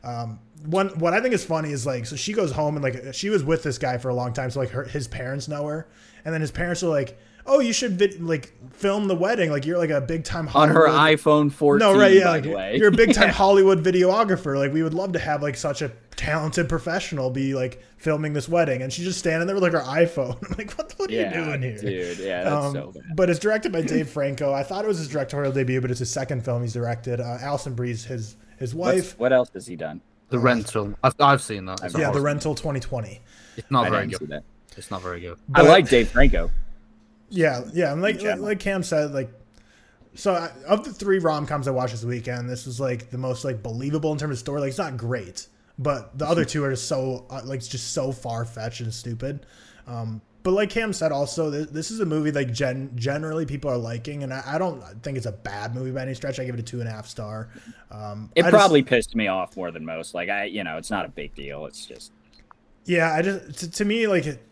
um, 0.03 0.41
one 0.67 0.89
what 0.99 1.13
I 1.13 1.21
think 1.21 1.35
is 1.35 1.45
funny 1.45 1.71
is 1.71 1.87
like 1.87 2.07
so 2.07 2.17
she 2.17 2.33
goes 2.33 2.53
home 2.53 2.77
and 2.77 2.83
like 2.83 3.15
she 3.15 3.31
was 3.31 3.45
with 3.45 3.63
this 3.63 3.79
guy 3.79 3.99
for 3.99 4.09
a 4.09 4.15
long 4.15 4.33
time, 4.33 4.51
so 4.51 4.61
like 4.61 4.71
her 4.71 4.85
his 4.85 5.09
parents 5.09 5.49
know 5.49 5.67
her, 5.67 5.89
and 6.25 6.35
then 6.35 6.41
his 6.41 6.51
parents 6.51 6.83
are 6.83 6.89
like 6.89 7.19
oh, 7.47 7.61
you 7.61 7.73
should 7.73 7.99
vid- 7.99 8.23
like 8.23 8.53
film 8.73 9.09
the 9.09 9.15
wedding. 9.15 9.51
Like 9.51 9.67
you're 9.67 9.79
like 9.79 9.91
a 9.91 10.01
big 10.01 10.25
time 10.25 10.49
on 10.55 10.69
her 10.69 10.89
iPhone 10.89 11.53
14. 11.53 11.79
No, 11.79 11.99
right? 11.99 12.13
Yeah, 12.13 12.31
like, 12.31 12.45
you're 12.79 12.89
a 12.89 12.93
big 12.93 13.15
time 13.15 13.29
yeah. 13.29 13.33
Hollywood 13.35 13.83
videographer. 13.83 14.57
Like 14.57 14.73
we 14.73 14.83
would 14.83 14.95
love 14.95 15.13
to 15.13 15.19
have 15.19 15.43
like 15.43 15.57
such 15.57 15.83
a 15.83 15.91
talented 16.17 16.69
professional 16.69 17.31
be 17.31 17.55
like 17.55 17.83
filming 17.97 18.33
this 18.33 18.49
wedding, 18.49 18.83
and 18.83 18.93
she's 18.93 19.05
just 19.05 19.19
standing 19.19 19.47
there 19.47 19.55
with 19.55 19.63
like 19.63 19.73
her 19.73 19.81
iPhone. 19.81 20.37
I'm 20.51 20.55
like, 20.59 20.73
what, 20.73 20.93
what 20.99 21.11
are 21.11 21.13
yeah, 21.13 21.39
you 21.39 21.45
doing 21.45 21.63
here, 21.63 21.79
dude? 21.79 22.19
Yeah, 22.19 22.45
that's 22.45 22.67
um, 22.67 22.73
so 22.73 22.93
bad. 22.93 23.17
But 23.17 23.31
it's 23.31 23.41
directed 23.41 23.73
by 23.73 23.83
Dave 23.83 24.09
Franco. 24.09 24.53
I 24.53 24.63
thought 24.63 24.85
it 24.85 24.89
was 24.89 24.99
his 24.99 25.09
directorial 25.09 25.53
debut, 25.53 25.81
but 25.81 25.91
it's 25.91 26.01
his 26.01 26.11
second 26.11 26.45
film 26.45 26.63
he's 26.63 26.73
directed. 26.73 27.21
Uh, 27.21 27.39
Alison 27.41 27.75
Brie's 27.75 28.05
his 28.05 28.37
his 28.59 28.75
wife. 28.75 28.95
What's, 28.95 29.19
what 29.19 29.33
else 29.33 29.51
has 29.55 29.67
he 29.67 29.77
done? 29.77 30.01
The 30.29 30.39
uh, 30.39 30.41
Rental. 30.41 30.95
I've, 31.03 31.15
I've 31.19 31.43
seen 31.43 31.65
that. 31.67 31.81
It's 31.83 31.97
yeah, 31.97 32.11
The 32.11 32.21
Rental 32.21 32.55
2020. 32.55 33.21
It's 33.57 33.71
not 33.71 33.87
I 33.87 33.91
very 33.91 34.07
good. 34.07 34.43
It's 34.77 34.91
not 34.91 35.03
very 35.03 35.21
good. 35.21 35.39
But, 35.49 35.65
I 35.65 35.69
like 35.69 35.89
Dave 35.89 36.09
Franco. 36.11 36.51
Yeah, 37.31 37.63
yeah, 37.73 37.93
and 37.93 38.03
like, 38.03 38.21
like 38.23 38.41
like 38.41 38.61
Cam 38.61 38.83
said, 38.83 39.13
like 39.13 39.33
so 40.15 40.35
I, 40.35 40.51
of 40.67 40.85
the 40.85 40.93
three 40.93 41.19
rom 41.19 41.47
coms 41.47 41.69
I 41.69 41.71
watched 41.71 41.93
this 41.93 42.05
weekend, 42.05 42.51
this 42.51 42.67
was 42.67 42.81
like 42.81 43.11
the 43.11 43.19
most 43.19 43.45
like 43.45 43.63
believable 43.63 44.13
in 44.13 44.19
terms 44.19 44.33
of 44.33 44.39
story. 44.39 44.61
Like 44.61 44.71
it's 44.71 44.79
not 44.79 44.97
great, 44.97 45.47
but 45.79 46.19
the 46.19 46.27
other 46.27 46.45
two 46.45 46.65
are 46.65 46.71
just 46.71 46.89
so 46.89 47.27
uh, 47.31 47.41
like 47.45 47.61
just 47.61 47.93
so 47.93 48.13
far 48.13 48.45
fetched 48.45 48.81
and 48.81 48.93
stupid. 48.93 49.47
Um, 49.87 50.21
but 50.43 50.53
like 50.53 50.71
Cam 50.71 50.93
said, 50.93 51.13
also 51.13 51.51
this, 51.51 51.67
this 51.71 51.91
is 51.91 52.01
a 52.01 52.07
movie 52.07 52.33
like 52.33 52.53
gen- 52.53 52.93
generally 52.95 53.47
people 53.47 53.71
are 53.71 53.77
liking, 53.77 54.23
and 54.23 54.33
I, 54.33 54.43
I, 54.47 54.59
don't 54.59 54.83
think 55.03 55.17
it's 55.17 55.27
a 55.27 55.33
bad 55.33 55.75
movie 55.75 55.91
by 55.91 56.03
any 56.03 56.15
stretch. 56.15 56.41
I 56.41 56.45
give 56.45 56.55
it 56.55 56.61
a 56.61 56.65
two 56.65 56.81
and 56.81 56.89
a 56.89 56.93
half 56.93 57.07
star. 57.07 57.51
Um, 57.91 58.31
it 58.35 58.45
I 58.45 58.51
probably 58.51 58.81
just, 58.81 58.91
pissed 58.91 59.15
me 59.15 59.29
off 59.29 59.57
more 59.57 59.71
than 59.71 59.85
most. 59.85 60.15
Like 60.15 60.29
I, 60.29 60.45
you 60.45 60.65
know, 60.65 60.79
it's 60.79 60.91
not 60.91 61.05
a 61.05 61.09
big 61.09 61.35
deal. 61.35 61.67
It's 61.67 61.85
just 61.85 62.13
yeah. 62.87 63.13
I 63.13 63.23
just 63.23 63.59
to, 63.59 63.71
to 63.71 63.85
me 63.85 64.07
like 64.07 64.27
it, 64.27 64.43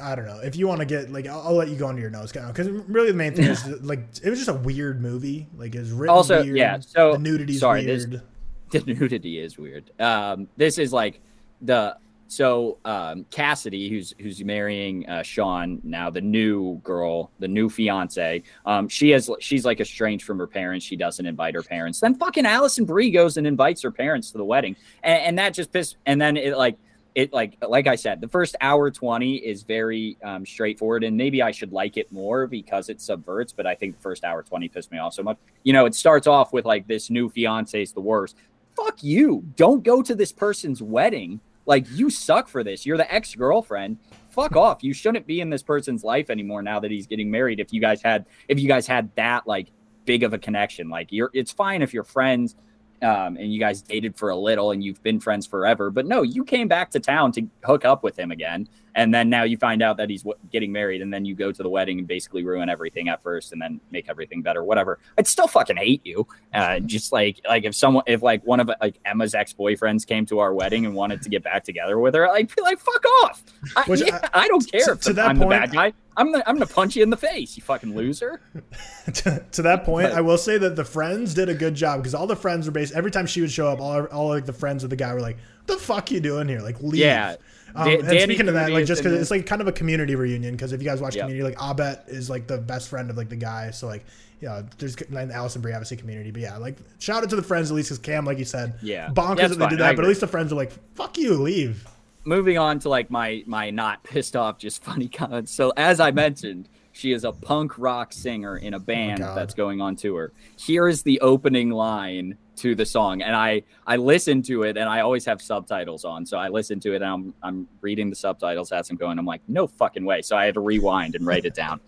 I 0.00 0.14
don't 0.14 0.26
know. 0.26 0.40
If 0.40 0.56
you 0.56 0.66
want 0.68 0.80
to 0.80 0.86
get 0.86 1.10
like 1.10 1.26
I'll, 1.26 1.40
I'll, 1.40 1.54
let 1.54 1.68
you 1.68 1.76
go 1.76 1.88
into 1.88 2.02
your 2.02 2.10
notes 2.10 2.32
because 2.32 2.68
really 2.68 3.08
the 3.08 3.16
main 3.16 3.34
thing 3.34 3.46
is 3.46 3.66
like 3.82 4.00
it 4.22 4.28
was 4.28 4.38
just 4.38 4.50
a 4.50 4.54
weird 4.54 5.00
movie. 5.00 5.48
Like 5.56 5.74
it's 5.74 5.90
written 5.90 6.14
also 6.14 6.42
weird. 6.42 6.56
yeah 6.56 6.78
so 6.80 7.12
the 7.12 7.18
nudity 7.18 7.54
sorry 7.54 7.84
weird. 7.84 8.22
This, 8.70 8.82
the 8.84 8.94
nudity 8.94 9.38
is 9.38 9.56
weird. 9.56 9.90
Um 10.00 10.48
this 10.56 10.78
is 10.78 10.92
like 10.92 11.20
the 11.62 11.96
so 12.28 12.78
um 12.84 13.24
Cassidy 13.30 13.88
who's 13.88 14.12
who's 14.18 14.44
marrying 14.44 15.08
uh, 15.08 15.22
Sean 15.22 15.80
now 15.82 16.10
the 16.10 16.20
new 16.20 16.76
girl 16.78 17.30
the 17.38 17.48
new 17.48 17.70
fiance 17.70 18.42
um 18.66 18.88
she 18.88 19.10
has 19.10 19.30
she's 19.38 19.64
like 19.64 19.80
estranged 19.80 20.26
from 20.26 20.38
her 20.38 20.46
parents. 20.46 20.84
She 20.84 20.96
doesn't 20.96 21.24
invite 21.24 21.54
her 21.54 21.62
parents. 21.62 22.00
Then 22.00 22.14
fucking 22.16 22.44
Alison 22.44 22.84
Brie 22.84 23.10
goes 23.10 23.38
and 23.38 23.46
invites 23.46 23.80
her 23.82 23.90
parents 23.90 24.30
to 24.32 24.38
the 24.38 24.44
wedding. 24.44 24.76
And, 25.02 25.22
and 25.22 25.38
that 25.38 25.54
just 25.54 25.72
pissed 25.72 25.96
and 26.04 26.20
then 26.20 26.36
it 26.36 26.58
like 26.58 26.76
it 27.16 27.32
like 27.32 27.56
like 27.66 27.86
I 27.86 27.96
said, 27.96 28.20
the 28.20 28.28
first 28.28 28.56
hour 28.60 28.90
twenty 28.90 29.36
is 29.36 29.62
very 29.62 30.18
um, 30.22 30.44
straightforward, 30.44 31.02
and 31.02 31.16
maybe 31.16 31.42
I 31.42 31.50
should 31.50 31.72
like 31.72 31.96
it 31.96 32.12
more 32.12 32.46
because 32.46 32.90
it 32.90 33.00
subverts. 33.00 33.54
But 33.54 33.66
I 33.66 33.74
think 33.74 33.96
the 33.96 34.02
first 34.02 34.22
hour 34.22 34.42
twenty 34.42 34.68
pissed 34.68 34.92
me 34.92 34.98
off 34.98 35.14
so 35.14 35.22
much. 35.22 35.38
You 35.64 35.72
know, 35.72 35.86
it 35.86 35.94
starts 35.94 36.26
off 36.26 36.52
with 36.52 36.66
like 36.66 36.86
this 36.86 37.08
new 37.08 37.30
fiance 37.30 37.80
is 37.80 37.92
the 37.92 38.02
worst. 38.02 38.36
Fuck 38.76 39.02
you! 39.02 39.42
Don't 39.56 39.82
go 39.82 40.02
to 40.02 40.14
this 40.14 40.30
person's 40.30 40.82
wedding. 40.82 41.40
Like 41.64 41.86
you 41.90 42.10
suck 42.10 42.48
for 42.48 42.62
this. 42.62 42.84
You're 42.84 42.98
the 42.98 43.12
ex 43.12 43.34
girlfriend. 43.34 43.96
Fuck 44.28 44.54
off. 44.54 44.84
You 44.84 44.92
shouldn't 44.92 45.26
be 45.26 45.40
in 45.40 45.48
this 45.48 45.62
person's 45.62 46.04
life 46.04 46.28
anymore 46.28 46.60
now 46.60 46.78
that 46.80 46.90
he's 46.90 47.06
getting 47.06 47.30
married. 47.30 47.60
If 47.60 47.72
you 47.72 47.80
guys 47.80 48.02
had 48.02 48.26
if 48.48 48.60
you 48.60 48.68
guys 48.68 48.86
had 48.86 49.10
that 49.16 49.46
like 49.46 49.68
big 50.04 50.22
of 50.22 50.34
a 50.34 50.38
connection, 50.38 50.90
like 50.90 51.10
you're 51.10 51.30
it's 51.32 51.50
fine 51.50 51.80
if 51.80 51.94
you're 51.94 52.04
friends 52.04 52.56
um, 53.02 53.36
and 53.36 53.52
you 53.52 53.60
guys 53.60 53.82
dated 53.82 54.16
for 54.16 54.30
a 54.30 54.36
little 54.36 54.70
and 54.70 54.82
you've 54.82 55.02
been 55.02 55.20
friends 55.20 55.46
forever. 55.46 55.90
But 55.90 56.06
no, 56.06 56.22
you 56.22 56.44
came 56.44 56.68
back 56.68 56.90
to 56.90 57.00
town 57.00 57.32
to 57.32 57.46
hook 57.64 57.84
up 57.84 58.02
with 58.02 58.18
him 58.18 58.30
again. 58.30 58.68
And 58.96 59.14
then 59.14 59.28
now 59.28 59.44
you 59.44 59.58
find 59.58 59.82
out 59.82 59.98
that 59.98 60.08
he's 60.08 60.22
w- 60.22 60.38
getting 60.50 60.72
married. 60.72 61.02
And 61.02 61.12
then 61.12 61.24
you 61.26 61.34
go 61.34 61.52
to 61.52 61.62
the 61.62 61.68
wedding 61.68 61.98
and 61.98 62.08
basically 62.08 62.42
ruin 62.44 62.70
everything 62.70 63.08
at 63.08 63.22
first 63.22 63.52
and 63.52 63.60
then 63.60 63.78
make 63.90 64.08
everything 64.08 64.40
better, 64.40 64.64
whatever. 64.64 64.98
I'd 65.18 65.26
still 65.26 65.46
fucking 65.46 65.76
hate 65.76 66.00
you. 66.04 66.26
Uh, 66.52 66.80
just 66.80 67.12
like, 67.12 67.40
like 67.46 67.64
if 67.64 67.74
someone, 67.74 68.04
if 68.06 68.22
like 68.22 68.44
one 68.46 68.58
of 68.58 68.70
like 68.80 68.98
Emma's 69.04 69.34
ex 69.34 69.52
boyfriends 69.52 70.06
came 70.06 70.24
to 70.26 70.38
our 70.38 70.54
wedding 70.54 70.86
and 70.86 70.94
wanted 70.94 71.20
to 71.22 71.28
get 71.28 71.44
back 71.44 71.62
together 71.62 71.98
with 71.98 72.14
her, 72.14 72.26
I'd 72.26 72.54
be 72.54 72.62
like, 72.62 72.78
fuck 72.78 73.04
off. 73.22 73.44
I, 73.76 73.84
yeah, 73.94 74.28
I, 74.32 74.44
I 74.44 74.48
don't 74.48 74.68
care 74.70 74.84
to, 74.86 74.92
if 74.92 75.00
to 75.02 75.12
that 75.12 75.28
I'm 75.28 75.36
point, 75.38 75.50
the 75.50 75.56
bad 75.56 75.72
guy. 75.72 75.92
I'm 76.16 76.32
gonna, 76.32 76.44
I'm 76.46 76.54
gonna 76.54 76.66
punch 76.66 76.96
you 76.96 77.02
in 77.02 77.10
the 77.10 77.16
face, 77.16 77.56
you 77.56 77.62
fucking 77.62 77.94
loser. 77.94 78.40
to, 79.12 79.44
to, 79.52 79.62
that 79.62 79.84
point, 79.84 80.08
but, 80.08 80.16
I 80.16 80.22
will 80.22 80.38
say 80.38 80.56
that 80.56 80.74
the 80.74 80.84
friends 80.84 81.34
did 81.34 81.50
a 81.50 81.54
good 81.54 81.74
job 81.74 82.00
because 82.00 82.14
all 82.14 82.26
the 82.26 82.36
friends 82.36 82.64
were 82.64 82.72
based. 82.72 82.94
Every 82.94 83.10
time 83.10 83.26
she 83.26 83.42
would 83.42 83.50
show 83.50 83.68
up, 83.68 83.80
all 83.80 84.04
all 84.06 84.28
like 84.28 84.46
the 84.46 84.54
friends 84.54 84.82
of 84.82 84.88
the 84.88 84.96
guy 84.96 85.12
were 85.12 85.20
like, 85.20 85.36
"The 85.66 85.76
fuck 85.76 86.10
you 86.10 86.20
doing 86.20 86.48
here? 86.48 86.60
Like, 86.60 86.80
leave." 86.80 87.00
Yeah. 87.00 87.36
Um, 87.74 87.88
and 87.88 88.20
speaking 88.20 88.48
of 88.48 88.54
that, 88.54 88.70
like 88.70 88.86
just 88.86 89.02
because 89.02 89.20
it's 89.20 89.30
like 89.30 89.46
kind 89.46 89.60
of 89.60 89.68
a 89.68 89.72
community 89.72 90.14
reunion. 90.14 90.54
Because 90.54 90.72
if 90.72 90.82
you 90.82 90.88
guys 90.88 91.00
watch 91.00 91.14
yep. 91.14 91.24
Community, 91.24 91.54
like 91.54 91.62
Abed 91.62 91.98
is 92.08 92.30
like 92.30 92.46
the 92.46 92.58
best 92.58 92.88
friend 92.88 93.10
of 93.10 93.16
like 93.16 93.28
the 93.28 93.36
guy. 93.36 93.70
So 93.70 93.86
like, 93.86 94.04
yeah, 94.40 94.62
there's 94.78 94.98
like 95.10 95.30
Alison 95.30 95.62
Brie 95.62 95.72
obviously 95.72 95.96
Community, 95.96 96.30
but 96.30 96.42
yeah, 96.42 96.56
like 96.56 96.76
shout 96.98 97.22
out 97.22 97.30
to 97.30 97.36
the 97.36 97.42
friends 97.42 97.70
at 97.70 97.74
least 97.74 97.88
because 97.88 97.98
Cam, 97.98 98.24
like 98.24 98.38
you 98.38 98.44
said, 98.44 98.74
yeah, 98.82 99.08
bonkers 99.08 99.48
that 99.48 99.58
they 99.58 99.68
did 99.68 99.78
that. 99.80 99.96
But 99.96 100.04
at 100.04 100.08
least 100.08 100.20
the 100.20 100.26
friends 100.26 100.52
are 100.52 100.56
like, 100.56 100.72
"Fuck 100.94 101.18
you, 101.18 101.34
leave." 101.34 101.86
moving 102.26 102.58
on 102.58 102.78
to 102.80 102.88
like 102.88 103.10
my 103.10 103.42
my 103.46 103.70
not 103.70 104.02
pissed 104.02 104.36
off, 104.36 104.58
just 104.58 104.84
funny 104.84 105.08
comments. 105.12 105.52
So 105.52 105.72
as 105.76 106.00
I 106.00 106.10
mentioned, 106.10 106.68
she 106.92 107.12
is 107.12 107.24
a 107.24 107.32
punk 107.32 107.78
rock 107.78 108.12
singer 108.12 108.56
in 108.58 108.74
a 108.74 108.78
oh 108.78 108.80
band 108.80 109.22
oh 109.22 109.34
that's 109.34 109.54
going 109.54 109.80
on 109.80 109.96
tour. 109.96 110.32
Here 110.56 110.88
is 110.88 111.02
the 111.02 111.20
opening 111.20 111.70
line 111.70 112.36
to 112.56 112.74
the 112.74 112.86
song, 112.86 113.22
and 113.22 113.34
I 113.34 113.62
I 113.86 113.96
listen 113.96 114.42
to 114.42 114.64
it, 114.64 114.76
and 114.76 114.88
I 114.88 115.00
always 115.00 115.24
have 115.26 115.40
subtitles 115.40 116.04
on, 116.04 116.26
so 116.26 116.38
I 116.38 116.48
listen 116.48 116.80
to 116.80 116.92
it, 116.94 116.96
and 116.96 117.04
I'm 117.04 117.34
I'm 117.42 117.68
reading 117.80 118.10
the 118.10 118.16
subtitles 118.16 118.72
as 118.72 118.90
I'm 118.90 118.96
going. 118.96 119.18
I'm 119.18 119.26
like, 119.26 119.42
no 119.48 119.66
fucking 119.66 120.04
way. 120.04 120.22
So 120.22 120.36
I 120.36 120.46
had 120.46 120.54
to 120.54 120.60
rewind 120.60 121.14
and 121.14 121.26
write 121.26 121.44
it 121.44 121.54
down. 121.54 121.80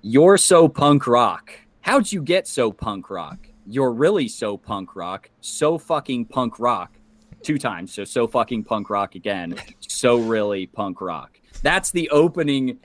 You're 0.00 0.38
so 0.38 0.68
punk 0.68 1.06
rock. 1.06 1.52
How'd 1.80 2.10
you 2.10 2.22
get 2.22 2.46
so 2.46 2.72
punk 2.72 3.10
rock? 3.10 3.48
You're 3.66 3.92
really 3.92 4.28
so 4.28 4.56
punk 4.56 4.96
rock. 4.96 5.30
So 5.40 5.78
fucking 5.78 6.26
punk 6.26 6.58
rock 6.58 6.98
two 7.42 7.58
times. 7.58 7.94
So 7.94 8.04
so 8.04 8.26
fucking 8.26 8.64
punk 8.64 8.90
rock 8.90 9.14
again. 9.14 9.56
So 9.80 10.18
really 10.18 10.66
punk 10.66 11.00
rock. 11.00 11.40
That's 11.62 11.90
the 11.90 12.08
opening 12.10 12.78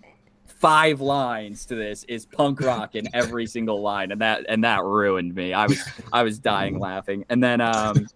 five 0.59 1.01
lines 1.01 1.65
to 1.67 1.75
this 1.75 2.03
is 2.05 2.25
punk 2.25 2.61
rock 2.61 2.95
in 2.95 3.07
every 3.13 3.45
single 3.45 3.81
line, 3.81 4.11
and 4.11 4.21
that 4.21 4.45
and 4.49 4.63
that 4.63 4.83
ruined 4.83 5.35
me. 5.35 5.53
I 5.53 5.67
was 5.67 5.81
I 6.13 6.23
was 6.23 6.39
dying 6.39 6.79
laughing, 6.79 7.25
and 7.29 7.43
then 7.43 7.61
um, 7.61 8.07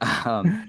um 0.00 0.68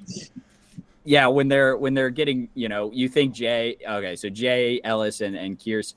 yeah, 1.07 1.27
when 1.27 1.47
they're 1.47 1.77
when 1.77 1.93
they're 1.93 2.09
getting, 2.09 2.49
you 2.53 2.67
know, 2.67 2.91
you 2.91 3.07
think 3.07 3.33
Jay. 3.33 3.77
Okay, 3.87 4.17
so 4.17 4.29
Jay 4.29 4.81
Ellis 4.83 5.21
and 5.21 5.37
and 5.37 5.57
Kiersey, 5.57 5.93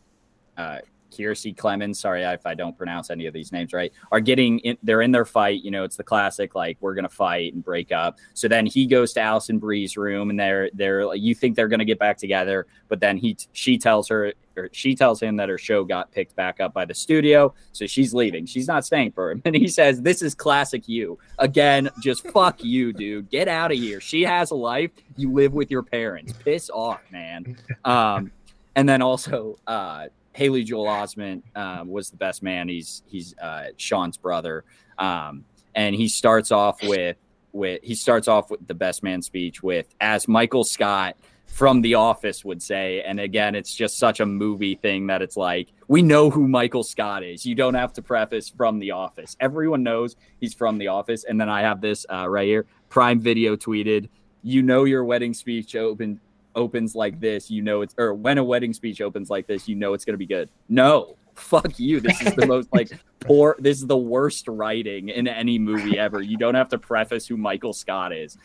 uh, 0.57 0.78
Kiersey 1.11 1.53
Clemons. 1.53 1.97
Sorry 1.97 2.22
if 2.22 2.47
I 2.47 2.55
don't 2.55 2.78
pronounce 2.78 3.11
any 3.11 3.26
of 3.26 3.34
these 3.34 3.51
names 3.51 3.72
right. 3.72 3.93
Are 4.12 4.20
getting 4.20 4.61
in, 4.61 4.78
they're 4.84 5.03
in 5.03 5.11
their 5.11 5.24
fight. 5.24 5.64
You 5.64 5.72
know, 5.72 5.82
it's 5.82 5.97
the 5.97 6.05
classic 6.05 6.55
like 6.55 6.76
we're 6.80 6.95
gonna 6.95 7.09
fight 7.09 7.55
and 7.55 7.64
break 7.64 7.91
up. 7.91 8.18
So 8.34 8.47
then 8.47 8.66
he 8.66 8.86
goes 8.86 9.12
to 9.14 9.20
Alison 9.20 9.59
Brie's 9.59 9.97
room 9.97 10.30
and 10.30 10.38
they're 10.38 10.70
they're 10.74 11.05
like 11.05 11.20
you 11.20 11.34
think 11.34 11.57
they're 11.57 11.66
gonna 11.66 11.84
get 11.84 11.99
back 11.99 12.16
together, 12.16 12.68
but 12.86 13.01
then 13.01 13.16
he 13.16 13.36
she 13.53 13.78
tells 13.78 14.09
her 14.09 14.32
she 14.72 14.94
tells 14.94 15.20
him 15.22 15.36
that 15.36 15.48
her 15.48 15.58
show 15.58 15.84
got 15.84 16.11
picked 16.12 16.36
back 16.36 16.61
up 16.61 16.72
by 16.72 16.84
the 16.84 16.94
studio, 16.94 17.54
so 17.72 17.86
she's 17.86 18.12
leaving. 18.12 18.46
She's 18.46 18.68
not 18.68 18.84
staying 18.84 19.12
for 19.12 19.30
him, 19.30 19.42
and 19.46 19.54
he 19.54 19.68
says, 19.68 20.02
"This 20.02 20.22
is 20.22 20.34
classic 20.34 20.88
you 20.88 21.18
again. 21.38 21.90
Just 22.02 22.26
fuck 22.28 22.62
you, 22.62 22.92
dude. 22.92 23.30
Get 23.30 23.48
out 23.48 23.72
of 23.72 23.78
here. 23.78 24.00
She 24.00 24.22
has 24.22 24.50
a 24.50 24.56
life. 24.56 24.90
You 25.16 25.32
live 25.32 25.52
with 25.52 25.70
your 25.70 25.82
parents. 25.82 26.32
Piss 26.32 26.70
off, 26.70 27.00
man." 27.11 27.56
Um, 27.84 28.32
and 28.76 28.88
then 28.88 29.02
also, 29.02 29.58
uh, 29.66 30.06
Haley 30.32 30.64
Joel 30.64 30.86
Osment 30.86 31.42
uh, 31.54 31.84
was 31.86 32.11
the 32.11 32.16
best 32.16 32.42
man. 32.42 32.68
He's 32.68 33.02
he's 33.06 33.36
uh, 33.38 33.66
Sean's 33.76 34.16
brother, 34.16 34.64
um, 34.98 35.44
and 35.74 35.94
he 35.94 36.08
starts 36.08 36.52
off 36.52 36.82
with 36.82 37.16
with 37.52 37.82
he 37.82 37.94
starts 37.94 38.28
off 38.28 38.50
with 38.50 38.66
the 38.66 38.74
best 38.74 39.02
man 39.02 39.22
speech 39.22 39.62
with 39.62 39.86
as 40.00 40.28
Michael 40.28 40.64
Scott 40.64 41.16
from 41.51 41.82
The 41.82 41.94
Office 41.94 42.44
would 42.44 42.62
say. 42.62 43.03
And 43.03 43.20
again, 43.20 43.55
it's 43.55 43.74
just 43.74 43.98
such 43.98 44.20
a 44.20 44.26
movie 44.26 44.76
thing 44.76 45.09
that 45.09 45.20
it's 45.20 45.36
like, 45.36 45.68
we 45.88 46.01
know 46.01 46.30
who 46.30 46.48
Michael 46.48 46.84
Scott 46.84 47.24
is. 47.24 47.44
You 47.44 47.55
don't 47.55 47.74
have 47.74 47.92
to 47.94 48.03
preface 48.03 48.48
from 48.48 48.78
The 48.78 48.92
Office. 48.92 49.36
Everyone 49.40 49.82
knows 49.82 50.16
he's 50.40 50.55
from 50.55 50.78
The 50.78 50.88
Office. 50.88 51.24
And 51.24 51.40
then 51.40 51.48
I 51.48 51.61
have 51.62 51.80
this 51.80 52.07
uh, 52.09 52.28
right 52.28 52.46
here 52.46 52.66
Prime 52.88 53.20
Video 53.20 53.57
tweeted, 53.57 54.09
You 54.42 54.62
know, 54.62 54.84
your 54.84 55.05
wedding 55.05 55.34
speech 55.34 55.74
open, 55.74 56.20
opens 56.55 56.94
like 56.94 57.20
this. 57.20 57.51
You 57.51 57.62
know, 57.62 57.82
it's, 57.82 57.94
or 57.98 58.14
when 58.14 58.38
a 58.38 58.44
wedding 58.44 58.72
speech 58.72 59.01
opens 59.01 59.28
like 59.28 59.46
this, 59.46 59.68
you 59.68 59.74
know, 59.74 59.92
it's 59.92 60.05
going 60.05 60.14
to 60.14 60.18
be 60.18 60.26
good. 60.26 60.48
No. 60.68 61.16
Fuck 61.34 61.78
you. 61.78 62.01
This 62.01 62.20
is 62.20 62.34
the 62.34 62.46
most 62.46 62.68
like 62.72 62.90
poor. 63.20 63.57
This 63.59 63.78
is 63.78 63.86
the 63.86 63.96
worst 63.96 64.46
writing 64.46 65.09
in 65.09 65.26
any 65.26 65.59
movie 65.59 65.98
ever. 65.98 66.20
You 66.20 66.36
don't 66.36 66.55
have 66.55 66.68
to 66.68 66.78
preface 66.78 67.26
who 67.26 67.36
Michael 67.36 67.72
Scott 67.72 68.12
is. 68.12 68.36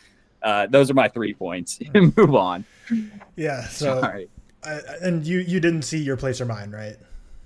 Uh, 0.46 0.64
those 0.68 0.88
are 0.88 0.94
my 0.94 1.08
three 1.08 1.34
points. 1.34 1.80
Move 1.94 2.36
on. 2.36 2.64
Yeah. 3.34 3.66
So, 3.66 4.00
I, 4.00 4.26
and 5.02 5.26
you 5.26 5.40
you 5.40 5.58
didn't 5.58 5.82
see 5.82 5.98
your 5.98 6.16
place 6.16 6.40
or 6.40 6.44
mine, 6.44 6.70
right? 6.70 6.94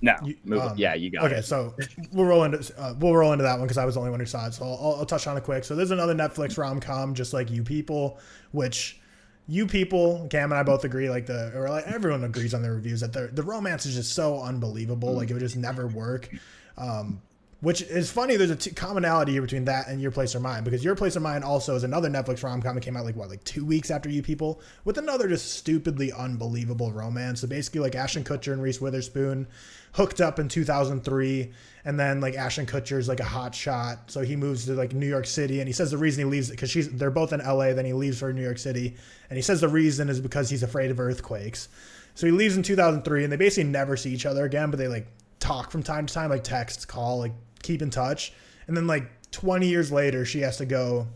No. 0.03 0.15
You, 0.23 0.61
um, 0.61 0.75
yeah, 0.77 0.93
you 0.95 1.11
got 1.11 1.25
okay, 1.25 1.37
it. 1.37 1.45
so 1.47 1.75
we'll 2.13 2.27
roll 2.27 2.45
into 2.45 2.73
uh, 2.79 2.95
we'll 2.99 3.17
roll 3.17 3.33
into 3.33 3.43
that 3.43 3.59
one 3.59 3.63
because 3.63 3.79
I 3.79 3.87
was 3.87 3.95
the 3.95 4.01
only 4.01 4.11
one 4.11 4.21
who 4.21 4.27
saw 4.27 4.47
it. 4.47 4.53
So 4.53 4.65
I'll, 4.65 4.97
I'll 4.99 5.07
touch 5.07 5.27
on 5.27 5.35
it 5.39 5.45
quick. 5.45 5.65
So 5.65 5.75
there's 5.75 5.93
another 5.93 6.15
Netflix 6.15 6.59
rom 6.59 6.79
com, 6.79 7.15
just 7.15 7.33
like 7.33 7.51
you 7.51 7.65
people, 7.65 8.19
which 8.53 9.01
you 9.49 9.67
people, 9.67 10.27
Cam 10.31 10.53
and 10.53 10.59
I 10.59 10.63
both 10.63 10.85
agree, 10.85 11.09
like 11.09 11.25
the 11.25 11.53
or 11.57 11.71
like 11.71 11.87
everyone 11.87 12.23
agrees 12.25 12.53
on 12.53 12.61
the 12.61 12.71
reviews 12.71 13.01
that 13.01 13.15
the 13.15 13.29
the 13.29 13.43
romance 13.43 13.87
is 13.87 13.95
just 13.95 14.13
so 14.13 14.43
unbelievable. 14.43 15.15
Like 15.15 15.31
it 15.31 15.33
would 15.33 15.41
just 15.41 15.57
never 15.57 15.87
work. 15.87 16.29
Um, 16.77 17.23
which 17.61 17.83
is 17.83 18.11
funny. 18.11 18.37
There's 18.37 18.51
a 18.51 18.57
t- 18.57 18.71
commonality 18.71 19.33
here 19.33 19.43
between 19.43 19.67
that 19.67 19.89
and 19.89 20.01
Your 20.01 20.11
Place 20.11 20.35
or 20.35 20.41
Mine 20.41 20.65
because 20.65 20.83
Your 20.83 20.95
Place 20.95 21.17
or 21.17 21.21
Mine 21.21 21.43
also 21.43 21.75
is 21.75 21.85
another 21.85 22.09
Netflix 22.09 22.43
rom 22.43 22.63
com 22.63 22.75
that 22.75 22.81
came 22.81 22.97
out 22.97 23.05
like 23.05 23.17
what, 23.17 23.29
like 23.29 23.45
two 23.45 23.65
weeks 23.65 23.91
after 23.91 24.09
You 24.09 24.23
People 24.23 24.61
with 24.85 24.97
another 24.97 25.29
just 25.29 25.53
stupidly 25.53 26.13
unbelievable 26.13 26.91
romance. 26.93 27.43
So 27.43 27.49
basically, 27.49 27.81
like 27.81 27.95
Ashton 27.95 28.25
Kutcher 28.25 28.53
and 28.53 28.63
Reese 28.63 28.81
Witherspoon 28.81 29.47
hooked 29.93 30.21
up 30.21 30.39
in 30.39 30.49
2003, 30.49 31.53
and 31.85 31.99
then 31.99 32.21
like 32.21 32.35
Ashton 32.35 32.67
Kutcher's 32.67 33.09
like 33.09 33.21
a 33.21 33.25
hot 33.25 33.55
shot, 33.55 34.11
so 34.11 34.23
he 34.23 34.37
moves 34.37 34.67
to 34.67 34.73
like 34.73 34.95
New 34.95 35.09
York 35.09 35.27
City, 35.27 35.61
and 35.61 35.69
he 35.69 35.73
says 35.73 35.91
the 35.91 35.99
reason 35.99 36.25
he 36.25 36.31
leaves 36.31 36.51
because 36.51 36.71
she's 36.71 36.89
they're 36.91 37.11
both 37.11 37.33
in 37.33 37.41
LA, 37.41 37.73
then 37.75 37.85
he 37.85 37.93
leaves 37.93 38.19
for 38.19 38.33
New 38.33 38.43
York 38.43 38.59
City, 38.59 38.97
and 39.29 39.37
he 39.37 39.43
says 39.43 39.61
the 39.61 39.69
reason 39.69 40.09
is 40.09 40.21
because 40.21 40.49
he's 40.49 40.63
afraid 40.63 40.91
of 40.91 40.99
earthquakes. 40.99 41.69
So 42.15 42.27
he 42.27 42.33
leaves 42.33 42.57
in 42.57 42.63
2003, 42.63 43.25
and 43.25 43.33
they 43.33 43.37
basically 43.37 43.71
never 43.71 43.97
see 43.97 44.13
each 44.13 44.27
other 44.27 44.45
again, 44.45 44.71
but 44.71 44.79
they 44.79 44.89
like 44.89 45.07
talk 45.41 45.71
from 45.71 45.83
time 45.83 46.07
to 46.07 46.15
time, 46.15 46.31
like 46.31 46.45
text, 46.45 46.87
call, 46.87 47.19
like 47.19 47.33
keep 47.63 47.83
in 47.83 47.91
touch. 47.91 48.33
And 48.67 48.77
then 48.77 48.87
like 48.87 49.11
20 49.33 49.69
years 49.69 49.91
later, 49.91 50.25
she 50.25 50.41
has 50.41 50.57
to 50.59 50.67
go 50.67 51.07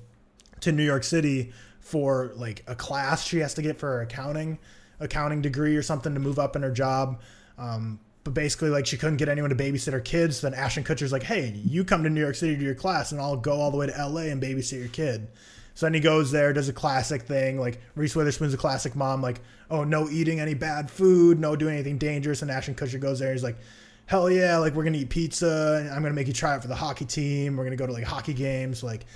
to 0.61 0.73
New 0.73 0.85
York 0.85 1.05
City 1.05 1.53
for 1.81 2.33
like 2.37 2.65
a 2.67 2.75
class 2.75 3.25
she 3.25 3.39
has 3.39 3.55
to 3.55 3.63
get 3.63 3.79
for 3.79 3.89
her 3.89 4.01
accounting 4.03 4.59
accounting 5.01 5.43
degree 5.43 5.77
or 5.77 5.83
something 5.83 6.15
to 6.15 6.21
move 6.21 6.39
up 6.39 6.57
in 6.57 6.63
her 6.63 6.71
job. 6.71 7.21
Um, 7.59 8.01
but 8.23 8.33
basically, 8.33 8.71
like 8.71 8.87
she 8.87 8.97
couldn't 8.97 9.19
get 9.19 9.29
anyone 9.29 9.51
to 9.51 9.57
babysit 9.57 9.93
her 9.93 10.01
kids. 10.01 10.39
So 10.39 10.49
then 10.49 10.59
Ashton 10.59 10.83
Kutcher's 10.83 11.13
like, 11.13 11.25
"Hey, 11.25 11.61
you 11.65 11.85
come 11.85 12.03
to 12.05 12.11
New 12.11 12.21
York 12.21 12.37
City 12.37 12.57
to 12.57 12.63
your 12.63 12.75
class, 12.75 13.13
and 13.13 13.21
I'll 13.21 13.37
go 13.37 13.61
all 13.61 13.71
the 13.71 13.77
way 13.77 13.87
to 13.87 13.93
LA 13.93 14.23
and 14.23 14.43
babysit 14.43 14.79
your 14.79 14.89
kid." 14.89 15.29
So 15.75 15.87
then 15.87 15.95
he 15.95 16.01
goes 16.01 16.31
there, 16.31 16.53
does 16.53 16.69
a 16.69 16.73
classic 16.73 17.23
thing. 17.23 17.59
Like 17.59 17.81
Reese 17.95 18.17
Witherspoon's 18.17 18.55
a 18.55 18.57
classic 18.57 18.97
mom, 18.97 19.21
like, 19.21 19.41
"Oh, 19.71 19.85
no 19.85 20.09
eating 20.09 20.41
any 20.41 20.55
bad 20.55 20.91
food, 20.91 21.39
no 21.39 21.55
doing 21.55 21.75
anything 21.75 21.99
dangerous." 21.99 22.41
And 22.41 22.51
Ashton 22.51 22.75
Kutcher 22.75 22.99
goes 22.99 23.19
there, 23.19 23.33
he's 23.33 23.43
like, 23.43 23.59
hell 24.07 24.31
yeah, 24.31 24.59
like 24.59 24.75
we're 24.75 24.85
gonna 24.85 24.99
eat 24.99 25.11
pizza 25.11 25.79
and 25.81 25.91
I'm 25.91 26.03
gonna 26.03 26.15
make 26.15 26.27
you 26.27 26.33
try 26.33 26.57
it 26.57 26.63
for 26.63 26.69
the 26.69 26.75
hockey 26.75 27.05
team. 27.05 27.57
We're 27.57 27.65
gonna 27.65 27.77
go 27.77 27.87
to 27.87 27.93
like 27.93 28.05
hockey 28.05 28.35
games, 28.35 28.83
like 28.83 29.07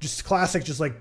just 0.00 0.24
classic, 0.24 0.64
just 0.64 0.80
like 0.80 0.94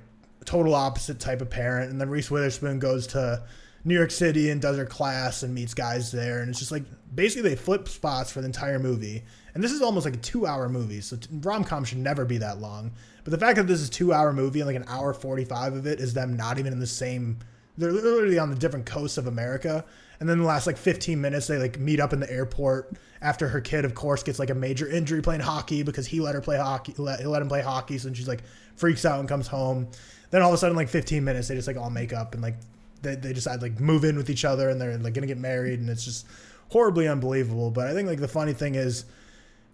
total 0.45 0.75
opposite 0.75 1.19
type 1.19 1.41
of 1.41 1.49
parent. 1.49 1.91
And 1.91 1.99
then 1.99 2.09
Reese 2.09 2.31
Witherspoon 2.31 2.79
goes 2.79 3.07
to 3.07 3.43
New 3.85 3.95
York 3.95 4.11
City 4.11 4.49
and 4.49 4.61
does 4.61 4.77
her 4.77 4.85
class 4.85 5.43
and 5.43 5.53
meets 5.53 5.73
guys 5.73 6.11
there, 6.11 6.39
and 6.39 6.49
it's 6.49 6.59
just 6.59 6.71
like 6.71 6.83
basically 7.13 7.49
they 7.49 7.55
flip 7.55 7.89
spots 7.89 8.31
for 8.31 8.39
the 8.39 8.45
entire 8.45 8.79
movie. 8.79 9.23
And 9.53 9.63
this 9.63 9.71
is 9.71 9.81
almost 9.81 10.05
like 10.05 10.15
a 10.15 10.19
two-hour 10.19 10.67
movie, 10.69 11.01
so 11.01 11.17
rom 11.41 11.63
com 11.63 11.83
should 11.83 11.99
never 11.99 12.25
be 12.25 12.37
that 12.39 12.59
long. 12.59 12.93
But 13.23 13.31
the 13.31 13.37
fact 13.37 13.57
that 13.57 13.67
this 13.67 13.81
is 13.81 13.89
two-hour 13.89 14.33
movie 14.33 14.61
and 14.61 14.67
like 14.67 14.77
an 14.77 14.85
hour 14.87 15.13
forty-five 15.13 15.73
of 15.73 15.85
it 15.85 15.99
is 15.99 16.13
them 16.13 16.37
not 16.37 16.59
even 16.59 16.71
in 16.71 16.79
the 16.79 16.87
same. 16.87 17.39
They're 17.77 17.91
literally 17.91 18.39
on 18.39 18.49
the 18.49 18.55
different 18.55 18.85
coasts 18.85 19.17
of 19.17 19.27
America, 19.27 19.83
and 20.24 20.30
then 20.30 20.38
the 20.38 20.45
last 20.45 20.67
like 20.67 20.78
15 20.78 21.19
minutes 21.19 21.47
they 21.47 21.57
like 21.57 21.78
meet 21.78 21.99
up 21.99 22.13
in 22.13 22.21
the 22.21 22.32
airport 22.32 22.93
after 23.21 23.49
her 23.49 23.59
kid 23.59 23.84
of 23.84 23.93
course 23.93 24.24
gets 24.24 24.39
like 24.39 24.49
a 24.49 24.55
major 24.55 24.88
injury 24.88 25.21
playing 25.21 25.41
hockey 25.41 25.84
because 25.84 26.07
he 26.07 26.21
let 26.21 26.34
her 26.34 26.39
play 26.39 26.55
hockey 26.55 26.93
let, 26.97 27.19
he 27.19 27.26
let 27.26 27.41
him 27.41 27.49
play 27.49 27.61
hockey. 27.61 27.97
So 27.97 28.13
she's 28.13 28.30
like 28.30 28.41
freaks 28.78 29.03
out 29.03 29.19
and 29.19 29.28
comes 29.28 29.47
home. 29.47 29.89
Then 30.32 30.41
all 30.41 30.47
of 30.47 30.53
a 30.53 30.57
sudden 30.57 30.78
like 30.78 30.88
15 30.88 31.26
minutes 31.26 31.49
they 31.49 31.55
just 31.55 31.67
like 31.67 31.76
all 31.76 31.89
make 31.89 32.13
up 32.13 32.36
and 32.36 32.41
like 32.41 32.55
they, 33.01 33.15
they 33.15 33.34
decide 33.34 33.61
like 33.61 33.82
move 33.82 34.05
in 34.05 34.15
with 34.15 34.30
each 34.30 34.45
other 34.45 34.69
and 34.69 34.80
they're 34.80 34.97
like 34.97 35.13
gonna 35.13 35.28
get 35.28 35.38
married 35.38 35.82
and 35.82 35.89
it's 35.89 36.05
just 36.05 36.26
horribly 36.69 37.05
unbelievable. 37.05 37.69
But 37.69 37.88
i 37.88 37.93
think 37.93 38.07
like 38.07 38.21
the 38.21 38.30
funny 38.30 38.53
thing 38.53 38.76
is 38.76 39.03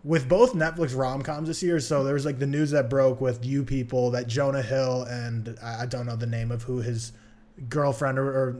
with 0.03 0.27
both 0.27 0.53
Netflix 0.53 0.97
rom 0.97 1.21
coms 1.21 1.47
this 1.47 1.61
year, 1.61 1.79
so 1.79 2.03
there 2.03 2.15
was 2.15 2.25
like 2.25 2.39
the 2.39 2.47
news 2.47 2.71
that 2.71 2.89
broke 2.89 3.21
with 3.21 3.45
you 3.45 3.63
people 3.63 4.09
that 4.11 4.25
Jonah 4.25 4.63
Hill 4.63 5.03
and 5.03 5.59
I 5.61 5.85
don't 5.85 6.07
know 6.07 6.15
the 6.15 6.25
name 6.25 6.51
of 6.51 6.63
who 6.63 6.79
his 6.79 7.11
girlfriend 7.67 8.17
or, 8.17 8.25
or 8.25 8.55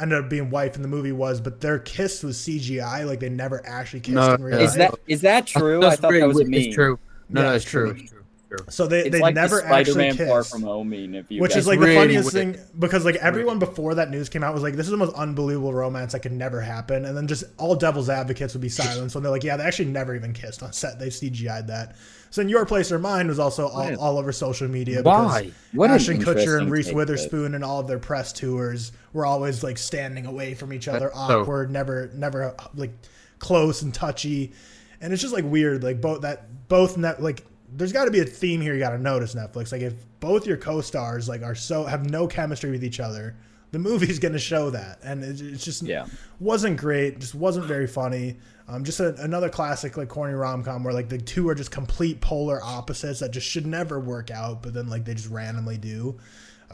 ended 0.00 0.24
up 0.24 0.30
being 0.30 0.50
wife 0.50 0.76
in 0.76 0.82
the 0.82 0.88
movie 0.88 1.12
was, 1.12 1.40
but 1.40 1.60
their 1.60 1.78
kiss 1.78 2.22
was 2.22 2.38
CGI. 2.38 3.06
Like 3.06 3.20
they 3.20 3.28
never 3.28 3.66
actually 3.66 4.00
kissed 4.00 4.14
no, 4.14 4.34
in 4.34 4.42
real 4.42 4.60
Is 4.60 4.74
that 4.74 4.94
is 5.06 5.20
that 5.22 5.46
true? 5.46 5.80
That's 5.80 5.94
I 5.94 5.96
thought 5.96 6.12
that 6.12 6.28
was 6.28 6.44
me. 6.46 6.66
It's 6.66 6.74
true. 6.74 6.98
No, 7.28 7.40
yeah, 7.40 7.48
no, 7.48 7.54
it's 7.54 7.64
true. 7.64 7.90
It's 7.90 8.10
true. 8.10 8.24
So 8.68 8.86
they, 8.86 9.08
they 9.08 9.20
like 9.20 9.34
never 9.34 9.60
the 9.60 9.66
actually 9.66 10.12
kissed. 10.12 10.28
Far 10.28 10.44
from 10.44 10.62
home 10.62 10.90
mean, 10.90 11.14
if 11.14 11.30
you 11.30 11.40
which 11.40 11.56
is 11.56 11.66
like 11.66 11.78
really 11.80 11.94
the 11.94 12.00
funniest 12.00 12.32
thing 12.32 12.56
because 12.78 13.04
like 13.04 13.16
everyone 13.16 13.58
before 13.58 13.94
that 13.96 14.10
news 14.10 14.28
came 14.28 14.44
out 14.44 14.54
was 14.54 14.62
like 14.62 14.74
this 14.74 14.86
is 14.86 14.90
the 14.90 14.96
most 14.96 15.14
unbelievable 15.14 15.74
romance 15.74 16.12
that 16.12 16.20
could 16.20 16.32
never 16.32 16.60
happen, 16.60 17.04
and 17.04 17.16
then 17.16 17.26
just 17.26 17.44
all 17.58 17.74
devil's 17.74 18.08
advocates 18.08 18.54
would 18.54 18.60
be 18.60 18.68
silenced 18.68 19.14
when 19.14 19.22
they're 19.22 19.32
like, 19.32 19.44
yeah, 19.44 19.56
they 19.56 19.64
actually 19.64 19.86
never 19.86 20.14
even 20.14 20.32
kissed 20.32 20.62
on 20.62 20.72
set. 20.72 20.98
They 20.98 21.08
CGI'd 21.08 21.66
that. 21.68 21.96
So 22.34 22.42
in 22.42 22.48
your 22.48 22.66
place 22.66 22.90
or 22.90 22.98
mine 22.98 23.28
was 23.28 23.38
also 23.38 23.68
all, 23.68 23.94
all 24.00 24.18
over 24.18 24.32
social 24.32 24.66
media. 24.66 25.04
Why? 25.04 25.52
What 25.70 25.92
Ashton 25.92 26.20
Kutcher 26.20 26.58
and 26.58 26.68
Reese 26.68 26.90
Witherspoon 26.90 27.54
and 27.54 27.62
all 27.62 27.78
of 27.78 27.86
their 27.86 28.00
press 28.00 28.32
tours 28.32 28.90
were 29.12 29.24
always 29.24 29.62
like 29.62 29.78
standing 29.78 30.26
away 30.26 30.54
from 30.54 30.72
each 30.72 30.88
other, 30.88 31.12
That's 31.14 31.16
awkward, 31.16 31.68
so... 31.68 31.72
never 31.72 32.10
never 32.12 32.56
like 32.74 32.90
close 33.38 33.82
and 33.82 33.94
touchy, 33.94 34.52
and 35.00 35.12
it's 35.12 35.22
just 35.22 35.32
like 35.32 35.44
weird. 35.44 35.84
Like 35.84 36.00
both 36.00 36.22
that 36.22 36.66
both 36.66 36.96
net 36.96 37.22
like 37.22 37.44
there's 37.72 37.92
got 37.92 38.06
to 38.06 38.10
be 38.10 38.18
a 38.18 38.24
theme 38.24 38.60
here 38.60 38.74
you 38.74 38.80
got 38.80 38.90
to 38.90 38.98
notice 38.98 39.36
Netflix. 39.36 39.70
Like 39.70 39.82
if 39.82 39.94
both 40.18 40.44
your 40.44 40.56
co-stars 40.56 41.28
like 41.28 41.44
are 41.44 41.54
so 41.54 41.84
have 41.84 42.10
no 42.10 42.26
chemistry 42.26 42.72
with 42.72 42.82
each 42.82 42.98
other, 42.98 43.36
the 43.70 43.78
movie's 43.78 44.18
going 44.18 44.32
to 44.32 44.40
show 44.40 44.70
that, 44.70 44.98
and 45.04 45.22
it, 45.22 45.40
it's 45.40 45.64
just 45.64 45.84
yeah 45.84 46.08
wasn't 46.40 46.78
great. 46.78 47.20
Just 47.20 47.36
wasn't 47.36 47.66
very 47.66 47.86
funny. 47.86 48.38
Um, 48.66 48.82
just 48.84 49.00
a, 49.00 49.14
another 49.22 49.50
classic 49.50 49.96
like 49.96 50.08
corny 50.08 50.34
rom 50.34 50.64
com 50.64 50.84
where 50.84 50.94
like 50.94 51.08
the 51.08 51.18
two 51.18 51.48
are 51.48 51.54
just 51.54 51.70
complete 51.70 52.20
polar 52.20 52.62
opposites 52.62 53.20
that 53.20 53.30
just 53.30 53.46
should 53.46 53.66
never 53.66 54.00
work 54.00 54.30
out, 54.30 54.62
but 54.62 54.72
then 54.72 54.88
like 54.88 55.04
they 55.04 55.14
just 55.14 55.28
randomly 55.28 55.76
do. 55.76 56.18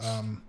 Um, 0.00 0.42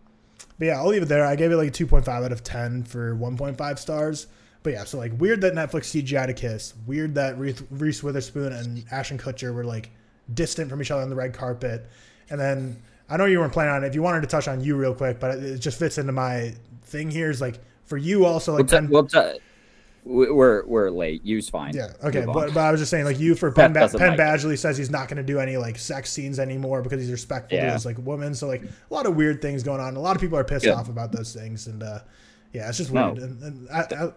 but 0.60 0.66
yeah, 0.66 0.78
I'll 0.78 0.88
leave 0.88 1.02
it 1.02 1.08
there. 1.08 1.26
I 1.26 1.36
gave 1.36 1.52
it 1.52 1.56
like 1.56 1.70
a 1.70 1.72
2.5 1.72 2.08
out 2.08 2.32
of 2.32 2.44
10 2.44 2.84
for 2.84 3.16
1.5 3.16 3.80
stars. 3.80 4.28
But 4.64 4.74
yeah, 4.74 4.84
so 4.84 5.00
like 5.00 5.20
weird 5.20 5.42
that 5.42 5.54
Netflix 5.54 6.04
CGI 6.04 6.28
to 6.28 6.34
kiss. 6.34 6.76
Weird 6.86 7.16
that 7.16 7.38
Reese 7.40 8.04
Witherspoon 8.04 8.54
and 8.54 8.86
Ashton 8.92 9.18
Kutcher 9.18 9.54
were 9.54 9.64
like 9.64 9.90
distant 10.32 10.70
from 10.70 10.82
each 10.82 10.92
other 10.92 11.02
on 11.02 11.10
the 11.10 11.16
red 11.16 11.34
carpet. 11.34 11.90
And 12.30 12.40
then 12.40 12.82
I 13.10 13.18
know 13.18 13.26
you 13.26 13.40
weren't 13.40 13.54
planning 13.54 13.74
on 13.74 13.84
it. 13.84 13.88
If 13.88 13.96
you 13.96 14.04
wanted 14.04 14.22
to 14.22 14.28
touch 14.28 14.48
on 14.48 14.64
you 14.64 14.78
real 14.78 14.94
quick, 14.94 15.20
but 15.20 15.40
it 15.40 15.58
just 15.58 15.80
fits 15.80 15.98
into 15.98 16.12
my 16.12 16.54
thing 16.84 17.10
here 17.10 17.32
is 17.32 17.42
like 17.42 17.60
for 17.86 17.98
you 17.98 18.26
also 18.26 18.52
We'll 18.52 18.62
like 18.62 18.70
t- 18.70 18.76
Penn, 18.76 18.90
we'll 18.90 19.08
t- 19.08 19.18
we- 19.18 19.40
we're 20.04 20.66
we're 20.66 20.90
late. 20.90 21.22
You's 21.24 21.48
fine. 21.50 21.76
yeah 21.76 21.90
okay 22.04 22.22
Move 22.22 22.30
on. 22.30 22.34
but, 22.34 22.54
but 22.56 22.60
I 22.62 22.72
was 22.72 22.80
just 22.82 22.90
saying 22.92 23.06
like 23.06 23.20
you 23.20 23.36
for 23.36 23.52
Penn, 23.52 23.72
ba- 23.74 23.82
doesn't 23.82 24.00
Penn 24.00 24.18
like 24.18 24.20
it. 24.20 24.22
Badgley 24.22 24.58
says 24.58 24.78
he's 24.78 24.90
not 24.90 25.08
going 25.08 25.18
to 25.18 25.24
do 25.24 25.40
any 25.40 25.58
like 25.58 25.78
sex 25.78 26.12
scenes 26.12 26.40
anymore 26.40 26.82
because 26.82 27.02
he's 27.02 27.12
respectful 27.12 27.58
to 27.60 27.72
his 27.72 27.86
like 27.86 27.98
woman 28.00 28.34
so 28.34 28.48
like 28.48 28.64
a 28.64 28.94
lot 28.94 29.06
of 29.06 29.16
weird 29.16 29.42
things 29.42 29.62
going 29.64 29.80
on 29.80 29.96
a 29.96 30.00
lot 30.00 30.16
of 30.16 30.22
people 30.22 30.38
are 30.38 30.44
pissed 30.44 30.66
Yeah. 30.66 30.74
off 30.74 30.90
about 30.90 31.12
those 31.12 31.34
things 31.34 31.68
and 31.68 31.84
uh 31.84 32.00
yeah 32.54 32.68
it's 32.70 32.80
just 32.80 32.92
No. 32.92 33.12
weird 33.12 33.24
and, 33.24 33.44
and 33.44 33.70
I, 33.70 33.80
I, 34.06 34.12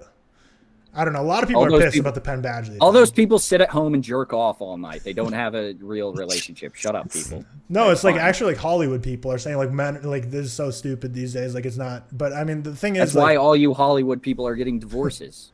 I 0.97 1.05
don't 1.05 1.12
know 1.12 1.20
a 1.20 1.23
lot 1.23 1.43
of 1.43 1.48
people 1.48 1.62
All 1.65 1.74
are 1.74 1.78
pissed 1.81 1.94
people- 1.94 2.09
about 2.09 2.15
the 2.15 2.20
Penn 2.23 2.40
Badgley 2.40 2.78
All 2.81 2.93
thing. 2.93 3.01
those 3.01 3.11
people 3.11 3.39
sit 3.39 3.61
at 3.61 3.69
home 3.69 3.94
and 3.94 4.02
jerk 4.05 4.32
off 4.32 4.61
all 4.61 4.78
night. 4.78 5.02
They 5.02 5.12
don't 5.12 5.32
have 5.32 5.55
a 5.56 5.74
real 5.81 6.12
relationship. 6.15 6.77
Shut 6.77 6.94
up, 6.94 7.11
people. 7.12 7.44
No, 7.69 7.90
it's 7.90 8.05
like 8.05 8.15
actually 8.15 8.52
like 8.55 8.62
Hollywood 8.62 9.02
people 9.02 9.32
are 9.32 9.39
saying 9.39 9.56
like 9.56 9.73
men 9.73 10.01
like 10.05 10.31
this 10.31 10.47
is 10.47 10.52
so 10.52 10.70
stupid 10.70 11.12
these 11.12 11.32
days. 11.35 11.52
Like 11.52 11.66
it's 11.66 11.77
not. 11.77 12.16
But 12.16 12.32
I 12.32 12.44
mean 12.44 12.62
the 12.62 12.77
thing 12.77 12.94
is 12.94 13.01
That's 13.01 13.11
is 13.11 13.16
why 13.16 13.23
like, 13.32 13.39
all 13.40 13.56
you 13.56 13.74
Hollywood 13.74 14.23
people 14.23 14.47
are 14.47 14.55
getting 14.55 14.78
divorces. 14.78 15.51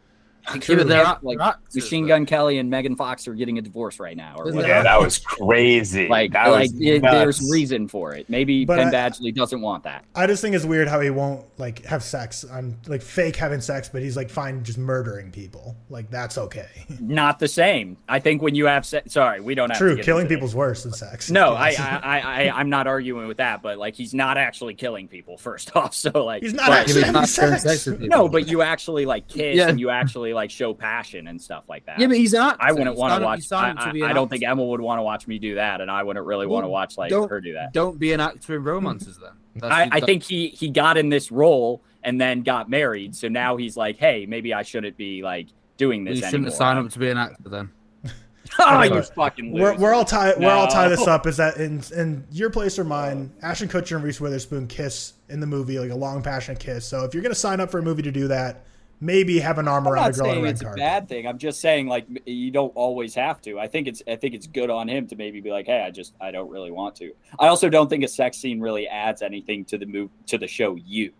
Yeah, 0.54 0.76
but 0.76 0.88
they're 0.88 1.04
act- 1.04 1.24
like 1.24 1.38
they're 1.38 1.46
actors, 1.48 1.74
Machine. 1.76 2.06
Gun 2.06 2.26
Kelly 2.26 2.58
and 2.58 2.68
Megan 2.70 2.96
Fox 2.96 3.26
are 3.28 3.34
getting 3.34 3.58
a 3.58 3.62
divorce 3.62 4.00
right 4.00 4.16
now, 4.16 4.36
or 4.38 4.50
Yeah, 4.52 4.82
that 4.82 5.00
was 5.00 5.18
crazy. 5.18 6.08
Like, 6.08 6.32
that 6.32 6.48
like 6.48 6.70
was 6.70 6.80
it- 6.80 7.02
there's 7.02 7.50
reason 7.50 7.88
for 7.88 8.14
it. 8.14 8.28
Maybe 8.28 8.64
But 8.64 8.78
Penn 8.78 8.88
I- 8.88 8.90
Badgley 9.10 9.34
doesn't 9.34 9.60
want 9.60 9.84
that. 9.84 10.04
I 10.14 10.26
just 10.26 10.42
think 10.42 10.54
it's 10.54 10.64
weird 10.64 10.88
how 10.88 11.00
he 11.00 11.10
won't 11.10 11.44
like 11.58 11.84
have 11.84 12.02
sex 12.02 12.44
on 12.44 12.76
like 12.86 13.02
fake 13.02 13.36
having 13.36 13.60
sex, 13.60 13.88
but 13.88 14.02
he's 14.02 14.16
like 14.16 14.30
fine 14.30 14.62
just 14.64 14.78
murdering 14.78 15.30
people. 15.30 15.76
Like 15.88 16.10
that's 16.10 16.38
okay. 16.38 16.68
Not 17.00 17.38
the 17.38 17.48
same. 17.48 17.96
I 18.08 18.18
think 18.20 18.42
when 18.42 18.54
you 18.54 18.66
have 18.66 18.86
se- 18.86 19.02
sorry, 19.08 19.40
we 19.40 19.54
don't 19.54 19.70
have 19.70 19.78
to 19.78 19.84
True, 19.84 19.96
get 19.96 20.04
killing 20.04 20.22
into 20.26 20.34
people's 20.34 20.54
worse 20.54 20.82
than 20.84 20.92
sex. 20.92 21.30
No, 21.30 21.52
I, 21.54 21.74
I, 21.78 22.00
I, 22.02 22.20
I, 22.20 22.50
I'm 22.58 22.70
not 22.70 22.86
arguing 22.86 23.28
with 23.28 23.38
that, 23.38 23.62
but 23.62 23.78
like 23.78 23.94
he's 23.94 24.14
not 24.14 24.38
actually 24.38 24.74
killing 24.74 25.08
people. 25.08 25.36
First 25.50 25.74
off, 25.76 25.94
so 25.94 26.24
like 26.24 26.42
He's 26.42 26.54
not 26.54 26.68
but- 26.68 26.78
actually- 26.78 27.00
Yeah, 27.00 27.06
he's 27.06 27.12
not 27.12 27.28
having 27.28 27.44
having 27.52 27.58
sex. 27.60 27.82
sex 27.82 27.86
with 27.86 28.00
people. 28.00 28.16
No, 28.18 28.28
but 28.28 28.48
you 28.48 28.62
actually 28.62 29.06
like 29.06 29.28
kiss 29.28 29.56
Yeah. 29.56 29.68
and 29.68 29.78
you 29.80 29.90
actually 29.90 30.32
like 30.32 30.39
show 30.48 30.72
passion 30.72 31.26
and 31.26 31.42
stuff 31.42 31.68
like 31.68 31.84
that. 31.86 31.98
yeah, 31.98 32.06
but 32.06 32.16
he's 32.16 32.32
an 32.32 32.40
actor. 32.40 32.64
I 32.64 32.72
wouldn't 32.72 32.96
want 32.96 33.20
to 33.20 33.24
watch. 33.24 33.40
he's 33.40 33.52
I, 33.52 33.74
to 33.74 34.02
I, 34.04 34.10
I 34.10 34.12
don't 34.14 34.28
think 34.30 34.42
Emma 34.42 34.64
would 34.64 34.80
want 34.80 35.00
to 35.00 35.02
watch 35.02 35.26
me 35.26 35.38
do 35.38 35.56
that, 35.56 35.80
and 35.80 35.90
I 35.90 36.02
wouldn't 36.02 36.24
really 36.24 36.46
Well, 36.46 36.54
want 36.54 36.64
to 36.64 36.68
watch 36.68 36.96
like 36.96 37.12
her 37.12 37.40
do 37.40 37.54
that. 37.54 37.72
Don't 37.72 37.98
be 37.98 38.12
an 38.12 38.20
actor 38.20 38.56
in 38.56 38.64
romances 38.64 39.16
hmm. 39.16 39.24
then. 39.24 39.32
That's 39.56 39.74
I, 39.74 39.88
I 39.96 40.00
think 40.00 40.22
he 40.22 40.48
he 40.48 40.70
got 40.70 40.96
in 40.96 41.08
this 41.08 41.32
role 41.32 41.82
and 42.04 42.18
then 42.18 42.42
got 42.42 42.70
married, 42.70 43.16
so 43.16 43.28
now 43.28 43.56
he's 43.56 43.76
like, 43.76 43.98
hey, 43.98 44.24
maybe 44.24 44.54
I 44.54 44.62
shouldn't 44.62 44.96
be 44.96 45.22
like 45.22 45.48
doing 45.76 46.06
you 46.06 46.12
this 46.12 46.18
shouldn't 46.18 46.34
anymore. 46.34 46.50
have 46.50 46.56
signed 46.56 46.78
up 46.78 46.92
to 46.92 46.98
be 46.98 47.10
an 47.10 47.18
actor 47.18 47.48
then. 47.48 47.70
oh, 48.58 48.82
you 48.82 48.90
Anyway, 48.90 49.02
fucking 49.14 49.52
We're, 49.52 49.76
we're 49.76 49.94
all 49.94 50.04
tie 50.04 50.34
we're 50.38 50.50
all 50.50 50.66
tie 50.66 50.88
this 50.88 51.06
up 51.06 51.26
is 51.26 51.36
that 51.38 51.56
in 51.56 51.82
in 51.96 52.24
your 52.30 52.50
place 52.50 52.78
or 52.78 52.84
mine, 52.84 53.32
Ashton 53.42 53.68
Kutcher 53.68 53.96
and 53.96 54.04
Reese 54.04 54.20
Witherspoon 54.20 54.66
kiss 54.66 55.14
in 55.28 55.40
the 55.40 55.46
movie 55.46 55.78
like 55.78 55.90
a 55.90 55.94
long 55.94 56.22
passionate 56.22 56.60
kiss. 56.60 56.86
So 56.86 57.04
if 57.04 57.14
you're 57.14 57.22
gonna 57.22 57.34
sign 57.34 57.60
up 57.60 57.70
for 57.70 57.78
a 57.78 57.82
movie 57.82 58.02
to 58.02 58.12
do 58.12 58.28
that, 58.28 58.64
maybe 59.00 59.38
have 59.40 59.58
an 59.58 59.66
arm 59.66 59.86
I'm 59.86 59.92
around 59.94 60.02
not 60.04 60.10
a 60.16 60.18
girl 60.18 60.26
on 60.26 60.30
a 60.30 60.32
saying 60.34 60.44
red 60.44 60.50
it's 60.52 60.62
a 60.62 60.70
bad 60.76 61.08
thing. 61.08 61.26
I'm 61.26 61.38
just 61.38 61.60
saying 61.60 61.86
like 61.86 62.06
you 62.26 62.50
don't 62.50 62.72
always 62.74 63.14
have 63.14 63.40
to. 63.42 63.58
I 63.58 63.66
think 63.66 63.88
it's 63.88 64.02
I 64.06 64.16
think 64.16 64.34
it's 64.34 64.46
good 64.46 64.70
on 64.70 64.88
him 64.88 65.06
to 65.08 65.16
maybe 65.16 65.40
be 65.40 65.50
like, 65.50 65.66
hey, 65.66 65.82
I 65.82 65.90
just 65.90 66.14
I 66.20 66.30
don't 66.30 66.50
really 66.50 66.70
want 66.70 66.94
to. 66.96 67.12
I 67.38 67.48
also 67.48 67.68
don't 67.68 67.88
think 67.88 68.04
a 68.04 68.08
sex 68.08 68.36
scene 68.36 68.60
really 68.60 68.86
adds 68.88 69.22
anything 69.22 69.64
to 69.66 69.78
the 69.78 69.86
move 69.86 70.10
to 70.26 70.38
the 70.38 70.46
show. 70.48 70.74
You 70.76 71.12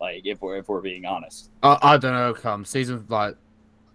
like 0.00 0.22
if 0.26 0.40
we're 0.42 0.56
if 0.58 0.68
we're 0.68 0.80
being 0.80 1.04
honest. 1.04 1.50
I, 1.62 1.78
I 1.82 1.96
don't 1.96 2.12
know. 2.14 2.34
Come 2.34 2.64
season 2.64 3.04
like, 3.08 3.36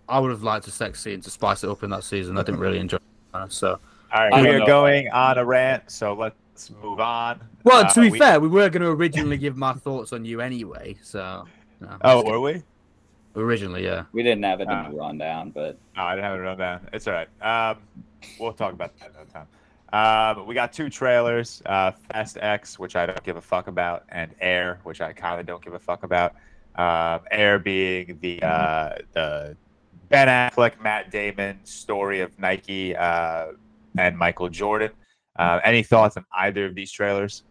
I 0.08 0.20
would 0.20 0.32
have 0.32 0.44
liked 0.44 0.68
a 0.68 0.72
sex 0.72 1.02
scene 1.02 1.22
to 1.22 1.30
spice 1.30 1.64
it 1.64 1.70
up 1.70 1.84
in 1.84 1.90
that 1.92 2.04
season. 2.04 2.38
I 2.38 2.44
didn't 2.44 2.60
really 2.62 2.80
enjoy. 2.80 2.98
it, 3.36 3.52
So 3.54 3.80
All 4.14 4.30
right, 4.30 4.42
we 4.42 4.50
are 4.50 4.60
know. 4.60 4.66
going 4.66 5.08
on 5.10 5.38
a 5.38 5.46
rant, 5.46 5.84
so 5.92 6.14
let's 6.14 6.72
move 6.82 7.00
on. 7.00 7.40
well, 7.64 7.86
Uh, 7.86 7.90
to 7.94 8.02
be 8.02 8.10
we- 8.10 8.18
fair, 8.20 8.40
we 8.40 8.48
were 8.48 8.70
going 8.70 8.82
to 8.82 8.90
originally 8.90 9.38
give 9.38 9.56
my 9.56 9.74
thoughts 9.74 10.12
on 10.12 10.26
you 10.26 10.42
anyway. 10.42 10.98
So 11.04 11.46
no, 11.80 11.98
Oh, 12.02 12.24
were 12.26 12.40
we? 12.40 12.64
Originally, 13.36 13.84
yeah. 13.84 14.04
We 14.12 14.24
didn't 14.24 14.44
have 14.44 14.60
it 14.60 14.64
in 14.64 14.70
Uh, 14.70 14.90
the 14.90 14.96
rundown, 14.98 15.52
but 15.52 15.78
No, 15.96 16.04
I 16.04 16.16
didn't 16.16 16.26
have 16.26 16.36
it 16.36 16.40
written 16.42 16.58
down. 16.60 16.88
It's 16.94 17.08
all 17.08 17.14
right. 17.14 17.30
Um, 17.42 17.78
we'll 18.40 18.54
talk 18.54 18.74
about 18.74 18.98
that 19.00 19.12
another 19.12 19.30
time. 19.32 19.48
Um, 19.92 20.46
we 20.46 20.54
got 20.54 20.72
two 20.72 20.90
trailers: 20.90 21.62
uh, 21.66 21.92
Fast 22.12 22.38
X, 22.42 22.78
which 22.78 22.96
I 22.96 23.06
don't 23.08 23.24
give 23.24 23.38
a 23.38 23.42
fuck 23.42 23.68
about, 23.68 24.04
and 24.10 24.32
Air, 24.40 24.80
which 24.84 25.02
I 25.02 25.14
kind 25.14 25.40
of 25.40 25.46
don't 25.48 25.64
give 25.64 25.74
a 25.74 25.80
fuck 25.80 26.04
about. 26.04 26.36
Um, 26.76 27.22
Air 27.32 27.58
being 27.60 28.18
the 28.22 28.42
uh, 28.44 28.96
the 29.14 29.58
Ben 30.10 30.28
Affleck, 30.28 30.80
Matt 30.82 31.10
Damon 31.12 31.60
story 31.66 32.22
of 32.22 32.38
Nike 32.38 32.96
uh, 32.96 33.48
and 33.98 34.16
Michael 34.18 34.50
Jordan. 34.50 34.92
Uh, 35.38 35.60
any 35.64 35.82
thoughts 35.82 36.18
on 36.18 36.26
either 36.34 36.66
of 36.66 36.76
these 36.76 36.92
trailers? 36.92 37.44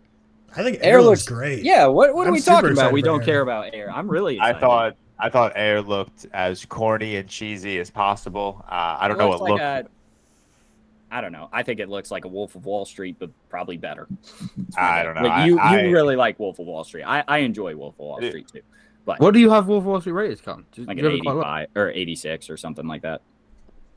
I 0.56 0.62
think 0.62 0.78
Air 0.80 0.94
Air 0.94 1.02
looks 1.02 1.22
looks- 1.22 1.28
great. 1.28 1.64
yeah. 1.64 1.86
What 1.86 2.14
what 2.14 2.24
are 2.26 2.28
I'm 2.28 2.34
we 2.34 2.40
talking 2.40 2.70
about? 2.70 2.92
We 2.92 3.02
don't 3.02 3.20
Air. 3.20 3.26
care 3.26 3.40
about 3.42 3.74
air. 3.74 3.90
I'm 3.92 4.08
really. 4.08 4.38
I 4.40 4.52
thought 4.58 4.94
I 5.18 5.28
thought 5.30 5.52
Air 5.56 5.82
looked 5.82 6.26
as 6.32 6.64
corny 6.64 7.16
and 7.16 7.28
cheesy 7.28 7.78
as 7.78 7.90
possible. 7.90 8.64
Uh, 8.68 8.96
I 9.00 9.08
don't 9.08 9.18
know 9.18 9.28
what 9.28 9.40
like 9.40 9.50
looked. 9.50 9.62
a- 9.62 9.88
I 11.10 11.20
don't 11.22 11.32
know. 11.32 11.48
I 11.52 11.62
think 11.62 11.80
it 11.80 11.88
looks 11.88 12.10
like 12.10 12.24
a 12.26 12.28
Wolf 12.28 12.54
of 12.54 12.66
Wall 12.66 12.84
Street, 12.84 13.16
but 13.18 13.30
probably 13.48 13.78
better. 13.78 14.06
I 14.76 15.02
don't 15.02 15.14
know. 15.14 15.22
Like, 15.22 15.32
I- 15.32 15.46
you 15.46 15.58
I- 15.58 15.82
you 15.82 15.90
really 15.92 16.16
like 16.16 16.38
Wolf 16.38 16.58
of 16.58 16.66
Wall 16.66 16.84
Street. 16.84 17.04
I, 17.04 17.24
I 17.26 17.38
enjoy 17.38 17.74
Wolf 17.74 17.94
of 17.94 17.98
Wall 18.00 18.20
Street 18.30 18.48
too. 18.48 18.60
But 19.06 19.18
what 19.20 19.32
do 19.32 19.40
you 19.40 19.48
have 19.50 19.68
Wolf 19.68 19.82
of 19.82 19.86
Wall 19.86 20.00
Street 20.02 20.12
rated? 20.12 20.42
Come, 20.44 20.66
Like 20.76 20.98
an 20.98 21.06
85 21.06 21.68
or 21.76 21.90
86 21.90 22.50
or 22.50 22.56
something 22.58 22.86
like 22.86 23.00
that. 23.02 23.22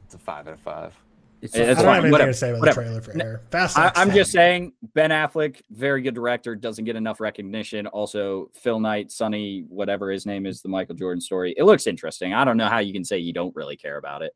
It's 0.06 0.15
a 0.15 0.19
five 0.19 0.48
out 0.48 0.53
of 0.53 0.60
five. 0.61 0.93
It's, 1.41 1.55
I 1.55 1.59
don't 1.65 1.77
have 1.77 1.88
anything 1.88 2.11
whatever, 2.11 2.31
to 2.31 2.38
say 2.38 2.49
about 2.49 2.59
whatever. 2.59 2.81
the 2.84 2.85
trailer 2.88 3.01
for 3.01 3.22
Air. 3.22 3.41
Fast 3.49 3.77
I, 3.77 3.91
I'm 3.95 4.11
just 4.11 4.31
saying, 4.31 4.73
Ben 4.93 5.09
Affleck, 5.09 5.61
very 5.72 6.01
good 6.01 6.13
director, 6.13 6.55
doesn't 6.55 6.85
get 6.85 6.95
enough 6.95 7.19
recognition. 7.19 7.88
Also, 7.88 8.51
Phil 8.53 8.80
Knight, 8.80 9.11
Sonny, 9.11 9.65
whatever 9.68 10.11
his 10.11 10.26
name 10.26 10.45
is, 10.45 10.61
the 10.61 10.69
Michael 10.69 10.95
Jordan 10.95 11.19
story. 11.22 11.53
It 11.57 11.63
looks 11.63 11.88
interesting. 11.88 12.34
I 12.34 12.45
don't 12.45 12.57
know 12.57 12.68
how 12.68 12.80
you 12.80 12.93
can 12.93 13.03
say 13.03 13.18
you 13.18 13.34
don't 13.34 13.55
really 13.55 13.76
care 13.76 13.97
about 13.97 14.22
it. 14.22 14.34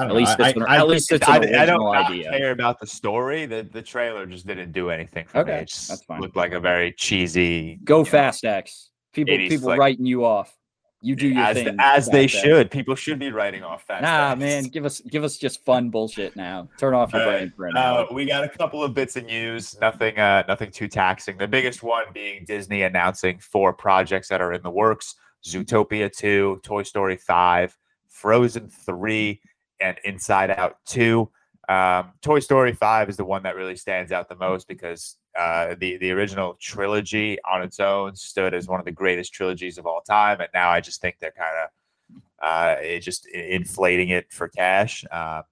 At 0.00 0.08
know. 0.08 0.14
least 0.14 0.38
I- 0.40 0.48
it's 0.50 0.56
an- 0.56 0.62
I- 0.64 0.74
at 0.76 0.80
I 0.80 0.84
least 0.84 1.12
it's 1.12 1.26
an 1.28 1.32
I, 1.54 1.62
I 1.62 1.66
don't 1.66 1.86
idea. 1.96 2.30
care 2.30 2.50
about 2.52 2.78
the 2.80 2.86
story. 2.86 3.46
The 3.46 3.68
the 3.72 3.82
trailer 3.82 4.26
just 4.26 4.46
didn't 4.46 4.72
do 4.72 4.90
anything 4.90 5.26
for 5.26 5.38
me. 5.38 5.42
Okay, 5.52 5.60
It 5.62 5.68
just 5.68 5.88
that's 5.88 6.04
fine. 6.04 6.20
looked 6.20 6.36
like 6.36 6.52
a 6.52 6.60
very 6.60 6.92
cheesy. 6.92 7.78
Go 7.84 7.98
you 7.98 8.04
know, 8.04 8.10
Fast 8.10 8.44
X. 8.44 8.90
People 9.12 9.36
people 9.38 9.58
flick. 9.68 9.78
writing 9.78 10.06
you 10.06 10.24
off. 10.24 10.54
You 11.00 11.14
do 11.14 11.28
your 11.28 11.44
as, 11.44 11.56
thing. 11.56 11.76
as 11.78 12.08
they 12.08 12.26
should. 12.26 12.70
People 12.72 12.96
should 12.96 13.20
be 13.20 13.30
writing 13.30 13.62
off 13.62 13.84
fast. 13.84 14.02
Nah, 14.02 14.32
X. 14.32 14.40
man, 14.40 14.64
give 14.64 14.84
us 14.84 15.00
give 15.00 15.22
us 15.22 15.36
just 15.38 15.64
fun 15.64 15.90
bullshit 15.90 16.34
now. 16.34 16.68
Turn 16.76 16.92
off 16.92 17.12
your 17.12 17.22
All 17.22 17.28
brain 17.28 17.42
right. 17.44 17.52
for 17.56 17.66
an 17.66 17.76
Uh, 17.76 17.80
hour. 17.80 18.08
we 18.12 18.26
got 18.26 18.42
a 18.42 18.48
couple 18.48 18.82
of 18.82 18.94
bits 18.94 19.14
of 19.16 19.24
news. 19.24 19.78
Nothing. 19.80 20.18
Uh, 20.18 20.42
nothing 20.48 20.70
too 20.72 20.88
taxing. 20.88 21.38
The 21.38 21.46
biggest 21.46 21.82
one 21.84 22.06
being 22.12 22.44
Disney 22.44 22.82
announcing 22.82 23.38
four 23.38 23.72
projects 23.72 24.28
that 24.28 24.40
are 24.40 24.52
in 24.52 24.62
the 24.62 24.70
works: 24.70 25.14
Zootopia 25.46 26.10
two, 26.10 26.60
Toy 26.64 26.82
Story 26.82 27.16
five, 27.16 27.76
Frozen 28.08 28.68
three, 28.68 29.40
and 29.80 29.96
Inside 30.04 30.50
Out 30.50 30.78
two. 30.84 31.30
Um, 31.68 32.12
Toy 32.22 32.38
Story 32.40 32.72
five 32.72 33.08
is 33.10 33.16
the 33.18 33.24
one 33.24 33.42
that 33.42 33.54
really 33.56 33.76
stands 33.76 34.10
out 34.10 34.28
the 34.28 34.36
most 34.36 34.66
because 34.68 35.16
uh, 35.38 35.74
the 35.78 35.98
the 35.98 36.10
original 36.12 36.54
trilogy 36.60 37.36
on 37.50 37.62
its 37.62 37.78
own 37.78 38.16
stood 38.16 38.54
as 38.54 38.66
one 38.66 38.80
of 38.80 38.86
the 38.86 38.92
greatest 38.92 39.32
trilogies 39.34 39.76
of 39.78 39.86
all 39.86 40.00
time, 40.00 40.40
and 40.40 40.48
now 40.54 40.70
I 40.70 40.80
just 40.80 41.00
think 41.02 41.16
they're 41.20 41.30
kind 41.32 41.56
of 41.64 42.22
uh, 42.42 42.76
it 42.80 43.00
just 43.00 43.26
inflating 43.26 44.08
it 44.10 44.32
for 44.32 44.48
cash. 44.48 45.04
Uh, 45.10 45.42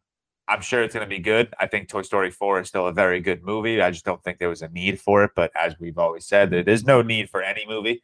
I'm 0.48 0.60
sure 0.60 0.82
it's 0.84 0.94
going 0.94 1.04
to 1.04 1.10
be 1.10 1.18
good. 1.20 1.52
I 1.58 1.66
think 1.66 1.88
Toy 1.88 2.02
Story 2.02 2.30
4 2.30 2.60
is 2.60 2.68
still 2.68 2.86
a 2.86 2.92
very 2.92 3.20
good 3.20 3.42
movie. 3.42 3.82
I 3.82 3.90
just 3.90 4.04
don't 4.04 4.22
think 4.22 4.38
there 4.38 4.48
was 4.48 4.62
a 4.62 4.68
need 4.68 5.00
for 5.00 5.24
it. 5.24 5.32
But 5.34 5.50
as 5.56 5.74
we've 5.80 5.98
always 5.98 6.24
said, 6.24 6.50
there- 6.50 6.62
there's 6.62 6.84
no 6.84 7.02
need 7.02 7.28
for 7.28 7.42
any 7.42 7.66
movie. 7.66 8.00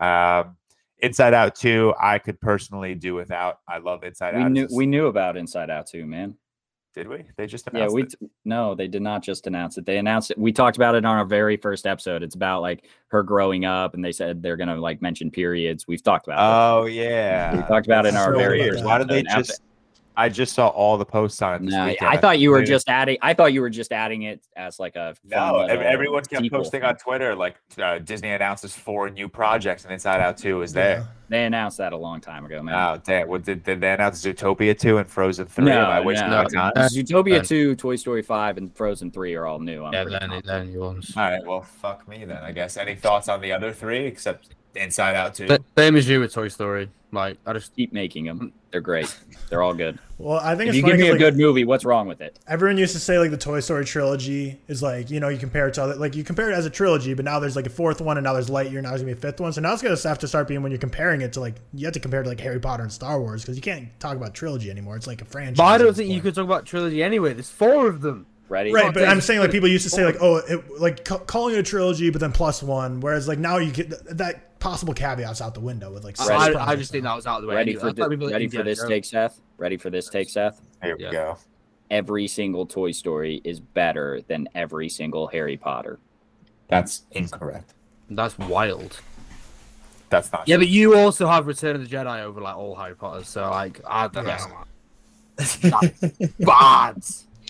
Um, 0.00 0.56
Inside 0.98 1.34
Out 1.34 1.54
2, 1.54 1.94
I 2.00 2.18
could 2.18 2.40
personally 2.40 2.96
do 2.96 3.14
without. 3.14 3.60
I 3.68 3.78
love 3.78 4.02
Inside 4.02 4.34
We 4.34 4.42
Out. 4.42 4.50
knew 4.50 4.68
we 4.72 4.86
knew 4.86 5.06
about 5.06 5.36
Inside 5.36 5.70
Out 5.70 5.86
2, 5.86 6.04
man. 6.04 6.34
Did 6.94 7.08
we? 7.08 7.24
They 7.36 7.46
just 7.46 7.66
Yeah, 7.72 7.80
announced 7.80 7.94
we 7.94 8.02
it. 8.04 8.14
no, 8.44 8.74
they 8.74 8.86
did 8.88 9.02
not 9.02 9.22
just 9.22 9.46
announce 9.46 9.76
it. 9.76 9.84
They 9.84 9.98
announced 9.98 10.30
it. 10.30 10.38
We 10.38 10.52
talked 10.52 10.76
about 10.76 10.94
it 10.94 11.04
on 11.04 11.16
our 11.18 11.24
very 11.24 11.56
first 11.56 11.86
episode. 11.86 12.22
It's 12.22 12.36
about 12.36 12.62
like 12.62 12.84
her 13.08 13.22
growing 13.22 13.64
up, 13.64 13.94
and 13.94 14.04
they 14.04 14.12
said 14.12 14.42
they're 14.42 14.56
gonna 14.56 14.76
like 14.76 15.02
mention 15.02 15.30
periods. 15.30 15.86
We've 15.88 16.02
talked 16.02 16.26
about 16.26 16.38
it. 16.38 16.82
Oh 16.82 16.86
yeah, 16.86 17.56
We 17.56 17.62
talked 17.62 17.86
about 17.86 18.06
it 18.06 18.10
in 18.10 18.16
our 18.16 18.32
so 18.32 18.38
very 18.38 18.70
Why 18.82 18.98
did 18.98 19.08
they 19.08 19.24
just? 19.24 19.60
I 20.16 20.28
just 20.28 20.54
saw 20.54 20.68
all 20.68 20.96
the 20.96 21.04
posts 21.04 21.42
on 21.42 21.54
it. 21.54 21.62
No, 21.62 21.86
weekend. 21.86 22.08
I 22.08 22.16
thought 22.16 22.38
you 22.38 22.50
were 22.50 22.62
just 22.62 22.88
adding. 22.88 23.18
I 23.20 23.34
thought 23.34 23.52
you 23.52 23.60
were 23.60 23.70
just 23.70 23.92
adding 23.92 24.22
it 24.22 24.46
as 24.56 24.78
like 24.78 24.94
a. 24.96 25.16
No, 25.24 25.60
ev- 25.60 25.70
little 25.70 25.92
everyone 25.92 26.24
kept 26.24 26.42
sequel 26.42 26.60
posting 26.60 26.80
thing. 26.82 26.88
on 26.88 26.96
Twitter 26.96 27.34
like 27.34 27.56
uh, 27.78 27.98
Disney 27.98 28.30
announces 28.30 28.74
four 28.74 29.10
new 29.10 29.28
projects, 29.28 29.84
and 29.84 29.92
Inside 29.92 30.20
Out 30.20 30.36
Two 30.36 30.62
is 30.62 30.72
there. 30.72 30.98
Yeah. 30.98 31.06
They 31.30 31.44
announced 31.44 31.78
that 31.78 31.92
a 31.92 31.96
long 31.96 32.20
time 32.20 32.44
ago, 32.44 32.62
man. 32.62 32.74
Oh 32.74 33.00
damn! 33.04 33.28
What 33.28 33.44
did, 33.44 33.64
did 33.64 33.80
they 33.80 33.92
announce 33.92 34.24
Zootopia 34.24 34.78
two 34.78 34.98
and 34.98 35.08
Frozen 35.08 35.46
three? 35.46 35.64
No, 35.64 35.80
I 35.80 36.00
wasting 36.00 36.30
no. 36.30 36.42
my 36.42 36.48
time? 36.48 36.72
Uh, 36.76 36.88
Zootopia 36.88 37.38
Ben. 37.38 37.44
two, 37.44 37.74
Toy 37.74 37.96
Story 37.96 38.22
five, 38.22 38.56
and 38.56 38.74
Frozen 38.76 39.10
three 39.10 39.34
are 39.34 39.46
all 39.46 39.58
new. 39.58 39.84
I'm 39.84 39.92
yeah, 39.92 40.04
then 40.04 40.42
then 40.44 40.70
you 40.70 40.80
ones. 40.80 41.12
All 41.16 41.24
right, 41.24 41.44
well, 41.44 41.62
fuck 41.62 42.06
me 42.06 42.24
then. 42.24 42.38
I 42.38 42.52
guess. 42.52 42.76
Any 42.76 42.94
thoughts 42.94 43.28
on 43.28 43.40
the 43.40 43.50
other 43.52 43.72
three 43.72 44.06
except 44.06 44.54
Inside 44.76 45.14
Out 45.14 45.34
too. 45.34 45.48
Same 45.76 45.96
as 45.96 46.08
you 46.08 46.20
with 46.20 46.32
Toy 46.32 46.48
Story. 46.48 46.90
Like 47.12 47.38
I 47.46 47.52
just 47.52 47.74
Keep 47.76 47.92
making 47.92 48.24
them. 48.24 48.52
They're 48.72 48.80
great. 48.80 49.16
They're 49.48 49.62
all 49.62 49.72
good. 49.74 50.00
Well, 50.18 50.38
I 50.40 50.56
think 50.56 50.70
If 50.70 50.74
it's 50.74 50.76
you 50.78 50.82
give 50.90 50.98
me 50.98 51.06
a 51.08 51.10
like, 51.12 51.20
good 51.20 51.36
movie, 51.36 51.64
what's 51.64 51.84
wrong 51.84 52.08
with 52.08 52.20
it? 52.20 52.36
everyone 52.48 52.76
used 52.76 52.92
to 52.94 52.98
say 52.98 53.20
like 53.20 53.30
the 53.30 53.36
Toy 53.36 53.60
Story 53.60 53.84
trilogy 53.84 54.58
is 54.66 54.82
like 54.82 55.10
you 55.10 55.20
know 55.20 55.28
you 55.28 55.38
compare 55.38 55.68
it 55.68 55.74
to 55.74 55.84
other 55.84 55.94
like 55.94 56.16
you 56.16 56.24
compare 56.24 56.50
it 56.50 56.54
as 56.54 56.66
a 56.66 56.70
trilogy, 56.70 57.14
but 57.14 57.24
now 57.24 57.38
there's 57.38 57.54
like 57.54 57.66
a 57.66 57.70
fourth 57.70 58.00
one, 58.00 58.16
and 58.16 58.24
now 58.24 58.32
there's 58.32 58.50
Lightyear, 58.50 58.82
now 58.82 58.88
there's 58.90 59.02
gonna 59.02 59.12
be 59.14 59.18
a 59.18 59.20
fifth 59.20 59.40
one. 59.40 59.52
So 59.52 59.60
now 59.60 59.72
it's 59.72 59.82
gonna 59.82 59.96
have 59.96 60.18
to 60.18 60.26
start 60.28 60.48
being 60.48 60.60
when 60.62 60.72
you're 60.72 60.80
comparing 60.80 61.20
it 61.20 61.32
to 61.34 61.40
like 61.40 61.54
you 61.72 61.86
have 61.86 61.94
to 61.94 62.00
compare 62.00 62.20
it 62.20 62.24
to 62.24 62.30
like 62.30 62.40
Harry 62.40 62.58
Potter 62.58 62.82
and 62.82 62.92
Star 62.92 63.20
Wars 63.20 63.42
because 63.42 63.54
you 63.54 63.62
can't 63.62 63.88
talk 64.00 64.16
about 64.16 64.34
trilogy 64.34 64.68
anymore. 64.70 64.96
It's 64.96 65.06
like 65.06 65.22
a 65.22 65.24
franchise. 65.24 65.56
But 65.58 65.64
I 65.66 65.78
don't 65.78 65.94
think 65.94 66.08
you 66.08 66.14
point. 66.16 66.24
could 66.24 66.34
talk 66.34 66.44
about 66.44 66.66
trilogy 66.66 67.00
anyway. 67.00 67.32
There's 67.34 67.48
four 67.50 67.86
of 67.86 68.00
them. 68.00 68.26
Ready? 68.48 68.72
Right, 68.72 68.86
oh, 68.86 68.92
but 68.92 69.08
I'm 69.08 69.20
saying 69.20 69.40
like 69.40 69.50
people 69.50 69.68
used 69.68 69.84
to 69.84 69.90
say 69.90 70.04
like 70.04 70.16
oh. 70.20 70.36
oh 70.36 70.54
it, 70.54 70.80
like 70.80 71.04
ca- 71.04 71.18
calling 71.18 71.54
it 71.54 71.58
a 71.58 71.62
trilogy, 71.62 72.10
but 72.10 72.20
then 72.20 72.32
plus 72.32 72.62
one, 72.62 73.00
whereas 73.00 73.26
like 73.26 73.38
now 73.38 73.56
you 73.56 73.72
get 73.72 73.90
that 74.18 74.58
possible 74.60 74.92
caveats 74.92 75.40
out 75.40 75.54
the 75.54 75.60
window 75.60 75.90
with 75.92 76.04
like. 76.04 76.20
I, 76.20 76.52
I, 76.52 76.70
I 76.72 76.76
just 76.76 76.92
think 76.92 77.04
that 77.04 77.14
was 77.16 77.26
out 77.26 77.36
of 77.36 77.42
the 77.42 77.48
way. 77.48 77.54
Ready 77.54 77.72
anyway. 77.72 77.80
for 77.80 77.86
That's 77.94 78.10
like 78.10 78.20
like 78.20 78.32
ready 78.32 78.48
for 78.48 78.62
this 78.62 78.78
Jones. 78.80 78.90
take, 78.90 79.04
Seth? 79.06 79.40
Ready 79.56 79.76
for 79.78 79.88
this 79.90 80.08
take, 80.08 80.28
Seth? 80.28 80.60
Here 80.82 80.96
we 80.96 81.04
Yeah. 81.04 81.12
go. 81.12 81.38
Every 81.90 82.26
single 82.26 82.66
Toy 82.66 82.92
Story 82.92 83.40
is 83.44 83.60
better 83.60 84.20
than 84.26 84.48
every 84.54 84.88
single 84.88 85.26
Harry 85.28 85.56
Potter. 85.56 85.98
That's 86.68 87.02
incorrect. 87.12 87.72
That's 88.10 88.38
wild. 88.38 89.00
That's 90.10 90.30
not. 90.32 90.46
Yeah, 90.46 90.56
true. 90.56 90.64
but 90.64 90.68
you 90.68 90.96
also 90.96 91.26
have 91.26 91.46
Return 91.46 91.76
of 91.76 91.88
the 91.88 91.96
Jedi 91.96 92.22
over 92.22 92.40
like 92.40 92.56
all 92.56 92.74
Harry 92.74 92.94
Potter, 92.94 93.24
so 93.24 93.48
like 93.50 93.80
I 93.86 94.08
don't 94.08 94.26
Yeah. 94.26 94.46
know. 94.46 94.64
Bad. 96.40 97.02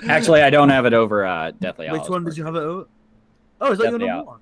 Actually, 0.09 0.43
I 0.43 0.51
don't 0.51 0.69
have 0.71 0.87
it 0.87 0.93
over 0.93 1.25
uh, 1.25 1.53
Deathly 1.61 1.87
Which 1.91 1.99
Hallows 2.01 2.11
one 2.11 2.25
did 2.25 2.37
you 2.37 2.45
have 2.45 2.57
it 2.57 2.63
over? 2.63 2.87
Oh, 3.61 3.73
is 3.73 3.79
that 3.79 3.85
your 3.91 3.93
number 3.93 4.07
Hallows. 4.09 4.27
one? 4.27 4.41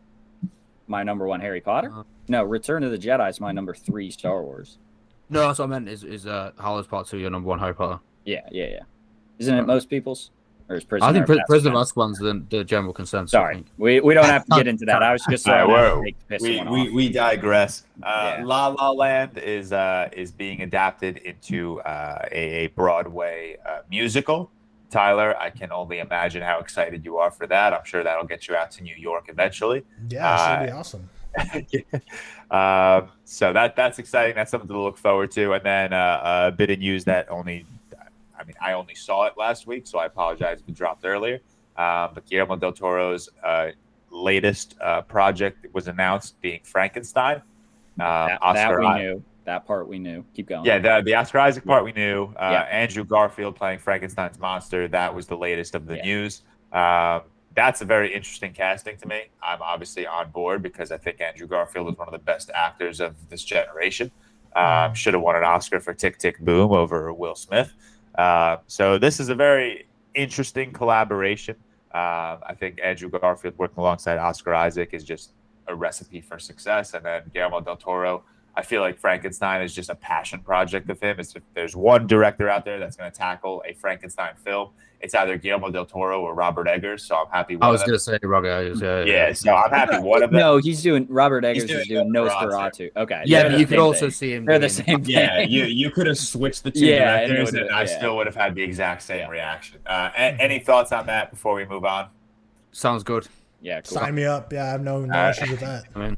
My 0.89 1.03
number 1.03 1.27
one 1.27 1.41
Harry 1.41 1.61
Potter? 1.61 1.89
Uh-huh. 1.91 2.03
No, 2.29 2.45
Return 2.45 2.83
of 2.83 2.91
the 2.91 2.99
Jedi 2.99 3.29
is 3.29 3.41
my 3.41 3.53
number 3.53 3.75
three 3.75 4.11
Star 4.11 4.43
Wars. 4.43 4.79
No, 5.31 5.47
that's 5.47 5.59
what 5.59 5.67
I 5.67 5.69
meant. 5.69 5.89
Is 5.89 6.05
is 6.05 6.27
uh, 6.27 6.53
Hallows 6.61 6.87
Part 6.87 7.07
Two 7.07 7.19
your 7.19 7.31
number 7.31 7.49
one 7.49 7.59
Harry 7.59 7.75
Potter? 7.75 8.01
Yeah, 8.25 8.41
yeah, 8.51 8.67
yeah. 8.67 8.81
Isn't 9.39 9.57
it 9.59 9.67
most 9.67 9.89
people's? 9.89 10.31
Or 10.69 10.77
is 10.77 10.85
Prisoner 10.85 11.09
I 11.09 11.13
think 11.13 11.23
of 11.25 11.27
Pri- 11.27 11.37
Azkaban? 11.39 11.47
Prisoner 11.49 11.77
of 11.77 11.87
Azkaban's 11.87 12.19
the, 12.19 12.45
the 12.57 12.65
general 12.65 12.93
consensus. 12.93 13.35
I 13.35 13.39
Sorry, 13.39 13.55
think. 13.57 13.67
we, 13.79 14.01
we 14.01 14.15
don't 14.15 14.25
have 14.27 14.45
to 14.47 14.57
get 14.57 14.67
into 14.69 14.85
that. 14.87 15.03
I 15.03 15.13
was 15.13 15.23
just 15.29 15.47
All 15.49 15.55
right, 15.55 15.65
throwing 15.67 15.81
out 15.85 15.97
whoa. 15.97 16.01
to 16.03 16.05
take 16.05 16.19
the 16.21 16.25
piss 16.27 16.43
we, 16.43 16.61
we, 16.71 16.91
we 16.91 17.09
digress. 17.11 17.85
Uh, 18.03 18.37
Yeah. 18.39 18.45
La 18.45 18.69
La 18.69 18.91
Land 18.91 19.39
is 19.39 19.73
uh, 19.73 20.09
is 20.13 20.31
being 20.31 20.63
adapted 20.63 21.19
into 21.19 21.81
uh, 21.81 22.27
a, 22.31 22.65
a 22.65 22.67
Broadway 22.69 23.57
uh, 23.69 23.81
musical. 23.91 24.51
Tyler, 24.93 25.37
I 25.41 25.51
can 25.51 25.73
only 25.73 25.99
imagine 25.99 26.43
how 26.43 26.61
excited 26.61 27.05
you 27.05 27.17
are 27.17 27.31
for 27.31 27.47
that. 27.49 27.73
I'm 27.73 27.85
sure 27.85 28.05
that'll 28.05 28.27
get 28.27 28.47
you 28.47 28.55
out 28.55 28.71
to 28.73 28.83
New 28.83 28.95
York 28.95 29.27
eventually. 29.29 29.83
Yeah, 30.09 30.35
it 30.35 30.61
should 30.61 30.67
be 30.67 30.73
Uh, 30.73 30.79
awesome. 30.79 31.09
um, 32.51 33.09
so 33.25 33.53
that 33.53 33.75
that's 33.75 33.99
exciting. 33.99 34.35
That's 34.37 34.51
something 34.51 34.69
to 34.69 34.79
look 34.81 34.99
forward 34.99 35.31
to. 35.33 35.53
And 35.55 35.65
then 35.65 35.93
uh, 35.93 36.49
a 36.49 36.53
bit 36.53 36.71
of 36.71 36.79
news 36.79 37.05
that 37.05 37.31
only, 37.31 37.67
I 38.39 38.45
mean, 38.45 38.55
I 38.61 38.75
only 38.75 38.95
saw 38.95 39.25
it 39.27 39.35
last 39.37 39.67
week, 39.67 39.87
so 39.87 39.99
I 39.99 40.07
apologize 40.07 40.61
if 40.61 40.69
it 40.69 40.75
dropped 40.75 41.05
earlier. 41.05 41.41
Um, 41.77 42.11
but 42.15 42.27
Guillermo 42.27 42.57
del 42.57 42.73
Toro's 42.73 43.29
uh, 43.43 43.69
latest 44.11 44.77
uh, 44.81 45.01
project 45.03 45.67
was 45.73 45.89
announced, 45.89 46.41
being 46.43 46.61
Frankenstein. 46.65 47.37
Um, 47.37 47.43
that, 47.99 48.29
that 48.29 48.43
Oscar 48.43 48.81
we 48.81 48.87
I- 48.87 48.99
knew. 49.03 49.25
That 49.45 49.67
part 49.67 49.89
we 49.89 49.99
knew. 49.99 50.25
Keep 50.35 50.49
going. 50.49 50.65
Yeah, 50.65 50.79
the, 50.79 51.03
the 51.05 51.15
Oscar 51.15 51.41
Isaac 51.41 51.65
part 51.65 51.85
we 51.85 51.93
knew. 51.93 52.33
Uh, 52.37 52.51
Yeah. 52.53 52.61
Andrew 52.71 53.05
Garfield 53.05 53.57
playing 53.57 53.81
Frankenstein's 53.81 54.39
monster. 54.39 54.87
That 54.89 55.15
was 55.15 55.27
the 55.27 55.37
latest 55.37 55.75
of 55.75 55.87
the 55.87 55.97
Yeah. 55.97 56.05
news. 56.05 56.43
Um, 56.73 57.23
that's 57.55 57.83
a 57.83 57.85
very 57.85 58.15
interesting 58.15 58.53
casting 58.53 58.97
to 58.99 59.09
me. 59.09 59.25
I'm 59.43 59.61
obviously 59.61 60.07
on 60.07 60.31
board 60.31 60.63
because 60.63 60.91
I 60.93 60.97
think 60.97 61.21
Andrew 61.21 61.47
Garfield 61.47 61.93
is 61.93 61.99
one 61.99 62.09
of 62.09 62.13
the 62.13 62.19
best 62.19 62.51
actors 62.55 63.01
of 63.01 63.15
this 63.29 63.43
generation. 63.45 64.11
Um, 64.55 64.95
should 64.95 65.15
have 65.15 65.23
won 65.23 65.37
an 65.37 65.45
Oscar 65.45 65.81
for 65.81 65.93
Tick 65.95 66.19
Tick 66.19 66.39
Boom 66.39 66.73
over 66.73 67.13
Will 67.13 67.35
Smith. 67.35 67.73
Uh, 68.15 68.59
so 68.67 68.97
this 68.99 69.19
is 69.19 69.29
a 69.29 69.35
very 69.35 69.87
interesting 70.15 70.73
collaboration. 70.73 71.57
Um, 71.93 72.39
I 72.47 72.55
think 72.59 72.79
Andrew 72.83 73.11
Garfield 73.11 73.57
working 73.59 73.79
alongside 73.79 74.19
Oscar 74.19 74.55
Isaac 74.55 74.91
is 74.93 75.05
just 75.05 75.33
a 75.69 75.75
recipe 75.75 76.21
for 76.21 76.39
success. 76.39 76.95
And 76.95 77.05
then 77.05 77.23
Guillermo 77.35 77.61
del 77.61 77.77
Toro, 77.77 78.25
I 78.55 78.63
feel 78.63 78.83
like 78.83 78.99
Frankenstein 78.99 79.63
is 79.63 79.75
just 79.75 79.89
a 79.89 79.95
passion 79.95 80.41
project 80.41 80.91
of 80.91 81.01
him. 81.01 81.19
It's 81.19 81.35
if 81.35 81.43
there's 81.55 81.75
one 81.75 82.07
director 82.07 82.49
out 82.51 82.65
there 82.65 82.79
that's 82.79 82.97
going 82.97 83.11
to 83.11 83.17
tackle 83.17 83.63
a 83.67 83.73
Frankenstein 83.73 84.35
film, 84.37 84.71
it's 85.01 85.15
either 85.15 85.37
Guillermo 85.39 85.71
del 85.71 85.87
Toro 85.87 86.21
or 86.21 86.35
Robert 86.35 86.69
Eggers. 86.69 87.03
So 87.03 87.17
I'm 87.17 87.27
happy. 87.31 87.57
One 87.57 87.69
I 87.69 87.73
was 87.73 87.83
gonna 87.83 87.99
say 87.99 88.19
Robert 88.23 88.49
Eggers. 88.51 88.81
Yeah, 88.81 89.03
yeah, 89.03 89.33
so 89.33 89.53
I'm 89.53 89.71
happy 89.71 89.99
one 90.01 90.23
of 90.23 90.31
them. 90.31 90.39
No, 90.39 90.59
he's 90.59 90.81
doing 90.81 91.07
Robert 91.09 91.45
Eggers 91.45 91.65
doing 91.65 91.81
is 91.81 91.89
doing 91.89 92.13
Nosferatu. 92.13 92.51
Nosferatu. 92.53 92.91
Okay. 92.97 93.23
Yeah, 93.25 93.43
they're 93.43 93.51
but 93.53 93.59
you 93.61 93.67
could 93.67 93.77
same 93.79 93.83
also 93.83 94.01
thing. 94.01 94.11
see 94.11 94.33
him. 94.35 94.45
They're 94.45 94.59
the 94.61 94.69
same 94.69 95.03
thing. 95.03 95.11
Yeah, 95.13 95.41
you 95.41 95.65
you 95.65 95.91
could 95.91 96.07
have 96.07 96.19
switched 96.19 96.63
the 96.63 96.71
two 96.71 96.87
Yeah, 96.87 97.27
directors, 97.27 97.53
would've- 97.53 97.67
and 97.67 97.75
I 97.75 97.81
yeah. 97.81 97.87
still 97.99 98.17
would 98.17 98.27
have 98.27 98.37
had 98.37 98.55
the 98.55 98.63
exact 98.63 99.03
same 99.03 99.19
Yeah. 99.21 99.29
reaction. 99.29 99.81
Uh, 99.87 100.11
a- 100.15 100.41
any 100.41 100.61
thoughts 100.61 100.93
on 100.93 101.07
that 101.07 101.31
before 101.31 101.55
we 101.55 101.65
move 101.65 101.85
on? 101.85 102.07
Sounds 102.71 103.03
good. 103.03 103.27
Yeah, 103.61 103.81
cool. 103.81 103.99
Sign 103.99 104.15
me 104.15 104.25
up. 104.25 104.53
Yeah, 104.53 104.67
I 104.67 104.69
have 104.69 104.83
no, 104.83 105.01
no 105.05 105.19
Uh, 105.19 105.31
issues 105.31 105.51
with 105.51 105.61
that. 105.61 105.85
I 105.97 105.99
mean, 105.99 106.17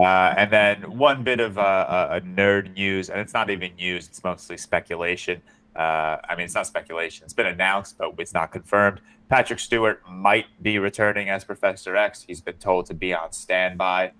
Uh, 0.00 0.34
and 0.36 0.50
then 0.50 0.96
one 0.96 1.22
bit 1.22 1.40
of 1.40 1.58
uh, 1.58 1.60
uh, 1.60 2.08
a 2.12 2.20
nerd 2.22 2.74
news, 2.74 3.10
and 3.10 3.20
it's 3.20 3.34
not 3.34 3.50
even 3.50 3.74
news; 3.76 4.08
it's 4.08 4.24
mostly 4.24 4.56
speculation. 4.56 5.42
Uh, 5.76 6.16
I 6.28 6.34
mean, 6.36 6.44
it's 6.44 6.54
not 6.54 6.66
speculation; 6.66 7.24
it's 7.24 7.34
been 7.34 7.46
announced, 7.46 7.98
but 7.98 8.14
it's 8.18 8.32
not 8.32 8.52
confirmed. 8.52 9.00
Patrick 9.28 9.58
Stewart 9.58 10.02
might 10.08 10.46
be 10.62 10.78
returning 10.78 11.28
as 11.28 11.44
Professor 11.44 11.96
X. 11.96 12.24
He's 12.26 12.40
been 12.40 12.56
told 12.56 12.86
to 12.86 12.94
be 12.94 13.12
on 13.12 13.32
standby. 13.32 14.12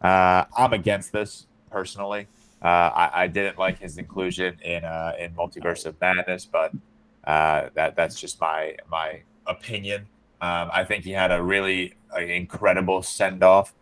Uh, 0.00 0.44
I'm 0.56 0.72
against 0.72 1.12
this 1.12 1.46
personally. 1.70 2.26
Uh, 2.62 2.66
I, 2.94 3.10
I 3.14 3.26
didn't 3.26 3.58
like 3.58 3.78
his 3.78 3.98
inclusion 3.98 4.58
in 4.62 4.84
uh, 4.84 5.12
in 5.18 5.34
Multiverse 5.34 5.86
of 5.86 6.00
Madness, 6.00 6.44
but 6.44 6.72
uh, 7.24 7.68
that 7.74 7.94
that's 7.94 8.20
just 8.20 8.40
my 8.40 8.76
my 8.90 9.22
opinion. 9.46 10.08
Um, 10.40 10.70
I 10.72 10.84
think 10.84 11.04
he 11.04 11.12
had 11.12 11.30
a 11.30 11.42
really 11.42 11.94
uh, 12.14 12.20
incredible 12.20 13.02
send 13.02 13.42
off 13.42 13.74
uh, 13.74 13.79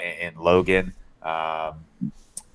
in, 0.00 0.28
in 0.28 0.34
Logan. 0.36 0.92
Um, 1.22 1.84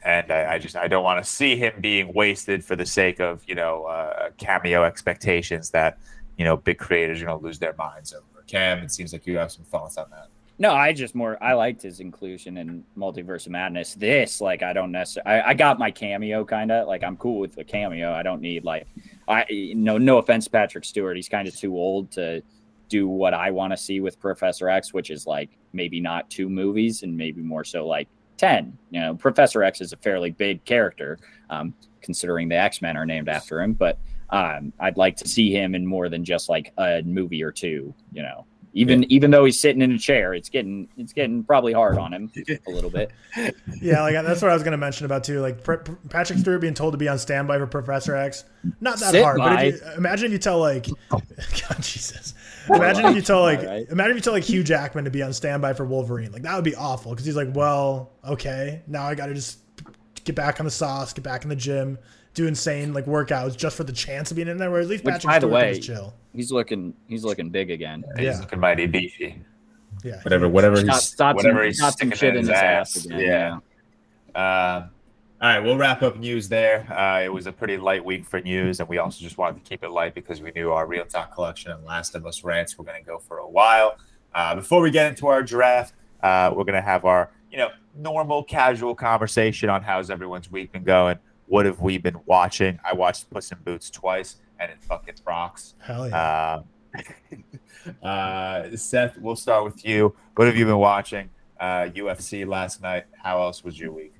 and 0.04 0.32
I, 0.32 0.54
I 0.54 0.58
just 0.58 0.76
I 0.76 0.88
don't 0.88 1.04
want 1.04 1.24
to 1.24 1.30
see 1.30 1.56
him 1.56 1.74
being 1.80 2.14
wasted 2.14 2.64
for 2.64 2.76
the 2.76 2.86
sake 2.86 3.20
of 3.20 3.44
you 3.48 3.56
know 3.56 3.86
uh, 3.86 4.30
cameo 4.38 4.84
expectations 4.84 5.70
that 5.72 5.98
you 6.38 6.46
know 6.46 6.58
big 6.58 6.78
creators 6.78 7.22
are 7.22 7.26
going 7.26 7.40
to 7.40 7.46
lose 7.46 7.60
their 7.60 7.76
minds 7.78 8.14
over. 8.14 8.44
Cam, 8.48 8.80
it 8.80 8.92
seems 8.92 9.14
like 9.14 9.26
you 9.26 9.38
have 9.38 9.52
some 9.52 9.64
thoughts 9.66 9.98
on 9.98 10.10
that. 10.10 10.28
No, 10.60 10.74
I 10.74 10.94
just 10.94 11.16
more 11.16 11.42
I 11.42 11.54
liked 11.54 11.82
his 11.82 12.00
inclusion 12.00 12.58
in 12.58 12.84
Multiverse 12.98 13.46
of 13.46 13.52
Madness. 13.54 13.96
This, 13.96 14.42
like, 14.42 14.62
I 14.62 14.74
don't 14.74 14.92
necessarily. 14.92 15.42
I, 15.42 15.50
I 15.50 15.54
got 15.54 15.80
my 15.80 15.90
cameo, 15.90 16.46
kind 16.46 16.72
of 16.72 16.88
like 16.88 17.04
I'm 17.04 17.18
cool 17.18 17.40
with 17.40 17.56
the 17.56 17.64
cameo. 17.64 18.14
I 18.14 18.22
don't 18.22 18.42
need 18.42 18.64
like, 18.64 18.86
I 19.28 19.74
no 19.76 19.98
no 19.98 20.18
offense, 20.18 20.48
Patrick 20.48 20.86
Stewart. 20.86 21.16
He's 21.16 21.30
kind 21.30 21.48
of 21.48 21.56
too 21.56 21.76
old 21.76 22.12
to 22.12 22.44
do 22.92 23.08
what 23.08 23.34
I 23.34 23.50
want 23.50 23.72
to 23.72 23.78
see 23.78 24.02
with 24.02 24.20
Professor 24.20 24.70
X, 24.70 24.94
which 24.94 25.10
is 25.10 25.26
like 25.26 25.50
maybe 25.72 26.00
not 26.00 26.30
two 26.30 26.50
movies 26.50 27.04
and 27.04 27.16
maybe 27.16 27.42
more 27.42 27.64
so 27.64 27.88
like 27.88 28.08
ten. 28.38 28.78
You 28.92 29.00
know, 29.00 29.16
Professor 29.16 29.64
X 29.64 29.80
is 29.82 29.94
a 29.94 29.98
fairly 29.98 30.30
big 30.32 30.64
character, 30.66 31.18
um, 31.50 31.74
considering 32.02 32.50
the 32.50 32.58
X 32.58 32.82
Men 32.82 32.98
are 32.98 33.06
named 33.06 33.30
after 33.30 33.62
him. 33.62 33.74
But 33.74 33.98
um, 34.30 34.74
I'd 34.80 34.98
like 34.98 35.16
to 35.18 35.28
see 35.28 35.52
him 35.52 35.74
in 35.74 35.86
more 35.86 36.10
than 36.10 36.26
just 36.26 36.50
like 36.50 36.74
a 36.78 37.02
movie 37.04 37.42
or 37.42 37.52
two. 37.52 37.94
You 38.12 38.24
know, 38.24 38.46
even 38.74 39.04
even 39.12 39.32
though 39.32 39.46
he's 39.46 39.60
sitting 39.60 39.82
in 39.82 39.92
a 39.92 39.98
chair, 39.98 40.34
it's 40.34 40.50
getting 40.50 40.88
it's 40.98 41.14
getting 41.14 41.44
probably 41.44 41.74
hard 41.74 41.98
on 41.98 42.14
him 42.14 42.32
a 42.68 42.72
little 42.72 42.90
bit. 42.90 43.12
Yeah, 43.82 44.02
like 44.02 44.14
that's 44.14 44.42
what 44.42 44.52
I 44.52 44.54
was 44.54 44.62
going 44.64 44.74
to 44.74 44.78
mention 44.78 45.06
about 45.06 45.24
too. 45.24 45.40
Like 45.42 45.64
Pr- 45.64 45.76
Pr- 45.76 45.92
Patrick 46.10 46.38
Stewart 46.40 46.62
being 46.62 46.74
told 46.74 46.94
to 46.94 46.98
be 46.98 47.08
on 47.08 47.18
standby 47.18 47.58
for 47.58 47.66
Professor 47.68 48.16
X, 48.16 48.44
not 48.82 49.00
that 49.00 49.12
Sit 49.12 49.24
hard. 49.24 49.38
But 49.38 49.66
if 49.66 49.82
you, 49.82 49.92
imagine 49.98 50.26
if 50.28 50.32
you 50.34 50.38
tell 50.38 50.60
like, 50.60 50.88
God 51.10 51.78
Jesus, 51.82 52.34
imagine 52.70 53.06
if 53.06 53.16
you 53.16 53.22
tell 53.22 53.42
like, 53.42 53.64
Right. 53.64 53.88
imagine 53.90 54.12
if 54.12 54.18
you 54.18 54.22
tell 54.22 54.34
like 54.34 54.44
Hugh 54.44 54.64
Jackman 54.64 55.06
to 55.06 55.10
be 55.12 55.24
on 55.24 55.34
standby 55.34 55.74
for 55.74 55.86
Wolverine. 55.86 56.32
Like 56.32 56.42
that 56.44 56.56
would 56.56 56.64
be 56.66 56.76
awful 56.76 57.12
because 57.12 57.26
he's 57.26 57.36
like, 57.38 57.56
well, 57.56 58.12
okay, 58.26 58.82
now 58.88 59.04
I 59.06 59.16
got 59.16 59.28
to 59.28 59.34
just 59.34 59.60
get 60.26 60.36
back 60.36 60.60
on 60.60 60.66
the 60.66 60.72
sauce, 60.72 61.14
get 61.14 61.24
back 61.24 61.44
in 61.44 61.50
the 61.50 61.56
gym, 61.56 61.98
do 62.34 62.46
insane 62.48 62.94
like 62.94 63.06
workouts 63.06 63.58
just 63.58 63.76
for 63.78 63.84
the 63.84 63.94
chance 63.94 64.30
of 64.32 64.36
being 64.36 64.48
in 64.48 64.58
there. 64.58 64.70
Whereas 64.70 64.88
at 64.88 64.92
least 64.92 65.04
Which, 65.06 65.14
Patrick 65.16 65.30
by 65.32 65.40
the 65.40 65.48
Stewart 65.48 65.54
way, 65.54 65.72
can 65.72 65.82
just 65.82 65.88
chill. 65.88 66.14
He's 66.34 66.52
looking 66.52 66.94
he's 67.08 67.24
looking 67.24 67.50
big 67.50 67.72
again. 67.72 68.04
Yeah. 68.16 68.32
He's 68.32 68.40
looking 68.40 68.60
mighty 68.60 68.88
beefy. 68.88 69.42
Yeah, 70.04 70.22
Whatever, 70.24 70.48
whatever 70.50 70.78
Stop, 70.78 70.96
he's 70.96 71.04
stop 71.04 71.36
whatever 71.36 71.60
some, 71.60 71.66
he's 71.66 71.78
stop 71.78 71.94
sticking 71.94 72.18
shit 72.18 72.30
in 72.30 72.36
in 72.36 72.40
his 72.42 72.48
his 72.50 72.58
ass. 72.58 72.98
ass 72.98 73.06
again. 73.06 73.20
Yeah. 73.20 73.58
Um, 74.34 74.90
all 75.42 75.50
right, 75.50 75.60
we'll 75.60 75.78
wrap 75.78 76.02
up 76.04 76.18
news 76.18 76.48
there. 76.48 76.92
Uh, 76.92 77.22
it 77.24 77.34
was 77.34 77.48
a 77.48 77.52
pretty 77.52 77.76
light 77.76 78.04
week 78.06 78.26
for 78.26 78.40
news, 78.40 78.80
and 78.80 78.88
we 78.88 79.00
also 79.00 79.22
just 79.24 79.38
wanted 79.38 79.64
to 79.64 79.70
keep 79.70 79.84
it 79.84 79.90
light 79.90 80.14
because 80.14 80.40
we 80.40 80.52
knew 80.52 80.72
our 80.72 80.86
ReelTok 80.86 81.34
collection 81.34 81.72
and 81.72 81.84
Last 81.84 82.16
of 82.16 82.26
Us 82.26 82.44
rants 82.44 82.78
were 82.78 82.86
going 82.86 83.02
to 83.02 83.06
go 83.06 83.18
for 83.18 83.40
a 83.40 83.50
while. 83.50 83.96
Uh, 84.34 84.56
before 84.56 84.82
we 84.82 84.92
get 84.92 85.08
into 85.08 85.28
our 85.28 85.42
draft, 85.44 85.94
uh, 86.22 86.52
we're 86.56 86.64
going 86.64 86.76
to 86.76 86.82
have 86.82 87.06
our 87.06 87.32
you 87.52 87.58
know 87.58 87.70
normal, 87.98 88.44
casual 88.44 88.96
conversation 88.96 89.68
on 89.70 89.82
how's 89.82 90.10
everyone's 90.10 90.50
week 90.52 90.72
been 90.72 90.84
going. 90.84 91.18
What 91.48 91.66
have 91.66 91.82
we 91.82 91.98
been 91.98 92.18
watching? 92.26 92.80
I 92.86 92.94
watched 92.94 93.30
Puss 93.30 93.52
in 93.52 93.58
Boots 93.66 93.90
twice, 93.90 94.38
and 94.62 94.72
it 94.72 94.82
fucking 94.82 95.16
rocks. 95.26 95.74
hell 95.80 96.08
yeah. 96.08 96.60
Um, 96.94 97.94
uh, 98.04 98.76
Seth, 98.76 99.18
we'll 99.18 99.36
start 99.36 99.66
with 99.66 99.86
you. 99.86 100.16
What 100.36 100.48
have 100.48 100.56
you 100.56 100.66
been 100.66 100.78
watching? 100.78 101.30
Uh, 101.60 101.88
UFC 101.94 102.46
last 102.48 102.82
night. 102.82 103.06
How 103.22 103.42
else 103.42 103.64
was 103.64 103.80
your 103.80 103.92
week? 103.92 104.14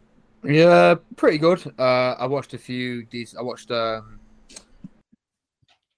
Yeah, 0.44 0.96
pretty 1.16 1.38
good. 1.38 1.62
Uh, 1.78 2.16
I 2.18 2.26
watched 2.26 2.54
a 2.54 2.58
few. 2.58 3.06
These 3.12 3.36
I 3.38 3.42
watched 3.44 3.70
um, 3.72 4.20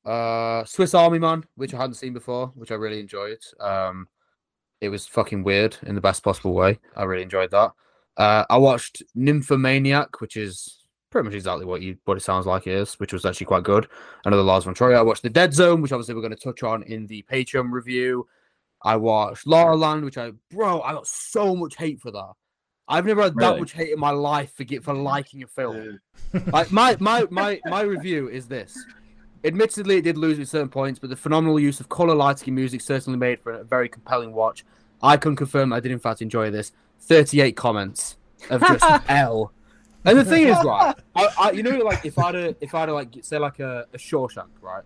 uh, 0.05 0.65
Swiss 0.65 0.93
Army 0.93 1.19
Man, 1.19 1.45
which 1.55 1.73
I 1.73 1.77
hadn't 1.77 1.95
seen 1.95 2.13
before, 2.13 2.47
which 2.55 2.71
I 2.71 2.75
really 2.75 2.99
enjoyed. 2.99 3.39
Um, 3.59 4.07
it 4.81 4.89
was 4.89 5.07
fucking 5.07 5.43
weird 5.43 5.77
in 5.83 5.95
the 5.95 6.01
best 6.01 6.23
possible 6.23 6.53
way. 6.53 6.79
I 6.95 7.03
really 7.03 7.23
enjoyed 7.23 7.51
that. 7.51 7.71
Uh, 8.17 8.43
I 8.49 8.57
watched 8.57 9.01
Nymphomaniac, 9.15 10.19
which 10.19 10.35
is 10.35 10.82
pretty 11.13 11.25
much 11.25 11.35
exactly 11.35 11.63
what 11.63 11.81
you 11.83 11.95
what 12.05 12.17
it 12.17 12.21
sounds 12.21 12.47
like 12.47 12.65
it 12.65 12.73
is, 12.73 12.95
which 12.95 13.13
was 13.13 13.23
actually 13.23 13.45
quite 13.45 13.63
good. 13.63 13.87
Another 14.25 14.41
Lars 14.41 14.63
von 14.63 14.73
Trier. 14.73 14.95
I 14.95 15.03
watched 15.03 15.21
The 15.21 15.29
Dead 15.29 15.53
Zone, 15.53 15.79
which 15.79 15.91
obviously 15.91 16.15
we're 16.15 16.21
going 16.21 16.35
to 16.35 16.43
touch 16.43 16.63
on 16.63 16.81
in 16.83 17.05
the 17.05 17.23
Patreon 17.31 17.71
review. 17.71 18.27
I 18.81 18.95
watched 18.97 19.45
La 19.45 19.63
La 19.63 19.73
Land, 19.73 20.03
which 20.03 20.17
I 20.17 20.31
bro, 20.49 20.81
I 20.81 20.93
got 20.93 21.07
so 21.07 21.55
much 21.55 21.75
hate 21.75 22.01
for 22.01 22.09
that. 22.09 22.33
I've 22.87 23.05
never 23.05 23.21
had 23.21 23.35
that 23.35 23.59
much 23.59 23.73
hate 23.73 23.91
in 23.91 23.99
my 23.99 24.09
life 24.09 24.53
for 24.57 24.63
get, 24.63 24.83
for 24.83 24.93
liking 24.93 25.43
a 25.43 25.47
film. 25.47 25.99
like 26.47 26.71
my 26.71 26.97
my 26.99 27.27
my 27.29 27.61
my 27.65 27.81
review 27.81 28.27
is 28.27 28.47
this. 28.47 28.83
Admittedly, 29.45 29.97
it 29.97 30.01
did 30.01 30.17
lose 30.17 30.39
at 30.39 30.47
certain 30.47 30.69
points, 30.69 30.99
but 30.99 31.11
the 31.11 31.15
phenomenal 31.15 31.59
use 31.59 31.79
of 31.79 31.89
color 31.89 32.15
lighting 32.15 32.49
and 32.49 32.55
music 32.55 32.81
certainly 32.81 33.19
made 33.19 33.39
for 33.39 33.51
a 33.51 33.63
very 33.63 33.87
compelling 33.87 34.33
watch. 34.33 34.65
I 35.03 35.17
can 35.17 35.35
confirm 35.35 35.73
I 35.73 35.79
did 35.79 35.91
in 35.91 35.99
fact 35.99 36.23
enjoy 36.23 36.49
this. 36.49 36.71
Thirty-eight 36.99 37.55
comments 37.55 38.17
of 38.49 38.61
just 38.61 38.83
L. 39.09 39.51
And 40.05 40.17
the 40.17 40.25
thing 40.25 40.47
is, 40.47 40.57
right? 40.65 40.93
I, 41.15 41.27
I, 41.39 41.51
you 41.51 41.63
know, 41.63 41.77
like 41.79 42.05
if 42.05 42.17
I'd 42.19 42.35
a, 42.35 42.55
if 42.61 42.73
I'd 42.75 42.89
a, 42.89 42.93
like 42.93 43.09
say 43.21 43.37
like 43.37 43.59
a, 43.59 43.85
a 43.93 43.97
Shawshank, 43.97 44.47
right? 44.61 44.83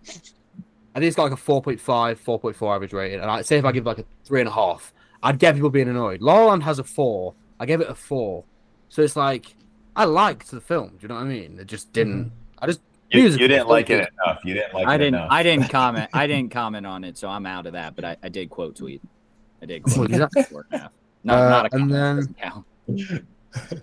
I 0.94 1.00
think 1.00 1.08
it's 1.08 1.16
got 1.16 1.24
like 1.24 1.32
a 1.32 1.36
4.5, 1.36 1.78
4.4 1.80 2.74
average 2.74 2.92
rating, 2.92 3.20
and 3.20 3.30
I 3.30 3.42
say 3.42 3.58
if 3.58 3.64
I 3.64 3.72
give 3.72 3.84
like 3.86 3.98
a 3.98 4.04
three 4.24 4.40
and 4.40 4.48
a 4.48 4.52
half, 4.52 4.92
I'd 5.22 5.38
get 5.38 5.54
people 5.54 5.70
being 5.70 5.88
annoyed. 5.88 6.20
La 6.22 6.34
La 6.34 6.46
Land 6.46 6.62
has 6.64 6.78
a 6.78 6.84
four. 6.84 7.34
I 7.60 7.66
gave 7.66 7.80
it 7.80 7.88
a 7.88 7.94
four, 7.94 8.44
so 8.88 9.02
it's 9.02 9.16
like 9.16 9.54
I 9.96 10.04
liked 10.04 10.50
the 10.50 10.60
film. 10.60 10.90
Do 10.90 10.96
you 11.02 11.08
know 11.08 11.16
what 11.16 11.22
I 11.22 11.26
mean? 11.26 11.58
It 11.60 11.66
just 11.66 11.92
didn't. 11.92 12.32
I 12.60 12.66
just 12.66 12.80
You, 13.10 13.22
you 13.22 13.48
didn't 13.48 13.68
like 13.68 13.90
it 13.90 14.08
enough. 14.24 14.40
You 14.44 14.54
didn't 14.54 14.74
like 14.74 14.86
I 14.86 14.94
it 14.94 14.98
didn't. 14.98 15.14
enough. 15.16 15.28
I 15.30 15.42
didn't 15.42 15.68
comment. 15.70 16.10
I 16.12 16.26
didn't 16.26 16.50
comment 16.52 16.86
on 16.86 17.02
it, 17.04 17.18
so 17.18 17.28
I'm 17.28 17.46
out 17.46 17.66
of 17.66 17.72
that. 17.72 17.96
But 17.96 18.04
I, 18.04 18.16
I 18.22 18.28
did 18.28 18.48
quote 18.50 18.76
tweet. 18.76 19.02
I 19.62 19.66
did 19.66 19.82
quote. 19.84 19.98
What 19.98 20.10
is 20.12 20.18
that? 20.18 20.30
tweet. 20.48 20.62
Yeah. 20.72 20.88
No, 21.24 21.34
Uh, 21.34 21.48
not 21.48 21.66
a 21.66 21.74
and 21.76 21.90
comment. 21.90 21.92
then- 21.92 22.16
doesn't 22.16 22.38
count. 22.38 22.64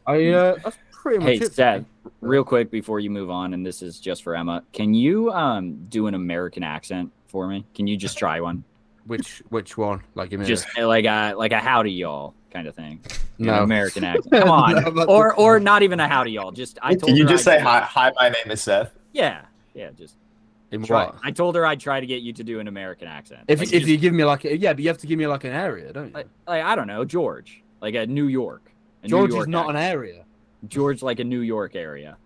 I 0.07 0.27
uh, 0.29 0.55
that's 0.63 0.77
pretty 1.05 1.19
much 1.19 1.27
Hey, 1.39 1.45
it. 1.45 1.53
Seth, 1.53 1.85
real 2.21 2.43
quick 2.43 2.71
before 2.71 2.99
you 2.99 3.09
move 3.11 3.29
on, 3.29 3.53
and 3.53 3.63
this 3.65 3.81
is 3.83 3.99
just 3.99 4.23
for 4.23 4.35
Emma. 4.35 4.63
Can 4.73 4.93
you 4.95 5.31
um 5.31 5.75
do 5.89 6.07
an 6.07 6.15
American 6.15 6.63
accent 6.63 7.11
for 7.27 7.47
me? 7.47 7.63
Can 7.75 7.85
you 7.85 7.95
just 7.95 8.17
try 8.17 8.39
one? 8.41 8.63
Which 9.05 9.43
which 9.49 9.77
one? 9.77 10.01
Like 10.15 10.31
give 10.31 10.39
me 10.39 10.45
Just 10.47 10.65
uh, 10.79 10.87
like 10.87 11.05
a 11.05 11.33
like 11.35 11.51
a 11.51 11.59
howdy 11.59 11.91
y'all 11.91 12.33
kind 12.51 12.67
of 12.67 12.73
thing. 12.75 12.99
An 13.37 13.45
no. 13.45 13.61
American 13.63 14.03
accent. 14.11 14.31
Come 14.31 14.49
on. 14.49 14.73
No, 14.95 15.03
or 15.05 15.29
doing 15.29 15.35
or 15.37 15.59
not 15.59 15.83
even 15.83 15.99
a 15.99 16.07
howdy 16.07 16.31
y'all. 16.31 16.51
Just 16.51 16.79
I 16.81 16.95
told 16.95 17.03
Can 17.09 17.15
you 17.15 17.23
her 17.23 17.29
just 17.29 17.47
I'd 17.47 17.59
say 17.59 17.63
hi? 17.63 17.81
Hi, 17.81 18.11
my 18.15 18.29
name 18.29 18.49
is 18.51 18.63
Seth. 18.63 18.91
Yeah, 19.13 19.45
yeah. 19.75 19.91
Just 19.95 20.15
In 20.71 20.83
try. 20.83 21.05
what? 21.05 21.17
I 21.23 21.29
told 21.31 21.55
her 21.55 21.65
I'd 21.67 21.79
try 21.79 21.99
to 21.99 22.05
get 22.07 22.23
you 22.23 22.33
to 22.33 22.43
do 22.43 22.59
an 22.59 22.67
American 22.67 23.07
accent. 23.07 23.41
If 23.47 23.59
Like, 23.59 23.67
if 23.67 23.73
just- 23.81 23.87
you 23.87 23.97
give 23.97 24.13
me 24.15 24.25
like 24.25 24.43
a, 24.45 24.57
yeah, 24.57 24.73
but 24.73 24.81
you 24.81 24.87
have 24.89 24.97
to 24.97 25.07
give 25.07 25.19
me 25.19 25.27
like 25.27 25.43
an 25.43 25.51
area, 25.53 25.93
don't 25.93 26.07
you? 26.07 26.13
like, 26.15 26.27
like 26.47 26.63
I 26.63 26.75
don't 26.75 26.87
know, 26.87 27.05
George, 27.05 27.61
like 27.81 27.93
a 27.93 28.07
New 28.07 28.25
York. 28.27 28.71
A 29.03 29.05
New 29.07 29.09
George 29.11 29.29
is 29.29 29.35
York 29.35 29.47
not 29.49 29.69
an 29.69 29.75
area. 29.75 30.24
George, 30.69 31.01
like 31.01 31.19
a 31.19 31.23
New 31.23 31.41
York 31.41 31.75
area. 31.75 32.17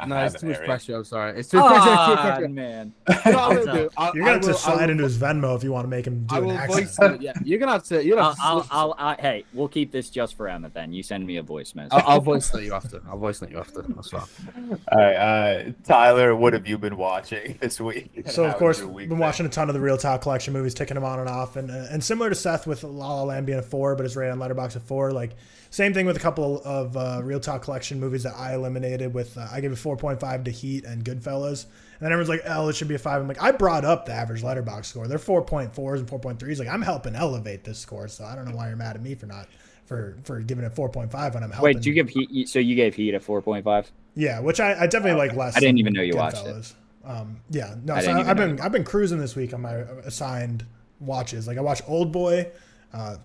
I 0.00 0.06
No, 0.06 0.16
it's 0.24 0.34
an 0.36 0.40
too 0.42 0.46
much 0.46 0.56
area. 0.58 0.66
pressure. 0.68 0.96
I'm 0.96 1.02
sorry. 1.04 1.40
It's 1.40 1.48
too 1.48 1.56
much 1.58 1.70
pressure. 1.72 1.84
Too 1.84 1.90
much 1.90 2.18
Ah, 2.18 2.22
pressure. 2.36 2.48
man. 2.50 2.92
You 3.08 3.14
know 3.14 3.16
what 3.16 3.26
I'm 3.26 3.50
What's 3.56 3.66
gonna 3.66 3.78
do? 3.80 3.90
I, 3.96 4.04
You're 4.06 4.12
gonna 4.14 4.30
have 4.34 4.40
will- 4.42 4.48
to 4.48 4.54
I 4.54 4.56
slide 4.58 4.74
will- 4.84 4.90
into 4.90 5.02
his 5.02 5.18
Venmo 5.18 5.56
if 5.56 5.64
you 5.64 5.72
want 5.72 5.84
to 5.84 5.88
make 5.88 6.06
him 6.06 6.24
do 6.24 6.34
I 6.36 6.38
an 6.38 6.50
accent. 6.50 6.70
voice 6.86 6.98
it. 7.00 7.20
Yeah, 7.20 7.32
you're 7.42 7.58
gonna 7.58 7.72
have 7.72 7.82
to. 7.82 8.04
You're 8.04 8.14
gonna 8.16 8.36
I'll, 8.40 8.60
have 8.60 8.68
to. 8.68 8.74
I'll, 8.76 8.94
I'll, 8.96 9.08
I, 9.08 9.20
hey, 9.20 9.44
we'll 9.52 9.66
keep 9.66 9.90
this 9.90 10.08
just 10.08 10.36
for 10.36 10.46
Emma. 10.46 10.70
Then 10.72 10.92
you 10.92 11.02
send 11.02 11.26
me 11.26 11.38
a 11.38 11.42
voice 11.42 11.74
message. 11.74 11.90
I'll, 11.94 12.04
I'll 12.06 12.20
voice 12.20 12.48
that 12.50 12.62
you 12.62 12.74
after. 12.74 13.02
I'll 13.10 13.18
voice 13.18 13.40
that 13.40 13.50
you 13.50 13.58
after. 13.58 13.82
That's 13.88 14.10
fine. 14.10 14.22
All 14.92 14.98
right, 14.98 15.14
uh, 15.16 15.72
Tyler, 15.82 16.36
what 16.36 16.52
have 16.52 16.68
you 16.68 16.78
been 16.78 16.96
watching 16.96 17.58
this 17.60 17.80
week? 17.80 18.22
So 18.26 18.44
of 18.44 18.54
course, 18.56 18.78
your 18.78 18.86
week 18.86 19.08
been 19.08 19.18
watching 19.18 19.46
a 19.46 19.48
ton 19.48 19.68
of 19.68 19.74
the 19.74 19.80
ReelTok 19.80 20.20
collection 20.20 20.52
movies, 20.54 20.74
ticking 20.74 20.94
them 20.94 21.02
on 21.02 21.18
and 21.18 21.28
off, 21.28 21.56
and 21.56 21.72
uh, 21.72 21.86
and 21.90 22.04
similar 22.04 22.28
to 22.28 22.36
Seth 22.36 22.68
with 22.68 22.84
La 22.84 23.14
La 23.14 23.24
Land 23.24 23.46
being 23.46 23.58
a 23.58 23.62
four, 23.62 23.96
but 23.96 24.06
it's 24.06 24.14
rated 24.14 24.30
on 24.32 24.38
Letterboxd 24.38 24.76
at 24.76 24.82
four. 24.82 25.10
Like 25.10 25.32
same 25.70 25.94
thing 25.94 26.06
with 26.06 26.16
a 26.16 26.20
couple 26.20 26.62
of 26.64 26.96
uh, 26.96 27.20
ReelTok 27.22 27.62
collection 27.62 28.00
movies 28.00 28.22
that 28.22 28.34
I 28.36 28.54
eliminated. 28.54 29.12
With 29.14 29.36
uh, 29.36 29.46
I 29.50 29.60
gave 29.60 29.72
it 29.72 29.76
four 29.76 29.96
point 29.96 30.20
five 30.20 30.44
to 30.44 30.50
Heat 30.50 30.84
and 30.84 31.04
Goodfellas, 31.04 31.64
and 31.64 32.00
then 32.00 32.12
everyone's 32.12 32.28
like, 32.28 32.42
"Oh, 32.46 32.68
it 32.68 32.76
should 32.76 32.88
be 32.88 32.94
a 32.94 32.98
five. 32.98 33.20
I'm 33.20 33.28
like, 33.28 33.42
I 33.42 33.50
brought 33.50 33.84
up 33.84 34.06
the 34.06 34.12
average 34.12 34.42
Letterboxd 34.42 34.86
score. 34.86 35.08
They're 35.08 35.18
four 35.18 35.42
point 35.42 35.74
fours 35.74 36.00
and 36.00 36.08
four 36.08 36.18
point 36.18 36.38
threes. 36.38 36.58
Like 36.58 36.68
I'm 36.68 36.82
helping 36.82 37.14
elevate 37.14 37.64
this 37.64 37.78
score, 37.78 38.08
so 38.08 38.24
I 38.24 38.34
don't 38.34 38.44
know 38.44 38.56
why 38.56 38.68
you're 38.68 38.76
mad 38.76 38.96
at 38.96 39.02
me 39.02 39.14
for 39.14 39.26
not 39.26 39.48
for 39.84 40.16
for 40.24 40.40
giving 40.40 40.64
it 40.64 40.72
four 40.74 40.88
point 40.88 41.10
five 41.10 41.34
when 41.34 41.42
I'm 41.42 41.50
helping. 41.50 41.76
Wait, 41.76 41.86
you 41.86 41.92
give 41.92 42.08
Heat? 42.08 42.48
So 42.48 42.58
you 42.58 42.74
gave 42.74 42.94
Heat 42.94 43.14
a 43.14 43.20
four 43.20 43.42
point 43.42 43.64
five? 43.64 43.90
Yeah, 44.14 44.40
which 44.40 44.60
I, 44.60 44.82
I 44.82 44.86
definitely 44.86 45.18
like 45.18 45.34
less. 45.34 45.56
I 45.56 45.60
didn't 45.60 45.78
even 45.78 45.92
know 45.92 46.02
you 46.02 46.16
watched 46.16 46.46
it. 46.46 46.46
Goodfellas. 46.46 46.74
Um, 47.04 47.40
yeah, 47.50 47.74
no, 47.84 47.94
I 47.94 48.02
so 48.02 48.12
I, 48.12 48.22
have 48.24 48.36
been 48.36 48.58
you 48.58 48.62
I've 48.62 48.72
been 48.72 48.84
cruising 48.84 49.18
this 49.18 49.34
week 49.34 49.54
on 49.54 49.62
my 49.62 49.74
assigned 50.04 50.66
watches. 51.00 51.46
Like 51.46 51.56
I 51.56 51.62
watch 51.62 51.80
Old 51.86 52.12
Boy, 52.12 52.50
uh, 52.92 53.16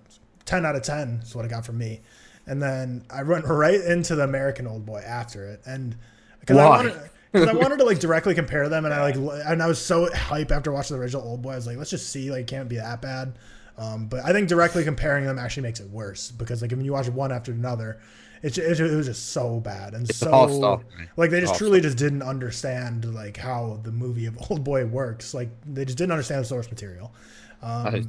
ten 0.46 0.66
out 0.66 0.76
of 0.76 0.84
ten 0.84 1.20
is 1.22 1.36
what 1.36 1.44
it 1.44 1.50
got 1.50 1.66
from 1.66 1.78
me, 1.78 2.02
and 2.46 2.62
then 2.62 3.04
I 3.10 3.24
went 3.24 3.46
right 3.46 3.80
into 3.80 4.16
the 4.16 4.24
American 4.24 4.68
Old 4.68 4.86
Boy 4.86 5.04
after 5.06 5.46
it, 5.46 5.62
and 5.66 5.96
because 6.40 6.58
I 6.58 6.70
wanted. 6.70 7.10
Because 7.32 7.48
I 7.50 7.54
wanted 7.54 7.80
to 7.80 7.84
like 7.84 7.98
directly 7.98 8.36
compare 8.36 8.70
them, 8.70 8.86
and 8.86 8.94
I 8.94 9.02
like, 9.02 9.16
and 9.16 9.64
I 9.64 9.66
was 9.66 9.80
so 9.80 10.08
hype 10.14 10.52
after 10.52 10.72
watching 10.72 10.96
the 10.96 11.02
original 11.02 11.24
Old 11.24 11.42
Boy. 11.42 11.54
I 11.54 11.56
was 11.56 11.66
like, 11.66 11.78
let's 11.78 11.90
just 11.90 12.12
see, 12.12 12.30
like, 12.30 12.42
it 12.42 12.48
can't 12.48 12.70
be 12.70 12.76
that 12.76 13.02
bad. 13.02 13.40
Um, 13.78 14.06
but 14.06 14.24
I 14.24 14.34
think 14.34 14.48
directly 14.48 14.84
comparing 14.84 15.26
them 15.26 15.40
actually 15.40 15.64
makes 15.64 15.80
it 15.80 15.90
worse 15.90 16.32
because 16.32 16.62
like 16.62 16.72
when 16.72 16.86
you 16.86 16.92
watch 16.92 17.10
one 17.10 17.32
after 17.32 17.52
another, 17.52 18.00
it, 18.44 18.58
it, 18.58 18.80
it 18.80 18.96
was 18.96 19.08
just 19.08 19.30
so 19.30 19.60
bad 19.60 19.94
and 19.94 20.08
It's 20.08 20.20
so 20.20 20.30
like 21.18 21.32
they 21.32 21.40
just 21.40 21.56
truly 21.56 21.82
just 21.82 21.98
didn't 21.98 22.22
understand 22.22 23.14
like 23.16 23.38
how 23.38 23.80
the 23.84 23.92
movie 23.92 24.26
of 24.28 24.38
Old 24.50 24.64
Boy 24.64 24.86
works. 24.86 25.34
Like 25.34 25.50
they 25.66 25.86
just 25.86 25.98
didn't 25.98 26.12
understand 26.12 26.42
the 26.42 26.46
source 26.46 26.70
material. 26.70 27.14
Um, 27.62 28.08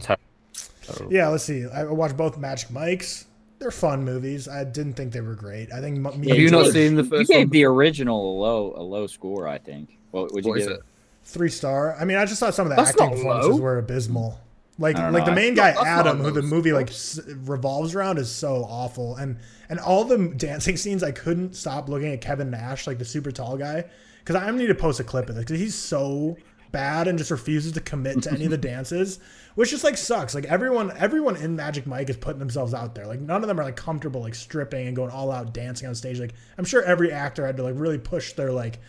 yeah, 1.09 1.29
let's 1.29 1.45
see. 1.45 1.67
I 1.67 1.85
watched 1.85 2.17
both 2.17 2.37
Magic 2.37 2.71
Mike's. 2.71 3.27
They're 3.65 3.71
fun 3.71 4.05
movies. 4.05 4.47
I 4.47 4.63
didn't 4.65 4.93
think 4.93 5.15
they 5.15 5.23
were 5.23 5.35
great. 5.35 5.73
I 5.73 5.81
think 5.81 5.97
me 6.19 6.29
Have 6.29 6.37
you 6.39 6.51
not 6.51 6.67
seen 6.67 6.97
the 6.97 7.03
You 7.03 7.25
gave 7.25 7.39
one? 7.47 7.49
the 7.49 7.65
original 7.65 8.21
a 8.21 8.35
low 8.39 8.75
a 8.77 8.83
low 8.83 9.07
score, 9.07 9.49
I 9.49 9.57
think. 9.57 9.97
What 10.11 10.35
would 10.35 10.45
you 10.45 10.51
What 10.51 10.61
is 10.61 10.67
give? 10.67 10.77
it? 10.77 10.83
three 11.23 11.49
star? 11.49 11.97
I 11.99 12.05
mean, 12.05 12.19
I 12.19 12.27
just 12.27 12.41
thought 12.41 12.55
some 12.55 12.67
of 12.67 12.71
the 12.71 12.77
That's 12.77 12.91
acting 12.91 13.07
not 13.07 13.15
performances 13.17 13.51
low. 13.53 13.61
were 13.63 13.79
abysmal. 13.79 14.39
Like 14.79 14.99
like 14.99 15.13
know. 15.13 15.25
the 15.25 15.33
main 15.33 15.55
guy 15.55 15.71
that's 15.71 15.83
Adam, 15.87 16.19
who 16.21 16.31
the 16.31 16.43
movie 16.43 16.73
like 16.75 16.91
s- 16.91 17.19
revolves 17.27 17.95
around, 17.95 18.19
is 18.19 18.31
so 18.31 18.67
awful. 18.69 19.17
And 19.17 19.39
and 19.71 19.79
all 19.81 20.05
the 20.05 20.29
dancing 20.37 20.77
scenes, 20.77 21.03
I 21.03 21.13
couldn't 21.13 21.55
stop 21.57 21.89
looking 21.89 22.13
at 22.13 22.21
Kevin 22.21 22.51
Nash, 22.51 22.87
like 22.87 22.99
the 22.99 23.05
super 23.07 23.31
tall 23.31 23.57
guy, 23.57 23.85
because 24.19 24.37
I 24.37 24.51
need 24.51 24.67
to 24.67 24.75
post 24.75 25.01
a 25.01 25.05
clip 25.05 25.31
of 25.31 25.37
this 25.37 25.45
because 25.47 25.59
he's 25.61 25.75
so 25.75 26.37
bad 26.75 27.07
and 27.07 27.17
just 27.17 27.31
refuses 27.31 27.71
to 27.73 27.81
commit 27.81 28.23
to 28.25 28.33
any 28.33 28.47
of 28.47 28.51
the 28.51 28.59
dances, 28.73 29.21
which 29.55 29.71
just 29.71 29.85
like 29.85 29.97
sucks. 29.97 30.35
Like 30.35 30.45
everyone, 30.47 30.93
everyone 30.97 31.37
in 31.37 31.55
Magic 31.55 31.87
Mike 31.87 32.11
is 32.11 32.17
putting 32.17 32.41
themselves 32.41 32.75
out 32.75 32.97
there. 32.97 33.07
Like 33.07 33.21
none 33.21 33.43
of 33.43 33.49
them 33.49 33.61
are 33.61 33.65
like 33.65 33.77
comfortable 33.77 34.21
like 34.21 34.35
stripping 34.35 34.89
and 34.89 34.97
going 34.97 35.11
all 35.11 35.31
out 35.31 35.55
dancing 35.55 35.87
on 35.89 35.95
stage. 35.95 36.19
Like 36.19 36.35
I'm 36.59 36.65
sure 36.65 36.83
every 36.83 37.13
actor 37.13 37.47
had 37.47 37.57
to 37.59 37.63
like 37.63 37.77
really 37.79 37.99
push 37.99 38.33
their 38.33 38.51
like 38.51 38.81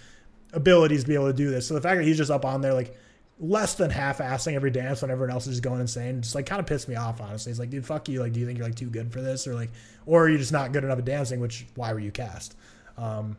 abilities 0.51 1.03
to 1.03 1.07
be 1.07 1.13
able 1.13 1.27
to 1.27 1.33
do 1.33 1.51
this. 1.51 1.67
So 1.67 1.75
the 1.75 1.81
fact 1.81 1.99
that 1.99 2.05
he's 2.05 2.17
just 2.17 2.31
up 2.31 2.43
on 2.43 2.61
there 2.61 2.73
like 2.73 2.97
less 3.39 3.75
than 3.75 3.91
half-assing 3.91 4.55
every 4.55 4.71
dance 4.71 5.01
when 5.01 5.11
everyone 5.11 5.31
else 5.31 5.45
is 5.45 5.53
just 5.53 5.63
going 5.63 5.79
insane, 5.79 6.21
just 6.21 6.33
like 6.33 6.47
kind 6.47 6.59
of 6.59 6.65
pissed 6.65 6.89
me 6.89 6.95
off. 6.95 7.21
Honestly, 7.21 7.51
it's 7.51 7.59
like, 7.59 7.69
dude, 7.69 7.85
fuck 7.85 8.09
you. 8.09 8.21
Like, 8.21 8.33
do 8.33 8.39
you 8.39 8.45
think 8.45 8.57
you're 8.57 8.67
like 8.67 8.75
too 8.75 8.89
good 8.89 9.11
for 9.11 9.21
this, 9.21 9.45
or 9.45 9.53
like, 9.53 9.69
or 10.05 10.23
are 10.23 10.29
you 10.29 10.37
just 10.37 10.51
not 10.51 10.71
good 10.71 10.83
enough 10.83 10.97
at 10.97 11.05
dancing? 11.05 11.39
Which 11.39 11.65
why 11.75 11.93
were 11.93 11.99
you 11.99 12.11
cast? 12.11 12.55
Um, 12.97 13.37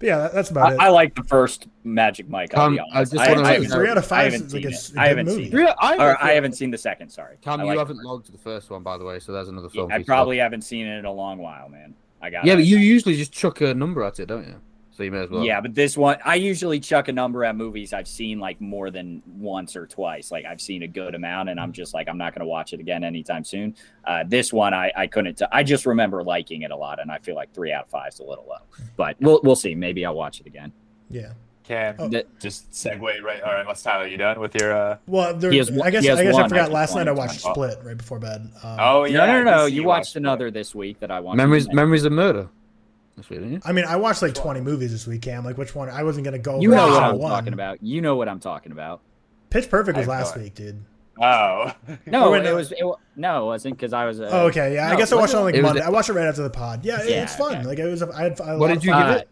but 0.00 0.06
yeah, 0.06 0.18
that, 0.18 0.32
that's 0.32 0.50
about 0.50 0.72
I, 0.72 0.74
it. 0.74 0.80
I 0.80 0.88
like 0.88 1.14
the 1.14 1.22
first 1.22 1.68
Magic 1.84 2.28
Mike. 2.28 2.52
I'll 2.54 2.64
Um, 2.66 2.72
be 2.74 2.80
I 2.80 2.84
honest. 2.94 3.12
just 3.12 3.24
I, 3.24 3.28
wanna 3.28 3.40
I 3.40 3.44
let 3.44 3.48
you 3.50 3.52
haven't- 3.62 3.68
know- 3.70 3.76
Three 3.76 3.88
out 3.90 3.98
of 3.98 4.04
I 4.04 4.06
five 4.08 4.32
haven't 4.32 4.46
is 4.48 4.54
like 4.54 4.64
a, 4.64 4.68
it. 4.68 4.72
s- 4.74 4.90
I 4.90 4.94
good 4.94 5.08
haven't 5.08 5.26
movie. 5.26 5.50
seen 5.50 5.58
it. 5.60 5.74
I 5.78 5.94
Or 5.94 5.98
haven't, 6.00 6.22
I 6.24 6.32
haven't 6.32 6.52
seen 6.54 6.70
the 6.72 6.78
second. 6.78 7.08
Sorry. 7.10 7.36
Cam, 7.42 7.60
I 7.60 7.62
you 7.62 7.68
like 7.68 7.78
haven't 7.78 7.96
the 7.98 8.00
first. 8.02 8.06
logged 8.08 8.32
the 8.34 8.38
first 8.38 8.70
one, 8.70 8.82
by 8.82 8.98
the 8.98 9.04
way, 9.04 9.20
so 9.20 9.30
there's 9.32 9.48
another 9.48 9.68
film. 9.68 9.88
for 9.88 9.94
I 9.94 10.02
probably 10.02 10.38
watch. 10.38 10.42
haven't 10.42 10.62
seen 10.62 10.86
it 10.86 10.98
in 10.98 11.04
a 11.04 11.12
long 11.12 11.38
while, 11.38 11.68
man. 11.68 11.94
I 12.20 12.30
got. 12.30 12.44
Yeah, 12.44 12.56
but 12.56 12.64
you 12.64 12.76
usually 12.78 13.16
just 13.16 13.32
chuck 13.32 13.60
a 13.60 13.72
number 13.72 14.02
at 14.02 14.18
it, 14.20 14.26
don't 14.26 14.46
you? 14.46 14.56
So 15.00 15.04
you 15.04 15.12
may 15.12 15.20
as 15.20 15.30
well. 15.30 15.42
Yeah, 15.42 15.62
but 15.62 15.74
this 15.74 15.96
one, 15.96 16.18
I 16.26 16.34
usually 16.34 16.78
chuck 16.78 17.08
a 17.08 17.12
number 17.12 17.42
at 17.42 17.56
movies 17.56 17.94
I've 17.94 18.06
seen 18.06 18.38
like 18.38 18.60
more 18.60 18.90
than 18.90 19.22
once 19.38 19.74
or 19.74 19.86
twice. 19.86 20.30
Like 20.30 20.44
I've 20.44 20.60
seen 20.60 20.82
a 20.82 20.86
good 20.86 21.14
amount, 21.14 21.48
and 21.48 21.58
I'm 21.58 21.72
just 21.72 21.94
like, 21.94 22.06
I'm 22.06 22.18
not 22.18 22.34
going 22.34 22.40
to 22.44 22.46
watch 22.46 22.74
it 22.74 22.80
again 22.80 23.02
anytime 23.02 23.42
soon. 23.42 23.74
Uh, 24.04 24.24
this 24.28 24.52
one, 24.52 24.74
I, 24.74 24.92
I 24.94 25.06
couldn't. 25.06 25.38
T- 25.38 25.46
I 25.50 25.62
just 25.62 25.86
remember 25.86 26.22
liking 26.22 26.62
it 26.62 26.70
a 26.70 26.76
lot, 26.76 27.00
and 27.00 27.10
I 27.10 27.16
feel 27.16 27.34
like 27.34 27.50
three 27.54 27.72
out 27.72 27.84
of 27.84 27.90
five 27.90 28.12
is 28.12 28.18
a 28.20 28.24
little 28.24 28.44
low. 28.46 28.58
But 28.98 29.16
we'll 29.20 29.40
we'll 29.42 29.56
see. 29.56 29.74
Maybe 29.74 30.04
I'll 30.04 30.14
watch 30.14 30.38
it 30.40 30.46
again. 30.46 30.70
Yeah. 31.08 31.32
Cam, 31.64 31.94
Oh. 31.98 32.10
Just 32.38 32.70
segue 32.72 33.00
right. 33.22 33.40
All 33.42 33.52
right, 33.54 33.66
let's 33.66 33.82
Tyler. 33.82 34.06
You 34.06 34.18
done 34.18 34.38
with 34.38 34.54
your? 34.54 34.74
uh 34.76 34.96
Well, 35.06 35.32
there, 35.34 35.50
has 35.52 35.70
I 35.80 35.90
guess 35.90 36.06
I 36.06 36.24
guess 36.24 36.34
I 36.36 36.46
forgot 36.46 36.68
I 36.68 36.72
last 36.74 36.94
night 36.94 37.08
I 37.08 37.12
watched 37.12 37.40
Split 37.40 37.78
right 37.82 37.96
before 37.96 38.18
bed. 38.18 38.50
Um, 38.62 38.76
Oh 38.78 39.04
yeah. 39.04 39.18
no, 39.18 39.26
no, 39.26 39.42
no, 39.44 39.50
I 39.50 39.56
no. 39.56 39.66
see 39.68 39.74
You 39.76 39.84
watched 39.84 40.16
it. 40.16 40.18
another 40.18 40.50
this 40.50 40.74
week 40.74 41.00
that 41.00 41.10
I 41.10 41.20
watched. 41.20 41.38
Memories, 41.38 41.72
memories 41.72 42.04
of 42.04 42.12
murder. 42.12 42.50
That's 43.20 43.28
what 43.28 43.36
didn't 43.40 43.52
you? 43.52 43.60
I 43.66 43.72
mean, 43.72 43.84
I 43.84 43.96
watched 43.96 44.22
like 44.22 44.32
20 44.34 44.60
movies 44.62 44.92
this 44.92 45.06
week, 45.06 45.20
Cam. 45.20 45.44
Like, 45.44 45.58
which 45.58 45.74
one? 45.74 45.90
I 45.90 46.02
wasn't 46.04 46.24
gonna 46.24 46.38
go. 46.38 46.58
You 46.58 46.70
know 46.70 46.88
what 46.88 47.02
I'm 47.02 47.18
one. 47.18 47.30
talking 47.30 47.52
about. 47.52 47.82
You 47.82 48.00
know 48.00 48.16
what 48.16 48.28
I'm 48.28 48.40
talking 48.40 48.72
about. 48.72 49.02
Pitch 49.50 49.68
Perfect 49.68 49.98
was 49.98 50.06
last 50.06 50.36
week, 50.38 50.54
dude. 50.54 50.82
Oh. 51.20 51.72
No, 52.06 52.28
Or 52.28 52.30
wait, 52.32 52.46
it 52.46 52.54
was 52.54 52.72
it, 52.72 52.78
no, 53.16 53.42
it 53.42 53.46
wasn't 53.46 53.76
because 53.76 53.92
I 53.92 54.06
was. 54.06 54.20
Uh, 54.20 54.28
Oh, 54.32 54.46
okay, 54.46 54.72
yeah. 54.74 54.90
I 54.90 54.96
guess 54.96 55.12
I 55.12 55.16
watched 55.16 55.34
it 55.34 55.36
on 55.36 55.44
like 55.44 55.54
It 55.54 55.62
was- 55.62 55.72
Monday. 55.74 55.82
I 55.82 55.90
watched 55.90 56.08
it 56.08 56.14
right 56.14 56.26
after 56.26 56.42
the 56.42 56.48
pod. 56.50 56.82
Yeah, 56.84 57.02
Yeah, 57.04 57.24
it's 57.24 57.36
fun. 57.36 57.56
okay. 57.58 57.66
Like 57.66 57.78
it 57.78 57.86
was. 57.86 58.00
A, 58.00 58.08
I 58.14 58.22
had. 58.22 58.40
I 58.40 58.56
What 58.56 58.68
did 58.68 58.82
you 58.84 58.90
give 58.92 58.98
Uh, 59.06 59.20
it? 59.20 59.28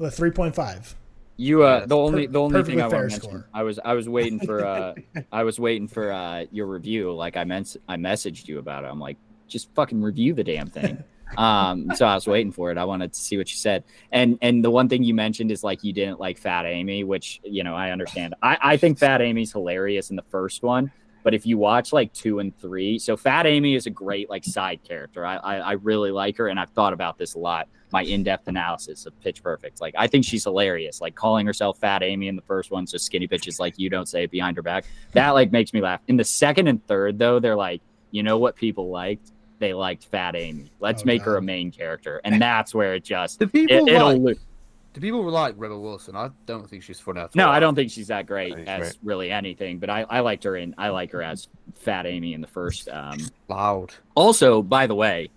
A 0.00 0.10
three 0.10 0.32
point 0.32 0.56
five. 0.56 0.96
You 1.36 1.62
uh 1.62 1.86
the 1.86 1.96
only 1.96 2.26
per- 2.26 2.32
the 2.32 2.40
only 2.40 2.62
thing 2.64 2.80
I 2.80 2.88
want 2.88 2.92
to 2.92 2.98
mention 3.02 3.20
score. 3.20 3.48
I 3.54 3.62
was 3.62 3.78
I 3.84 3.92
was 3.94 4.08
waiting 4.08 4.40
for 4.40 4.66
uh 4.66 4.94
I 5.32 5.44
was 5.44 5.60
waiting 5.60 5.86
for 5.86 6.10
uh 6.10 6.44
your 6.50 6.66
review 6.66 7.12
like 7.14 7.36
I 7.36 7.44
meant 7.44 7.76
I 7.88 7.96
messaged 7.96 8.48
you 8.48 8.58
about 8.58 8.84
it 8.84 8.88
I'm 8.88 8.98
like 9.00 9.16
just 9.48 9.72
fucking 9.74 10.02
review 10.02 10.34
the 10.34 10.44
damn 10.44 10.68
thing 10.68 11.02
um 11.38 11.88
so 11.94 12.06
I 12.06 12.14
was 12.14 12.26
waiting 12.26 12.52
for 12.52 12.70
it 12.70 12.78
I 12.78 12.84
wanted 12.84 13.12
to 13.12 13.18
see 13.18 13.36
what 13.36 13.50
you 13.50 13.56
said 13.56 13.84
and 14.10 14.38
and 14.42 14.64
the 14.64 14.70
one 14.70 14.88
thing 14.88 15.02
you 15.02 15.14
mentioned 15.14 15.50
is 15.50 15.64
like 15.64 15.82
you 15.82 15.92
didn't 15.92 16.20
like 16.20 16.38
Fat 16.38 16.66
Amy 16.66 17.04
which 17.04 17.40
you 17.44 17.64
know 17.64 17.74
I 17.74 17.90
understand 17.90 18.34
I 18.42 18.58
I 18.60 18.76
think 18.76 18.98
Fat 18.98 19.20
Amy's 19.20 19.52
hilarious 19.52 20.10
in 20.10 20.16
the 20.16 20.24
first 20.30 20.62
one 20.62 20.90
but 21.24 21.34
if 21.34 21.46
you 21.46 21.58
watch 21.58 21.92
like 21.92 22.12
two 22.12 22.38
and 22.38 22.56
three 22.58 22.98
so 22.98 23.16
Fat 23.16 23.46
Amy 23.46 23.74
is 23.74 23.86
a 23.86 23.90
great 23.90 24.28
like 24.30 24.44
side 24.44 24.80
character 24.84 25.24
I 25.24 25.36
I, 25.36 25.56
I 25.56 25.72
really 25.72 26.10
like 26.10 26.36
her 26.36 26.48
and 26.48 26.58
I've 26.58 26.70
thought 26.70 26.92
about 26.92 27.18
this 27.18 27.34
a 27.34 27.38
lot 27.38 27.68
my 27.92 28.02
in-depth 28.02 28.48
analysis 28.48 29.06
of 29.06 29.18
Pitch 29.20 29.42
Perfect. 29.42 29.80
Like 29.80 29.94
I 29.96 30.06
think 30.06 30.24
she's 30.24 30.44
hilarious. 30.44 31.00
Like 31.00 31.14
calling 31.14 31.46
herself 31.46 31.78
Fat 31.78 32.02
Amy 32.02 32.28
in 32.28 32.36
the 32.36 32.42
first 32.42 32.70
one, 32.70 32.86
so 32.86 32.96
skinny 32.96 33.28
bitches 33.28 33.60
like 33.60 33.74
you 33.76 33.90
don't 33.90 34.08
say 34.08 34.24
it 34.24 34.30
behind 34.30 34.56
her 34.56 34.62
back. 34.62 34.84
That 35.12 35.30
like 35.30 35.52
makes 35.52 35.72
me 35.72 35.80
laugh. 35.80 36.00
In 36.08 36.16
the 36.16 36.24
second 36.24 36.68
and 36.68 36.84
third 36.86 37.18
though, 37.18 37.38
they're 37.38 37.56
like, 37.56 37.82
you 38.10 38.22
know 38.22 38.38
what 38.38 38.56
people 38.56 38.88
liked? 38.88 39.31
They 39.62 39.74
liked 39.74 40.06
Fat 40.06 40.34
Amy. 40.34 40.72
Let's 40.80 41.02
Oh, 41.02 41.06
make 41.06 41.22
her 41.22 41.36
a 41.36 41.42
main 41.42 41.70
character, 41.70 42.20
and 42.24 42.42
that's 42.42 42.74
where 42.74 42.94
it 42.94 43.04
just 43.04 43.38
Do 43.38 43.46
people 43.46 43.86
it, 43.88 43.92
will 43.92 44.18
like? 44.18 44.38
Do 44.92 45.00
people 45.00 45.22
like 45.30 45.54
Rebel 45.56 45.80
Wilson? 45.80 46.16
I 46.16 46.30
don't 46.46 46.68
think 46.68 46.82
she's 46.82 46.98
funny 46.98 47.20
at 47.20 47.34
No. 47.36 47.48
I 47.48 47.60
don't 47.60 47.74
think 47.76 47.90
she's 47.92 48.08
that 48.08 48.26
great 48.26 48.52
I 48.52 48.56
think 48.56 48.68
as 48.68 48.80
great. 48.80 48.96
really 49.04 49.30
anything. 49.30 49.78
But 49.78 49.88
I, 49.88 50.02
I 50.02 50.18
liked 50.20 50.42
her 50.44 50.56
in 50.56 50.74
I 50.76 50.88
like 50.88 51.12
her 51.12 51.22
as 51.22 51.46
Fat 51.76 52.06
Amy 52.06 52.34
in 52.34 52.40
the 52.40 52.46
first. 52.48 52.88
Um, 52.88 53.18
Loud. 53.48 53.94
also, 54.16 54.60
by 54.62 54.86
the 54.88 54.94
way, 54.96 55.30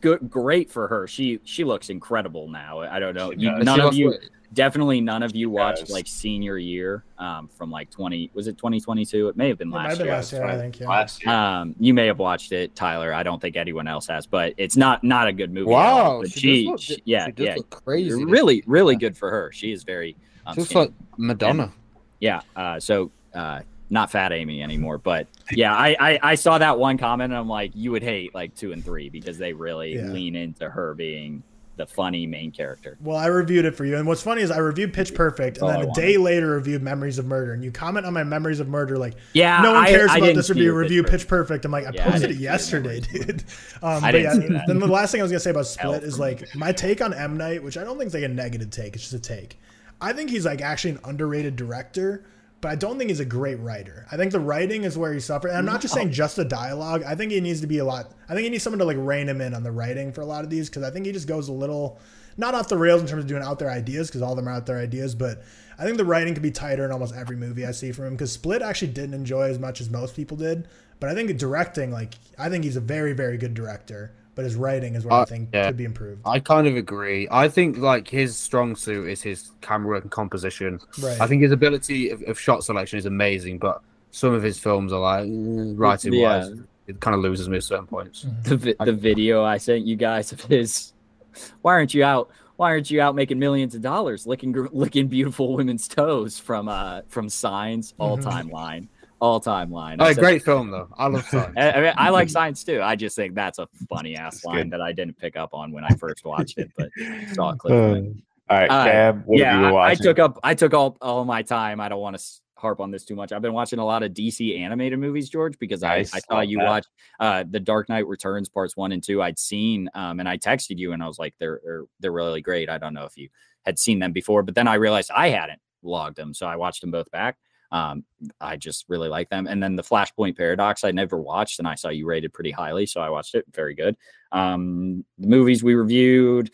good 0.00 0.28
great 0.30 0.70
for 0.70 0.88
her. 0.88 1.06
She 1.06 1.38
she 1.44 1.62
looks 1.64 1.90
incredible 1.90 2.48
now. 2.48 2.80
I 2.80 2.98
don't 2.98 3.14
know. 3.14 3.30
She 3.32 3.40
You, 3.40 3.50
does. 3.56 3.64
none 3.64 3.80
of 3.80 3.94
you 3.94 4.08
weight. 4.10 4.30
Definitely 4.52 5.00
none 5.00 5.22
of 5.22 5.34
you 5.36 5.48
watched 5.48 5.90
like 5.90 6.06
senior 6.08 6.58
year 6.58 7.04
um 7.18 7.48
from 7.56 7.70
like 7.70 7.88
20 7.90 8.30
was 8.34 8.48
it 8.48 8.56
2022 8.58 9.28
it 9.28 9.36
may 9.36 9.48
have 9.48 9.58
been 9.58 9.68
It 9.68 9.70
might 9.70 9.82
have 9.82 9.90
last 9.90 9.98
been 9.98 10.06
year 10.06 10.14
last 10.16 10.32
year, 10.32 10.44
I 10.44 10.56
think. 10.58 10.80
Yeah. 10.80 10.88
Last 10.88 11.24
year. 11.24 11.32
um 11.34 11.74
you 11.78 11.94
may 11.94 12.06
have 12.06 12.18
watched 12.18 12.50
it 12.52 12.74
tyler 12.74 13.12
i 13.14 13.22
don't 13.22 13.40
think 13.40 13.56
anyone 13.56 13.86
else 13.86 14.08
has 14.08 14.26
but 14.26 14.52
it's 14.56 14.76
not 14.76 15.04
not 15.04 15.28
a 15.28 15.32
good 15.32 15.52
movie 15.52 15.70
at 15.72 15.76
all, 15.76 16.14
Wow. 16.16 16.20
but 16.22 16.32
She, 16.32 16.40
she, 16.40 16.64
does 16.64 16.70
look, 16.70 16.80
she- 16.80 17.02
yeah 17.04 17.26
she 17.26 17.32
does 17.32 17.46
yeah 17.46 17.54
look 17.56 17.70
crazy. 17.70 18.24
really 18.24 18.64
really 18.66 18.96
good 18.96 19.16
for 19.16 19.30
her 19.30 19.52
she 19.52 19.70
is 19.72 19.84
very 19.84 20.16
um, 20.46 20.54
She 20.54 20.60
looks 20.62 20.74
like 20.74 20.92
Madonna. 21.16 21.72
yeah 22.18 22.40
uh 22.56 22.80
so 22.80 23.10
uh 23.34 23.60
not 23.88 24.10
fat 24.10 24.32
amy 24.32 24.62
anymore 24.62 24.98
but 24.98 25.26
yeah 25.52 25.74
I, 25.74 25.96
I 26.00 26.18
i 26.22 26.34
saw 26.34 26.58
that 26.58 26.78
one 26.78 26.96
comment 26.98 27.32
and 27.32 27.38
i'm 27.38 27.48
like 27.48 27.72
you 27.74 27.90
would 27.92 28.02
hate 28.02 28.34
like 28.34 28.54
two 28.54 28.72
and 28.72 28.84
three 28.84 29.08
because 29.10 29.36
they 29.38 29.52
really 29.52 29.94
Yeah. 29.94 30.06
lean 30.06 30.34
into 30.36 30.68
her 30.70 30.94
being 30.94 31.42
the 31.80 31.86
funny 31.86 32.26
main 32.26 32.50
character 32.52 32.96
Well, 33.00 33.16
I 33.16 33.26
reviewed 33.26 33.64
it 33.64 33.74
for 33.74 33.84
you, 33.84 33.96
and 33.96 34.06
what's 34.06 34.22
funny 34.22 34.42
is 34.42 34.50
I 34.50 34.58
reviewed 34.58 34.92
Pitch 34.92 35.14
Perfect, 35.14 35.58
and 35.58 35.66
Oh, 35.66 35.72
then 35.72 35.88
a 35.88 35.92
day 35.92 36.16
later 36.18 36.50
reviewed 36.50 36.82
Memories 36.82 37.18
of 37.18 37.26
Murder, 37.26 37.52
and 37.54 37.64
you 37.64 37.70
comment 37.72 38.04
on 38.06 38.12
my 38.12 38.22
Memories 38.24 38.60
of 38.60 38.68
Murder 38.68 38.98
like 38.98 39.14
yeah 39.32 39.62
no 39.62 39.72
one 39.72 39.86
cares 39.86 40.10
I 40.10 40.16
about 40.16 40.26
didn't 40.26 40.36
this 40.36 40.50
review. 40.50 40.74
Review 40.74 41.02
Pitch 41.02 41.12
Pitch 41.12 41.28
Perfect. 41.28 41.64
I'm 41.64 41.72
like 41.72 41.86
I 41.86 41.90
Yeah, 41.92 42.04
posted 42.04 42.22
didn't 42.28 42.36
it 42.36 42.40
yesterday, 42.42 43.00
dude. 43.00 43.44
Um, 43.82 44.04
I 44.04 44.12
but 44.12 44.12
didn't 44.12 44.24
yeah, 44.42 44.46
see 44.48 44.52
that. 44.52 44.64
then 44.66 44.78
the 44.78 44.86
last 44.86 45.10
thing 45.10 45.20
I 45.20 45.24
was 45.24 45.32
gonna 45.32 45.40
say 45.40 45.50
about 45.50 45.66
Split 45.66 46.02
is 46.02 46.18
like 46.18 46.54
my 46.54 46.70
take 46.72 47.00
on 47.00 47.14
M 47.14 47.36
Night, 47.38 47.62
which 47.62 47.78
I 47.78 47.84
don't 47.84 47.96
think 47.96 48.08
is 48.08 48.14
like 48.14 48.24
a 48.24 48.28
negative 48.28 48.68
take. 48.70 48.94
It's 48.94 49.04
just 49.10 49.14
a 49.14 49.18
take. 49.18 49.58
I 50.02 50.12
think 50.12 50.28
he's 50.30 50.44
like 50.44 50.60
actually 50.60 50.90
an 50.92 51.00
underrated 51.04 51.56
director, 51.56 52.24
but 52.60 52.70
I 52.70 52.74
don't 52.74 52.98
think 52.98 53.10
he's 53.10 53.20
a 53.20 53.24
great 53.24 53.58
writer. 53.60 54.06
I 54.12 54.16
think 54.16 54.32
the 54.32 54.40
writing 54.40 54.84
is 54.84 54.98
where 54.98 55.12
he 55.12 55.20
suffered. 55.20 55.48
And 55.48 55.58
I'm 55.58 55.64
not 55.64 55.80
just 55.80 55.94
saying 55.94 56.12
just 56.12 56.36
the 56.36 56.44
dialogue. 56.44 57.02
I 57.04 57.14
think 57.14 57.32
he 57.32 57.40
needs 57.40 57.60
to 57.62 57.66
be 57.66 57.78
a 57.78 57.84
lot. 57.84 58.12
I 58.28 58.34
think 58.34 58.44
he 58.44 58.50
needs 58.50 58.62
someone 58.62 58.78
to 58.80 58.84
like 58.84 58.98
rein 58.98 59.28
him 59.28 59.40
in 59.40 59.54
on 59.54 59.62
the 59.62 59.72
writing 59.72 60.12
for 60.12 60.20
a 60.20 60.26
lot 60.26 60.44
of 60.44 60.50
these 60.50 60.68
because 60.68 60.82
I 60.82 60.90
think 60.90 61.06
he 61.06 61.12
just 61.12 61.26
goes 61.26 61.48
a 61.48 61.52
little 61.52 61.98
not 62.36 62.54
off 62.54 62.68
the 62.68 62.78
rails 62.78 63.00
in 63.00 63.06
terms 63.06 63.24
of 63.24 63.28
doing 63.28 63.42
out 63.42 63.58
there 63.58 63.70
ideas 63.70 64.08
because 64.08 64.22
all 64.22 64.32
of 64.32 64.36
them 64.36 64.48
are 64.48 64.52
out 64.52 64.66
there 64.66 64.78
ideas, 64.78 65.14
but 65.14 65.42
I 65.78 65.84
think 65.84 65.96
the 65.96 66.04
writing 66.04 66.34
could 66.34 66.42
be 66.42 66.50
tighter 66.50 66.84
in 66.84 66.92
almost 66.92 67.14
every 67.14 67.36
movie 67.36 67.66
I 67.66 67.72
see 67.72 67.92
from 67.92 68.06
him 68.06 68.14
because 68.14 68.32
Split 68.32 68.62
actually 68.62 68.92
didn't 68.92 69.14
enjoy 69.14 69.48
as 69.50 69.58
much 69.58 69.80
as 69.80 69.90
most 69.90 70.14
people 70.14 70.36
did. 70.36 70.68
But 71.00 71.08
I 71.08 71.14
think 71.14 71.36
directing, 71.38 71.90
like, 71.90 72.14
I 72.38 72.50
think 72.50 72.64
he's 72.64 72.76
a 72.76 72.80
very, 72.80 73.14
very 73.14 73.38
good 73.38 73.54
director, 73.54 74.12
but 74.40 74.44
his 74.46 74.56
writing 74.56 74.94
is 74.94 75.04
where 75.04 75.12
I 75.12 75.20
Uh, 75.20 75.24
think 75.26 75.50
yeah. 75.52 75.66
could 75.66 75.76
be 75.76 75.84
improved. 75.84 76.22
I 76.24 76.38
kind 76.40 76.66
of 76.66 76.74
agree. 76.76 77.28
I 77.30 77.46
think 77.46 77.76
like 77.76 78.08
his 78.08 78.38
strong 78.38 78.74
suit 78.74 79.06
is 79.08 79.20
his 79.20 79.50
camera 79.60 79.88
work 79.88 80.04
and 80.04 80.10
composition. 80.10 80.80
Right. 81.02 81.20
I 81.20 81.26
think 81.26 81.42
his 81.42 81.52
ability 81.52 82.08
of, 82.08 82.22
of 82.22 82.40
shot 82.40 82.64
selection 82.64 82.98
is 82.98 83.04
amazing, 83.04 83.58
but 83.58 83.82
some 84.12 84.32
of 84.32 84.42
his 84.42 84.58
films 84.58 84.94
are 84.94 85.00
like 85.00 85.26
writing 85.28 86.18
wise, 86.22 86.48
Yeah. 86.48 86.62
it 86.86 87.00
kind 87.00 87.14
of 87.14 87.20
loses 87.20 87.50
me 87.50 87.58
at 87.58 87.64
certain 87.64 87.86
points. 87.86 88.24
the, 88.44 88.56
vi- 88.56 88.74
the 88.82 88.94
video 88.94 89.44
I 89.44 89.58
sent 89.58 89.84
you 89.84 89.96
guys 89.96 90.32
of 90.32 90.40
his. 90.40 90.94
Why 91.60 91.72
aren't 91.74 91.92
you 91.92 92.02
out? 92.02 92.30
Why 92.56 92.70
aren't 92.70 92.90
you 92.90 93.02
out 93.02 93.14
making 93.14 93.38
millions 93.38 93.74
of 93.74 93.82
dollars 93.82 94.26
licking 94.26 94.52
licking 94.72 95.08
beautiful 95.08 95.54
women's 95.54 95.86
toes 95.86 96.38
from 96.38 96.66
uh 96.68 97.02
from 97.08 97.28
Signs 97.28 97.92
all 97.98 98.16
time 98.16 98.48
line 98.48 98.88
all 99.20 99.40
time 99.40 99.70
line. 99.70 99.98
Oh, 100.00 100.04
I 100.04 100.12
said- 100.12 100.20
great 100.22 100.42
film 100.42 100.70
though. 100.70 100.88
I 100.96 101.06
love 101.06 101.24
Signs. 101.28 101.54
I, 101.56 101.70
I, 101.72 101.80
mean, 101.80 101.92
I 101.96 102.10
like 102.10 102.28
science 102.30 102.64
too. 102.64 102.80
I 102.82 102.96
just 102.96 103.16
think 103.16 103.34
that's 103.34 103.58
a 103.58 103.68
funny 103.88 104.16
ass 104.16 104.44
line 104.44 104.56
good. 104.64 104.70
that 104.72 104.80
I 104.80 104.92
didn't 104.92 105.18
pick 105.18 105.36
up 105.36 105.54
on 105.54 105.72
when 105.72 105.84
I 105.84 105.90
first 105.90 106.24
watched 106.24 106.58
it, 106.58 106.70
but 106.76 106.88
saw 107.34 107.50
a 107.50 107.56
clip. 107.56 107.72
of 107.72 107.96
it. 107.96 108.12
All 108.48 108.58
right, 108.58 108.70
Uh, 108.70 108.84
Cam. 108.84 109.22
What 109.26 109.40
have 109.40 109.60
you 109.60 109.66
yeah, 109.68 109.74
I, 109.74 109.90
I 109.90 109.94
took 109.94 110.18
up 110.18 110.38
I 110.42 110.54
took 110.54 110.74
all 110.74 110.96
all 111.00 111.24
my 111.24 111.42
time. 111.42 111.80
I 111.80 111.88
don't 111.88 112.00
want 112.00 112.18
to 112.18 112.24
harp 112.56 112.80
on 112.80 112.90
this 112.90 113.04
too 113.04 113.14
much. 113.14 113.32
I've 113.32 113.40
been 113.40 113.54
watching 113.54 113.78
a 113.78 113.84
lot 113.84 114.02
of 114.02 114.12
DC 114.12 114.58
animated 114.58 114.98
movies, 114.98 115.30
George, 115.30 115.58
because 115.58 115.80
Nice, 115.82 116.12
I, 116.12 116.18
I 116.18 116.20
saw 116.20 116.40
you 116.40 116.58
that. 116.58 116.66
watch 116.66 116.86
uh 117.20 117.44
the 117.48 117.60
Dark 117.60 117.88
Knight 117.88 118.06
Returns 118.06 118.48
parts 118.48 118.76
one 118.76 118.92
and 118.92 119.02
two. 119.02 119.22
I'd 119.22 119.38
seen 119.38 119.88
um 119.94 120.18
and 120.20 120.28
I 120.28 120.36
texted 120.36 120.78
you 120.78 120.92
and 120.92 121.02
I 121.02 121.06
was 121.06 121.18
like, 121.18 121.34
they're 121.38 121.60
they're, 121.64 121.84
they're 122.00 122.12
really 122.12 122.40
great. 122.42 122.68
I 122.68 122.76
don't 122.78 122.92
know 122.94 123.04
if 123.04 123.16
you 123.16 123.28
had 123.64 123.78
seen 123.78 123.98
them 123.98 124.12
before, 124.12 124.42
but 124.42 124.54
then 124.54 124.66
I 124.68 124.74
realized 124.74 125.10
I 125.14 125.28
hadn't 125.28 125.60
logged 125.82 126.16
them, 126.16 126.34
so 126.34 126.46
I 126.46 126.56
watched 126.56 126.80
them 126.80 126.90
both 126.90 127.10
back. 127.10 127.36
Um, 127.72 128.04
I 128.40 128.56
just 128.56 128.84
really 128.88 129.08
like 129.08 129.30
them. 129.30 129.46
And 129.46 129.62
then 129.62 129.76
the 129.76 129.82
Flashpoint 129.82 130.36
Paradox, 130.36 130.84
I 130.84 130.90
never 130.90 131.18
watched, 131.18 131.58
and 131.58 131.68
I 131.68 131.74
saw 131.74 131.88
you 131.88 132.06
rated 132.06 132.32
pretty 132.32 132.50
highly, 132.50 132.86
so 132.86 133.00
I 133.00 133.10
watched 133.10 133.34
it. 133.34 133.44
Very 133.52 133.74
good. 133.74 133.96
Um, 134.32 135.04
the 135.18 135.28
movies 135.28 135.62
we 135.62 135.74
reviewed, 135.74 136.50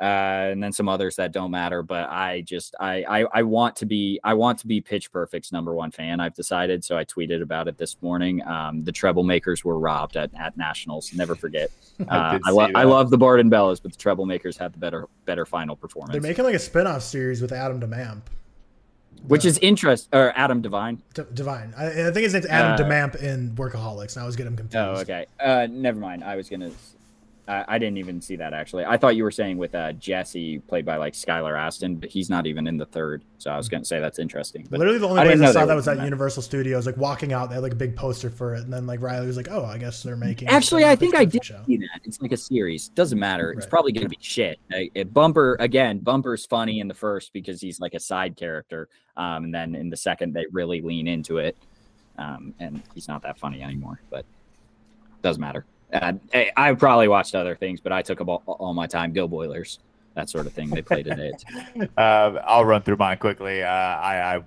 uh, 0.00 0.50
and 0.50 0.62
then 0.62 0.72
some 0.72 0.88
others 0.88 1.16
that 1.16 1.32
don't 1.32 1.50
matter. 1.50 1.82
But 1.82 2.08
I 2.08 2.40
just 2.40 2.74
I, 2.80 3.04
I 3.04 3.26
I 3.32 3.42
want 3.42 3.76
to 3.76 3.86
be 3.86 4.18
I 4.24 4.34
want 4.34 4.58
to 4.60 4.66
be 4.66 4.80
Pitch 4.80 5.12
Perfect's 5.12 5.52
number 5.52 5.74
one 5.74 5.90
fan. 5.90 6.18
I've 6.18 6.34
decided, 6.34 6.82
so 6.82 6.96
I 6.96 7.04
tweeted 7.04 7.42
about 7.42 7.68
it 7.68 7.78
this 7.78 8.00
morning. 8.02 8.44
Um, 8.46 8.82
the 8.82 8.92
Treblemakers 8.92 9.64
were 9.64 9.78
robbed 9.78 10.16
at, 10.16 10.30
at 10.34 10.56
nationals. 10.56 11.12
Never 11.14 11.34
forget. 11.34 11.70
Uh, 12.08 12.32
did 12.32 12.42
I, 12.44 12.50
lo- 12.50 12.70
I 12.74 12.82
love 12.82 13.10
the 13.10 13.16
Barden 13.16 13.48
Bellas, 13.48 13.80
but 13.80 13.92
the 13.92 13.98
Treblemakers 13.98 14.58
had 14.58 14.72
the 14.72 14.78
better 14.78 15.08
better 15.26 15.46
final 15.46 15.76
performance, 15.76 16.10
They're 16.10 16.20
making 16.20 16.44
like 16.44 16.56
a 16.56 16.58
spin 16.58 16.88
off 16.88 17.02
series 17.02 17.40
with 17.40 17.52
Adam 17.52 17.80
DeMamp. 17.80 18.22
Which 19.26 19.44
is 19.44 19.58
interest 19.58 20.08
or 20.12 20.32
Adam 20.36 20.62
DeVine. 20.62 20.98
D- 21.14 21.22
DeVine. 21.34 21.72
I, 21.78 22.08
I 22.08 22.10
think 22.10 22.24
his 22.24 22.34
name's 22.34 22.46
Adam 22.46 22.72
Uh, 22.72 22.88
DeMamp 22.88 23.16
in 23.22 23.52
Workaholics, 23.52 24.16
and 24.16 24.22
I 24.22 24.26
was 24.26 24.36
getting 24.36 24.52
him 24.52 24.56
confused. 24.58 24.76
Oh, 24.98 25.00
okay. 25.00 25.26
Uh, 25.40 25.66
never 25.70 25.98
mind. 25.98 26.22
I 26.24 26.36
was 26.36 26.48
gonna. 26.48 26.70
I, 27.46 27.64
I 27.68 27.78
didn't 27.78 27.98
even 27.98 28.20
see 28.22 28.36
that 28.36 28.54
actually. 28.54 28.84
I 28.86 28.96
thought 28.96 29.16
you 29.16 29.22
were 29.24 29.30
saying 29.30 29.58
with 29.58 29.74
uh, 29.74 29.92
Jesse, 29.92 30.60
played 30.60 30.86
by 30.86 30.96
like 30.96 31.12
Skylar 31.12 31.58
Astin, 31.58 31.96
but 31.96 32.08
he's 32.08 32.30
not 32.30 32.46
even 32.46 32.66
in 32.66 32.78
the 32.78 32.86
third. 32.86 33.22
So 33.38 33.50
I 33.50 33.56
was 33.58 33.68
gonna 33.68 33.84
say 33.84 34.00
that's 34.00 34.18
interesting. 34.18 34.66
But 34.70 34.78
Literally, 34.78 34.98
the 34.98 35.08
only 35.08 35.20
I 35.20 35.24
place 35.26 35.40
I 35.40 35.52
saw 35.52 35.66
that 35.66 35.74
was 35.74 35.86
at 35.86 35.98
that. 35.98 36.04
Universal 36.04 36.42
Studios. 36.42 36.86
Like 36.86 36.96
walking 36.96 37.32
out, 37.34 37.50
they 37.50 37.54
had 37.56 37.62
like 37.62 37.72
a 37.72 37.76
big 37.76 37.96
poster 37.96 38.30
for 38.30 38.54
it, 38.54 38.62
and 38.62 38.72
then 38.72 38.86
like 38.86 39.02
Riley 39.02 39.26
was 39.26 39.36
like, 39.36 39.48
"Oh, 39.50 39.64
I 39.64 39.76
guess 39.76 40.02
they're 40.02 40.16
making." 40.16 40.48
Actually, 40.48 40.84
I 40.86 40.96
think 40.96 41.14
I 41.14 41.26
did 41.26 41.44
show." 41.44 41.60
see 41.66 41.76
that. 41.76 42.00
It's 42.04 42.20
like 42.22 42.32
a 42.32 42.36
series. 42.36 42.88
Doesn't 42.88 43.18
matter. 43.18 43.50
It's 43.52 43.66
Right. 43.66 43.70
probably 43.70 43.92
gonna 43.92 44.08
be 44.08 44.18
shit. 44.20 44.58
It- 44.70 45.12
Bumper 45.12 45.56
again. 45.60 45.98
Bumper's 45.98 46.46
funny 46.46 46.80
in 46.80 46.88
the 46.88 46.94
first 46.94 47.32
because 47.34 47.60
he's 47.60 47.78
like 47.78 47.92
a 47.94 48.00
side 48.00 48.36
character, 48.36 48.88
um, 49.18 49.44
and 49.44 49.54
then 49.54 49.74
in 49.74 49.90
the 49.90 49.96
second 49.98 50.32
they 50.32 50.46
really 50.50 50.80
lean 50.80 51.06
into 51.06 51.36
it, 51.38 51.56
um, 52.16 52.54
and 52.58 52.82
he's 52.94 53.06
not 53.06 53.20
that 53.22 53.38
funny 53.38 53.62
anymore. 53.62 54.00
But 54.08 54.24
doesn't 55.20 55.40
matter. 55.42 55.66
Uh, 55.92 56.12
I, 56.32 56.50
I 56.56 56.74
probably 56.74 57.08
watched 57.08 57.34
other 57.34 57.54
things, 57.54 57.80
but 57.80 57.92
I 57.92 58.02
took 58.02 58.20
up 58.20 58.28
all, 58.28 58.42
all 58.46 58.74
my 58.74 58.86
time. 58.86 59.12
Go 59.12 59.28
Boilers, 59.28 59.78
that 60.14 60.28
sort 60.28 60.46
of 60.46 60.52
thing. 60.52 60.70
They 60.70 60.82
played 60.82 61.04
today. 61.04 61.32
Um, 61.96 62.38
I'll 62.44 62.64
run 62.64 62.82
through 62.82 62.96
mine 62.96 63.18
quickly. 63.18 63.62
Uh, 63.62 63.68
I, 63.68 64.36
I, 64.36 64.42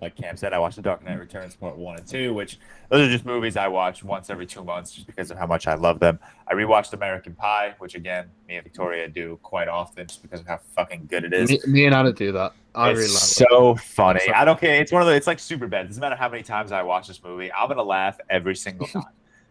like 0.00 0.16
Cam 0.16 0.36
said, 0.36 0.52
I 0.52 0.58
watched 0.58 0.76
The 0.76 0.82
Dark 0.82 1.04
Knight 1.04 1.18
Returns 1.18 1.56
Part 1.56 1.76
One 1.76 1.96
and 1.96 2.06
Two, 2.06 2.34
which 2.34 2.58
those 2.88 3.08
are 3.08 3.10
just 3.10 3.24
movies 3.24 3.56
I 3.56 3.68
watch 3.68 4.04
once 4.04 4.30
every 4.30 4.46
two 4.46 4.62
months, 4.62 4.92
just 4.92 5.06
because 5.06 5.30
of 5.30 5.38
how 5.38 5.46
much 5.46 5.66
I 5.66 5.74
love 5.74 5.98
them. 5.98 6.18
I 6.46 6.54
rewatched 6.54 6.92
American 6.92 7.34
Pie, 7.34 7.74
which 7.78 7.94
again, 7.94 8.26
me 8.48 8.56
and 8.56 8.64
Victoria 8.64 9.08
do 9.08 9.38
quite 9.42 9.68
often, 9.68 10.06
just 10.06 10.22
because 10.22 10.40
of 10.40 10.46
how 10.46 10.60
fucking 10.76 11.06
good 11.10 11.24
it 11.24 11.32
is. 11.32 11.50
Me, 11.50 11.60
me 11.66 11.86
and 11.86 11.94
I 11.94 12.02
don't 12.02 12.16
do 12.16 12.32
that. 12.32 12.52
I 12.74 12.90
it's 12.90 12.98
really 12.98 13.08
like 13.08 13.16
it. 13.16 13.26
so 13.26 13.74
funny. 13.76 14.20
I 14.32 14.44
don't 14.44 14.60
care. 14.60 14.80
It's 14.80 14.92
one 14.92 15.02
of 15.02 15.08
the. 15.08 15.14
It's 15.14 15.26
like 15.26 15.38
super 15.38 15.66
bad. 15.66 15.88
Doesn't 15.88 16.00
matter 16.00 16.16
how 16.16 16.28
many 16.28 16.42
times 16.42 16.72
I 16.72 16.82
watch 16.82 17.08
this 17.08 17.22
movie. 17.22 17.52
I'm 17.52 17.68
gonna 17.68 17.82
laugh 17.82 18.18
every 18.30 18.56
single 18.56 18.86
time. 18.88 19.04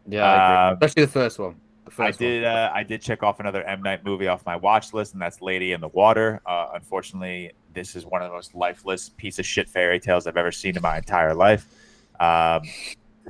Yeah, 0.07 0.67
Um, 0.69 0.73
especially 0.81 1.05
the 1.05 1.11
first 1.11 1.39
one. 1.39 1.55
The 1.85 2.03
I 2.03 2.11
did. 2.11 2.43
One. 2.43 2.51
Uh, 2.51 2.71
I 2.73 2.83
did 2.83 3.01
check 3.01 3.21
off 3.23 3.39
another 3.39 3.63
M 3.63 3.81
Night 3.81 4.03
movie 4.05 4.27
off 4.27 4.45
my 4.45 4.55
watch 4.55 4.93
list, 4.93 5.13
and 5.13 5.21
that's 5.21 5.41
Lady 5.41 5.73
in 5.73 5.81
the 5.81 5.89
Water. 5.89 6.41
Uh, 6.45 6.69
unfortunately, 6.73 7.51
this 7.73 7.95
is 7.95 8.05
one 8.05 8.21
of 8.21 8.29
the 8.29 8.33
most 8.35 8.55
lifeless 8.55 9.09
piece 9.09 9.39
of 9.39 9.45
shit 9.45 9.67
fairy 9.69 9.99
tales 9.99 10.25
I've 10.27 10.37
ever 10.37 10.51
seen 10.51 10.75
in 10.75 10.81
my 10.81 10.97
entire 10.97 11.33
life. 11.33 11.65
Um, 12.19 12.61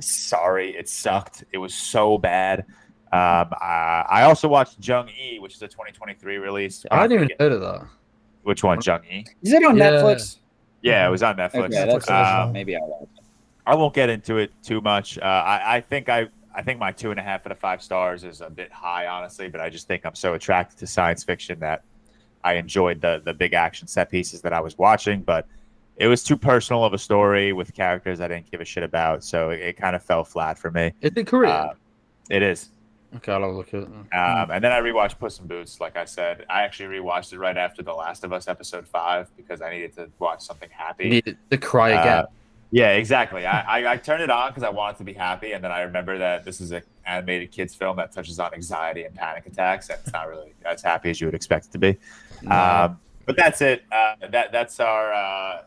sorry, 0.00 0.76
it 0.76 0.88
sucked. 0.88 1.44
It 1.52 1.58
was 1.58 1.74
so 1.74 2.18
bad. 2.18 2.60
Um, 3.12 3.52
I, 3.60 4.04
I 4.08 4.22
also 4.22 4.48
watched 4.48 4.76
Jung 4.86 5.08
E, 5.08 5.38
which 5.38 5.54
is 5.54 5.62
a 5.62 5.68
2023 5.68 6.38
release. 6.38 6.86
I 6.90 6.96
hadn't 7.02 7.12
even 7.16 7.28
heard 7.38 7.52
of 7.52 7.60
that. 7.60 7.86
Which 8.42 8.64
one, 8.64 8.80
Jung 8.82 9.00
E? 9.10 9.24
Is 9.42 9.52
it 9.52 9.62
on 9.64 9.76
Yeah. 9.76 9.90
Netflix? 9.90 10.38
Yeah, 10.80 11.06
it 11.06 11.10
was 11.10 11.22
on 11.22 11.36
Netflix. 11.36 11.74
Okay, 11.74 12.12
Um, 12.12 12.46
Um, 12.48 12.52
maybe 12.52 12.74
I'll 12.76 12.86
watch 12.88 13.02
it. 13.02 13.08
I 13.66 13.74
won't 13.74 13.94
get 13.94 14.08
into 14.08 14.38
it 14.38 14.50
too 14.64 14.80
much. 14.80 15.18
Uh, 15.18 15.22
I, 15.24 15.76
I 15.76 15.80
think 15.80 16.08
I, 16.08 16.28
I 16.54 16.62
think 16.62 16.78
my 16.78 16.92
two 16.92 17.10
and 17.10 17.18
a 17.20 17.22
half 17.22 17.46
out 17.46 17.52
of 17.52 17.58
five 17.58 17.82
stars 17.82 18.24
is 18.24 18.40
a 18.40 18.50
bit 18.50 18.70
high, 18.72 19.06
honestly. 19.06 19.48
But 19.48 19.60
I 19.60 19.68
just 19.70 19.86
think 19.86 20.04
I'm 20.04 20.14
so 20.14 20.34
attracted 20.34 20.78
to 20.78 20.86
science 20.86 21.24
fiction 21.24 21.58
that 21.60 21.82
I 22.44 22.54
enjoyed 22.54 23.00
the 23.00 23.22
the 23.24 23.32
big 23.34 23.54
action 23.54 23.86
set 23.88 24.10
pieces 24.10 24.40
that 24.42 24.52
I 24.52 24.60
was 24.60 24.76
watching. 24.78 25.22
But 25.22 25.46
it 25.96 26.08
was 26.08 26.24
too 26.24 26.36
personal 26.36 26.84
of 26.84 26.92
a 26.94 26.98
story 26.98 27.52
with 27.52 27.74
characters 27.74 28.20
I 28.20 28.28
didn't 28.28 28.50
give 28.50 28.60
a 28.60 28.64
shit 28.64 28.82
about, 28.82 29.22
so 29.24 29.50
it, 29.50 29.60
it 29.60 29.76
kind 29.76 29.94
of 29.94 30.02
fell 30.02 30.24
flat 30.24 30.58
for 30.58 30.70
me. 30.70 30.92
Is 31.00 31.12
it 31.14 31.26
Korean? 31.26 31.52
Uh, 31.52 31.74
it 32.30 32.42
is. 32.42 32.70
okay, 33.16 33.30
I'll 33.32 33.54
look 33.54 33.68
at 33.74 33.82
it. 33.82 33.86
Um, 33.88 34.50
and 34.50 34.64
then 34.64 34.72
I 34.72 34.80
rewatched 34.80 35.18
Puss 35.18 35.38
in 35.38 35.46
Boots. 35.46 35.80
Like 35.80 35.96
I 35.96 36.06
said, 36.06 36.46
I 36.48 36.62
actually 36.62 36.96
rewatched 36.98 37.32
it 37.34 37.38
right 37.38 37.56
after 37.58 37.82
The 37.82 37.92
Last 37.92 38.24
of 38.24 38.32
Us 38.32 38.48
episode 38.48 38.86
five 38.88 39.30
because 39.36 39.60
I 39.60 39.70
needed 39.70 39.94
to 39.96 40.08
watch 40.18 40.40
something 40.40 40.70
happy. 40.72 41.08
Needed 41.10 41.36
to 41.50 41.58
cry 41.58 41.92
Uh, 41.92 42.00
again. 42.00 42.24
Yeah, 42.74 42.92
exactly. 42.92 43.44
I, 43.44 43.80
I, 43.80 43.92
I 43.92 43.96
turned 43.98 44.22
it 44.22 44.30
on 44.30 44.48
because 44.48 44.62
I 44.62 44.70
wanted 44.70 44.96
to 44.96 45.04
be 45.04 45.12
happy, 45.12 45.52
and 45.52 45.62
then 45.62 45.70
I 45.70 45.82
remember 45.82 46.16
that 46.16 46.46
this 46.46 46.58
is 46.58 46.72
an 46.72 46.82
animated 47.04 47.52
kids 47.52 47.74
film 47.74 47.96
that 47.96 48.12
touches 48.12 48.40
on 48.40 48.54
anxiety 48.54 49.04
and 49.04 49.14
panic 49.14 49.44
attacks, 49.44 49.90
and 49.90 49.98
it's 50.02 50.12
not 50.12 50.26
really 50.26 50.54
as 50.64 50.80
happy 50.82 51.10
as 51.10 51.20
you 51.20 51.26
would 51.26 51.34
expect 51.34 51.66
it 51.66 51.72
to 51.72 51.78
be. 51.78 51.98
Um, 52.50 52.98
but 53.26 53.36
that's 53.36 53.60
it. 53.60 53.84
Uh, 53.92 54.14
that 54.30 54.52
that's 54.52 54.80
our 54.80 55.12
uh, 55.12 55.62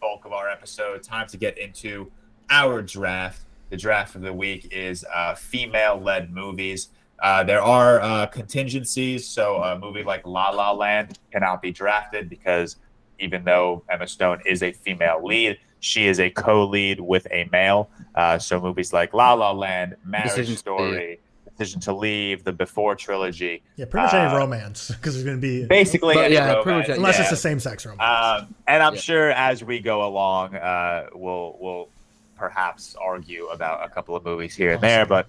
bulk 0.00 0.24
of 0.24 0.32
our 0.32 0.48
episode. 0.48 1.02
Time 1.02 1.28
to 1.28 1.36
get 1.36 1.58
into 1.58 2.10
our 2.48 2.80
draft. 2.80 3.42
The 3.68 3.76
draft 3.76 4.14
of 4.14 4.22
the 4.22 4.32
week 4.32 4.72
is 4.72 5.04
uh, 5.14 5.34
female-led 5.34 6.32
movies. 6.32 6.88
Uh, 7.18 7.44
there 7.44 7.60
are 7.60 8.00
uh, 8.00 8.26
contingencies, 8.26 9.28
so 9.28 9.62
a 9.62 9.78
movie 9.78 10.04
like 10.04 10.26
La 10.26 10.48
La 10.50 10.72
Land 10.72 11.18
cannot 11.30 11.60
be 11.60 11.70
drafted 11.70 12.30
because 12.30 12.76
even 13.18 13.44
though 13.44 13.82
Emma 13.90 14.06
Stone 14.06 14.40
is 14.46 14.62
a 14.62 14.72
female 14.72 15.22
lead, 15.22 15.58
she 15.80 16.06
is 16.06 16.18
a 16.20 16.30
co-lead 16.30 17.00
with 17.00 17.26
a 17.30 17.48
male. 17.52 17.88
Uh, 18.14 18.38
so 18.38 18.60
movies 18.60 18.92
like 18.92 19.14
La 19.14 19.32
La 19.34 19.52
Land, 19.52 19.96
Marriage 20.04 20.30
Decision 20.30 20.54
to 20.54 20.58
Story, 20.58 21.20
Decision 21.56 21.80
to 21.82 21.92
Leave, 21.92 22.44
the 22.44 22.52
Before 22.52 22.94
trilogy, 22.94 23.62
Yeah, 23.76 23.86
pretty 23.86 24.04
much 24.06 24.14
any 24.14 24.26
Uh, 24.32 24.38
romance 24.38 24.88
because 24.88 25.14
there's 25.14 25.24
going 25.24 25.36
to 25.36 25.40
be 25.40 25.66
basically 25.66 26.14
But 26.14 26.26
any 26.26 26.34
yeah, 26.34 26.60
pretty 26.62 26.78
much 26.78 26.88
any- 26.88 26.98
unless 26.98 27.16
yeah. 27.16 27.22
it's 27.22 27.30
the 27.30 27.36
same 27.36 27.60
sex 27.60 27.84
romance. 27.86 28.42
Um, 28.44 28.54
and 28.66 28.82
I'm 28.82 28.94
Yeah. 28.94 29.00
sure 29.00 29.30
as 29.30 29.62
we 29.64 29.80
go 29.80 30.04
along, 30.06 30.54
uh, 30.56 31.06
we'll 31.14 31.56
we'll 31.60 31.88
perhaps 32.36 32.94
argue 33.00 33.46
about 33.46 33.84
a 33.84 33.88
couple 33.88 34.14
of 34.14 34.24
movies 34.24 34.54
here 34.54 34.72
and 34.72 34.80
there, 34.80 35.04
but 35.06 35.26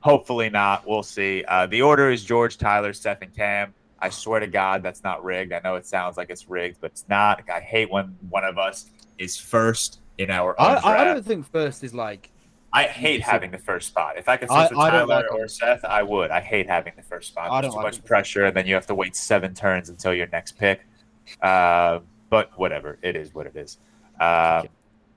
hopefully 0.00 0.50
not. 0.50 0.86
We'll 0.86 1.02
see. 1.02 1.44
Uh, 1.46 1.66
the 1.66 1.82
order 1.82 2.10
is 2.10 2.24
George, 2.24 2.58
Tyler, 2.58 2.92
Seth, 2.92 3.22
and 3.22 3.34
Cam. 3.34 3.72
I 3.98 4.08
swear 4.10 4.40
to 4.40 4.46
God, 4.46 4.82
that's 4.82 5.02
not 5.04 5.22
rigged. 5.24 5.52
I 5.52 5.60
know 5.62 5.76
it 5.76 5.86
sounds 5.86 6.16
like 6.16 6.30
it's 6.30 6.48
rigged, 6.48 6.78
but 6.80 6.90
it's 6.92 7.04
not. 7.08 7.42
I 7.52 7.60
hate 7.60 7.90
when 7.90 8.16
one 8.30 8.44
of 8.44 8.56
us 8.58 8.86
is 9.20 9.36
first 9.38 10.00
in 10.18 10.30
our 10.30 10.60
own 10.60 10.78
I. 10.78 10.98
I 11.00 11.04
don't 11.04 11.24
think 11.24 11.50
first 11.52 11.84
is 11.84 11.94
like 11.94 12.30
I 12.72 12.84
hate 12.84 13.20
having 13.20 13.50
the 13.50 13.58
first 13.58 13.88
spot. 13.88 14.16
If 14.16 14.28
I 14.28 14.36
could 14.36 14.48
I- 14.50 14.66
switch 14.66 14.70
with 14.76 14.78
I 14.86 14.90
don't 14.90 15.08
Tyler 15.08 15.22
like 15.22 15.32
or 15.32 15.44
it. 15.44 15.50
Seth, 15.50 15.84
I 15.84 16.02
would. 16.02 16.30
I 16.30 16.40
hate 16.40 16.68
having 16.68 16.92
the 16.96 17.02
first 17.02 17.28
spot. 17.28 17.62
There's 17.62 17.72
too 17.72 17.76
like 17.78 17.84
much 17.86 17.98
it. 17.98 18.04
pressure, 18.04 18.46
and 18.46 18.56
then 18.56 18.66
you 18.66 18.74
have 18.74 18.86
to 18.86 18.94
wait 18.94 19.14
seven 19.14 19.54
turns 19.54 19.88
until 19.88 20.14
your 20.14 20.26
next 20.28 20.52
pick. 20.58 20.86
Uh, 21.42 22.00
but 22.30 22.50
whatever, 22.58 22.98
it 23.02 23.14
is 23.16 23.34
what 23.34 23.46
it 23.46 23.56
is. 23.56 23.78
Uh, 24.18 24.64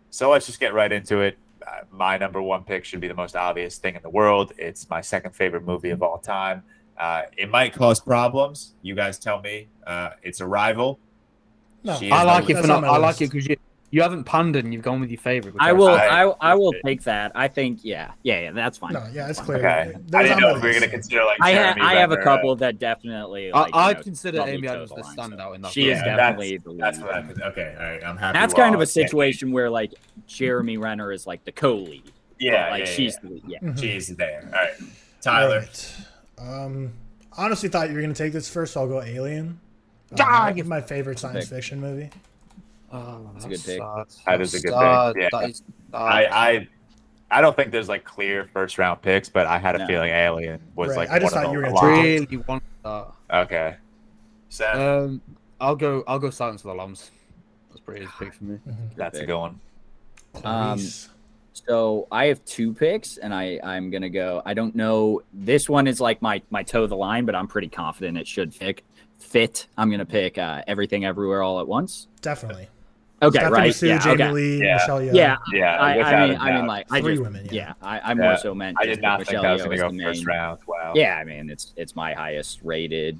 so 0.09 0.29
let's 0.31 0.45
just 0.45 0.59
get 0.59 0.73
right 0.73 0.91
into 0.91 1.21
it. 1.21 1.37
Uh, 1.65 1.81
my 1.91 2.17
number 2.17 2.41
one 2.41 2.63
pick 2.63 2.83
should 2.85 2.99
be 2.99 3.07
the 3.07 3.13
most 3.13 3.35
obvious 3.35 3.77
thing 3.77 3.95
in 3.95 4.01
the 4.01 4.09
world. 4.09 4.51
It's 4.57 4.89
my 4.89 5.01
second 5.01 5.33
favorite 5.35 5.63
movie 5.63 5.91
of 5.91 6.01
all 6.03 6.17
time. 6.17 6.63
Uh, 6.97 7.23
it 7.37 7.49
might 7.49 7.73
cause 7.73 7.99
problems. 7.99 8.73
You 8.81 8.95
guys 8.95 9.17
tell 9.17 9.41
me. 9.41 9.67
Uh, 9.85 10.11
it's 10.23 10.41
Arrival. 10.41 10.99
No. 11.83 11.95
She 11.97 12.07
is 12.07 12.11
I 12.13 12.23
like 12.23 12.49
it 12.49 12.57
for 12.57 12.67
not. 12.67 12.83
I 12.83 12.97
like 12.97 13.21
it 13.21 13.31
because 13.31 13.47
you 13.47 13.57
you 13.93 14.01
haven't 14.01 14.23
pandered 14.23 14.63
and 14.63 14.73
you've 14.73 14.81
gone 14.81 14.99
with 14.99 15.11
your 15.11 15.19
favorite. 15.19 15.53
I 15.59 15.71
will. 15.71 15.89
I- 15.89 16.23
I, 16.23 16.23
I 16.41 16.55
will 16.55 16.69
okay. 16.69 16.81
take 16.83 17.03
that. 17.03 17.31
I 17.35 17.47
think. 17.47 17.81
Yeah. 17.83 18.11
Yeah. 18.23 18.39
Yeah. 18.39 18.51
That's 18.51 18.79
fine. 18.79 18.93
no, 18.93 19.05
yeah, 19.13 19.29
it's 19.29 19.39
clear. 19.39 19.59
Okay. 19.59 19.93
That 20.07 20.19
I 20.21 20.23
didn't 20.23 20.39
know 20.41 20.55
if 20.55 20.63
we 20.63 20.69
were 20.69 20.73
going 20.73 20.81
to 20.81 20.89
consider 20.89 21.23
like. 21.25 21.37
I, 21.39 21.53
ha- 21.53 21.75
I 21.79 21.93
have 21.95 22.11
a 22.11 22.15
Renner, 22.15 22.23
couple 22.23 22.55
that 22.55 22.79
definitely. 22.79 23.51
I, 23.51 23.59
Like, 23.61 23.73
you 23.75 23.79
I'd 23.79 23.97
know, 23.97 24.03
consider 24.03 24.37
probably 24.37 24.53
Amy 24.55 24.67
toe 24.67 24.73
Adams 24.73 24.89
the 24.89 24.95
the 24.95 25.01
line, 25.03 25.15
standout 25.15 25.37
so 25.49 25.53
in 25.53 25.61
that. 25.61 25.71
She 25.71 25.89
is 25.89 25.99
Yeah, 25.99 26.15
definitely 26.15 26.57
the 26.57 26.73
That's 26.73 26.97
lead. 26.97 27.05
what 27.05 27.15
I 27.15 27.21
could. 27.21 27.41
Okay, 27.43 27.75
all 27.77 27.83
right. 27.85 28.03
I'm 28.03 28.17
happy. 28.17 28.39
That's 28.39 28.53
kind 28.55 28.69
of 28.73 28.73
a 28.73 28.77
on 28.77 28.79
the 28.79 28.85
same 28.87 29.03
situation 29.07 29.51
where 29.51 29.69
like 29.69 29.93
Jeremy 30.25 30.77
Renner 30.77 31.11
is 31.11 31.27
like 31.27 31.45
the 31.45 31.51
co-lead. 31.51 32.01
Yeah, 32.39 32.71
like 32.71 32.79
yeah, 32.87 32.91
she's 32.91 33.13
yeah. 33.13 33.19
the 33.21 33.29
lead. 33.35 33.43
Yeah. 33.47 33.59
Mhm. 33.59 33.79
She's 33.79 34.07
there. 34.15 34.41
All 34.47 34.51
right, 34.59 34.73
Tyler. 35.21 35.59
Right. 35.59 35.95
Um, 36.39 36.93
honestly, 37.37 37.69
thought 37.69 37.89
you 37.89 37.95
were 37.95 38.01
gonna 38.01 38.15
take 38.15 38.33
this 38.33 38.49
first. 38.49 38.73
So 38.73 38.81
I'll 38.81 38.87
go 38.87 39.03
Alien. 39.03 39.59
Uh, 40.11 40.15
Ah, 40.19 40.51
my- 40.65 40.81
favorite 40.81 41.19
science 41.19 41.47
fiction 41.47 41.79
movie. 41.79 42.09
Oh, 42.93 43.29
That's 43.33 43.45
a 43.45 43.49
good 43.49 43.63
pick. 43.63 43.79
sad. 43.81 44.05
That 44.27 44.41
is 44.41 44.53
a 44.53 44.59
good 44.61 44.71
Sad. 44.71 45.13
pick, 45.15 45.23
yeah. 45.23 45.29
That 45.41 45.49
is 45.49 45.57
sad. 45.57 45.97
I, 45.97 46.25
I, 46.25 46.67
I 47.31 47.41
don't 47.41 47.55
think 47.55 47.71
there's 47.71 47.89
like 47.89 48.03
clear 48.03 48.45
first 48.53 48.77
round 48.77 49.01
picks, 49.01 49.29
but 49.29 49.47
I 49.47 49.57
had 49.57 49.75
a 49.75 49.79
No. 49.79 49.87
feeling 49.87 50.11
Alien 50.11 50.61
was 50.75 50.89
Right, 50.89 50.97
like. 50.97 51.09
I 51.09 51.17
just 51.19 51.33
one 51.35 51.43
of 51.43 51.47
thought 51.47 51.51
you 51.53 51.57
were 51.59 51.63
gonna 51.71 51.91
a 51.91 52.19
really 52.21 52.37
want 52.47 52.63
that. 52.83 53.07
Okay. 53.33 53.75
Seth, 54.49 54.77
Um, 54.77 55.21
I'll 55.59 55.75
go. 55.75 56.03
I'll 56.07 56.19
go 56.19 56.29
Silence 56.29 56.61
of 56.61 56.67
the 56.69 56.75
Lambs. 56.75 57.09
That's 57.69 57.81
pretty 57.81 58.01
easy 58.03 58.11
pick 58.19 58.33
for 58.35 58.43
me. 58.43 58.59
that's 58.95 59.17
a 59.17 59.21
pick. 59.21 59.27
good 59.27 59.37
one. 59.39 59.59
Um, 60.43 60.79
So 61.53 62.07
I 62.11 62.25
have 62.25 62.43
two 62.45 62.73
picks, 62.73 63.17
and 63.17 63.33
I 63.33 63.59
I'm 63.63 63.89
gonna 63.89 64.09
go. 64.09 64.41
I 64.45 64.53
don't 64.53 64.75
know. 64.75 65.21
This 65.33 65.67
one 65.69 65.87
is 65.87 65.99
like 65.99 66.21
my 66.21 66.41
my 66.51 66.61
toe 66.61 66.85
the 66.85 66.95
line, 66.95 67.25
but 67.25 67.33
I'm 67.33 67.47
pretty 67.47 67.69
confident 67.69 68.17
it 68.19 68.27
should 68.27 68.53
fit. 68.53 68.81
Fit. 69.19 69.67
I'm 69.77 69.89
gonna 69.89 70.05
pick 70.05 70.37
uh, 70.37 70.61
everything 70.67 71.05
everywhere 71.05 71.41
all 71.41 71.59
at 71.59 71.67
once. 71.67 72.07
Definitely. 72.21 72.67
Okay, 73.21 73.37
Stephanie 73.39 73.57
right? 73.61 73.75
Sue, 73.75 73.87
yeah. 73.87 73.99
Jamie 73.99 74.13
okay. 74.23 74.31
Lee, 74.31 74.57
Yeah. 74.63 74.73
Michelle 74.75 74.99
Yeoh. 74.99 75.13
Yeah. 75.13 75.37
Yeah, 75.53 75.75
I, 75.77 75.97
without 75.97 76.13
I 76.13 76.23
a 76.23 76.27
mean, 76.27 76.37
I 76.39 76.51
mean, 76.57 76.67
like 76.67 76.85
I 76.91 77.01
Three 77.01 77.13
just, 77.13 77.23
women, 77.23 77.45
yeah. 77.45 77.51
yeah. 77.53 77.73
I, 77.81 77.99
I 77.99 78.09
Yeah. 78.09 78.13
more 78.15 78.37
so 78.37 78.53
meant. 78.53 78.77
I 78.81 78.85
did 78.85 79.01
not 79.01 79.19
that 79.19 79.27
think 79.27 79.37
Michelle 79.41 79.45
I 79.49 79.53
was 79.53 79.61
going 79.63 79.91
to 79.91 79.97
the 79.97 80.03
go 80.03 80.09
first 80.09 80.25
round. 80.27 80.59
Wow. 80.67 80.91
Yeah, 80.95 81.17
I 81.17 81.23
mean, 81.23 81.49
it's 81.49 81.73
it's 81.77 81.95
my 81.95 82.13
highest 82.13 82.59
rated. 82.63 83.17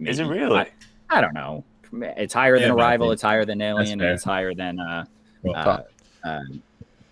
Is 0.00 0.20
it 0.20 0.24
really? 0.24 0.56
I, 0.58 0.70
I 1.10 1.20
don't 1.20 1.34
know. 1.34 1.64
It's 1.92 2.32
higher 2.34 2.58
than 2.58 2.68
Yeah, 2.68 2.74
Arrival. 2.74 3.12
It's 3.12 3.22
higher 3.22 3.44
than 3.44 3.60
Alien. 3.60 4.00
And 4.00 4.10
it's 4.10 4.24
higher 4.24 4.54
than 4.54 4.80
uh, 4.80 5.04
Well, 5.42 5.54
uh, 6.24 6.26
uh, 6.26 6.40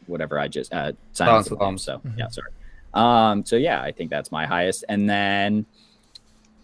whatever 0.07 0.39
I 0.39 0.49
just 0.49 0.73
uh, 0.73 0.93
Silence 1.13 1.47
Silence 1.47 1.47
of 1.49 1.53
of 1.53 1.59
the 1.59 1.61
the 1.61 1.65
Lambs. 1.65 1.83
So 1.83 1.99
Mhm. 1.99 2.19
yeah, 2.19 2.29
sorry. 2.29 2.51
Um, 2.95 3.45
so 3.45 3.57
yeah, 3.57 3.83
I 3.83 3.93
think 3.93 4.09
that's 4.11 4.31
my 4.33 4.47
highest, 4.47 4.85
and 4.89 5.09
then 5.11 5.67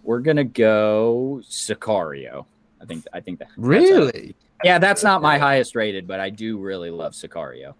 we're 0.03 0.21
gonna 0.21 0.45
go 0.45 1.43
Sicario. 1.49 2.47
I 2.81 2.85
think 2.87 3.05
I 3.13 3.21
think 3.21 3.39
that 3.41 3.49
that's 3.49 3.59
a- 3.59 3.61
Really? 3.61 4.35
Yeah, 4.65 4.79
that's 4.79 5.03
not 5.03 5.23
my 5.23 5.39
highest 5.39 5.75
rated, 5.75 6.07
but 6.07 6.21
I 6.21 6.31
do 6.31 6.59
really 6.59 6.91
love 6.91 7.13
Sicario. 7.13 7.75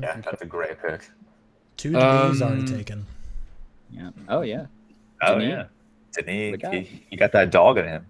Yeah, 0.00 0.20
that's 0.24 0.42
a 0.42 0.46
great 0.46 0.80
pick. 0.80 1.08
Two 1.76 1.90
D's 1.92 2.02
Um, 2.02 2.42
already 2.42 2.64
taken. 2.66 3.06
Yeah. 3.90 4.10
Oh 4.28 4.42
yeah. 4.42 4.66
Oh 5.22 5.38
Denis. 5.38 5.48
yeah, 6.16 6.22
Denis, 6.22 6.52
The 6.52 6.56
guy. 6.58 6.78
he, 6.80 7.04
he 7.10 7.16
got 7.16 7.32
that 7.32 7.50
dog 7.50 7.78
in 7.78 7.86
him. 7.86 8.06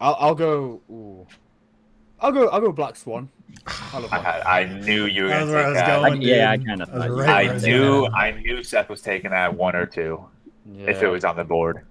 I'll, 0.00 0.16
I'll 0.18 0.34
go. 0.34 0.80
Ooh. 0.90 1.26
I'll 2.20 2.32
go. 2.32 2.48
I'll 2.48 2.60
go 2.60 2.72
Black 2.72 2.96
Swan. 2.96 3.28
I 3.92 3.98
love 3.98 4.10
Black 4.10 4.24
I, 4.46 4.60
I 4.62 4.64
knew 4.80 5.06
you 5.06 5.24
were 5.24 5.28
going 5.30 5.46
to 5.48 5.52
take 5.52 5.74
that. 5.74 5.86
going. 6.00 6.12
I- 6.14 6.16
yeah, 6.24 6.50
I 6.50 6.58
kinda 6.58 6.72
I 6.72 6.76
was 6.78 6.88
thought 6.88 7.08
you 7.08 7.22
right 7.22 7.50
I 7.50 7.56
knew. 7.58 8.06
I 8.06 8.30
knew 8.32 8.62
Seth 8.62 8.88
was 8.88 9.02
taking 9.02 9.30
that 9.32 9.54
one 9.54 9.74
or 9.76 9.86
two 9.86 10.24
Yeah. 10.72 10.90
if 10.90 11.02
it 11.02 11.08
was 11.08 11.24
on 11.24 11.36
the 11.36 11.44
board. 11.44 11.84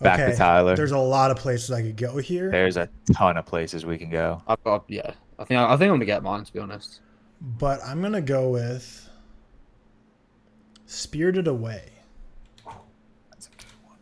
Back 0.00 0.20
Okay, 0.20 0.30
to 0.32 0.36
Tyler. 0.36 0.76
There's 0.76 0.92
a 0.92 0.98
lot 0.98 1.30
of 1.32 1.36
places 1.38 1.72
I 1.72 1.82
could 1.82 1.96
go 1.96 2.18
here, 2.18 2.50
There's 2.50 2.76
a 2.76 2.88
ton 3.12 3.36
of 3.36 3.46
places 3.46 3.84
we 3.84 3.98
can 3.98 4.10
go. 4.10 4.40
I've. 4.46 4.58
Yeah. 4.88 5.10
I 5.40 5.44
think. 5.44 5.58
I, 5.60 5.64
I 5.72 5.76
think 5.76 5.82
I'm 5.90 5.96
gonna 5.96 6.04
get 6.04 6.22
mine. 6.22 6.44
To 6.44 6.52
be 6.52 6.58
honest. 6.60 7.00
but 7.40 7.80
I'm 7.84 8.00
gonna 8.00 8.20
go 8.20 8.48
with 8.50 9.08
Spirited 10.86 11.46
Away. 11.48 11.82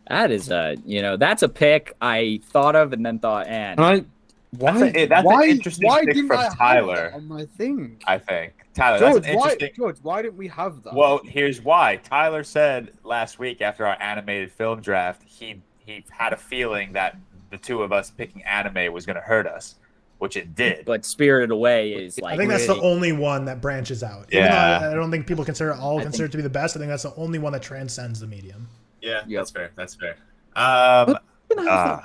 That 0.09 0.31
is 0.31 0.49
a 0.51 0.77
you 0.85 1.01
know 1.01 1.17
that's 1.17 1.43
a 1.43 1.49
pick 1.49 1.93
I 2.01 2.39
thought 2.45 2.75
of 2.75 2.93
and 2.93 3.05
then 3.05 3.19
thought 3.19 3.47
and 3.47 3.79
And 3.79 3.81
I. 3.81 4.05
Why? 4.51 4.71
That's 4.79 4.95
a- 4.97 5.05
that's 5.07 5.19
an 5.21 5.25
why, 5.25 5.47
interesting 5.47 5.87
why 5.87 6.05
pick 6.05 6.13
didn't 6.15 6.27
from 6.27 6.39
I 6.39 6.49
Tyler. 6.57 7.11
on 7.13 7.27
my 7.27 7.45
thing? 7.45 7.97
I 8.07 8.17
think 8.17 8.53
Tyler. 8.73 8.99
George, 8.99 9.13
that's 9.15 9.27
an 9.27 9.35
why? 9.35 9.43
interesting. 9.51 9.75
George, 9.75 9.97
why 10.01 10.21
didn't 10.21 10.37
we 10.37 10.47
have 10.47 10.83
that? 10.83 10.93
Well, 10.93 11.19
here's 11.25 11.61
why. 11.61 11.97
Tyler 11.97 12.43
said 12.45 12.93
last 13.03 13.39
week 13.39 13.61
after 13.61 13.85
our 13.85 13.97
animated 14.01 14.51
film 14.53 14.79
draft, 14.79 15.23
he 15.25 15.61
he 15.87 16.03
had 16.11 16.33
a 16.33 16.37
feeling 16.37 16.93
that 16.93 17.17
the 17.49 17.57
two 17.57 17.81
of 17.81 17.91
us 17.91 18.11
picking 18.11 18.43
anime 18.43 18.91
was 18.93 19.05
going 19.05 19.15
to 19.15 19.21
hurt 19.21 19.47
us, 19.47 19.75
which 20.19 20.35
it 20.35 20.53
did. 20.53 20.83
but 20.85 21.05
Spirited 21.05 21.49
Away 21.49 21.93
is 21.93 22.19
like 22.19 22.33
I 22.33 22.37
think 22.37 22.49
that's 22.49 22.67
the 22.67 22.79
only 22.81 23.13
one 23.13 23.45
that 23.45 23.61
branches 23.61 24.03
out. 24.03 24.25
Even 24.31 24.45
Yeah. 24.45 24.79
I, 24.83 24.91
I 24.91 24.93
don't 24.93 25.09
think 25.09 25.25
people 25.25 25.45
consider 25.45 25.71
it 25.71 25.79
all 25.79 25.99
I 25.99 26.03
consider 26.03 26.25
it 26.25 26.31
to 26.31 26.37
be 26.37 26.43
the 26.43 26.49
best. 26.49 26.75
I 26.75 26.79
think 26.79 26.89
that's 26.89 27.03
the 27.03 27.15
only 27.15 27.39
one 27.39 27.53
that 27.53 27.61
transcends 27.63 28.19
the 28.19 28.27
medium. 28.27 28.67
yeah, 29.01 29.21
Yep. 29.27 29.39
that's 29.39 29.51
fair. 29.51 29.71
That's 29.75 29.95
fair. 29.95 30.17
Um, 30.55 31.17
uh. 31.57 31.99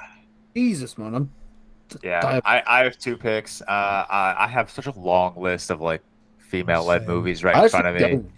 Jesus, 0.55 0.97
man. 0.97 1.15
I'm 1.15 1.31
yeah, 2.03 2.41
I, 2.45 2.63
I 2.67 2.85
have 2.85 2.97
two 2.99 3.17
picks. 3.19 3.61
Uh, 3.63 3.67
I, 3.69 4.35
I 4.45 4.47
have 4.47 4.71
such 4.71 4.87
a 4.87 4.99
long 4.99 5.35
list 5.37 5.71
of 5.71 5.81
like 5.83 6.01
female 6.39 6.85
led 6.85 7.03
Same. 7.03 7.09
movies 7.11 7.45
right 7.45 7.55
I 7.57 7.65
in 7.65 7.69
front 7.69 7.87
of 7.87 7.95
me, 7.95 8.01
don't. 8.01 8.31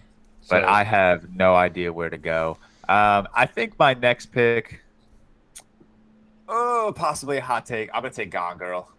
but 0.49 0.63
So- 0.63 0.67
I 0.67 0.83
have 0.83 1.33
no 1.33 1.55
idea 1.55 1.93
where 1.93 2.09
to 2.09 2.17
go. 2.17 2.57
Um, 2.89 3.27
I 3.33 3.45
think 3.45 3.77
my 3.79 3.93
next 3.93 4.27
pick, 4.27 4.81
oh, 6.47 6.93
possibly 6.95 7.37
a 7.37 7.41
hot 7.41 7.65
take. 7.65 7.89
I'm 7.93 8.01
gonna 8.01 8.13
take 8.13 8.31
Gone 8.31 8.57
Girl. 8.57 8.89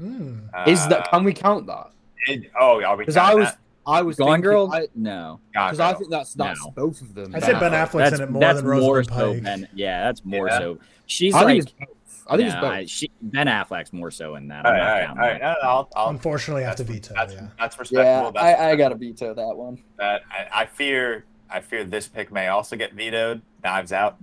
Mm. 0.00 0.66
is 0.66 0.86
that 0.88 1.00
Uh, 1.06 1.10
can 1.10 1.24
we 1.24 1.32
count 1.32 1.66
that? 1.66 1.90
it- 2.26 2.50
oh, 2.58 2.82
are 2.82 2.96
we? 2.96 3.02
Because 3.02 3.16
I 3.16 3.34
was 3.34 3.46
that? 3.48 3.58
I 3.86 4.00
was 4.02 4.16
Gone 4.16 4.28
thinking- 4.28 4.42
Girl? 4.42 4.70
I- 4.72 4.86
no. 4.94 5.40
Because 5.52 5.80
I 5.80 5.92
think 5.94 6.10
that's 6.10 6.34
that's 6.34 6.64
No. 6.64 6.70
both 6.70 7.00
of 7.02 7.14
them. 7.14 7.34
I 7.34 7.40
said 7.40 7.54
say 7.54 7.60
Ben 7.60 7.72
Affleck. 7.72 7.86
Affleck's 7.86 7.92
that's, 8.10 8.14
in 8.16 8.22
it 8.22 8.30
more 8.30 8.40
that's 8.40 8.62
than 8.62 8.80
more 8.80 9.02
so 9.04 9.10
Pike. 9.34 9.42
Ben, 9.42 9.68
yeah, 9.74 10.04
that's 10.04 10.24
more 10.24 10.46
Yeah. 10.48 10.58
so. 10.58 10.78
She's 11.06 11.34
I 11.34 11.42
like, 11.42 11.46
think 11.48 11.58
it's 11.64 11.72
both. 11.72 11.88
I 12.28 12.36
think 12.36 12.48
no, 12.48 12.54
it's 12.54 12.60
both. 12.62 12.70
I- 12.72 12.84
she, 12.86 13.10
Ben 13.20 13.46
Affleck's 13.48 13.92
more 13.92 14.10
so 14.12 14.36
in 14.36 14.48
that. 14.48 14.64
All 14.64 14.72
I'm 14.72 14.78
right, 14.78 14.82
not 14.82 14.90
all 14.90 14.98
right, 14.98 15.08
all 15.08 15.16
counting 15.16 15.40
that. 15.40 15.58
No, 15.62 15.62
no, 15.62 15.68
I'll, 15.68 15.90
I'll, 15.96 16.08
Unfortunately, 16.10 16.64
I 16.64 16.68
have 16.68 16.76
to 16.76 16.84
veto. 16.84 17.14
that's, 17.14 17.34
yeah. 17.34 17.48
that's 17.58 17.78
respectable. 17.78 18.32
that's 18.32 18.60
I, 18.60 18.70
I 18.70 18.76
gotta 18.76 18.94
veto 18.94 19.34
that 19.34 19.56
one. 19.56 19.82
that. 19.98 20.22
I, 20.30 20.62
I 20.62 20.66
fear, 20.66 21.24
I 21.50 21.60
fear 21.60 21.82
this 21.84 22.06
pick 22.08 22.30
may 22.32 22.48
also 22.48 22.76
get 22.76 22.94
vetoed. 22.94 23.42
Knives 23.64 23.92
Out. 23.92 24.16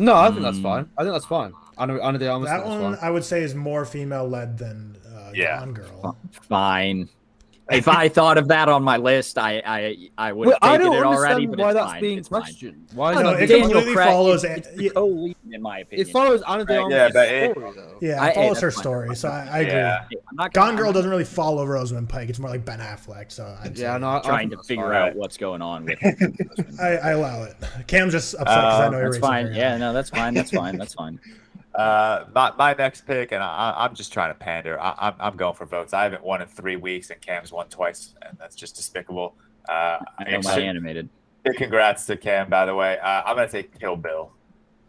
No, 0.00 0.14
I 0.16 0.30
think 0.30 0.42
that's 0.42 0.58
fine. 0.60 0.88
I 0.96 1.02
think 1.02 1.12
that's 1.12 1.26
fine. 1.26 1.52
Anna, 1.78 1.98
Ana 2.00 2.18
de 2.18 2.28
Armas. 2.28 2.48
That 2.48 2.64
one 2.66 2.94
fine. 2.96 2.98
I 3.02 3.10
would 3.10 3.24
say 3.24 3.42
is 3.42 3.54
more 3.54 3.84
female 3.84 4.26
led 4.28 4.58
than 4.58 4.96
uh, 5.06 5.30
Yeah. 5.34 5.58
Gone 5.60 5.74
Girl. 5.74 6.16
Fine. 6.48 7.08
If 7.70 7.88
I 7.88 8.08
thought 8.08 8.36
of 8.38 8.48
that 8.48 8.68
on 8.68 8.82
my 8.82 8.96
list, 8.96 9.38
I 9.38 9.62
I, 9.64 10.08
I 10.18 10.32
would 10.32 10.48
Well, 10.48 10.58
have 10.62 10.70
I 10.72 10.76
taken 10.76 10.92
don't 10.92 11.02
it 11.02 11.06
already. 11.06 11.46
But 11.46 11.58
why 11.58 11.70
it's 11.70 11.74
that's 11.74 11.90
fine. 11.92 12.00
being 12.00 12.18
it's 12.18 12.28
fine. 12.28 12.40
questioned. 12.42 12.86
Why 12.94 13.12
I 13.12 13.12
is 13.12 13.20
No, 13.22 13.30
it 13.30 13.40
know, 13.40 13.46
being- 13.46 13.62
completely 13.62 13.94
Craig 13.94 14.06
follows 14.08 14.44
is- 14.44 14.50
it- 14.50 14.66
is 14.66 14.76
the 14.76 14.82
yeah. 14.84 14.90
co-lead, 14.90 15.36
in 15.52 15.62
my 15.62 15.78
opinion. 15.80 16.08
It 16.08 16.12
follows 16.12 16.42
Ana 16.42 16.64
de 16.64 16.76
Armas' 16.78 16.92
yeah, 16.92 17.08
but 17.12 17.28
it- 17.28 17.54
though. 17.54 17.98
Yeah, 18.00 18.22
I- 18.22 18.28
it 18.30 18.34
follows 18.34 18.56
hey, 18.58 18.60
her 18.62 18.66
that's 18.66 18.74
fine. 18.76 18.82
story, 18.82 19.16
so 19.16 19.28
I, 19.28 19.48
I 19.52 19.58
agree. 19.60 19.72
Yeah. 19.72 20.04
I'm 20.30 20.36
not 20.36 20.52
Gone 20.52 20.76
Girl 20.76 20.92
doesn't 20.92 21.10
really 21.10 21.24
follow 21.24 21.64
Rosamund 21.66 22.08
Pike. 22.08 22.28
It's 22.28 22.38
more 22.38 22.50
like 22.50 22.64
Ben 22.64 22.80
Affleck. 22.80 23.30
So 23.32 23.56
I'd 23.62 23.76
Yeah, 23.78 23.94
say- 23.94 24.00
no, 24.00 24.08
I, 24.08 24.16
I 24.18 24.20
trying 24.22 24.48
think 24.50 24.60
to 24.62 24.66
figure 24.66 24.84
fine. 24.84 24.94
out 24.96 25.16
what's 25.16 25.36
going 25.36 25.62
on 25.62 25.84
with. 25.84 25.98
I, 26.80 26.96
I 26.96 27.10
allow 27.10 27.44
it. 27.44 27.54
Cam's 27.86 28.12
just 28.12 28.34
upset 28.34 28.46
because 28.46 28.80
I 28.80 28.86
Uh, 28.86 28.90
know 28.90 28.98
you're 28.98 29.10
that's 29.12 29.18
fine. 29.18 29.54
Yeah, 29.54 29.76
no, 29.76 29.92
that's 29.92 30.10
fine. 30.10 30.34
That's 30.34 30.50
fine. 30.50 30.76
That's 30.78 30.94
fine. 30.94 31.20
Uh, 31.74 32.24
my, 32.34 32.52
my 32.58 32.74
next 32.74 33.06
pick, 33.06 33.32
and 33.32 33.42
I, 33.42 33.74
I'm 33.78 33.94
just 33.94 34.12
trying 34.12 34.30
to 34.32 34.38
pander. 34.38 34.80
I, 34.80 34.94
I'm, 34.98 35.14
I'm 35.20 35.36
going 35.36 35.54
for 35.54 35.66
votes. 35.66 35.92
I 35.94 36.02
haven't 36.02 36.24
won 36.24 36.42
in 36.42 36.48
three 36.48 36.76
weeks, 36.76 37.10
and 37.10 37.20
Cam's 37.20 37.52
won 37.52 37.68
twice, 37.68 38.14
and 38.22 38.36
that's 38.38 38.56
just 38.56 38.74
despicable. 38.76 39.36
Uh, 39.68 39.98
I 40.18 40.30
know 40.30 40.40
my 40.42 40.58
animated. 40.60 41.08
big 41.44 41.54
congrats 41.56 42.06
to 42.06 42.16
Cam, 42.16 42.50
by 42.50 42.66
the 42.66 42.74
way. 42.74 42.98
Uh, 42.98 43.22
I'm 43.24 43.36
gonna 43.36 43.48
take 43.48 43.78
Kill 43.78 43.96
Bill, 43.96 44.32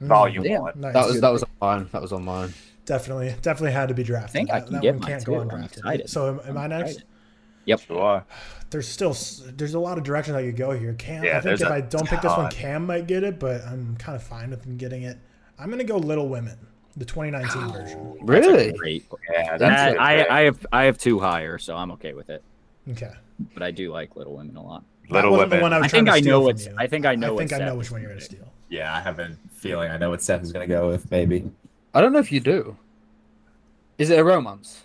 Mm, 0.01 0.07
Volume 0.07 0.43
Damn. 0.43 0.61
One. 0.63 0.73
nice. 0.79 0.93
That 0.93 1.05
was 1.05 1.21
that 1.21 1.29
was 1.29 1.43
on 1.43 1.49
mine. 1.61 1.89
That 1.91 2.01
was 2.01 2.11
on 2.11 2.25
mine. 2.25 2.53
definitely 2.85 3.35
definitely 3.43 3.73
had 3.73 3.89
to 3.89 3.93
be 3.93 4.01
drafted. 4.03 4.29
I 4.29 4.33
think 4.33 4.49
I 4.51 4.59
That- 4.59 4.65
can 4.65 4.73
that 4.73 4.81
get 4.81 4.93
one 4.95 5.01
mine 5.01 5.09
can't 5.11 5.23
too. 5.25 5.31
go 5.31 5.39
I'm 5.41 5.49
undrafted. 5.49 6.09
So 6.09 6.27
am, 6.29 6.39
am 6.49 6.57
I 6.57 6.63
I'm 6.63 6.69
next? 6.71 7.03
excited. 7.67 7.79
Sure. 7.87 8.25
There's 8.71 8.87
still 8.87 9.15
there's 9.55 9.75
a 9.75 9.79
lot 9.79 9.99
of 9.99 10.03
directions 10.03 10.35
I 10.35 10.43
could 10.43 10.55
go 10.57 10.71
here. 10.71 10.93
Cam, 10.95 11.23
Yeah, 11.23 11.31
I 11.31 11.33
think 11.33 11.43
there's 11.43 11.61
if 11.61 11.67
I 11.69 11.81
don't 11.81 12.07
pick 12.07 12.21
this 12.21 12.35
one. 12.35 12.49
Cam 12.49 12.87
might 12.87 13.05
get 13.05 13.23
it, 13.23 13.39
but 13.39 13.61
I'm 13.67 13.95
kind 13.97 14.15
of 14.15 14.23
fine 14.23 14.49
with 14.49 14.65
him 14.65 14.77
getting 14.77 15.03
it. 15.03 15.19
I'm 15.59 15.69
gonna 15.69 15.83
go 15.83 15.97
Little 15.97 16.27
Women, 16.27 16.57
the 16.97 17.05
2019 17.05 17.71
version. 17.71 18.17
Really? 18.21 18.71
Great. 18.73 19.05
Yeah, 19.31 19.57
that's 19.57 19.59
That, 19.61 19.95
a 19.95 20.01
I. 20.01 20.39
I 20.39 20.41
have 20.43 20.65
I 20.71 20.83
have 20.83 20.97
two 20.97 21.19
higher, 21.19 21.57
so 21.57 21.75
I'm 21.75 21.91
okay 21.93 22.13
with 22.13 22.29
it. 22.29 22.43
Okay. 22.89 23.11
But 23.53 23.63
I 23.63 23.71
do 23.71 23.91
like 23.91 24.15
Little 24.15 24.35
Women 24.35 24.55
a 24.57 24.63
lot. 24.63 24.83
Little 25.09 25.31
Women. 25.33 25.49
the 25.49 25.59
one 25.61 25.73
I 25.73 25.77
was 25.79 25.85
I 25.85 25.89
trying 25.89 26.05
think 26.05 26.15
to 26.25 26.29
I 26.29 26.31
know 26.31 26.39
from 26.39 26.45
what's- 26.45 26.67
I 26.77 26.87
think 26.87 27.05
I 27.05 27.15
know 27.15 27.35
I 27.35 27.37
think 27.39 27.51
what 27.51 27.61
I 27.61 27.65
know 27.65 27.75
which 27.75 27.91
one 27.91 28.01
you're 28.01 28.09
gonna 28.09 28.19
gonna 28.19 28.25
steal. 28.25 28.47
Yeah, 28.69 28.95
I 28.95 28.99
have 29.01 29.19
a 29.19 29.35
feeling 29.51 29.91
I 29.91 29.97
know 29.97 30.09
what 30.09 30.21
Seth 30.21 30.41
is 30.43 30.51
gonna 30.53 30.67
go 30.67 30.87
with. 30.89 31.09
Maybe. 31.11 31.49
I 31.93 32.01
don't 32.01 32.13
know 32.13 32.19
if 32.19 32.31
you 32.31 32.39
do. 32.39 32.77
Is 33.97 34.09
it 34.09 34.17
a 34.19 34.23
romance? 34.23 34.83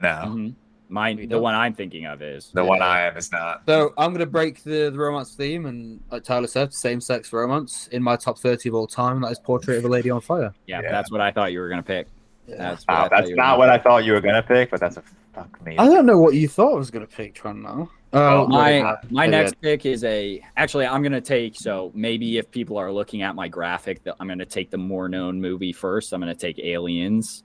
No, 0.00 0.08
Mhm. 0.08 0.54
Mine, 0.88 1.16
We 1.16 1.22
the 1.22 1.30
don't. 1.30 1.42
one 1.42 1.54
I'm 1.54 1.74
thinking 1.74 2.06
of 2.06 2.22
is 2.22 2.50
the 2.54 2.64
one 2.64 2.80
I 2.80 3.02
am 3.02 3.16
is 3.16 3.32
not. 3.32 3.62
So 3.66 3.92
I'm 3.98 4.12
gonna 4.12 4.24
break 4.26 4.62
the, 4.62 4.90
the 4.90 4.98
romance 4.98 5.34
theme 5.34 5.66
and, 5.66 6.00
like 6.12 6.22
Tyler 6.22 6.46
said, 6.46 6.72
same-sex 6.72 7.32
romance 7.32 7.88
in 7.88 8.02
my 8.02 8.14
top 8.16 8.38
30 8.38 8.68
of 8.68 8.74
all 8.76 8.86
time. 8.86 9.20
That 9.22 9.32
is 9.32 9.38
Portrait 9.40 9.78
of 9.78 9.84
a 9.84 9.88
Lady 9.88 10.10
on 10.10 10.20
Fire. 10.20 10.54
yeah, 10.66 10.80
Yeah. 10.82 10.92
that's 10.92 11.10
what 11.10 11.20
I 11.20 11.32
thought 11.32 11.52
you 11.52 11.58
were 11.60 11.68
gonna 11.68 11.82
pick. 11.82 12.06
That's 12.48 12.84
what 12.86 12.96
I 12.96 13.02
Wow, 13.02 13.08
that's 13.10 13.30
not 13.30 13.36
gonna 13.36 13.58
what 13.58 13.68
I 13.70 13.78
thought 13.78 14.04
you 14.04 14.12
were 14.12 14.20
gonna 14.20 14.42
pick, 14.42 14.70
but 14.70 14.78
that's 14.78 14.96
a 14.96 15.02
fuck 15.34 15.64
me. 15.66 15.76
I 15.76 15.86
don't 15.86 16.06
know 16.06 16.18
what 16.18 16.34
you 16.34 16.46
thought 16.46 16.74
I 16.74 16.78
was 16.78 16.90
gonna 16.92 17.06
pick, 17.06 17.34
Tron. 17.34 17.62
Now. 17.62 17.90
Oh, 18.12 18.44
Uh, 18.44 18.46
my 18.48 18.80
uh, 18.80 18.96
my 19.10 19.24
yeah. 19.24 19.30
next 19.30 19.60
pick 19.60 19.84
is 19.84 20.04
a 20.04 20.40
actually 20.56 20.86
I'm 20.86 21.02
gonna 21.02 21.20
take 21.20 21.56
so 21.56 21.90
maybe 21.92 22.38
if 22.38 22.48
people 22.52 22.78
are 22.78 22.92
looking 22.92 23.22
at 23.22 23.34
my 23.34 23.48
graphic 23.48 24.04
that 24.04 24.14
I'm 24.20 24.28
gonna 24.28 24.46
take 24.46 24.70
the 24.70 24.78
more 24.78 25.08
known 25.08 25.40
movie 25.40 25.72
first. 25.72 26.12
I'm 26.12 26.20
gonna 26.20 26.34
take 26.36 26.60
Aliens. 26.60 27.42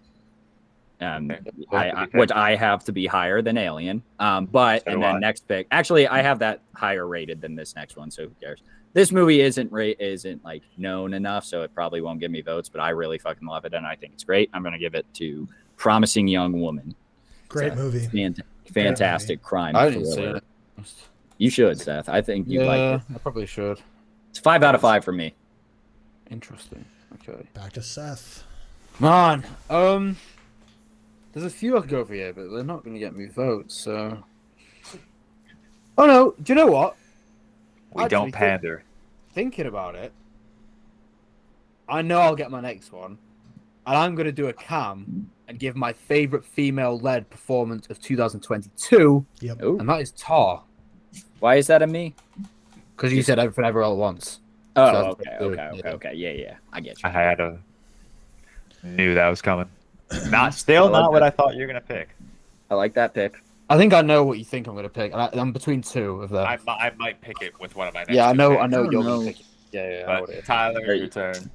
Um, 1.02 1.32
I, 1.72 1.90
I, 1.92 2.06
which 2.14 2.32
I 2.32 2.56
have 2.56 2.84
to 2.86 2.92
be 2.92 3.08
higher 3.08 3.42
than 3.42 3.58
Alien. 3.58 4.04
Um, 4.20 4.46
but 4.46 4.84
So 4.86 4.92
and 4.92 5.02
then 5.04 5.16
I. 5.16 5.20
next 5.20 5.48
pick, 5.48 5.68
actually, 5.72 6.08
I 6.08 6.22
have 6.22 6.38
that 6.40 6.62
higher 6.76 7.08
rated 7.08 7.42
than 7.42 7.56
this 7.56 7.76
next 7.76 7.98
one. 7.98 8.12
So 8.12 8.24
who 8.24 8.32
cares? 8.40 8.62
This 8.94 9.12
movie 9.12 9.42
isn't 9.42 9.72
rate 9.72 9.98
isn't 10.00 10.44
like 10.44 10.64
known 10.78 11.14
enough, 11.14 11.44
so 11.46 11.64
it 11.64 11.74
probably 11.74 12.02
won't 12.02 12.20
give 12.20 12.30
me 12.30 12.42
votes. 12.42 12.70
But 12.70 12.82
I 12.82 12.90
really 12.90 13.18
fucking 13.18 13.48
love 13.48 13.66
it, 13.66 13.74
and 13.74 13.86
I 13.86 13.96
think 13.96 14.14
it's 14.14 14.24
great. 14.24 14.50
I'm 14.54 14.62
gonna 14.64 14.78
give 14.78 14.96
it 14.96 15.06
to 15.16 15.48
Promising 15.78 16.28
Young 16.28 16.60
Woman. 16.62 16.94
Great 17.48 17.72
So- 17.74 17.78
movie. 17.78 18.08
Fant- 18.08 18.42
fantastic 18.72 19.42
crime 19.42 19.76
I 19.76 19.90
didn't 19.90 20.06
see 20.06 20.16
thriller. 20.16 20.36
it. 20.78 20.94
You 21.38 21.50
should, 21.50 21.80
Seth. 21.80 22.10
I 22.10 22.22
think 22.22 22.48
you 22.48 22.62
Yeah, 22.62 22.68
like 22.68 23.02
it. 23.02 23.16
I 23.16 23.18
probably 23.18 23.46
should. 23.48 23.80
It's 24.30 24.40
five 24.40 24.62
out 24.62 24.76
of 24.76 24.82
five 24.82 25.04
for 25.04 25.12
me. 25.12 25.34
Interesting. 26.30 26.86
Okay. 27.16 27.46
Back 27.54 27.74
to 27.74 27.82
Seth. 27.82 28.44
Man, 29.00 29.44
um, 29.70 30.18
there's 31.34 31.46
a 31.46 31.50
few 31.50 31.78
I 31.78 31.82
could 31.82 31.90
go 31.90 32.04
for 32.06 32.14
here, 32.14 32.34
but 32.34 32.50
they're 32.52 32.64
not 32.64 32.84
going 32.84 32.94
to 32.94 33.00
get 33.00 33.16
me 33.16 33.28
votes. 33.28 33.74
So, 33.76 34.18
oh 35.98 36.06
no, 36.06 36.34
do 36.42 36.52
you 36.54 36.56
know 36.56 36.68
what? 36.68 36.96
we 37.94 38.04
Actually, 38.04 38.10
don't 38.18 38.26
think- 38.26 38.36
pander. 38.36 38.84
Thinking 39.34 39.66
about 39.66 39.96
it, 39.96 40.12
I 41.88 42.02
know 42.02 42.20
I'll 42.20 42.36
get 42.36 42.52
my 42.52 42.60
next 42.62 42.92
one, 42.92 43.18
and 43.86 43.98
I'm 43.98 44.14
going 44.16 44.26
to 44.26 44.32
do 44.34 44.48
a 44.48 44.54
cam 44.54 45.30
and 45.48 45.58
give 45.58 45.76
my 45.78 45.94
favorite 45.94 46.44
female-led 46.46 47.30
performance 47.30 47.88
of 47.90 48.02
2022, 48.02 49.26
Yep. 49.40 49.64
Ooh, 49.64 49.80
and 49.80 49.88
that 49.88 50.02
is 50.02 50.12
Tar, 50.12 50.64
why 51.40 51.56
is 51.56 51.68
that 51.68 51.82
a 51.82 51.88
me? 51.88 52.14
because 52.96 53.14
you 53.14 53.24
said 53.24 53.40
everything 53.40 53.66
ever 53.66 53.82
all 53.82 53.94
at 53.94 53.98
once. 53.98 54.42
Oh, 54.76 54.92
So, 54.92 54.98
okay, 55.12 55.30
okay, 55.40 55.46
okay, 55.46 55.82
yeah. 55.84 55.92
okay. 55.94 56.14
Yeah, 56.14 56.30
yeah. 56.32 56.56
I 56.72 56.82
get 56.82 57.02
you. 57.02 57.10
I 57.10 57.12
had 57.12 57.40
a 57.40 57.58
knew 58.84 59.16
that 59.16 59.28
was 59.28 59.42
coming. 59.42 59.68
Not 60.30 60.54
still 60.54 60.86
like 60.86 60.92
not 60.94 61.12
what 61.12 61.24
I 61.24 61.30
thought 61.30 61.56
you 61.56 61.62
were 61.62 61.68
gonna 61.68 61.82
pick. 61.82 62.10
I 62.70 62.76
like 62.76 62.94
that 62.96 63.14
pick. 63.14 63.42
I 63.70 63.78
think 63.78 63.94
I 63.94 64.02
know 64.02 64.24
what 64.26 64.38
you 64.38 64.44
think 64.44 64.68
I'm 64.68 64.74
going 64.74 64.84
to 64.84 64.90
pick. 64.90 65.14
I, 65.14 65.30
I'm 65.32 65.54
between 65.54 65.82
two 65.82 66.22
of 66.22 66.30
them. 66.30 66.46
I, 66.46 66.58
I 66.68 66.92
might 66.98 67.22
pick 67.22 67.42
it 67.42 67.58
with 67.58 67.74
one 67.78 67.88
of 67.88 67.94
my 67.94 68.02
next 68.02 68.12
yeah, 68.14 68.28
I 68.28 68.34
know. 68.34 68.50
picks, 68.52 68.64
I 68.64 68.68
know 68.68 68.80
Oh, 68.80 68.92
you're 68.92 69.02
no. 69.04 69.16
going 69.18 69.28
to 69.28 69.32
pick. 69.34 69.40
it. 69.40 69.46
Yeah, 69.72 69.90
yeah. 70.00 70.06
I 70.10 70.14
know 70.16 70.22
what 70.22 70.30
it 70.32 70.36
But. 70.36 70.46
Tyler, 70.46 70.82
Right. 70.86 70.98
your 71.00 71.08
turn. 71.08 71.50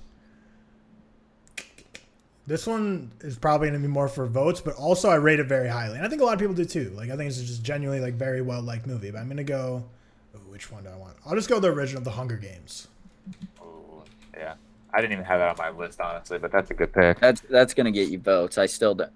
This 2.47 2.67
one 2.67 3.11
is 3.21 3.37
probably 3.37 3.69
gonna 3.69 3.81
be 3.81 3.89
more 3.89 4.09
for 4.09 4.25
votes, 4.27 4.61
but 4.61 4.77
also 4.77 5.11
I 5.11 5.17
rate 5.17 5.41
it 5.41 5.47
very 5.47 5.69
highly, 5.69 5.97
and 5.97 6.07
I 6.07 6.09
think 6.09 6.23
a 6.23 6.25
lot 6.25 6.35
of 6.35 6.39
people 6.41 6.55
do 6.55 6.65
too. 6.65 6.91
Like 6.95 7.11
I 7.11 7.17
think 7.17 7.29
it's 7.29 7.41
just 7.41 7.63
genuinely 7.65 8.01
like 8.03 8.15
very 8.15 8.41
well 8.41 8.63
liked 8.63 8.87
movie. 8.87 9.11
But 9.11 9.19
I'm 9.19 9.29
gonna 9.29 9.43
go. 9.45 9.85
ooh, 10.35 10.39
which 10.51 10.71
one 10.71 10.85
do 10.85 10.91
I 10.91 10.97
want? 10.97 11.17
I'll 11.27 11.35
just 11.35 11.49
go 11.49 11.59
the 11.59 11.69
original, 11.73 12.03
The 12.03 12.13
Hunger 12.13 12.37
Games. 12.37 12.87
Ooh, 13.61 14.03
yeah, 14.37 14.55
I 14.97 15.01
didn't 15.03 15.13
even 15.13 15.25
have 15.27 15.39
that 15.41 15.51
on 15.51 15.57
my 15.59 15.69
list 15.79 16.01
honestly, 16.01 16.39
but 16.39 16.51
that's 16.51 16.71
a 16.71 16.75
good 16.75 16.91
pick. 16.93 17.21
That's 17.21 17.43
that's 17.43 17.75
gonna 17.75 17.91
get 17.91 18.09
you 18.09 18.19
votes. 18.19 18.57
I 18.57 18.65
still 18.67 18.95
don't. 18.95 19.11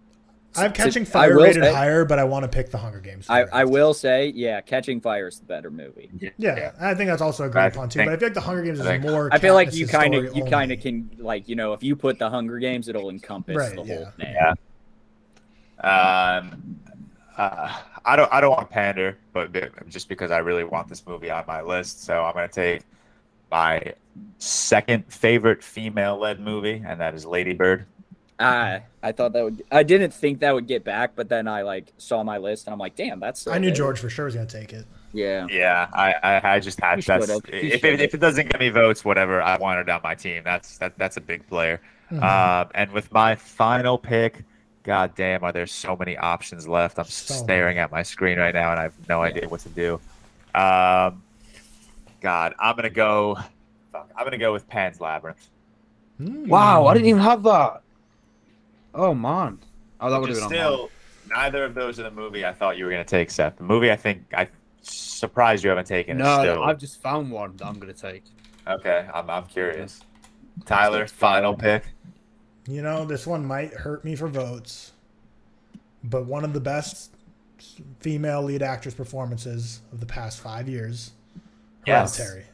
I'm 0.56 0.72
Catching 0.72 1.02
I 1.02 1.06
Fire 1.06 1.36
will 1.36 1.44
rated 1.44 1.62
say- 1.62 1.72
higher, 1.72 2.04
but 2.04 2.18
I 2.18 2.24
want 2.24 2.42
to 2.42 2.48
pick 2.48 2.70
The 2.72 2.76
Hunger 2.78 2.98
Games. 3.00 3.26
I. 3.30 3.42
I 3.44 3.64
will 3.64 3.94
say, 3.94 4.32
yeah, 4.34 4.60
Catching 4.60 5.00
Fire 5.00 5.28
is 5.28 5.38
the 5.38 5.46
better 5.46 5.70
movie. 5.70 6.10
Yeah, 6.38 6.72
I 6.80 6.92
think 6.94 7.08
that's 7.08 7.22
also 7.22 7.44
a 7.44 7.48
great 7.48 7.62
I 7.66 7.70
pun 7.70 7.88
too. 7.88 8.00
think- 8.00 8.10
But 8.10 8.14
I 8.14 8.18
feel 8.18 8.26
like 8.28 8.34
The 8.34 8.40
Hunger 8.40 8.62
Games 8.62 8.80
is 8.80 8.86
I 8.86 8.98
think- 8.98 9.04
more. 9.04 9.28
I 9.32 9.38
feel 9.38 9.54
like 9.54 9.72
you 9.74 9.86
kind 9.86 10.14
of 10.14 10.36
you 10.36 10.44
kind 10.44 10.72
of 10.72 10.80
can 10.80 11.08
like 11.18 11.48
you 11.48 11.54
know 11.56 11.72
if 11.72 11.82
you 11.82 11.94
put 11.96 12.18
the 12.18 12.28
Hunger 12.28 12.58
Games, 12.58 12.88
it'll 12.88 13.10
encompass 13.10 13.56
Right, 13.56 13.74
the 13.76 13.82
yeah. 13.84 13.94
whole 13.96 14.06
thing. 14.18 14.34
Yeah. 14.34 14.54
Um, 15.82 16.78
uh, 17.38 17.78
I 18.04 18.16
don't 18.16 18.32
I 18.32 18.40
don't 18.40 18.50
want 18.50 18.68
to 18.68 18.74
pander, 18.74 19.16
but 19.32 19.52
just 19.88 20.08
because 20.08 20.30
I 20.30 20.38
really 20.38 20.64
want 20.64 20.88
this 20.88 21.06
movie 21.06 21.30
on 21.30 21.44
my 21.46 21.62
list, 21.62 22.02
so 22.04 22.22
I'm 22.24 22.34
gonna 22.34 22.48
take 22.48 22.82
my 23.50 23.94
second 24.38 25.12
favorite 25.12 25.62
female-led 25.62 26.40
movie, 26.40 26.82
and 26.86 27.00
that 27.00 27.14
is 27.14 27.24
Lady 27.26 27.52
Bird. 27.52 27.86
I 28.38 28.82
I 29.02 29.12
thought 29.12 29.32
that 29.34 29.44
would. 29.44 29.62
I 29.70 29.82
didn't 29.82 30.12
think 30.14 30.40
that 30.40 30.54
would 30.54 30.66
get 30.66 30.82
back, 30.82 31.12
but 31.14 31.28
then 31.28 31.46
I 31.46 31.62
like 31.62 31.92
saw 31.98 32.22
my 32.22 32.38
list 32.38 32.66
and 32.66 32.72
I'm 32.72 32.78
like, 32.78 32.96
damn, 32.96 33.20
that's. 33.20 33.42
so 33.42 33.52
I 33.52 33.58
knew 33.58 33.68
good. 33.68 33.76
George 33.76 33.98
for 34.00 34.08
sure 34.08 34.24
was 34.24 34.34
gonna 34.34 34.46
take 34.46 34.72
it. 34.72 34.86
Yeah. 35.12 35.46
Yeah, 35.50 35.88
I 35.92 36.14
I, 36.22 36.54
I 36.54 36.60
just 36.60 36.80
had 36.80 37.00
He 37.00 37.02
that's 37.02 37.28
if 37.48 37.84
it, 37.84 38.00
if 38.00 38.14
it 38.14 38.18
doesn't 38.18 38.48
get 38.48 38.60
me 38.60 38.70
votes, 38.70 39.04
whatever. 39.04 39.42
I 39.42 39.58
want 39.58 39.80
it 39.80 39.88
on 39.90 40.00
my 40.02 40.14
team. 40.14 40.42
That's 40.44 40.78
that 40.78 40.96
that's 40.96 41.16
a 41.18 41.20
big 41.20 41.46
player. 41.48 41.80
Mhm. 42.10 42.22
Um, 42.22 42.70
and 42.74 42.90
with 42.92 43.12
my 43.12 43.34
final 43.36 43.98
pick, 43.98 44.44
god 44.84 45.14
damn, 45.14 45.44
are 45.44 45.52
there 45.52 45.66
so 45.66 45.94
many 45.96 46.16
options 46.16 46.66
left? 46.66 46.98
I'm 46.98 47.04
So 47.04 47.34
staring 47.34 47.78
at 47.78 47.90
my 47.92 48.02
screen 48.02 48.38
right 48.38 48.54
now 48.54 48.70
and 48.70 48.80
I 48.80 48.84
have 48.84 49.08
no 49.08 49.22
idea 49.22 49.48
what 49.48 49.60
to 49.60 49.68
do. 49.68 50.00
Um, 50.54 51.22
God, 52.20 52.54
I'm 52.58 52.76
gonna 52.76 52.90
go. 52.90 53.38
Fuck, 53.92 54.10
I'm 54.16 54.24
gonna 54.24 54.38
go 54.38 54.52
with 54.52 54.68
Pan's 54.68 55.00
Labyrinth. 55.00 55.48
Hmm. 56.18 56.46
Wow, 56.48 56.86
I 56.86 56.94
didn't 56.94 57.08
even 57.08 57.22
have 57.22 57.42
that. 57.44 57.82
Oh 58.94 59.14
man. 59.14 59.58
Oh, 60.00 60.10
that 60.10 60.20
would 60.20 60.28
Which 60.30 60.38
have 60.38 60.44
is 60.44 60.48
been 60.50 60.60
on 60.60 60.70
mine. 60.70 60.76
still 60.78 60.90
neither 61.36 61.64
of 61.64 61.74
those 61.74 62.00
are 62.00 62.04
the 62.04 62.10
movie 62.10 62.44
I 62.44 62.52
thought 62.52 62.76
you 62.76 62.84
were 62.84 62.90
gonna 62.90 63.04
take, 63.04 63.30
Seth. 63.30 63.56
The 63.56 63.64
movie 63.64 63.90
I 63.90 63.96
think 63.96 64.24
I 64.36 64.48
surprised 64.82 65.62
you 65.64 65.70
haven't 65.70 65.86
taken. 65.86 66.18
is 66.20 66.24
No, 66.24 66.40
still... 66.40 66.62
I've 66.64 66.78
just 66.78 67.00
found 67.02 67.30
one 67.30 67.56
that 67.56 67.66
I'm 67.66 67.78
gonna 67.78 67.92
take. 67.92 68.24
okay. 68.66 69.08
I'm 69.12 69.28
I'm 69.30 69.46
curious. 69.46 70.00
Tyler, 70.66 71.06
final 71.06 71.54
pick. 71.54 71.84
You 72.68 72.82
know, 72.82 73.04
this 73.04 73.26
one 73.26 73.44
might 73.44 73.72
hurt 73.72 74.04
me 74.04 74.14
for 74.14 74.28
votes, 74.28 74.92
but 76.04 76.26
one 76.26 76.44
of 76.44 76.52
the 76.52 76.60
best 76.60 77.14
female 78.00 78.42
lead 78.42 78.62
actress 78.62 78.94
performances 78.94 79.80
of 79.92 80.00
the 80.00 80.06
past 80.06 80.40
five 80.40 80.68
years. 80.68 81.12
Yes. 81.86 82.16
Hereditary. 82.18 82.44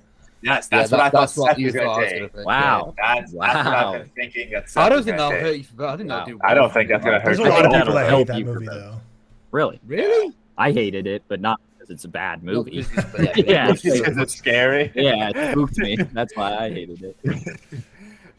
Yes, 0.43 0.69
Yeah, 0.71 0.79
that's 0.79 0.91
that- 0.91 0.97
what 0.97 1.07
I 1.07 1.11
thought 1.11 1.21
that's 1.21 1.37
what 1.37 1.51
Seth 1.51 1.59
you 1.59 1.67
was 1.67 1.75
gonna 1.75 1.87
thought 1.87 1.99
I 1.99 2.03
was 2.03 2.11
take. 2.11 2.19
gonna 2.21 2.29
pick. 2.29 2.47
Wow. 2.47 2.95
That's, 2.97 3.21
that's 3.21 3.33
what 3.33 3.49
Wow. 3.65 3.93
I've 3.95 4.01
been 4.01 4.11
thinking. 4.15 4.51
That 4.51 4.65
I 4.77 4.89
don't 4.89 4.97
was 4.99 5.05
think 5.07 5.17
gonna 5.17 5.31
that'll 5.35 5.47
hurt 5.49 5.57
you. 5.57 5.65
For, 5.65 5.87
I 5.87 5.97
think 5.97 6.09
that'll 6.09 6.21
Wow. 6.21 6.25
do. 6.27 6.41
I 6.45 6.55
don't 6.55 6.73
think 6.73 6.89
that's 6.91 7.05
gonna 7.05 7.19
hurt 7.21 7.25
There's 7.25 7.39
a 7.39 7.43
lot 7.43 7.65
of 7.67 7.73
people 7.73 7.95
that 7.95 8.03
hate 8.05 8.09
help 8.11 8.27
that 8.29 8.39
you 8.39 8.45
movie, 8.45 8.67
though. 8.67 9.01
Really? 9.51 9.81
Really? 9.87 10.35
I 10.59 10.73
hated 10.73 11.07
it, 11.07 11.23
but 11.29 11.41
not 11.41 11.61
because 11.75 11.91
it's 11.91 12.05
a 12.05 12.09
bad 12.09 12.43
movie. 12.45 12.79
It's- 12.79 13.37
Yeah. 13.47 13.73
Because 13.73 14.17
it's 14.19 14.35
scary. 14.37 14.93
yeah, 14.95 15.31
it 15.35 15.53
spooked 15.53 15.79
me. 15.79 15.97
That's 15.97 16.37
why 16.37 16.55
I 16.57 16.71
hated 16.71 17.03
it. 17.03 17.17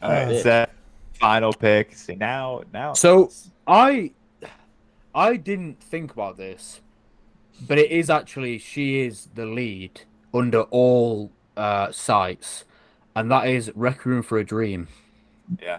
All 0.02 0.10
right, 0.10 0.28
Uh, 0.28 0.42
Seth, 0.42 0.70
final 1.14 1.52
pick. 1.52 1.94
See 1.94 2.14
now, 2.14 2.62
now. 2.72 2.92
So 2.94 3.30
I, 3.66 4.12
I 5.14 5.36
didn't 5.36 5.82
think 5.82 6.12
about 6.12 6.36
this, 6.36 6.80
but 7.66 7.78
it 7.78 7.90
is 7.90 8.08
actually 8.08 8.58
she 8.58 9.00
is 9.00 9.28
the 9.34 9.44
lead 9.46 10.02
under 10.34 10.62
all 10.62 11.30
uh, 11.56 11.90
sites, 11.92 12.64
and 13.16 13.30
that 13.30 13.48
is 13.48 13.72
Requiem 13.74 14.22
for 14.22 14.38
a 14.38 14.44
Dream. 14.44 14.88
yeah, 15.62 15.78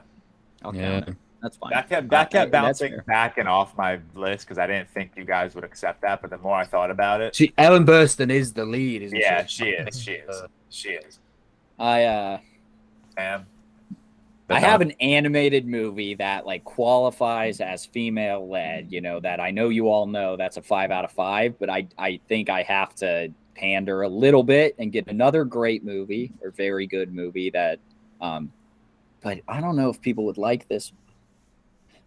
Okay, 0.65 0.79
Yeah. 0.79 1.13
that's 1.41 1.57
fine. 1.57 1.71
that 1.71 1.87
kept 1.89 2.09
that 2.09 2.27
Uh, 2.27 2.29
kept 2.29 2.51
that's 2.51 2.79
bouncing 2.81 2.99
back 3.07 3.37
and 3.37 3.47
off 3.47 3.77
my 3.77 3.99
list 4.15 4.45
because 4.45 4.57
I 4.57 4.67
didn't 4.67 4.89
think 4.89 5.11
you 5.15 5.23
guys 5.23 5.55
would 5.55 5.63
accept 5.63 6.01
that. 6.01 6.21
But 6.21 6.31
the 6.31 6.37
more 6.39 6.55
I 6.55 6.65
thought 6.65 6.91
about 6.91 7.21
it, 7.21 7.33
She 7.35 7.53
Ellen 7.57 7.85
Burstyn 7.85 8.29
is 8.31 8.51
the 8.53 8.65
lead, 8.65 9.01
isn't 9.03 9.17
yeah, 9.17 9.45
she? 9.45 9.63
she 9.65 9.69
is. 9.69 10.01
She 10.01 10.11
is. 10.13 10.29
Uh, 10.35 10.47
She 10.69 10.89
is. 10.89 11.19
I 11.79 12.03
uh, 12.03 12.39
Sam. 13.17 13.45
I 14.51 14.59
have 14.59 14.81
an 14.81 14.91
animated 14.99 15.67
movie 15.67 16.15
that 16.15 16.45
like 16.47 16.63
qualifies 16.63 17.61
as 17.61 17.85
female 17.85 18.49
led. 18.49 18.91
You 18.91 18.99
know 18.99 19.19
that 19.19 19.39
I 19.39 19.51
know 19.51 19.69
you 19.69 19.89
all 19.89 20.07
know 20.07 20.35
that's 20.37 20.57
a 20.57 20.61
five 20.63 20.89
out 20.89 21.05
of 21.05 21.11
five, 21.11 21.59
but 21.59 21.69
I 21.69 21.87
I 21.99 22.19
think 22.27 22.49
I 22.49 22.63
have 22.63 22.95
to 22.95 23.31
pander 23.59 24.03
a 24.03 24.09
little 24.09 24.43
bit 24.43 24.75
and 24.79 24.91
get 24.91 25.07
another 25.07 25.43
great 25.43 25.83
movie 25.83 26.31
or 26.41 26.51
very 26.51 26.87
good 26.87 27.13
movie 27.13 27.49
that. 27.51 27.79
Um, 28.21 28.51
but 29.21 29.39
I 29.47 29.59
don't 29.61 29.75
know 29.75 29.89
if 29.89 29.99
people 30.01 30.25
would 30.25 30.37
like 30.37 30.67
this. 30.67 30.91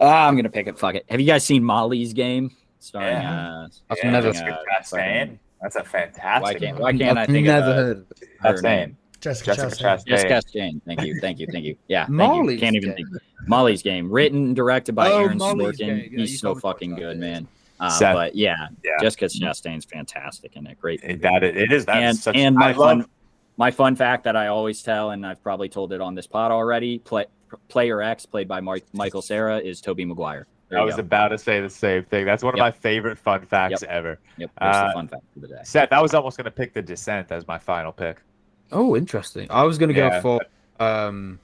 Ah, 0.01 0.27
I'm 0.27 0.35
gonna 0.37 0.49
pick 0.49 0.67
it. 0.67 0.79
Fuck 0.79 0.95
it. 0.97 1.05
Have 1.09 1.21
you 1.21 1.27
guys 1.27 1.45
seen 1.45 1.63
Molly's 1.63 2.13
Game? 2.13 2.51
Starring 2.81 3.09
Yeah. 3.17 3.51
uh, 3.65 3.69
I've 3.91 3.99
Yeah, 4.03 4.11
never- 4.11 4.33
that's 4.33 4.41
good 4.43 4.57
Chastain. 4.73 5.39
That's 5.61 5.77
a 5.77 5.85
fantastic. 5.85 6.43
Why 6.43 6.55
can't 6.55 6.79
why 6.81 6.93
can't 6.93 7.17
I 7.19 7.23
I've 7.23 7.29
think 7.29 7.47
never 7.47 7.67
of 7.67 7.69
uh, 7.71 7.75
heard 7.75 7.97
of 7.99 8.07
it. 8.11 8.29
her 8.41 8.55
Chastain. 8.55 8.63
name? 8.63 8.97
Jessica, 9.21 9.55
Jessica 9.55 9.85
Chastain. 9.85 9.99
Chastain. 9.99 10.07
Jessica 10.07 10.35
Chastain. 10.59 10.81
Thank 10.85 11.03
you, 11.03 11.21
thank 11.21 11.39
you, 11.39 11.47
thank 11.53 11.65
you. 11.65 11.77
Yeah, 11.87 12.07
thank 12.07 12.11
Molly's 12.17 12.55
you. 12.55 12.59
Can't 12.61 12.75
even 12.77 12.89
Game. 12.97 13.07
think. 13.07 13.23
Molly's 13.47 13.83
Game, 13.83 14.11
written 14.11 14.47
and 14.47 14.57
directed 14.57 14.95
by 14.97 15.09
Oh, 15.13 15.21
Aaron 15.21 15.39
Molly's 15.39 15.77
Sorkin. 15.79 15.79
Game. 15.79 16.09
Yeah, 16.13 16.19
He's 16.21 16.41
so 16.41 16.49
told 16.49 16.57
me 16.57 16.61
about 16.61 16.69
fucking 16.75 16.95
good, 16.97 17.17
yeah. 17.17 17.21
man. 17.21 17.49
Uh, 17.83 17.91
Seth. 17.91 18.15
but 18.15 18.35
yeah, 18.35 18.69
Yeah. 18.85 18.93
Jessica 19.01 19.27
Chastain's 19.27 19.85
fantastic 19.85 20.57
in 20.57 20.67
it. 20.67 20.79
Great. 20.81 21.01
It, 21.03 21.09
movie. 21.09 21.21
that 21.23 21.43
it, 21.43 21.57
it 21.57 21.73
is. 21.73 21.85
That's 21.85 21.97
and 21.99 22.17
such. 22.17 22.37
and 22.37 22.55
my 22.57 22.71
I 22.71 22.75
fun 22.75 22.99
love. 23.01 23.09
my 23.57 23.71
fun 23.71 23.97
fact 23.97 24.25
that 24.25 24.37
I 24.37 24.47
always 24.49 24.83
tell, 24.83 25.11
and 25.11 25.27
I've 25.27 25.43
probably 25.43 25.69
told 25.69 25.93
it 25.93 26.01
on 26.01 26.15
this 26.15 26.27
pod 26.27 26.51
already. 26.53 26.99
Play, 27.01 27.27
Player 27.69 28.01
X, 28.01 28.25
played 28.25 28.49
by 28.49 28.61
Mar- 28.61 28.79
Michael 28.93 29.21
Cera, 29.23 29.59
is 29.59 29.81
Tobey 29.81 30.05
Maguire. 30.05 30.47
There 30.69 30.79
I 30.81 30.85
was 30.85 30.95
go. 30.95 31.01
about 31.01 31.29
to 31.29 31.39
say 31.39 31.61
the 31.61 31.69
same 31.69 32.03
thing. 32.05 32.25
That's 32.25 32.43
one 32.43 32.55
of 32.55 32.59
Yep. 32.59 32.65
my 32.65 32.71
favorite 32.71 33.19
fun 33.19 33.45
facts 33.45 33.83
ever. 33.83 34.19
Yep, 34.39 34.51
there's 34.59 34.75
uh, 34.77 34.87
the 34.87 34.93
fun 34.95 35.09
fact 35.09 35.23
for 35.35 35.41
the 35.41 35.49
day. 35.49 35.61
Seth, 35.65 35.93
I 35.93 36.01
was 36.01 36.15
almost 36.15 36.39
going 36.39 36.47
to 36.47 36.51
pick 36.51 36.73
The 36.73 36.81
Descent 36.81 37.31
as 37.31 37.47
my 37.47 37.59
final 37.59 37.93
pick. 37.93 38.23
Oh, 38.71 38.97
interesting. 38.97 39.49
I 39.51 39.65
was 39.65 39.77
gonna 39.77 39.93
go 39.93 40.19
for 40.23 40.41
um, 40.81 41.39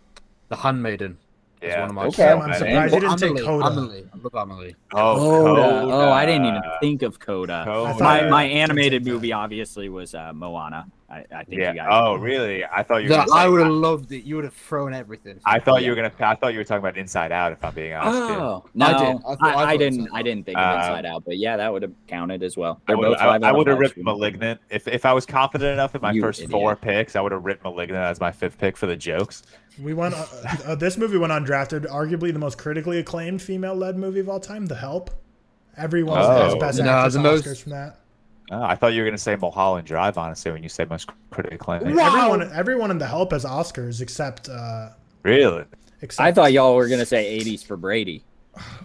the 0.48 0.56
Handmaiden. 0.56 1.19
As 1.60 1.68
Yeah. 1.68 1.80
one 1.80 1.89
of 1.89 1.94
my 1.97 2.05
Okay. 2.06 2.28
I'm 2.32 2.39
man. 2.39 2.55
surprised 2.59 2.94
you 2.94 3.01
didn't 3.01 3.16
take 3.18 3.30
Amelie, 3.30 3.44
Coda. 3.47 3.66
Amelie. 3.66 4.05
I 4.14 4.16
love 4.22 4.35
Amelie. 4.48 4.76
Oh, 4.94 4.98
Oh, 5.01 5.44
Coda. 5.44 5.93
oh, 5.93 6.10
I 6.12 6.24
didn't 6.26 6.44
even 6.47 6.62
think 6.80 7.02
of 7.02 7.18
Coda. 7.18 7.62
Coda. 7.66 8.02
My 8.02 8.28
my 8.28 8.44
animated 8.44 9.05
movie 9.05 9.32
obviously 9.32 9.89
was 9.89 10.14
uh, 10.14 10.32
Moana. 10.32 10.86
I, 11.10 11.24
I 11.35 11.44
think 11.44 11.60
Yeah. 11.62 11.70
you 11.70 11.76
guys. 11.78 11.89
Oh, 11.90 12.16
really? 12.16 12.66
I 12.66 12.82
thought 12.82 12.98
you 13.02 13.09
were. 13.09 13.16
That, 13.16 13.28
gonna 13.28 13.40
I 13.40 13.48
would 13.48 13.60
have 13.62 13.72
loved 13.72 14.12
it. 14.12 14.24
You 14.24 14.36
would 14.36 14.44
have 14.44 14.52
thrown 14.52 14.93
everything. 14.93 15.40
I 15.47 15.59
thought 15.59 15.82
you 15.82 15.89
were 15.90 15.97
gonna. 15.97 16.12
I 16.20 16.35
thought 16.35 16.52
you 16.52 16.59
were 16.59 16.64
talking 16.64 16.80
about 16.80 16.98
Inside 16.98 17.32
Out. 17.32 17.52
If 17.52 17.64
I'm 17.64 17.72
being 17.74 17.94
honest. 17.94 18.18
too. 18.28 18.35
Oh 18.35 18.64
no, 18.74 18.86
I 18.86 18.90
I, 18.90 18.98
did. 18.98 19.22
I, 19.24 19.35
I, 19.52 19.64
I 19.70 19.76
didn't. 19.78 20.09
I 20.12 20.22
didn't 20.22 20.44
think 20.44 20.59
of 20.59 20.64
Uh, 20.64 20.78
Inside 20.80 21.06
Out, 21.06 21.24
but 21.24 21.39
yeah, 21.39 21.56
that 21.56 21.72
would 21.72 21.80
have 21.80 21.93
counted 22.09 22.43
as 22.43 22.59
well. 22.59 22.82
I 22.86 22.93
They're 22.93 22.98
would, 22.98 23.05
both 23.09 23.18
five 23.20 23.43
I, 23.43 23.52
would 23.52 23.66
have 23.68 23.76
five 23.76 23.80
ripped 23.80 23.94
for. 23.94 24.02
Malignant 24.02 24.60
if 24.68 24.86
if 24.86 25.06
I 25.06 25.14
was 25.14 25.24
confident 25.24 25.72
enough 25.72 25.94
in 25.94 26.02
my 26.02 26.12
You 26.12 26.20
first 26.20 26.40
idiot. 26.40 26.51
four 26.52 26.76
picks. 26.76 27.16
I 27.16 27.22
would 27.22 27.32
have 27.32 27.43
ripped 27.43 27.64
Malignant 27.64 28.05
as 28.05 28.20
my 28.20 28.30
fifth 28.30 28.59
pick 28.59 28.76
for 28.76 28.85
the 28.86 28.97
jokes. 28.97 29.44
We 29.82 29.94
went. 29.94 30.12
Uh, 30.14 30.26
uh, 30.66 30.74
this 30.74 30.98
movie 30.98 31.16
went 31.16 31.32
undrafted. 31.32 31.86
Arguably 31.86 32.35
the 32.35 32.39
most 32.39 32.59
critically 32.59 32.98
acclaimed 32.98 33.40
female-led 33.40 33.97
movie 33.97 34.20
of 34.20 34.28
all 34.28 34.40
time, 34.40 34.66
The 34.66 34.74
Help. 34.74 35.10
Everyone 35.74 36.18
Oh. 36.18 36.44
has 36.44 36.55
best 36.56 36.80
No, 36.80 36.90
actress 36.90 37.14
the 37.14 37.20
most- 37.20 37.44
Oscars 37.47 37.62
from 37.62 37.72
that. 37.72 38.01
Oh, 38.51 38.62
I 38.62 38.75
thought 38.75 38.95
you 38.95 39.03
were 39.03 39.09
gonna 39.09 39.19
say 39.19 39.37
Mulholland 39.37 39.87
Drive. 39.87 40.16
Honestly, 40.19 40.51
when 40.53 40.62
you 40.62 40.69
said 40.69 40.89
most 40.89 41.09
critically 41.31 41.57
acclaimed. 41.57 41.95
Wow. 41.95 42.16
Everyone, 42.33 42.53
everyone 42.53 42.91
in 42.91 42.99
The 42.99 43.07
Help 43.07 43.33
has 43.33 43.45
Oscars 43.45 44.01
except. 44.01 44.49
Uh, 44.49 44.91
Really? 45.23 45.65
except 46.01 46.25
I 46.27 46.33
thought 46.33 46.53
y'all 46.53 46.75
were 46.77 46.89
gonna 46.89 47.05
say 47.07 47.39
'80s 47.41 47.65
for 47.65 47.77
Brady. 47.77 48.25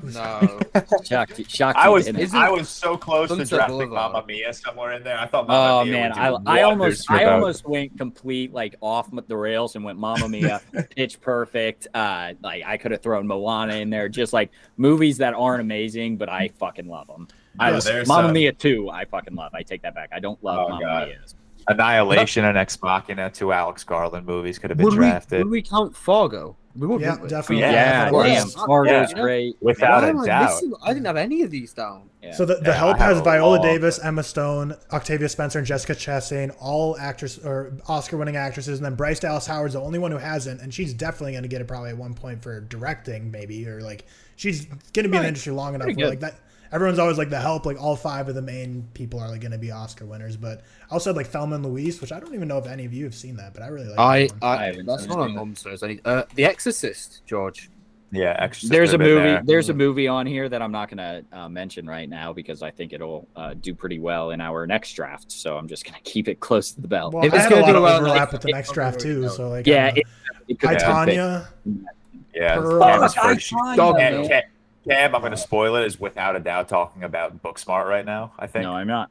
No. 0.04 0.60
Shocked, 1.04 1.50
shocked. 1.50 1.78
I 1.80 1.90
was 1.90 2.08
I 2.34 2.50
was 2.50 2.70
so 2.70 2.96
close 2.98 3.30
to 3.30 3.38
Sunset 3.38 3.58
drafting 3.68 3.90
Mamma 3.90 4.24
Mia 4.28 4.54
somewhere 4.54 4.92
in 4.94 5.04
there. 5.04 5.18
I 5.18 5.26
thought 5.26 5.48
Mamma 5.48 5.82
Oh 5.82 5.84
Mia 5.86 5.94
man, 5.94 6.12
I, 6.14 6.28
I 6.46 6.62
almost 6.64 7.10
I 7.10 7.24
those. 7.24 7.32
almost 7.34 7.66
went 7.68 7.98
complete 7.98 8.54
like 8.54 8.76
off 8.82 9.10
the 9.28 9.36
rails 9.38 9.76
and 9.76 9.84
went 9.84 9.98
Mamma 9.98 10.28
Mia, 10.30 10.62
Pitch 10.96 11.20
Perfect. 11.22 11.88
Uh, 11.94 12.34
like 12.44 12.64
I 12.66 12.78
could 12.78 12.92
have 12.92 13.02
thrown 13.02 13.26
Moana 13.28 13.76
in 13.76 13.90
there, 13.90 14.10
just 14.10 14.32
like 14.34 14.52
movies 14.78 15.18
that 15.18 15.34
aren't 15.34 15.62
amazing, 15.62 16.18
but 16.18 16.30
I 16.30 16.50
fucking 16.60 16.88
love 16.88 17.08
them. 17.08 17.28
I 17.60 17.70
Yeah, 17.70 17.76
was, 17.76 17.86
there's 17.86 18.08
Mamma 18.08 18.32
Mia 18.34 18.52
too. 18.54 18.90
I 18.90 19.06
fucking 19.06 19.36
love. 19.36 19.54
I 19.54 19.62
take 19.64 19.82
that 19.84 19.94
back. 19.96 20.10
I 20.14 20.20
don't 20.20 20.42
love 20.44 20.60
Oh, 20.66 20.70
Mamma 20.70 20.82
God. 20.84 21.08
Mia. 21.08 21.18
Annihilation 21.68 22.44
and 22.46 22.58
Ex 22.58 22.78
Machina, 22.82 23.30
two 23.30 23.54
Alex 23.54 23.84
Garland 23.84 24.26
movies 24.26 24.60
could 24.60 24.70
have 24.70 24.78
been 24.78 24.84
would 24.86 24.94
we 24.94 24.98
drafted 25.00 25.40
would 25.44 25.50
we 25.52 25.62
count 25.62 25.96
Fargo? 25.96 26.58
We 26.76 26.88
would. 26.88 27.00
Yeah, 27.02 27.22
we? 27.22 27.30
definitely. 27.30 27.60
Yeah, 27.62 27.72
Yeah, 28.08 28.12
Well, 28.12 28.24
damn. 28.24 28.48
yeah. 28.48 28.66
Fargo's 28.66 29.12
Yeah. 29.16 29.22
great. 29.22 29.56
without 29.62 30.02
Why 30.04 30.10
a 30.10 30.18
I 30.18 30.26
doubt. 30.26 30.54
missing- 30.56 30.74
I 30.84 30.88
didn't 30.94 31.06
have 31.06 31.16
any 31.18 31.44
of 31.44 31.52
these 31.52 31.72
down. 31.72 32.10
Yeah. 32.22 32.34
So 32.34 32.46
the, 32.46 32.56
the 32.56 32.72
Yeah, 32.72 32.74
help 32.74 33.00
I 33.00 33.06
has 33.06 33.20
Viola 33.22 33.62
Davis. 33.62 34.00
Emma 34.04 34.24
Stone, 34.24 34.76
Octavia 34.92 35.30
Spencer, 35.30 35.60
and 35.60 35.68
Jessica 35.68 35.94
Chastain, 35.94 36.54
all 36.60 36.98
actress 36.98 37.38
or 37.38 37.74
Oscar-winning 37.88 38.36
actresses, 38.38 38.80
and 38.80 38.86
then 38.86 38.96
Bryce 38.96 39.20
Dallas 39.20 39.46
Howard's 39.46 39.76
the 39.76 39.82
only 39.82 40.00
one 40.00 40.12
who 40.12 40.18
hasn't, 40.18 40.62
and 40.62 40.74
she's 40.74 40.94
definitely 40.94 41.34
going 41.34 41.44
to 41.44 41.50
get 41.50 41.62
it 41.62 41.68
probably 41.68 41.92
at 41.92 41.98
one 41.98 42.14
point 42.16 42.42
for 42.42 42.60
directing, 42.62 43.30
maybe 43.30 43.68
or 43.68 43.80
like 43.82 44.06
she's 44.36 44.66
going 44.66 45.04
to 45.04 45.10
be 45.10 45.16
in 45.18 45.22
the 45.22 45.28
industry 45.28 45.54
long 45.54 45.76
enough 45.76 45.86
Pretty 45.86 46.02
where 46.02 46.10
like 46.10 46.20
that. 46.22 46.36
Everyone's 46.74 46.98
always 47.00 47.20
like 47.20 47.30
the 47.30 47.40
help, 47.40 47.66
like 47.68 47.80
all 47.80 47.96
five 47.96 48.28
of 48.28 48.36
the 48.36 48.42
main 48.42 48.88
people 48.96 49.20
are 49.20 49.30
like 49.30 49.42
going 49.42 49.52
to 49.52 49.60
be 49.60 49.70
Oscar 49.72 50.06
winners, 50.06 50.36
but 50.36 50.62
I 50.90 50.94
also 50.94 51.12
had 51.12 51.18
like 51.18 51.28
Thelma 51.28 51.56
and 51.56 51.66
Louise, 51.66 52.02
which 52.02 52.12
I 52.12 52.20
don't 52.20 52.34
even 52.34 52.48
know 52.48 52.58
if 52.58 52.66
any 52.68 52.84
of 52.84 52.94
you 52.94 53.04
have 53.06 53.14
seen 53.14 53.36
that, 53.38 53.54
but 53.54 53.62
I 53.62 53.68
really 53.68 53.90
like. 53.90 54.00
I, 54.00 54.22
that 54.28 54.32
one. 54.32 54.40
I 54.42 54.56
I, 54.58 54.66
haven't 54.66 54.86
that's 54.88 55.02
seen 55.04 55.10
one 55.12 55.20
of 55.20 55.26
it. 55.28 55.30
my 55.30 55.36
mum 55.36 55.56
says. 55.56 55.84
I 55.84 56.00
uh, 56.04 56.24
the 56.36 56.46
Exorcist, 56.46 57.22
George. 57.28 57.70
Yeah, 58.12 58.36
Exorcist 58.40 58.72
There's 58.72 58.90
a 58.94 58.98
could 58.98 59.02
have 59.02 59.08
been 59.10 59.18
movie. 59.18 59.34
there. 59.34 59.42
There's 59.44 59.70
a 59.70 59.74
movie 59.74 60.08
on 60.08 60.26
here 60.28 60.48
that 60.50 60.62
I'm 60.62 60.72
not 60.72 60.90
gonna 60.90 61.24
uh, 61.32 61.50
mention 61.50 61.88
right 61.88 62.08
now 62.10 62.32
because 62.34 62.62
I 62.64 62.70
think 62.72 62.94
it'll 62.94 63.28
uh, 63.36 63.54
do 63.56 63.74
pretty 63.74 64.00
well 64.00 64.32
in 64.32 64.42
our 64.42 64.68
next 64.68 64.94
draft. 64.94 65.32
So 65.32 65.58
I'm 65.58 65.68
just 65.68 65.84
gonna 65.86 65.98
keep 66.04 66.28
it 66.28 66.40
close 66.40 66.72
to 66.74 66.82
the 66.82 66.88
belt. 66.88 67.14
well, 67.14 67.24
if 67.26 67.34
I 67.34 67.38
it's 67.38 67.46
had 67.46 67.50
gonna 67.52 67.62
lot 67.64 67.72
do 67.74 67.82
well, 67.82 67.98
overlap 67.98 68.16
like, 68.20 68.32
with 68.34 68.42
the 68.42 68.52
next 68.52 68.72
draft 68.74 69.00
too, 69.00 69.22
knows. 69.22 69.36
so 69.36 69.50
like 69.50 69.66
yeah, 69.66 69.88
I'm, 69.88 69.98
it, 69.98 70.04
it 70.48 70.60
could 70.60 70.70
I. 70.70 70.76
Tanya. 70.78 71.50
Yeah, 72.36 72.56
Pearl. 72.56 72.82
Cam's 72.82 73.14
Fuck, 73.14 73.26
I 73.26 73.34
first- 73.36 73.50
Tanya. 73.50 73.78
Dog 73.78 74.00
Cam, 74.84 74.90
man. 74.90 74.98
Cam, 74.98 75.10
Cam, 75.12 75.16
I'm 75.16 75.22
going 75.22 75.32
to 75.32 75.38
spoil 75.38 75.76
it, 75.76 75.86
is 75.86 76.00
without 76.00 76.36
a 76.36 76.40
doubt 76.40 76.70
talking 76.70 77.04
about 77.04 77.42
Booksmart 77.44 77.88
right 77.88 78.06
now, 78.06 78.34
I 78.38 78.48
think. 78.48 78.64
No, 78.64 78.74
I'm 78.74 78.88
not. 78.88 79.10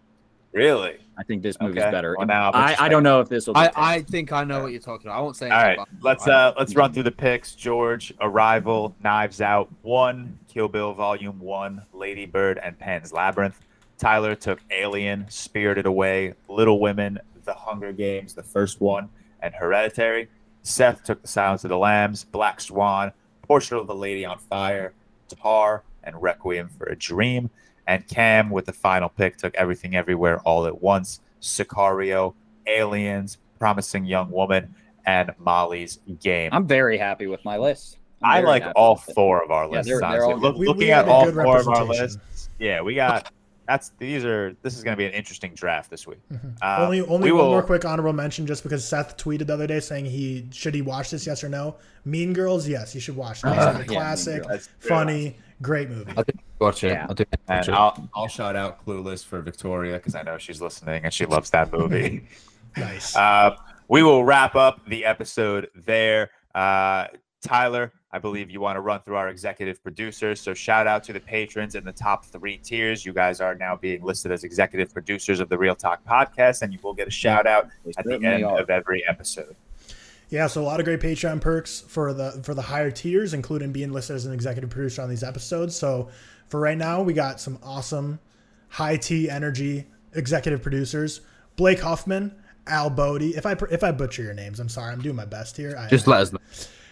Really? 0.53 0.99
I 1.17 1.23
think 1.25 1.43
this 1.43 1.59
movie's 1.61 1.83
Okay. 1.83 1.91
better. 1.91 2.15
Well, 2.17 2.27
now 2.27 2.51
I'm 2.51 2.55
I, 2.55 2.77
I 2.79 2.89
don't 2.89 3.03
know 3.03 3.21
if 3.21 3.29
this 3.29 3.47
will. 3.47 3.57
I, 3.57 3.71
I 3.75 4.03
think 4.03 4.33
I 4.33 4.45
know 4.45 4.63
what 4.63 4.73
you're 4.73 4.81
talking 4.81 5.07
about. 5.07 5.19
I 5.19 5.23
won't 5.23 5.37
say. 5.37 5.49
All 5.49 5.63
right, 5.63 5.75
about- 5.75 5.89
let's 6.01 6.27
uh 6.27 6.53
let's 6.59 6.75
run 6.75 6.93
through 6.93 7.03
the 7.05 7.11
picks. 7.11 7.55
George, 7.55 8.13
Arrival, 8.21 8.95
Knives 9.03 9.41
Out, 9.41 9.71
one, 9.83 10.39
Kill 10.49 10.69
Bill 10.69 10.93
Volume 10.95 11.39
One, 11.41 11.83
Lady 11.93 12.27
Bird, 12.27 12.59
and 12.63 12.79
Pan's 12.79 13.13
Labyrinth. 13.13 13.59
Tyler 13.99 14.35
took 14.35 14.61
Alien, 14.71 15.27
Spirited 15.29 15.87
Away, 15.87 16.35
Little 16.49 16.81
Women, 16.81 17.19
The 17.45 17.55
Hunger 17.55 17.93
Games, 17.93 18.35
the 18.35 18.43
first 18.43 18.81
one, 18.81 19.09
and 19.41 19.55
Hereditary. 19.55 20.29
Seth 20.63 21.03
took 21.05 21.23
The 21.23 21.29
Silence 21.29 21.65
of 21.65 21.71
the 21.71 21.79
Lambs, 21.79 22.25
Black 22.25 22.61
Swan, 22.61 23.13
Portrait 23.43 23.79
of 23.79 23.87
the 23.87 23.95
Lady 23.95 24.25
on 24.25 24.39
Fire, 24.39 24.93
Tar, 25.37 25.83
and 26.05 26.21
Requiem 26.21 26.69
for 26.69 26.87
a 26.87 26.97
Dream. 26.97 27.51
And 27.87 28.07
Cam, 28.07 28.51
with 28.51 28.67
the 28.67 28.73
final 28.73 29.09
pick, 29.09 29.37
took 29.37 29.55
Everything 29.57 29.97
Everywhere 29.97 30.39
All 30.41 30.67
at 30.67 30.81
Once, 30.83 31.21
Sicario, 31.41 32.35
Aliens, 32.67 33.39
Promising 33.59 34.05
Young 34.05 34.31
Woman, 34.31 34.75
and 35.07 35.33
Molly's 35.39 35.99
Game. 36.21 36.51
I'm 36.53 36.67
very 36.67 36.97
happy 36.99 37.27
with 37.27 37.45
my 37.45 37.57
list. 37.57 37.99
I 38.23 38.37
very 38.41 38.47
like 38.47 38.65
all 38.77 38.95
with 38.95 39.09
it. 39.09 39.15
four 39.15 39.43
of 39.43 39.51
our 39.51 39.65
Yeah, 39.65 39.71
lists. 39.71 39.89
they're- 39.91 40.01
they're 40.01 40.25
all 40.25 40.39
Look- 40.39 40.57
We- 40.57 40.67
looking 40.69 40.83
we 40.85 40.93
at 40.93 41.09
all 41.09 41.25
four 41.33 41.59
of 41.59 41.69
our 41.69 41.85
lists, 41.85 42.49
yeah, 42.61 42.81
we 42.81 42.95
got. 42.95 43.31
That's 43.69 43.91
these 43.99 44.25
are. 44.25 44.57
This 44.63 44.77
is 44.77 44.83
going 44.85 44.93
to 44.93 44.97
be 44.99 45.07
an 45.07 45.13
interesting 45.13 45.55
draft 45.55 45.91
this 45.91 46.07
week. 46.07 46.19
Uh, 46.61 46.77
only 46.81 47.01
only 47.03 47.27
we 47.31 47.33
one 47.33 47.45
will- 47.45 47.51
more 47.53 47.63
quick 47.63 47.85
honorable 47.85 48.13
mention, 48.13 48.47
just 48.47 48.63
because 48.63 48.87
Seth 48.87 49.17
tweeted 49.17 49.47
the 49.47 49.55
other 49.55 49.67
day 49.67 49.81
saying 49.81 50.07
he 50.07 50.49
should 50.53 50.75
he 50.75 50.83
watch 50.83 51.11
this, 51.11 51.27
yes 51.27 51.43
or 51.45 51.49
no. 51.49 51.77
Mean 52.05 52.33
Girls, 52.33 52.67
yes, 52.69 52.95
you 52.95 53.01
should 53.01 53.17
watch 53.17 53.43
this. 53.43 53.53
Uh, 53.53 53.77
It's 53.81 53.89
a 53.91 53.93
yeah, 53.93 53.99
classic, 54.01 54.41
Mean 54.43 54.49
That's 54.51 54.69
true. 54.81 54.89
funny, 54.89 55.37
great 55.63 55.89
movie. 55.91 56.11
I 56.17 56.23
think 56.25 56.41
watch 56.59 56.83
it. 56.85 56.89
Yeah. 56.89 57.07
I 57.09 57.15
think 57.15 57.29
watch 57.31 57.41
And 57.49 57.69
it. 57.69 57.73
I'll, 57.75 58.09
I'll 58.15 58.29
shout 58.29 58.57
out 58.57 58.85
Clueless 58.85 59.25
for 59.25 59.41
Victoria 59.41 59.95
because 59.99 60.15
I 60.17 60.23
know 60.23 60.39
she's 60.39 60.61
listening 60.61 61.05
and 61.05 61.15
she 61.15 61.25
loves 61.27 61.51
that 61.51 61.73
movie. 61.73 62.25
Nice. 62.77 63.15
uh, 63.15 63.55
we 63.89 64.03
will 64.03 64.25
wrap 64.25 64.55
up 64.57 64.81
the 64.89 65.05
episode 65.05 65.69
there. 65.75 66.31
Uh, 66.55 67.09
Tyler, 67.43 67.93
I 68.13 68.19
hmm. 68.19 68.23
believe 68.23 68.51
you 68.51 68.61
want 68.61 68.77
to 68.77 68.81
run 68.81 69.01
through 69.01 69.17
our 69.17 69.29
executive 69.29 69.83
producers. 69.83 70.41
So 70.41 70.55
shout 70.55 70.87
out 70.87 71.05
to 71.05 71.13
the 71.13 71.21
patrons 71.21 71.75
in 71.75 71.85
the 71.85 71.93
top 71.93 72.25
three 72.27 72.59
tiers. 72.59 73.05
You 73.07 73.13
guys 73.13 73.41
are 73.41 73.55
now 73.55 73.77
being 73.77 74.03
listed 74.03 74.33
as 74.33 74.45
executive 74.45 74.93
producers 74.93 75.41
of 75.41 75.49
the 75.49 75.57
ReelTok 75.57 75.99
podcast, 76.09 76.63
and 76.63 76.73
you 76.73 76.79
will 76.83 76.95
get 76.95 77.09
a 77.09 77.13
shout 77.13 77.47
out 77.47 77.69
They 77.85 77.93
at 77.97 78.05
the 78.05 78.25
end 78.25 78.45
are. 78.45 78.61
of 78.61 78.71
every 78.71 79.07
episode. 79.09 79.57
Yeah, 80.33 80.47
so 80.47 80.63
a 80.63 80.65
lot 80.65 80.81
of 80.81 80.87
great 80.87 81.01
Patreon 81.01 81.43
perks 81.43 81.83
for 81.83 82.15
the 82.15 82.41
for 82.43 82.55
the 82.55 82.63
higher 82.63 82.91
tiers, 82.91 83.35
including 83.35 83.71
being 83.71 83.93
listed 83.93 84.17
as 84.17 84.25
an 84.25 84.33
executive 84.33 84.71
producer 84.71 85.03
on 85.03 85.11
these 85.11 85.23
episodes. 85.23 85.77
So 85.77 86.09
for 86.49 86.59
right 86.59 86.79
now, 86.79 87.03
we 87.03 87.13
got 87.13 87.39
some 87.39 87.59
awesome 87.63 88.19
high 88.69 88.97
T 88.97 89.29
energy 89.29 89.85
executive 90.15 90.63
producers: 90.63 91.21
Blake 91.57 91.81
Huffman, 91.81 92.35
Al 92.67 92.91
Bodee. 92.91 93.37
If 93.37 93.45
I 93.45 93.57
if 93.71 93.85
I 93.85 93.93
butcher 93.93 94.23
your 94.23 94.33
names, 94.33 94.59
I'm 94.59 94.71
sorry. 94.71 94.95
I'm 94.95 95.03
doing 95.03 95.17
my 95.17 95.27
best 95.27 95.55
here. 95.55 95.77
I, 95.79 95.89
Just 95.89 96.07
let 96.07 96.23
us 96.23 96.33
know. 96.33 96.39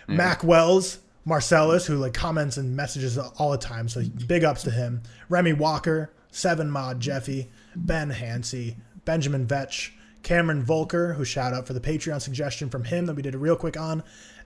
Mac 0.07 0.45
Wells, 0.45 0.99
Marcelus, 1.27 1.87
who 1.87 1.97
like 1.97 2.15
comments 2.15 2.57
and 2.57 2.75
messages 2.77 3.19
all 3.19 3.51
the 3.51 3.59
time. 3.59 3.89
So 3.89 4.03
big 4.27 4.45
ups 4.45 4.63
to 4.65 4.71
him. 4.71 5.03
Remi 5.29 5.53
Walker, 5.53 6.13
Seven 6.31 6.71
Mod 6.71 7.01
Jeffy, 7.01 7.51
Ben 7.77 8.11
Hancy, 8.11 8.77
Benjamin 9.05 9.47
Vetsch, 9.47 9.91
Cameron 10.23 10.65
Voelker, 10.65 11.15
who 11.17 11.25
shout 11.25 11.53
out 11.53 11.67
for 11.67 11.73
the 11.73 11.81
Patreon 11.81 12.21
suggestion 12.21 12.69
from 12.69 12.85
him 12.85 13.07
that 13.07 13.15
we 13.15 13.23
did 13.23 13.35
a 13.35 13.39
real 13.39 13.57
quick 13.57 13.79
on. 13.79 14.03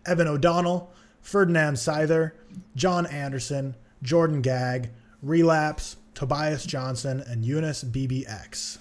Evan 0.07 0.29
O'Donnell, 0.29 0.93
Ferdinand 1.21 1.75
Saether, 1.75 2.33
Jon 2.77 3.07
Anderson, 3.07 3.75
Jordan 4.03 4.41
Gagg, 4.43 4.91
Relapse, 5.23 5.97
Tobias 6.15 6.65
Johnson, 6.67 7.23
and 7.27 7.45
Yunus 7.45 7.83
BBX. 7.85 8.79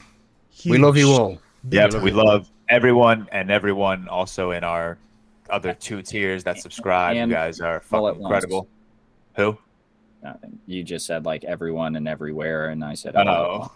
We 0.65 0.77
love 0.77 0.97
you 0.97 1.09
all. 1.09 1.39
Big 1.67 1.79
Yeah, 1.79 1.87
time. 1.87 2.03
we 2.03 2.11
love 2.11 2.49
everyone 2.69 3.27
and 3.31 3.49
everyone 3.49 4.07
also 4.07 4.51
in 4.51 4.63
our 4.63 4.97
other 5.53 5.73
two 5.73 6.01
tiers 6.01 6.43
that 6.45 6.59
subscribe. 6.59 7.15
And 7.15 7.29
you 7.29 7.35
guys 7.37 7.61
are 7.61 7.79
fucking 7.81 8.21
incredible. 8.21 8.67
Who? 9.35 9.57
Nothing. 10.23 10.59
You 10.65 10.83
just 10.83 11.05
said 11.05 11.25
like 11.25 11.43
everyone 11.43 11.95
and 11.95 12.07
everywhere, 12.07 12.69
and 12.69 12.83
I 12.83 12.95
said 12.95 13.15
Oh. 13.15 13.71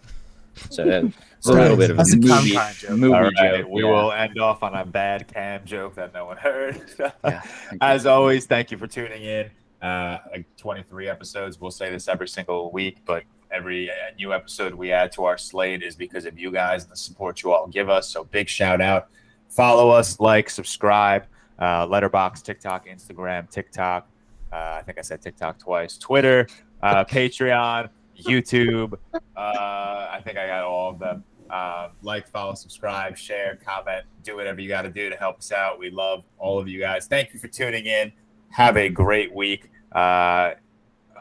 So 0.71 0.83
that- 0.85 1.03
it's 1.37 1.47
a 1.47 1.51
little 1.53 1.77
bit 1.77 1.91
of 1.91 1.97
a 1.97 1.97
That's 1.97 2.13
a 2.13 2.17
movie, 2.17 2.53
kind 2.55 2.75
joke. 2.75 2.89
movie 2.97 3.13
All 3.13 3.21
right, 3.21 3.57
joke. 3.61 3.67
we 3.69 3.83
yeah. 3.83 3.89
will 3.91 4.11
end 4.11 4.39
off 4.39 4.63
on 4.63 4.73
a 4.73 4.83
bad 4.83 5.27
cam 5.31 5.63
joke 5.65 5.93
that 5.95 6.13
no 6.15 6.25
one 6.25 6.37
heard. 6.37 6.81
Yeah. 7.23 7.43
As 7.79 8.07
always, 8.07 8.47
thank 8.47 8.71
you 8.71 8.77
for 8.77 8.87
tuning 8.87 9.21
in. 9.23 9.51
Uh, 9.81 10.17
like 10.31 10.45
23 10.57 11.07
episodes. 11.07 11.61
We'll 11.61 11.69
say 11.69 11.91
this 11.91 12.07
every 12.07 12.27
single 12.27 12.71
week, 12.71 12.97
but 13.05 13.21
every 13.51 13.91
uh, 13.91 13.93
new 14.17 14.33
episode 14.33 14.73
we 14.73 14.91
add 14.91 15.11
to 15.11 15.25
our 15.25 15.37
slate 15.37 15.83
is 15.83 15.95
because 15.95 16.25
of 16.25 16.39
you 16.39 16.49
guys 16.51 16.83
and 16.83 16.91
the 16.91 16.97
support 16.97 17.43
you 17.43 17.51
all 17.51 17.67
give 17.67 17.87
us. 17.87 18.09
So 18.09 18.23
big 18.23 18.49
shout 18.49 18.81
out. 18.81 19.09
Follow 19.49 19.91
us, 19.91 20.19
like, 20.19 20.49
subscribe. 20.49 21.25
Uh, 21.59 21.87
Letterboxd, 21.87 22.43
TikTok, 22.43 22.87
Instagram, 22.87 23.49
TikTok. 23.49 24.07
Uh, 24.51 24.55
I 24.55 24.81
think 24.85 24.97
I 24.97 25.01
said 25.01 25.21
TikTok 25.21 25.59
twice. 25.59 25.97
Twitter, 25.97 26.47
uh, 26.81 27.03
Patreon, 27.09 27.89
YouTube. 28.19 28.93
Uh, 29.13 29.19
I 29.35 30.21
think 30.23 30.37
I 30.37 30.47
got 30.47 30.63
all 30.63 30.91
of 30.91 30.99
them. 30.99 31.23
Uh, 31.49 31.89
like, 32.01 32.27
follow, 32.27 32.53
subscribe, 32.53 33.17
share, 33.17 33.57
comment, 33.65 34.05
do 34.23 34.35
whatever 34.35 34.59
you 34.59 34.67
got 34.67 34.81
to 34.81 34.89
do 34.89 35.09
to 35.09 35.15
help 35.15 35.39
us 35.39 35.51
out. 35.51 35.79
We 35.79 35.89
love 35.89 36.23
all 36.37 36.59
of 36.59 36.67
you 36.67 36.79
guys. 36.79 37.07
Thank 37.07 37.33
you 37.33 37.39
for 37.39 37.47
tuning 37.47 37.85
in. 37.85 38.11
Have 38.49 38.77
a 38.77 38.89
great 38.89 39.33
week. 39.33 39.71
Uh, 39.91 40.51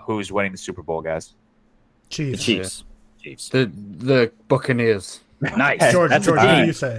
who's 0.00 0.32
winning 0.32 0.52
the 0.52 0.58
Super 0.58 0.82
Bowl, 0.82 1.00
guys? 1.00 1.34
The 2.10 2.14
Chiefs. 2.16 2.44
Chiefs. 2.44 2.84
Chiefs. 3.22 3.48
The 3.48 3.70
the 3.98 4.32
Buccaneers. 4.48 5.20
Nice. 5.40 5.92
George, 5.92 6.10
That's 6.10 6.26
a 6.26 6.30
George, 6.30 6.38
what 6.38 6.56
do 6.56 6.64
you 6.64 6.72
say? 6.72 6.98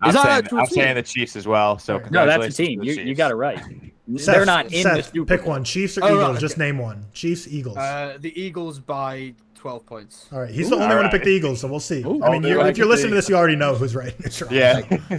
I'm, 0.00 0.08
Is 0.10 0.14
that 0.14 0.48
saying, 0.48 0.60
I'm 0.60 0.66
saying 0.66 0.94
the 0.94 1.02
Chiefs 1.02 1.34
as 1.36 1.46
well. 1.46 1.78
So 1.78 1.98
No, 1.98 2.24
No, 2.24 2.26
that's 2.26 2.54
a 2.54 2.56
team. 2.64 2.82
You, 2.82 2.92
you 2.94 3.14
got 3.14 3.30
it 3.30 3.34
right. 3.34 3.60
They're 4.06 4.18
Seth, 4.18 4.46
not 4.46 4.66
in 4.66 4.84
the 4.84 5.02
Seth, 5.02 5.12
Super 5.12 5.36
Pick 5.36 5.46
one. 5.46 5.64
Chiefs 5.64 5.98
or 5.98 6.04
Oh, 6.04 6.06
Eagles? 6.14 6.30
right, 6.30 6.40
Just 6.40 6.56
name 6.56 6.78
one. 6.78 7.04
Chiefs, 7.12 7.46
Eagles. 7.48 7.76
Uh, 7.76 8.16
the 8.20 8.40
Eagles 8.40 8.78
by 8.78 9.34
12 9.56 9.84
points. 9.84 10.26
All 10.32 10.40
right. 10.40 10.50
He's 10.50 10.66
Ooh, 10.68 10.70
the 10.70 10.76
only 10.76 10.86
all 10.94 11.02
one 11.02 11.04
to 11.04 11.10
pick 11.10 11.24
the 11.24 11.30
Eagles, 11.30 11.60
so 11.60 11.68
we'll 11.68 11.80
see. 11.80 12.02
Ooh, 12.04 12.22
I 12.22 12.30
mean, 12.30 12.42
you're, 12.42 12.66
if 12.66 12.78
you're 12.78 12.86
listening 12.86 13.10
to 13.10 13.16
this, 13.16 13.28
you 13.28 13.36
already 13.36 13.56
know 13.56 13.74
who's 13.74 13.94
right. 13.94 14.14
It's. 14.20 14.40
Yeah. 14.50 14.80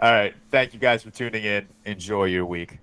All 0.00 0.12
right. 0.12 0.34
Thank 0.50 0.74
you 0.74 0.80
guys 0.80 1.02
for 1.02 1.10
tuning 1.10 1.44
in. 1.44 1.66
Enjoy 1.84 2.24
your 2.24 2.46
week. 2.46 2.78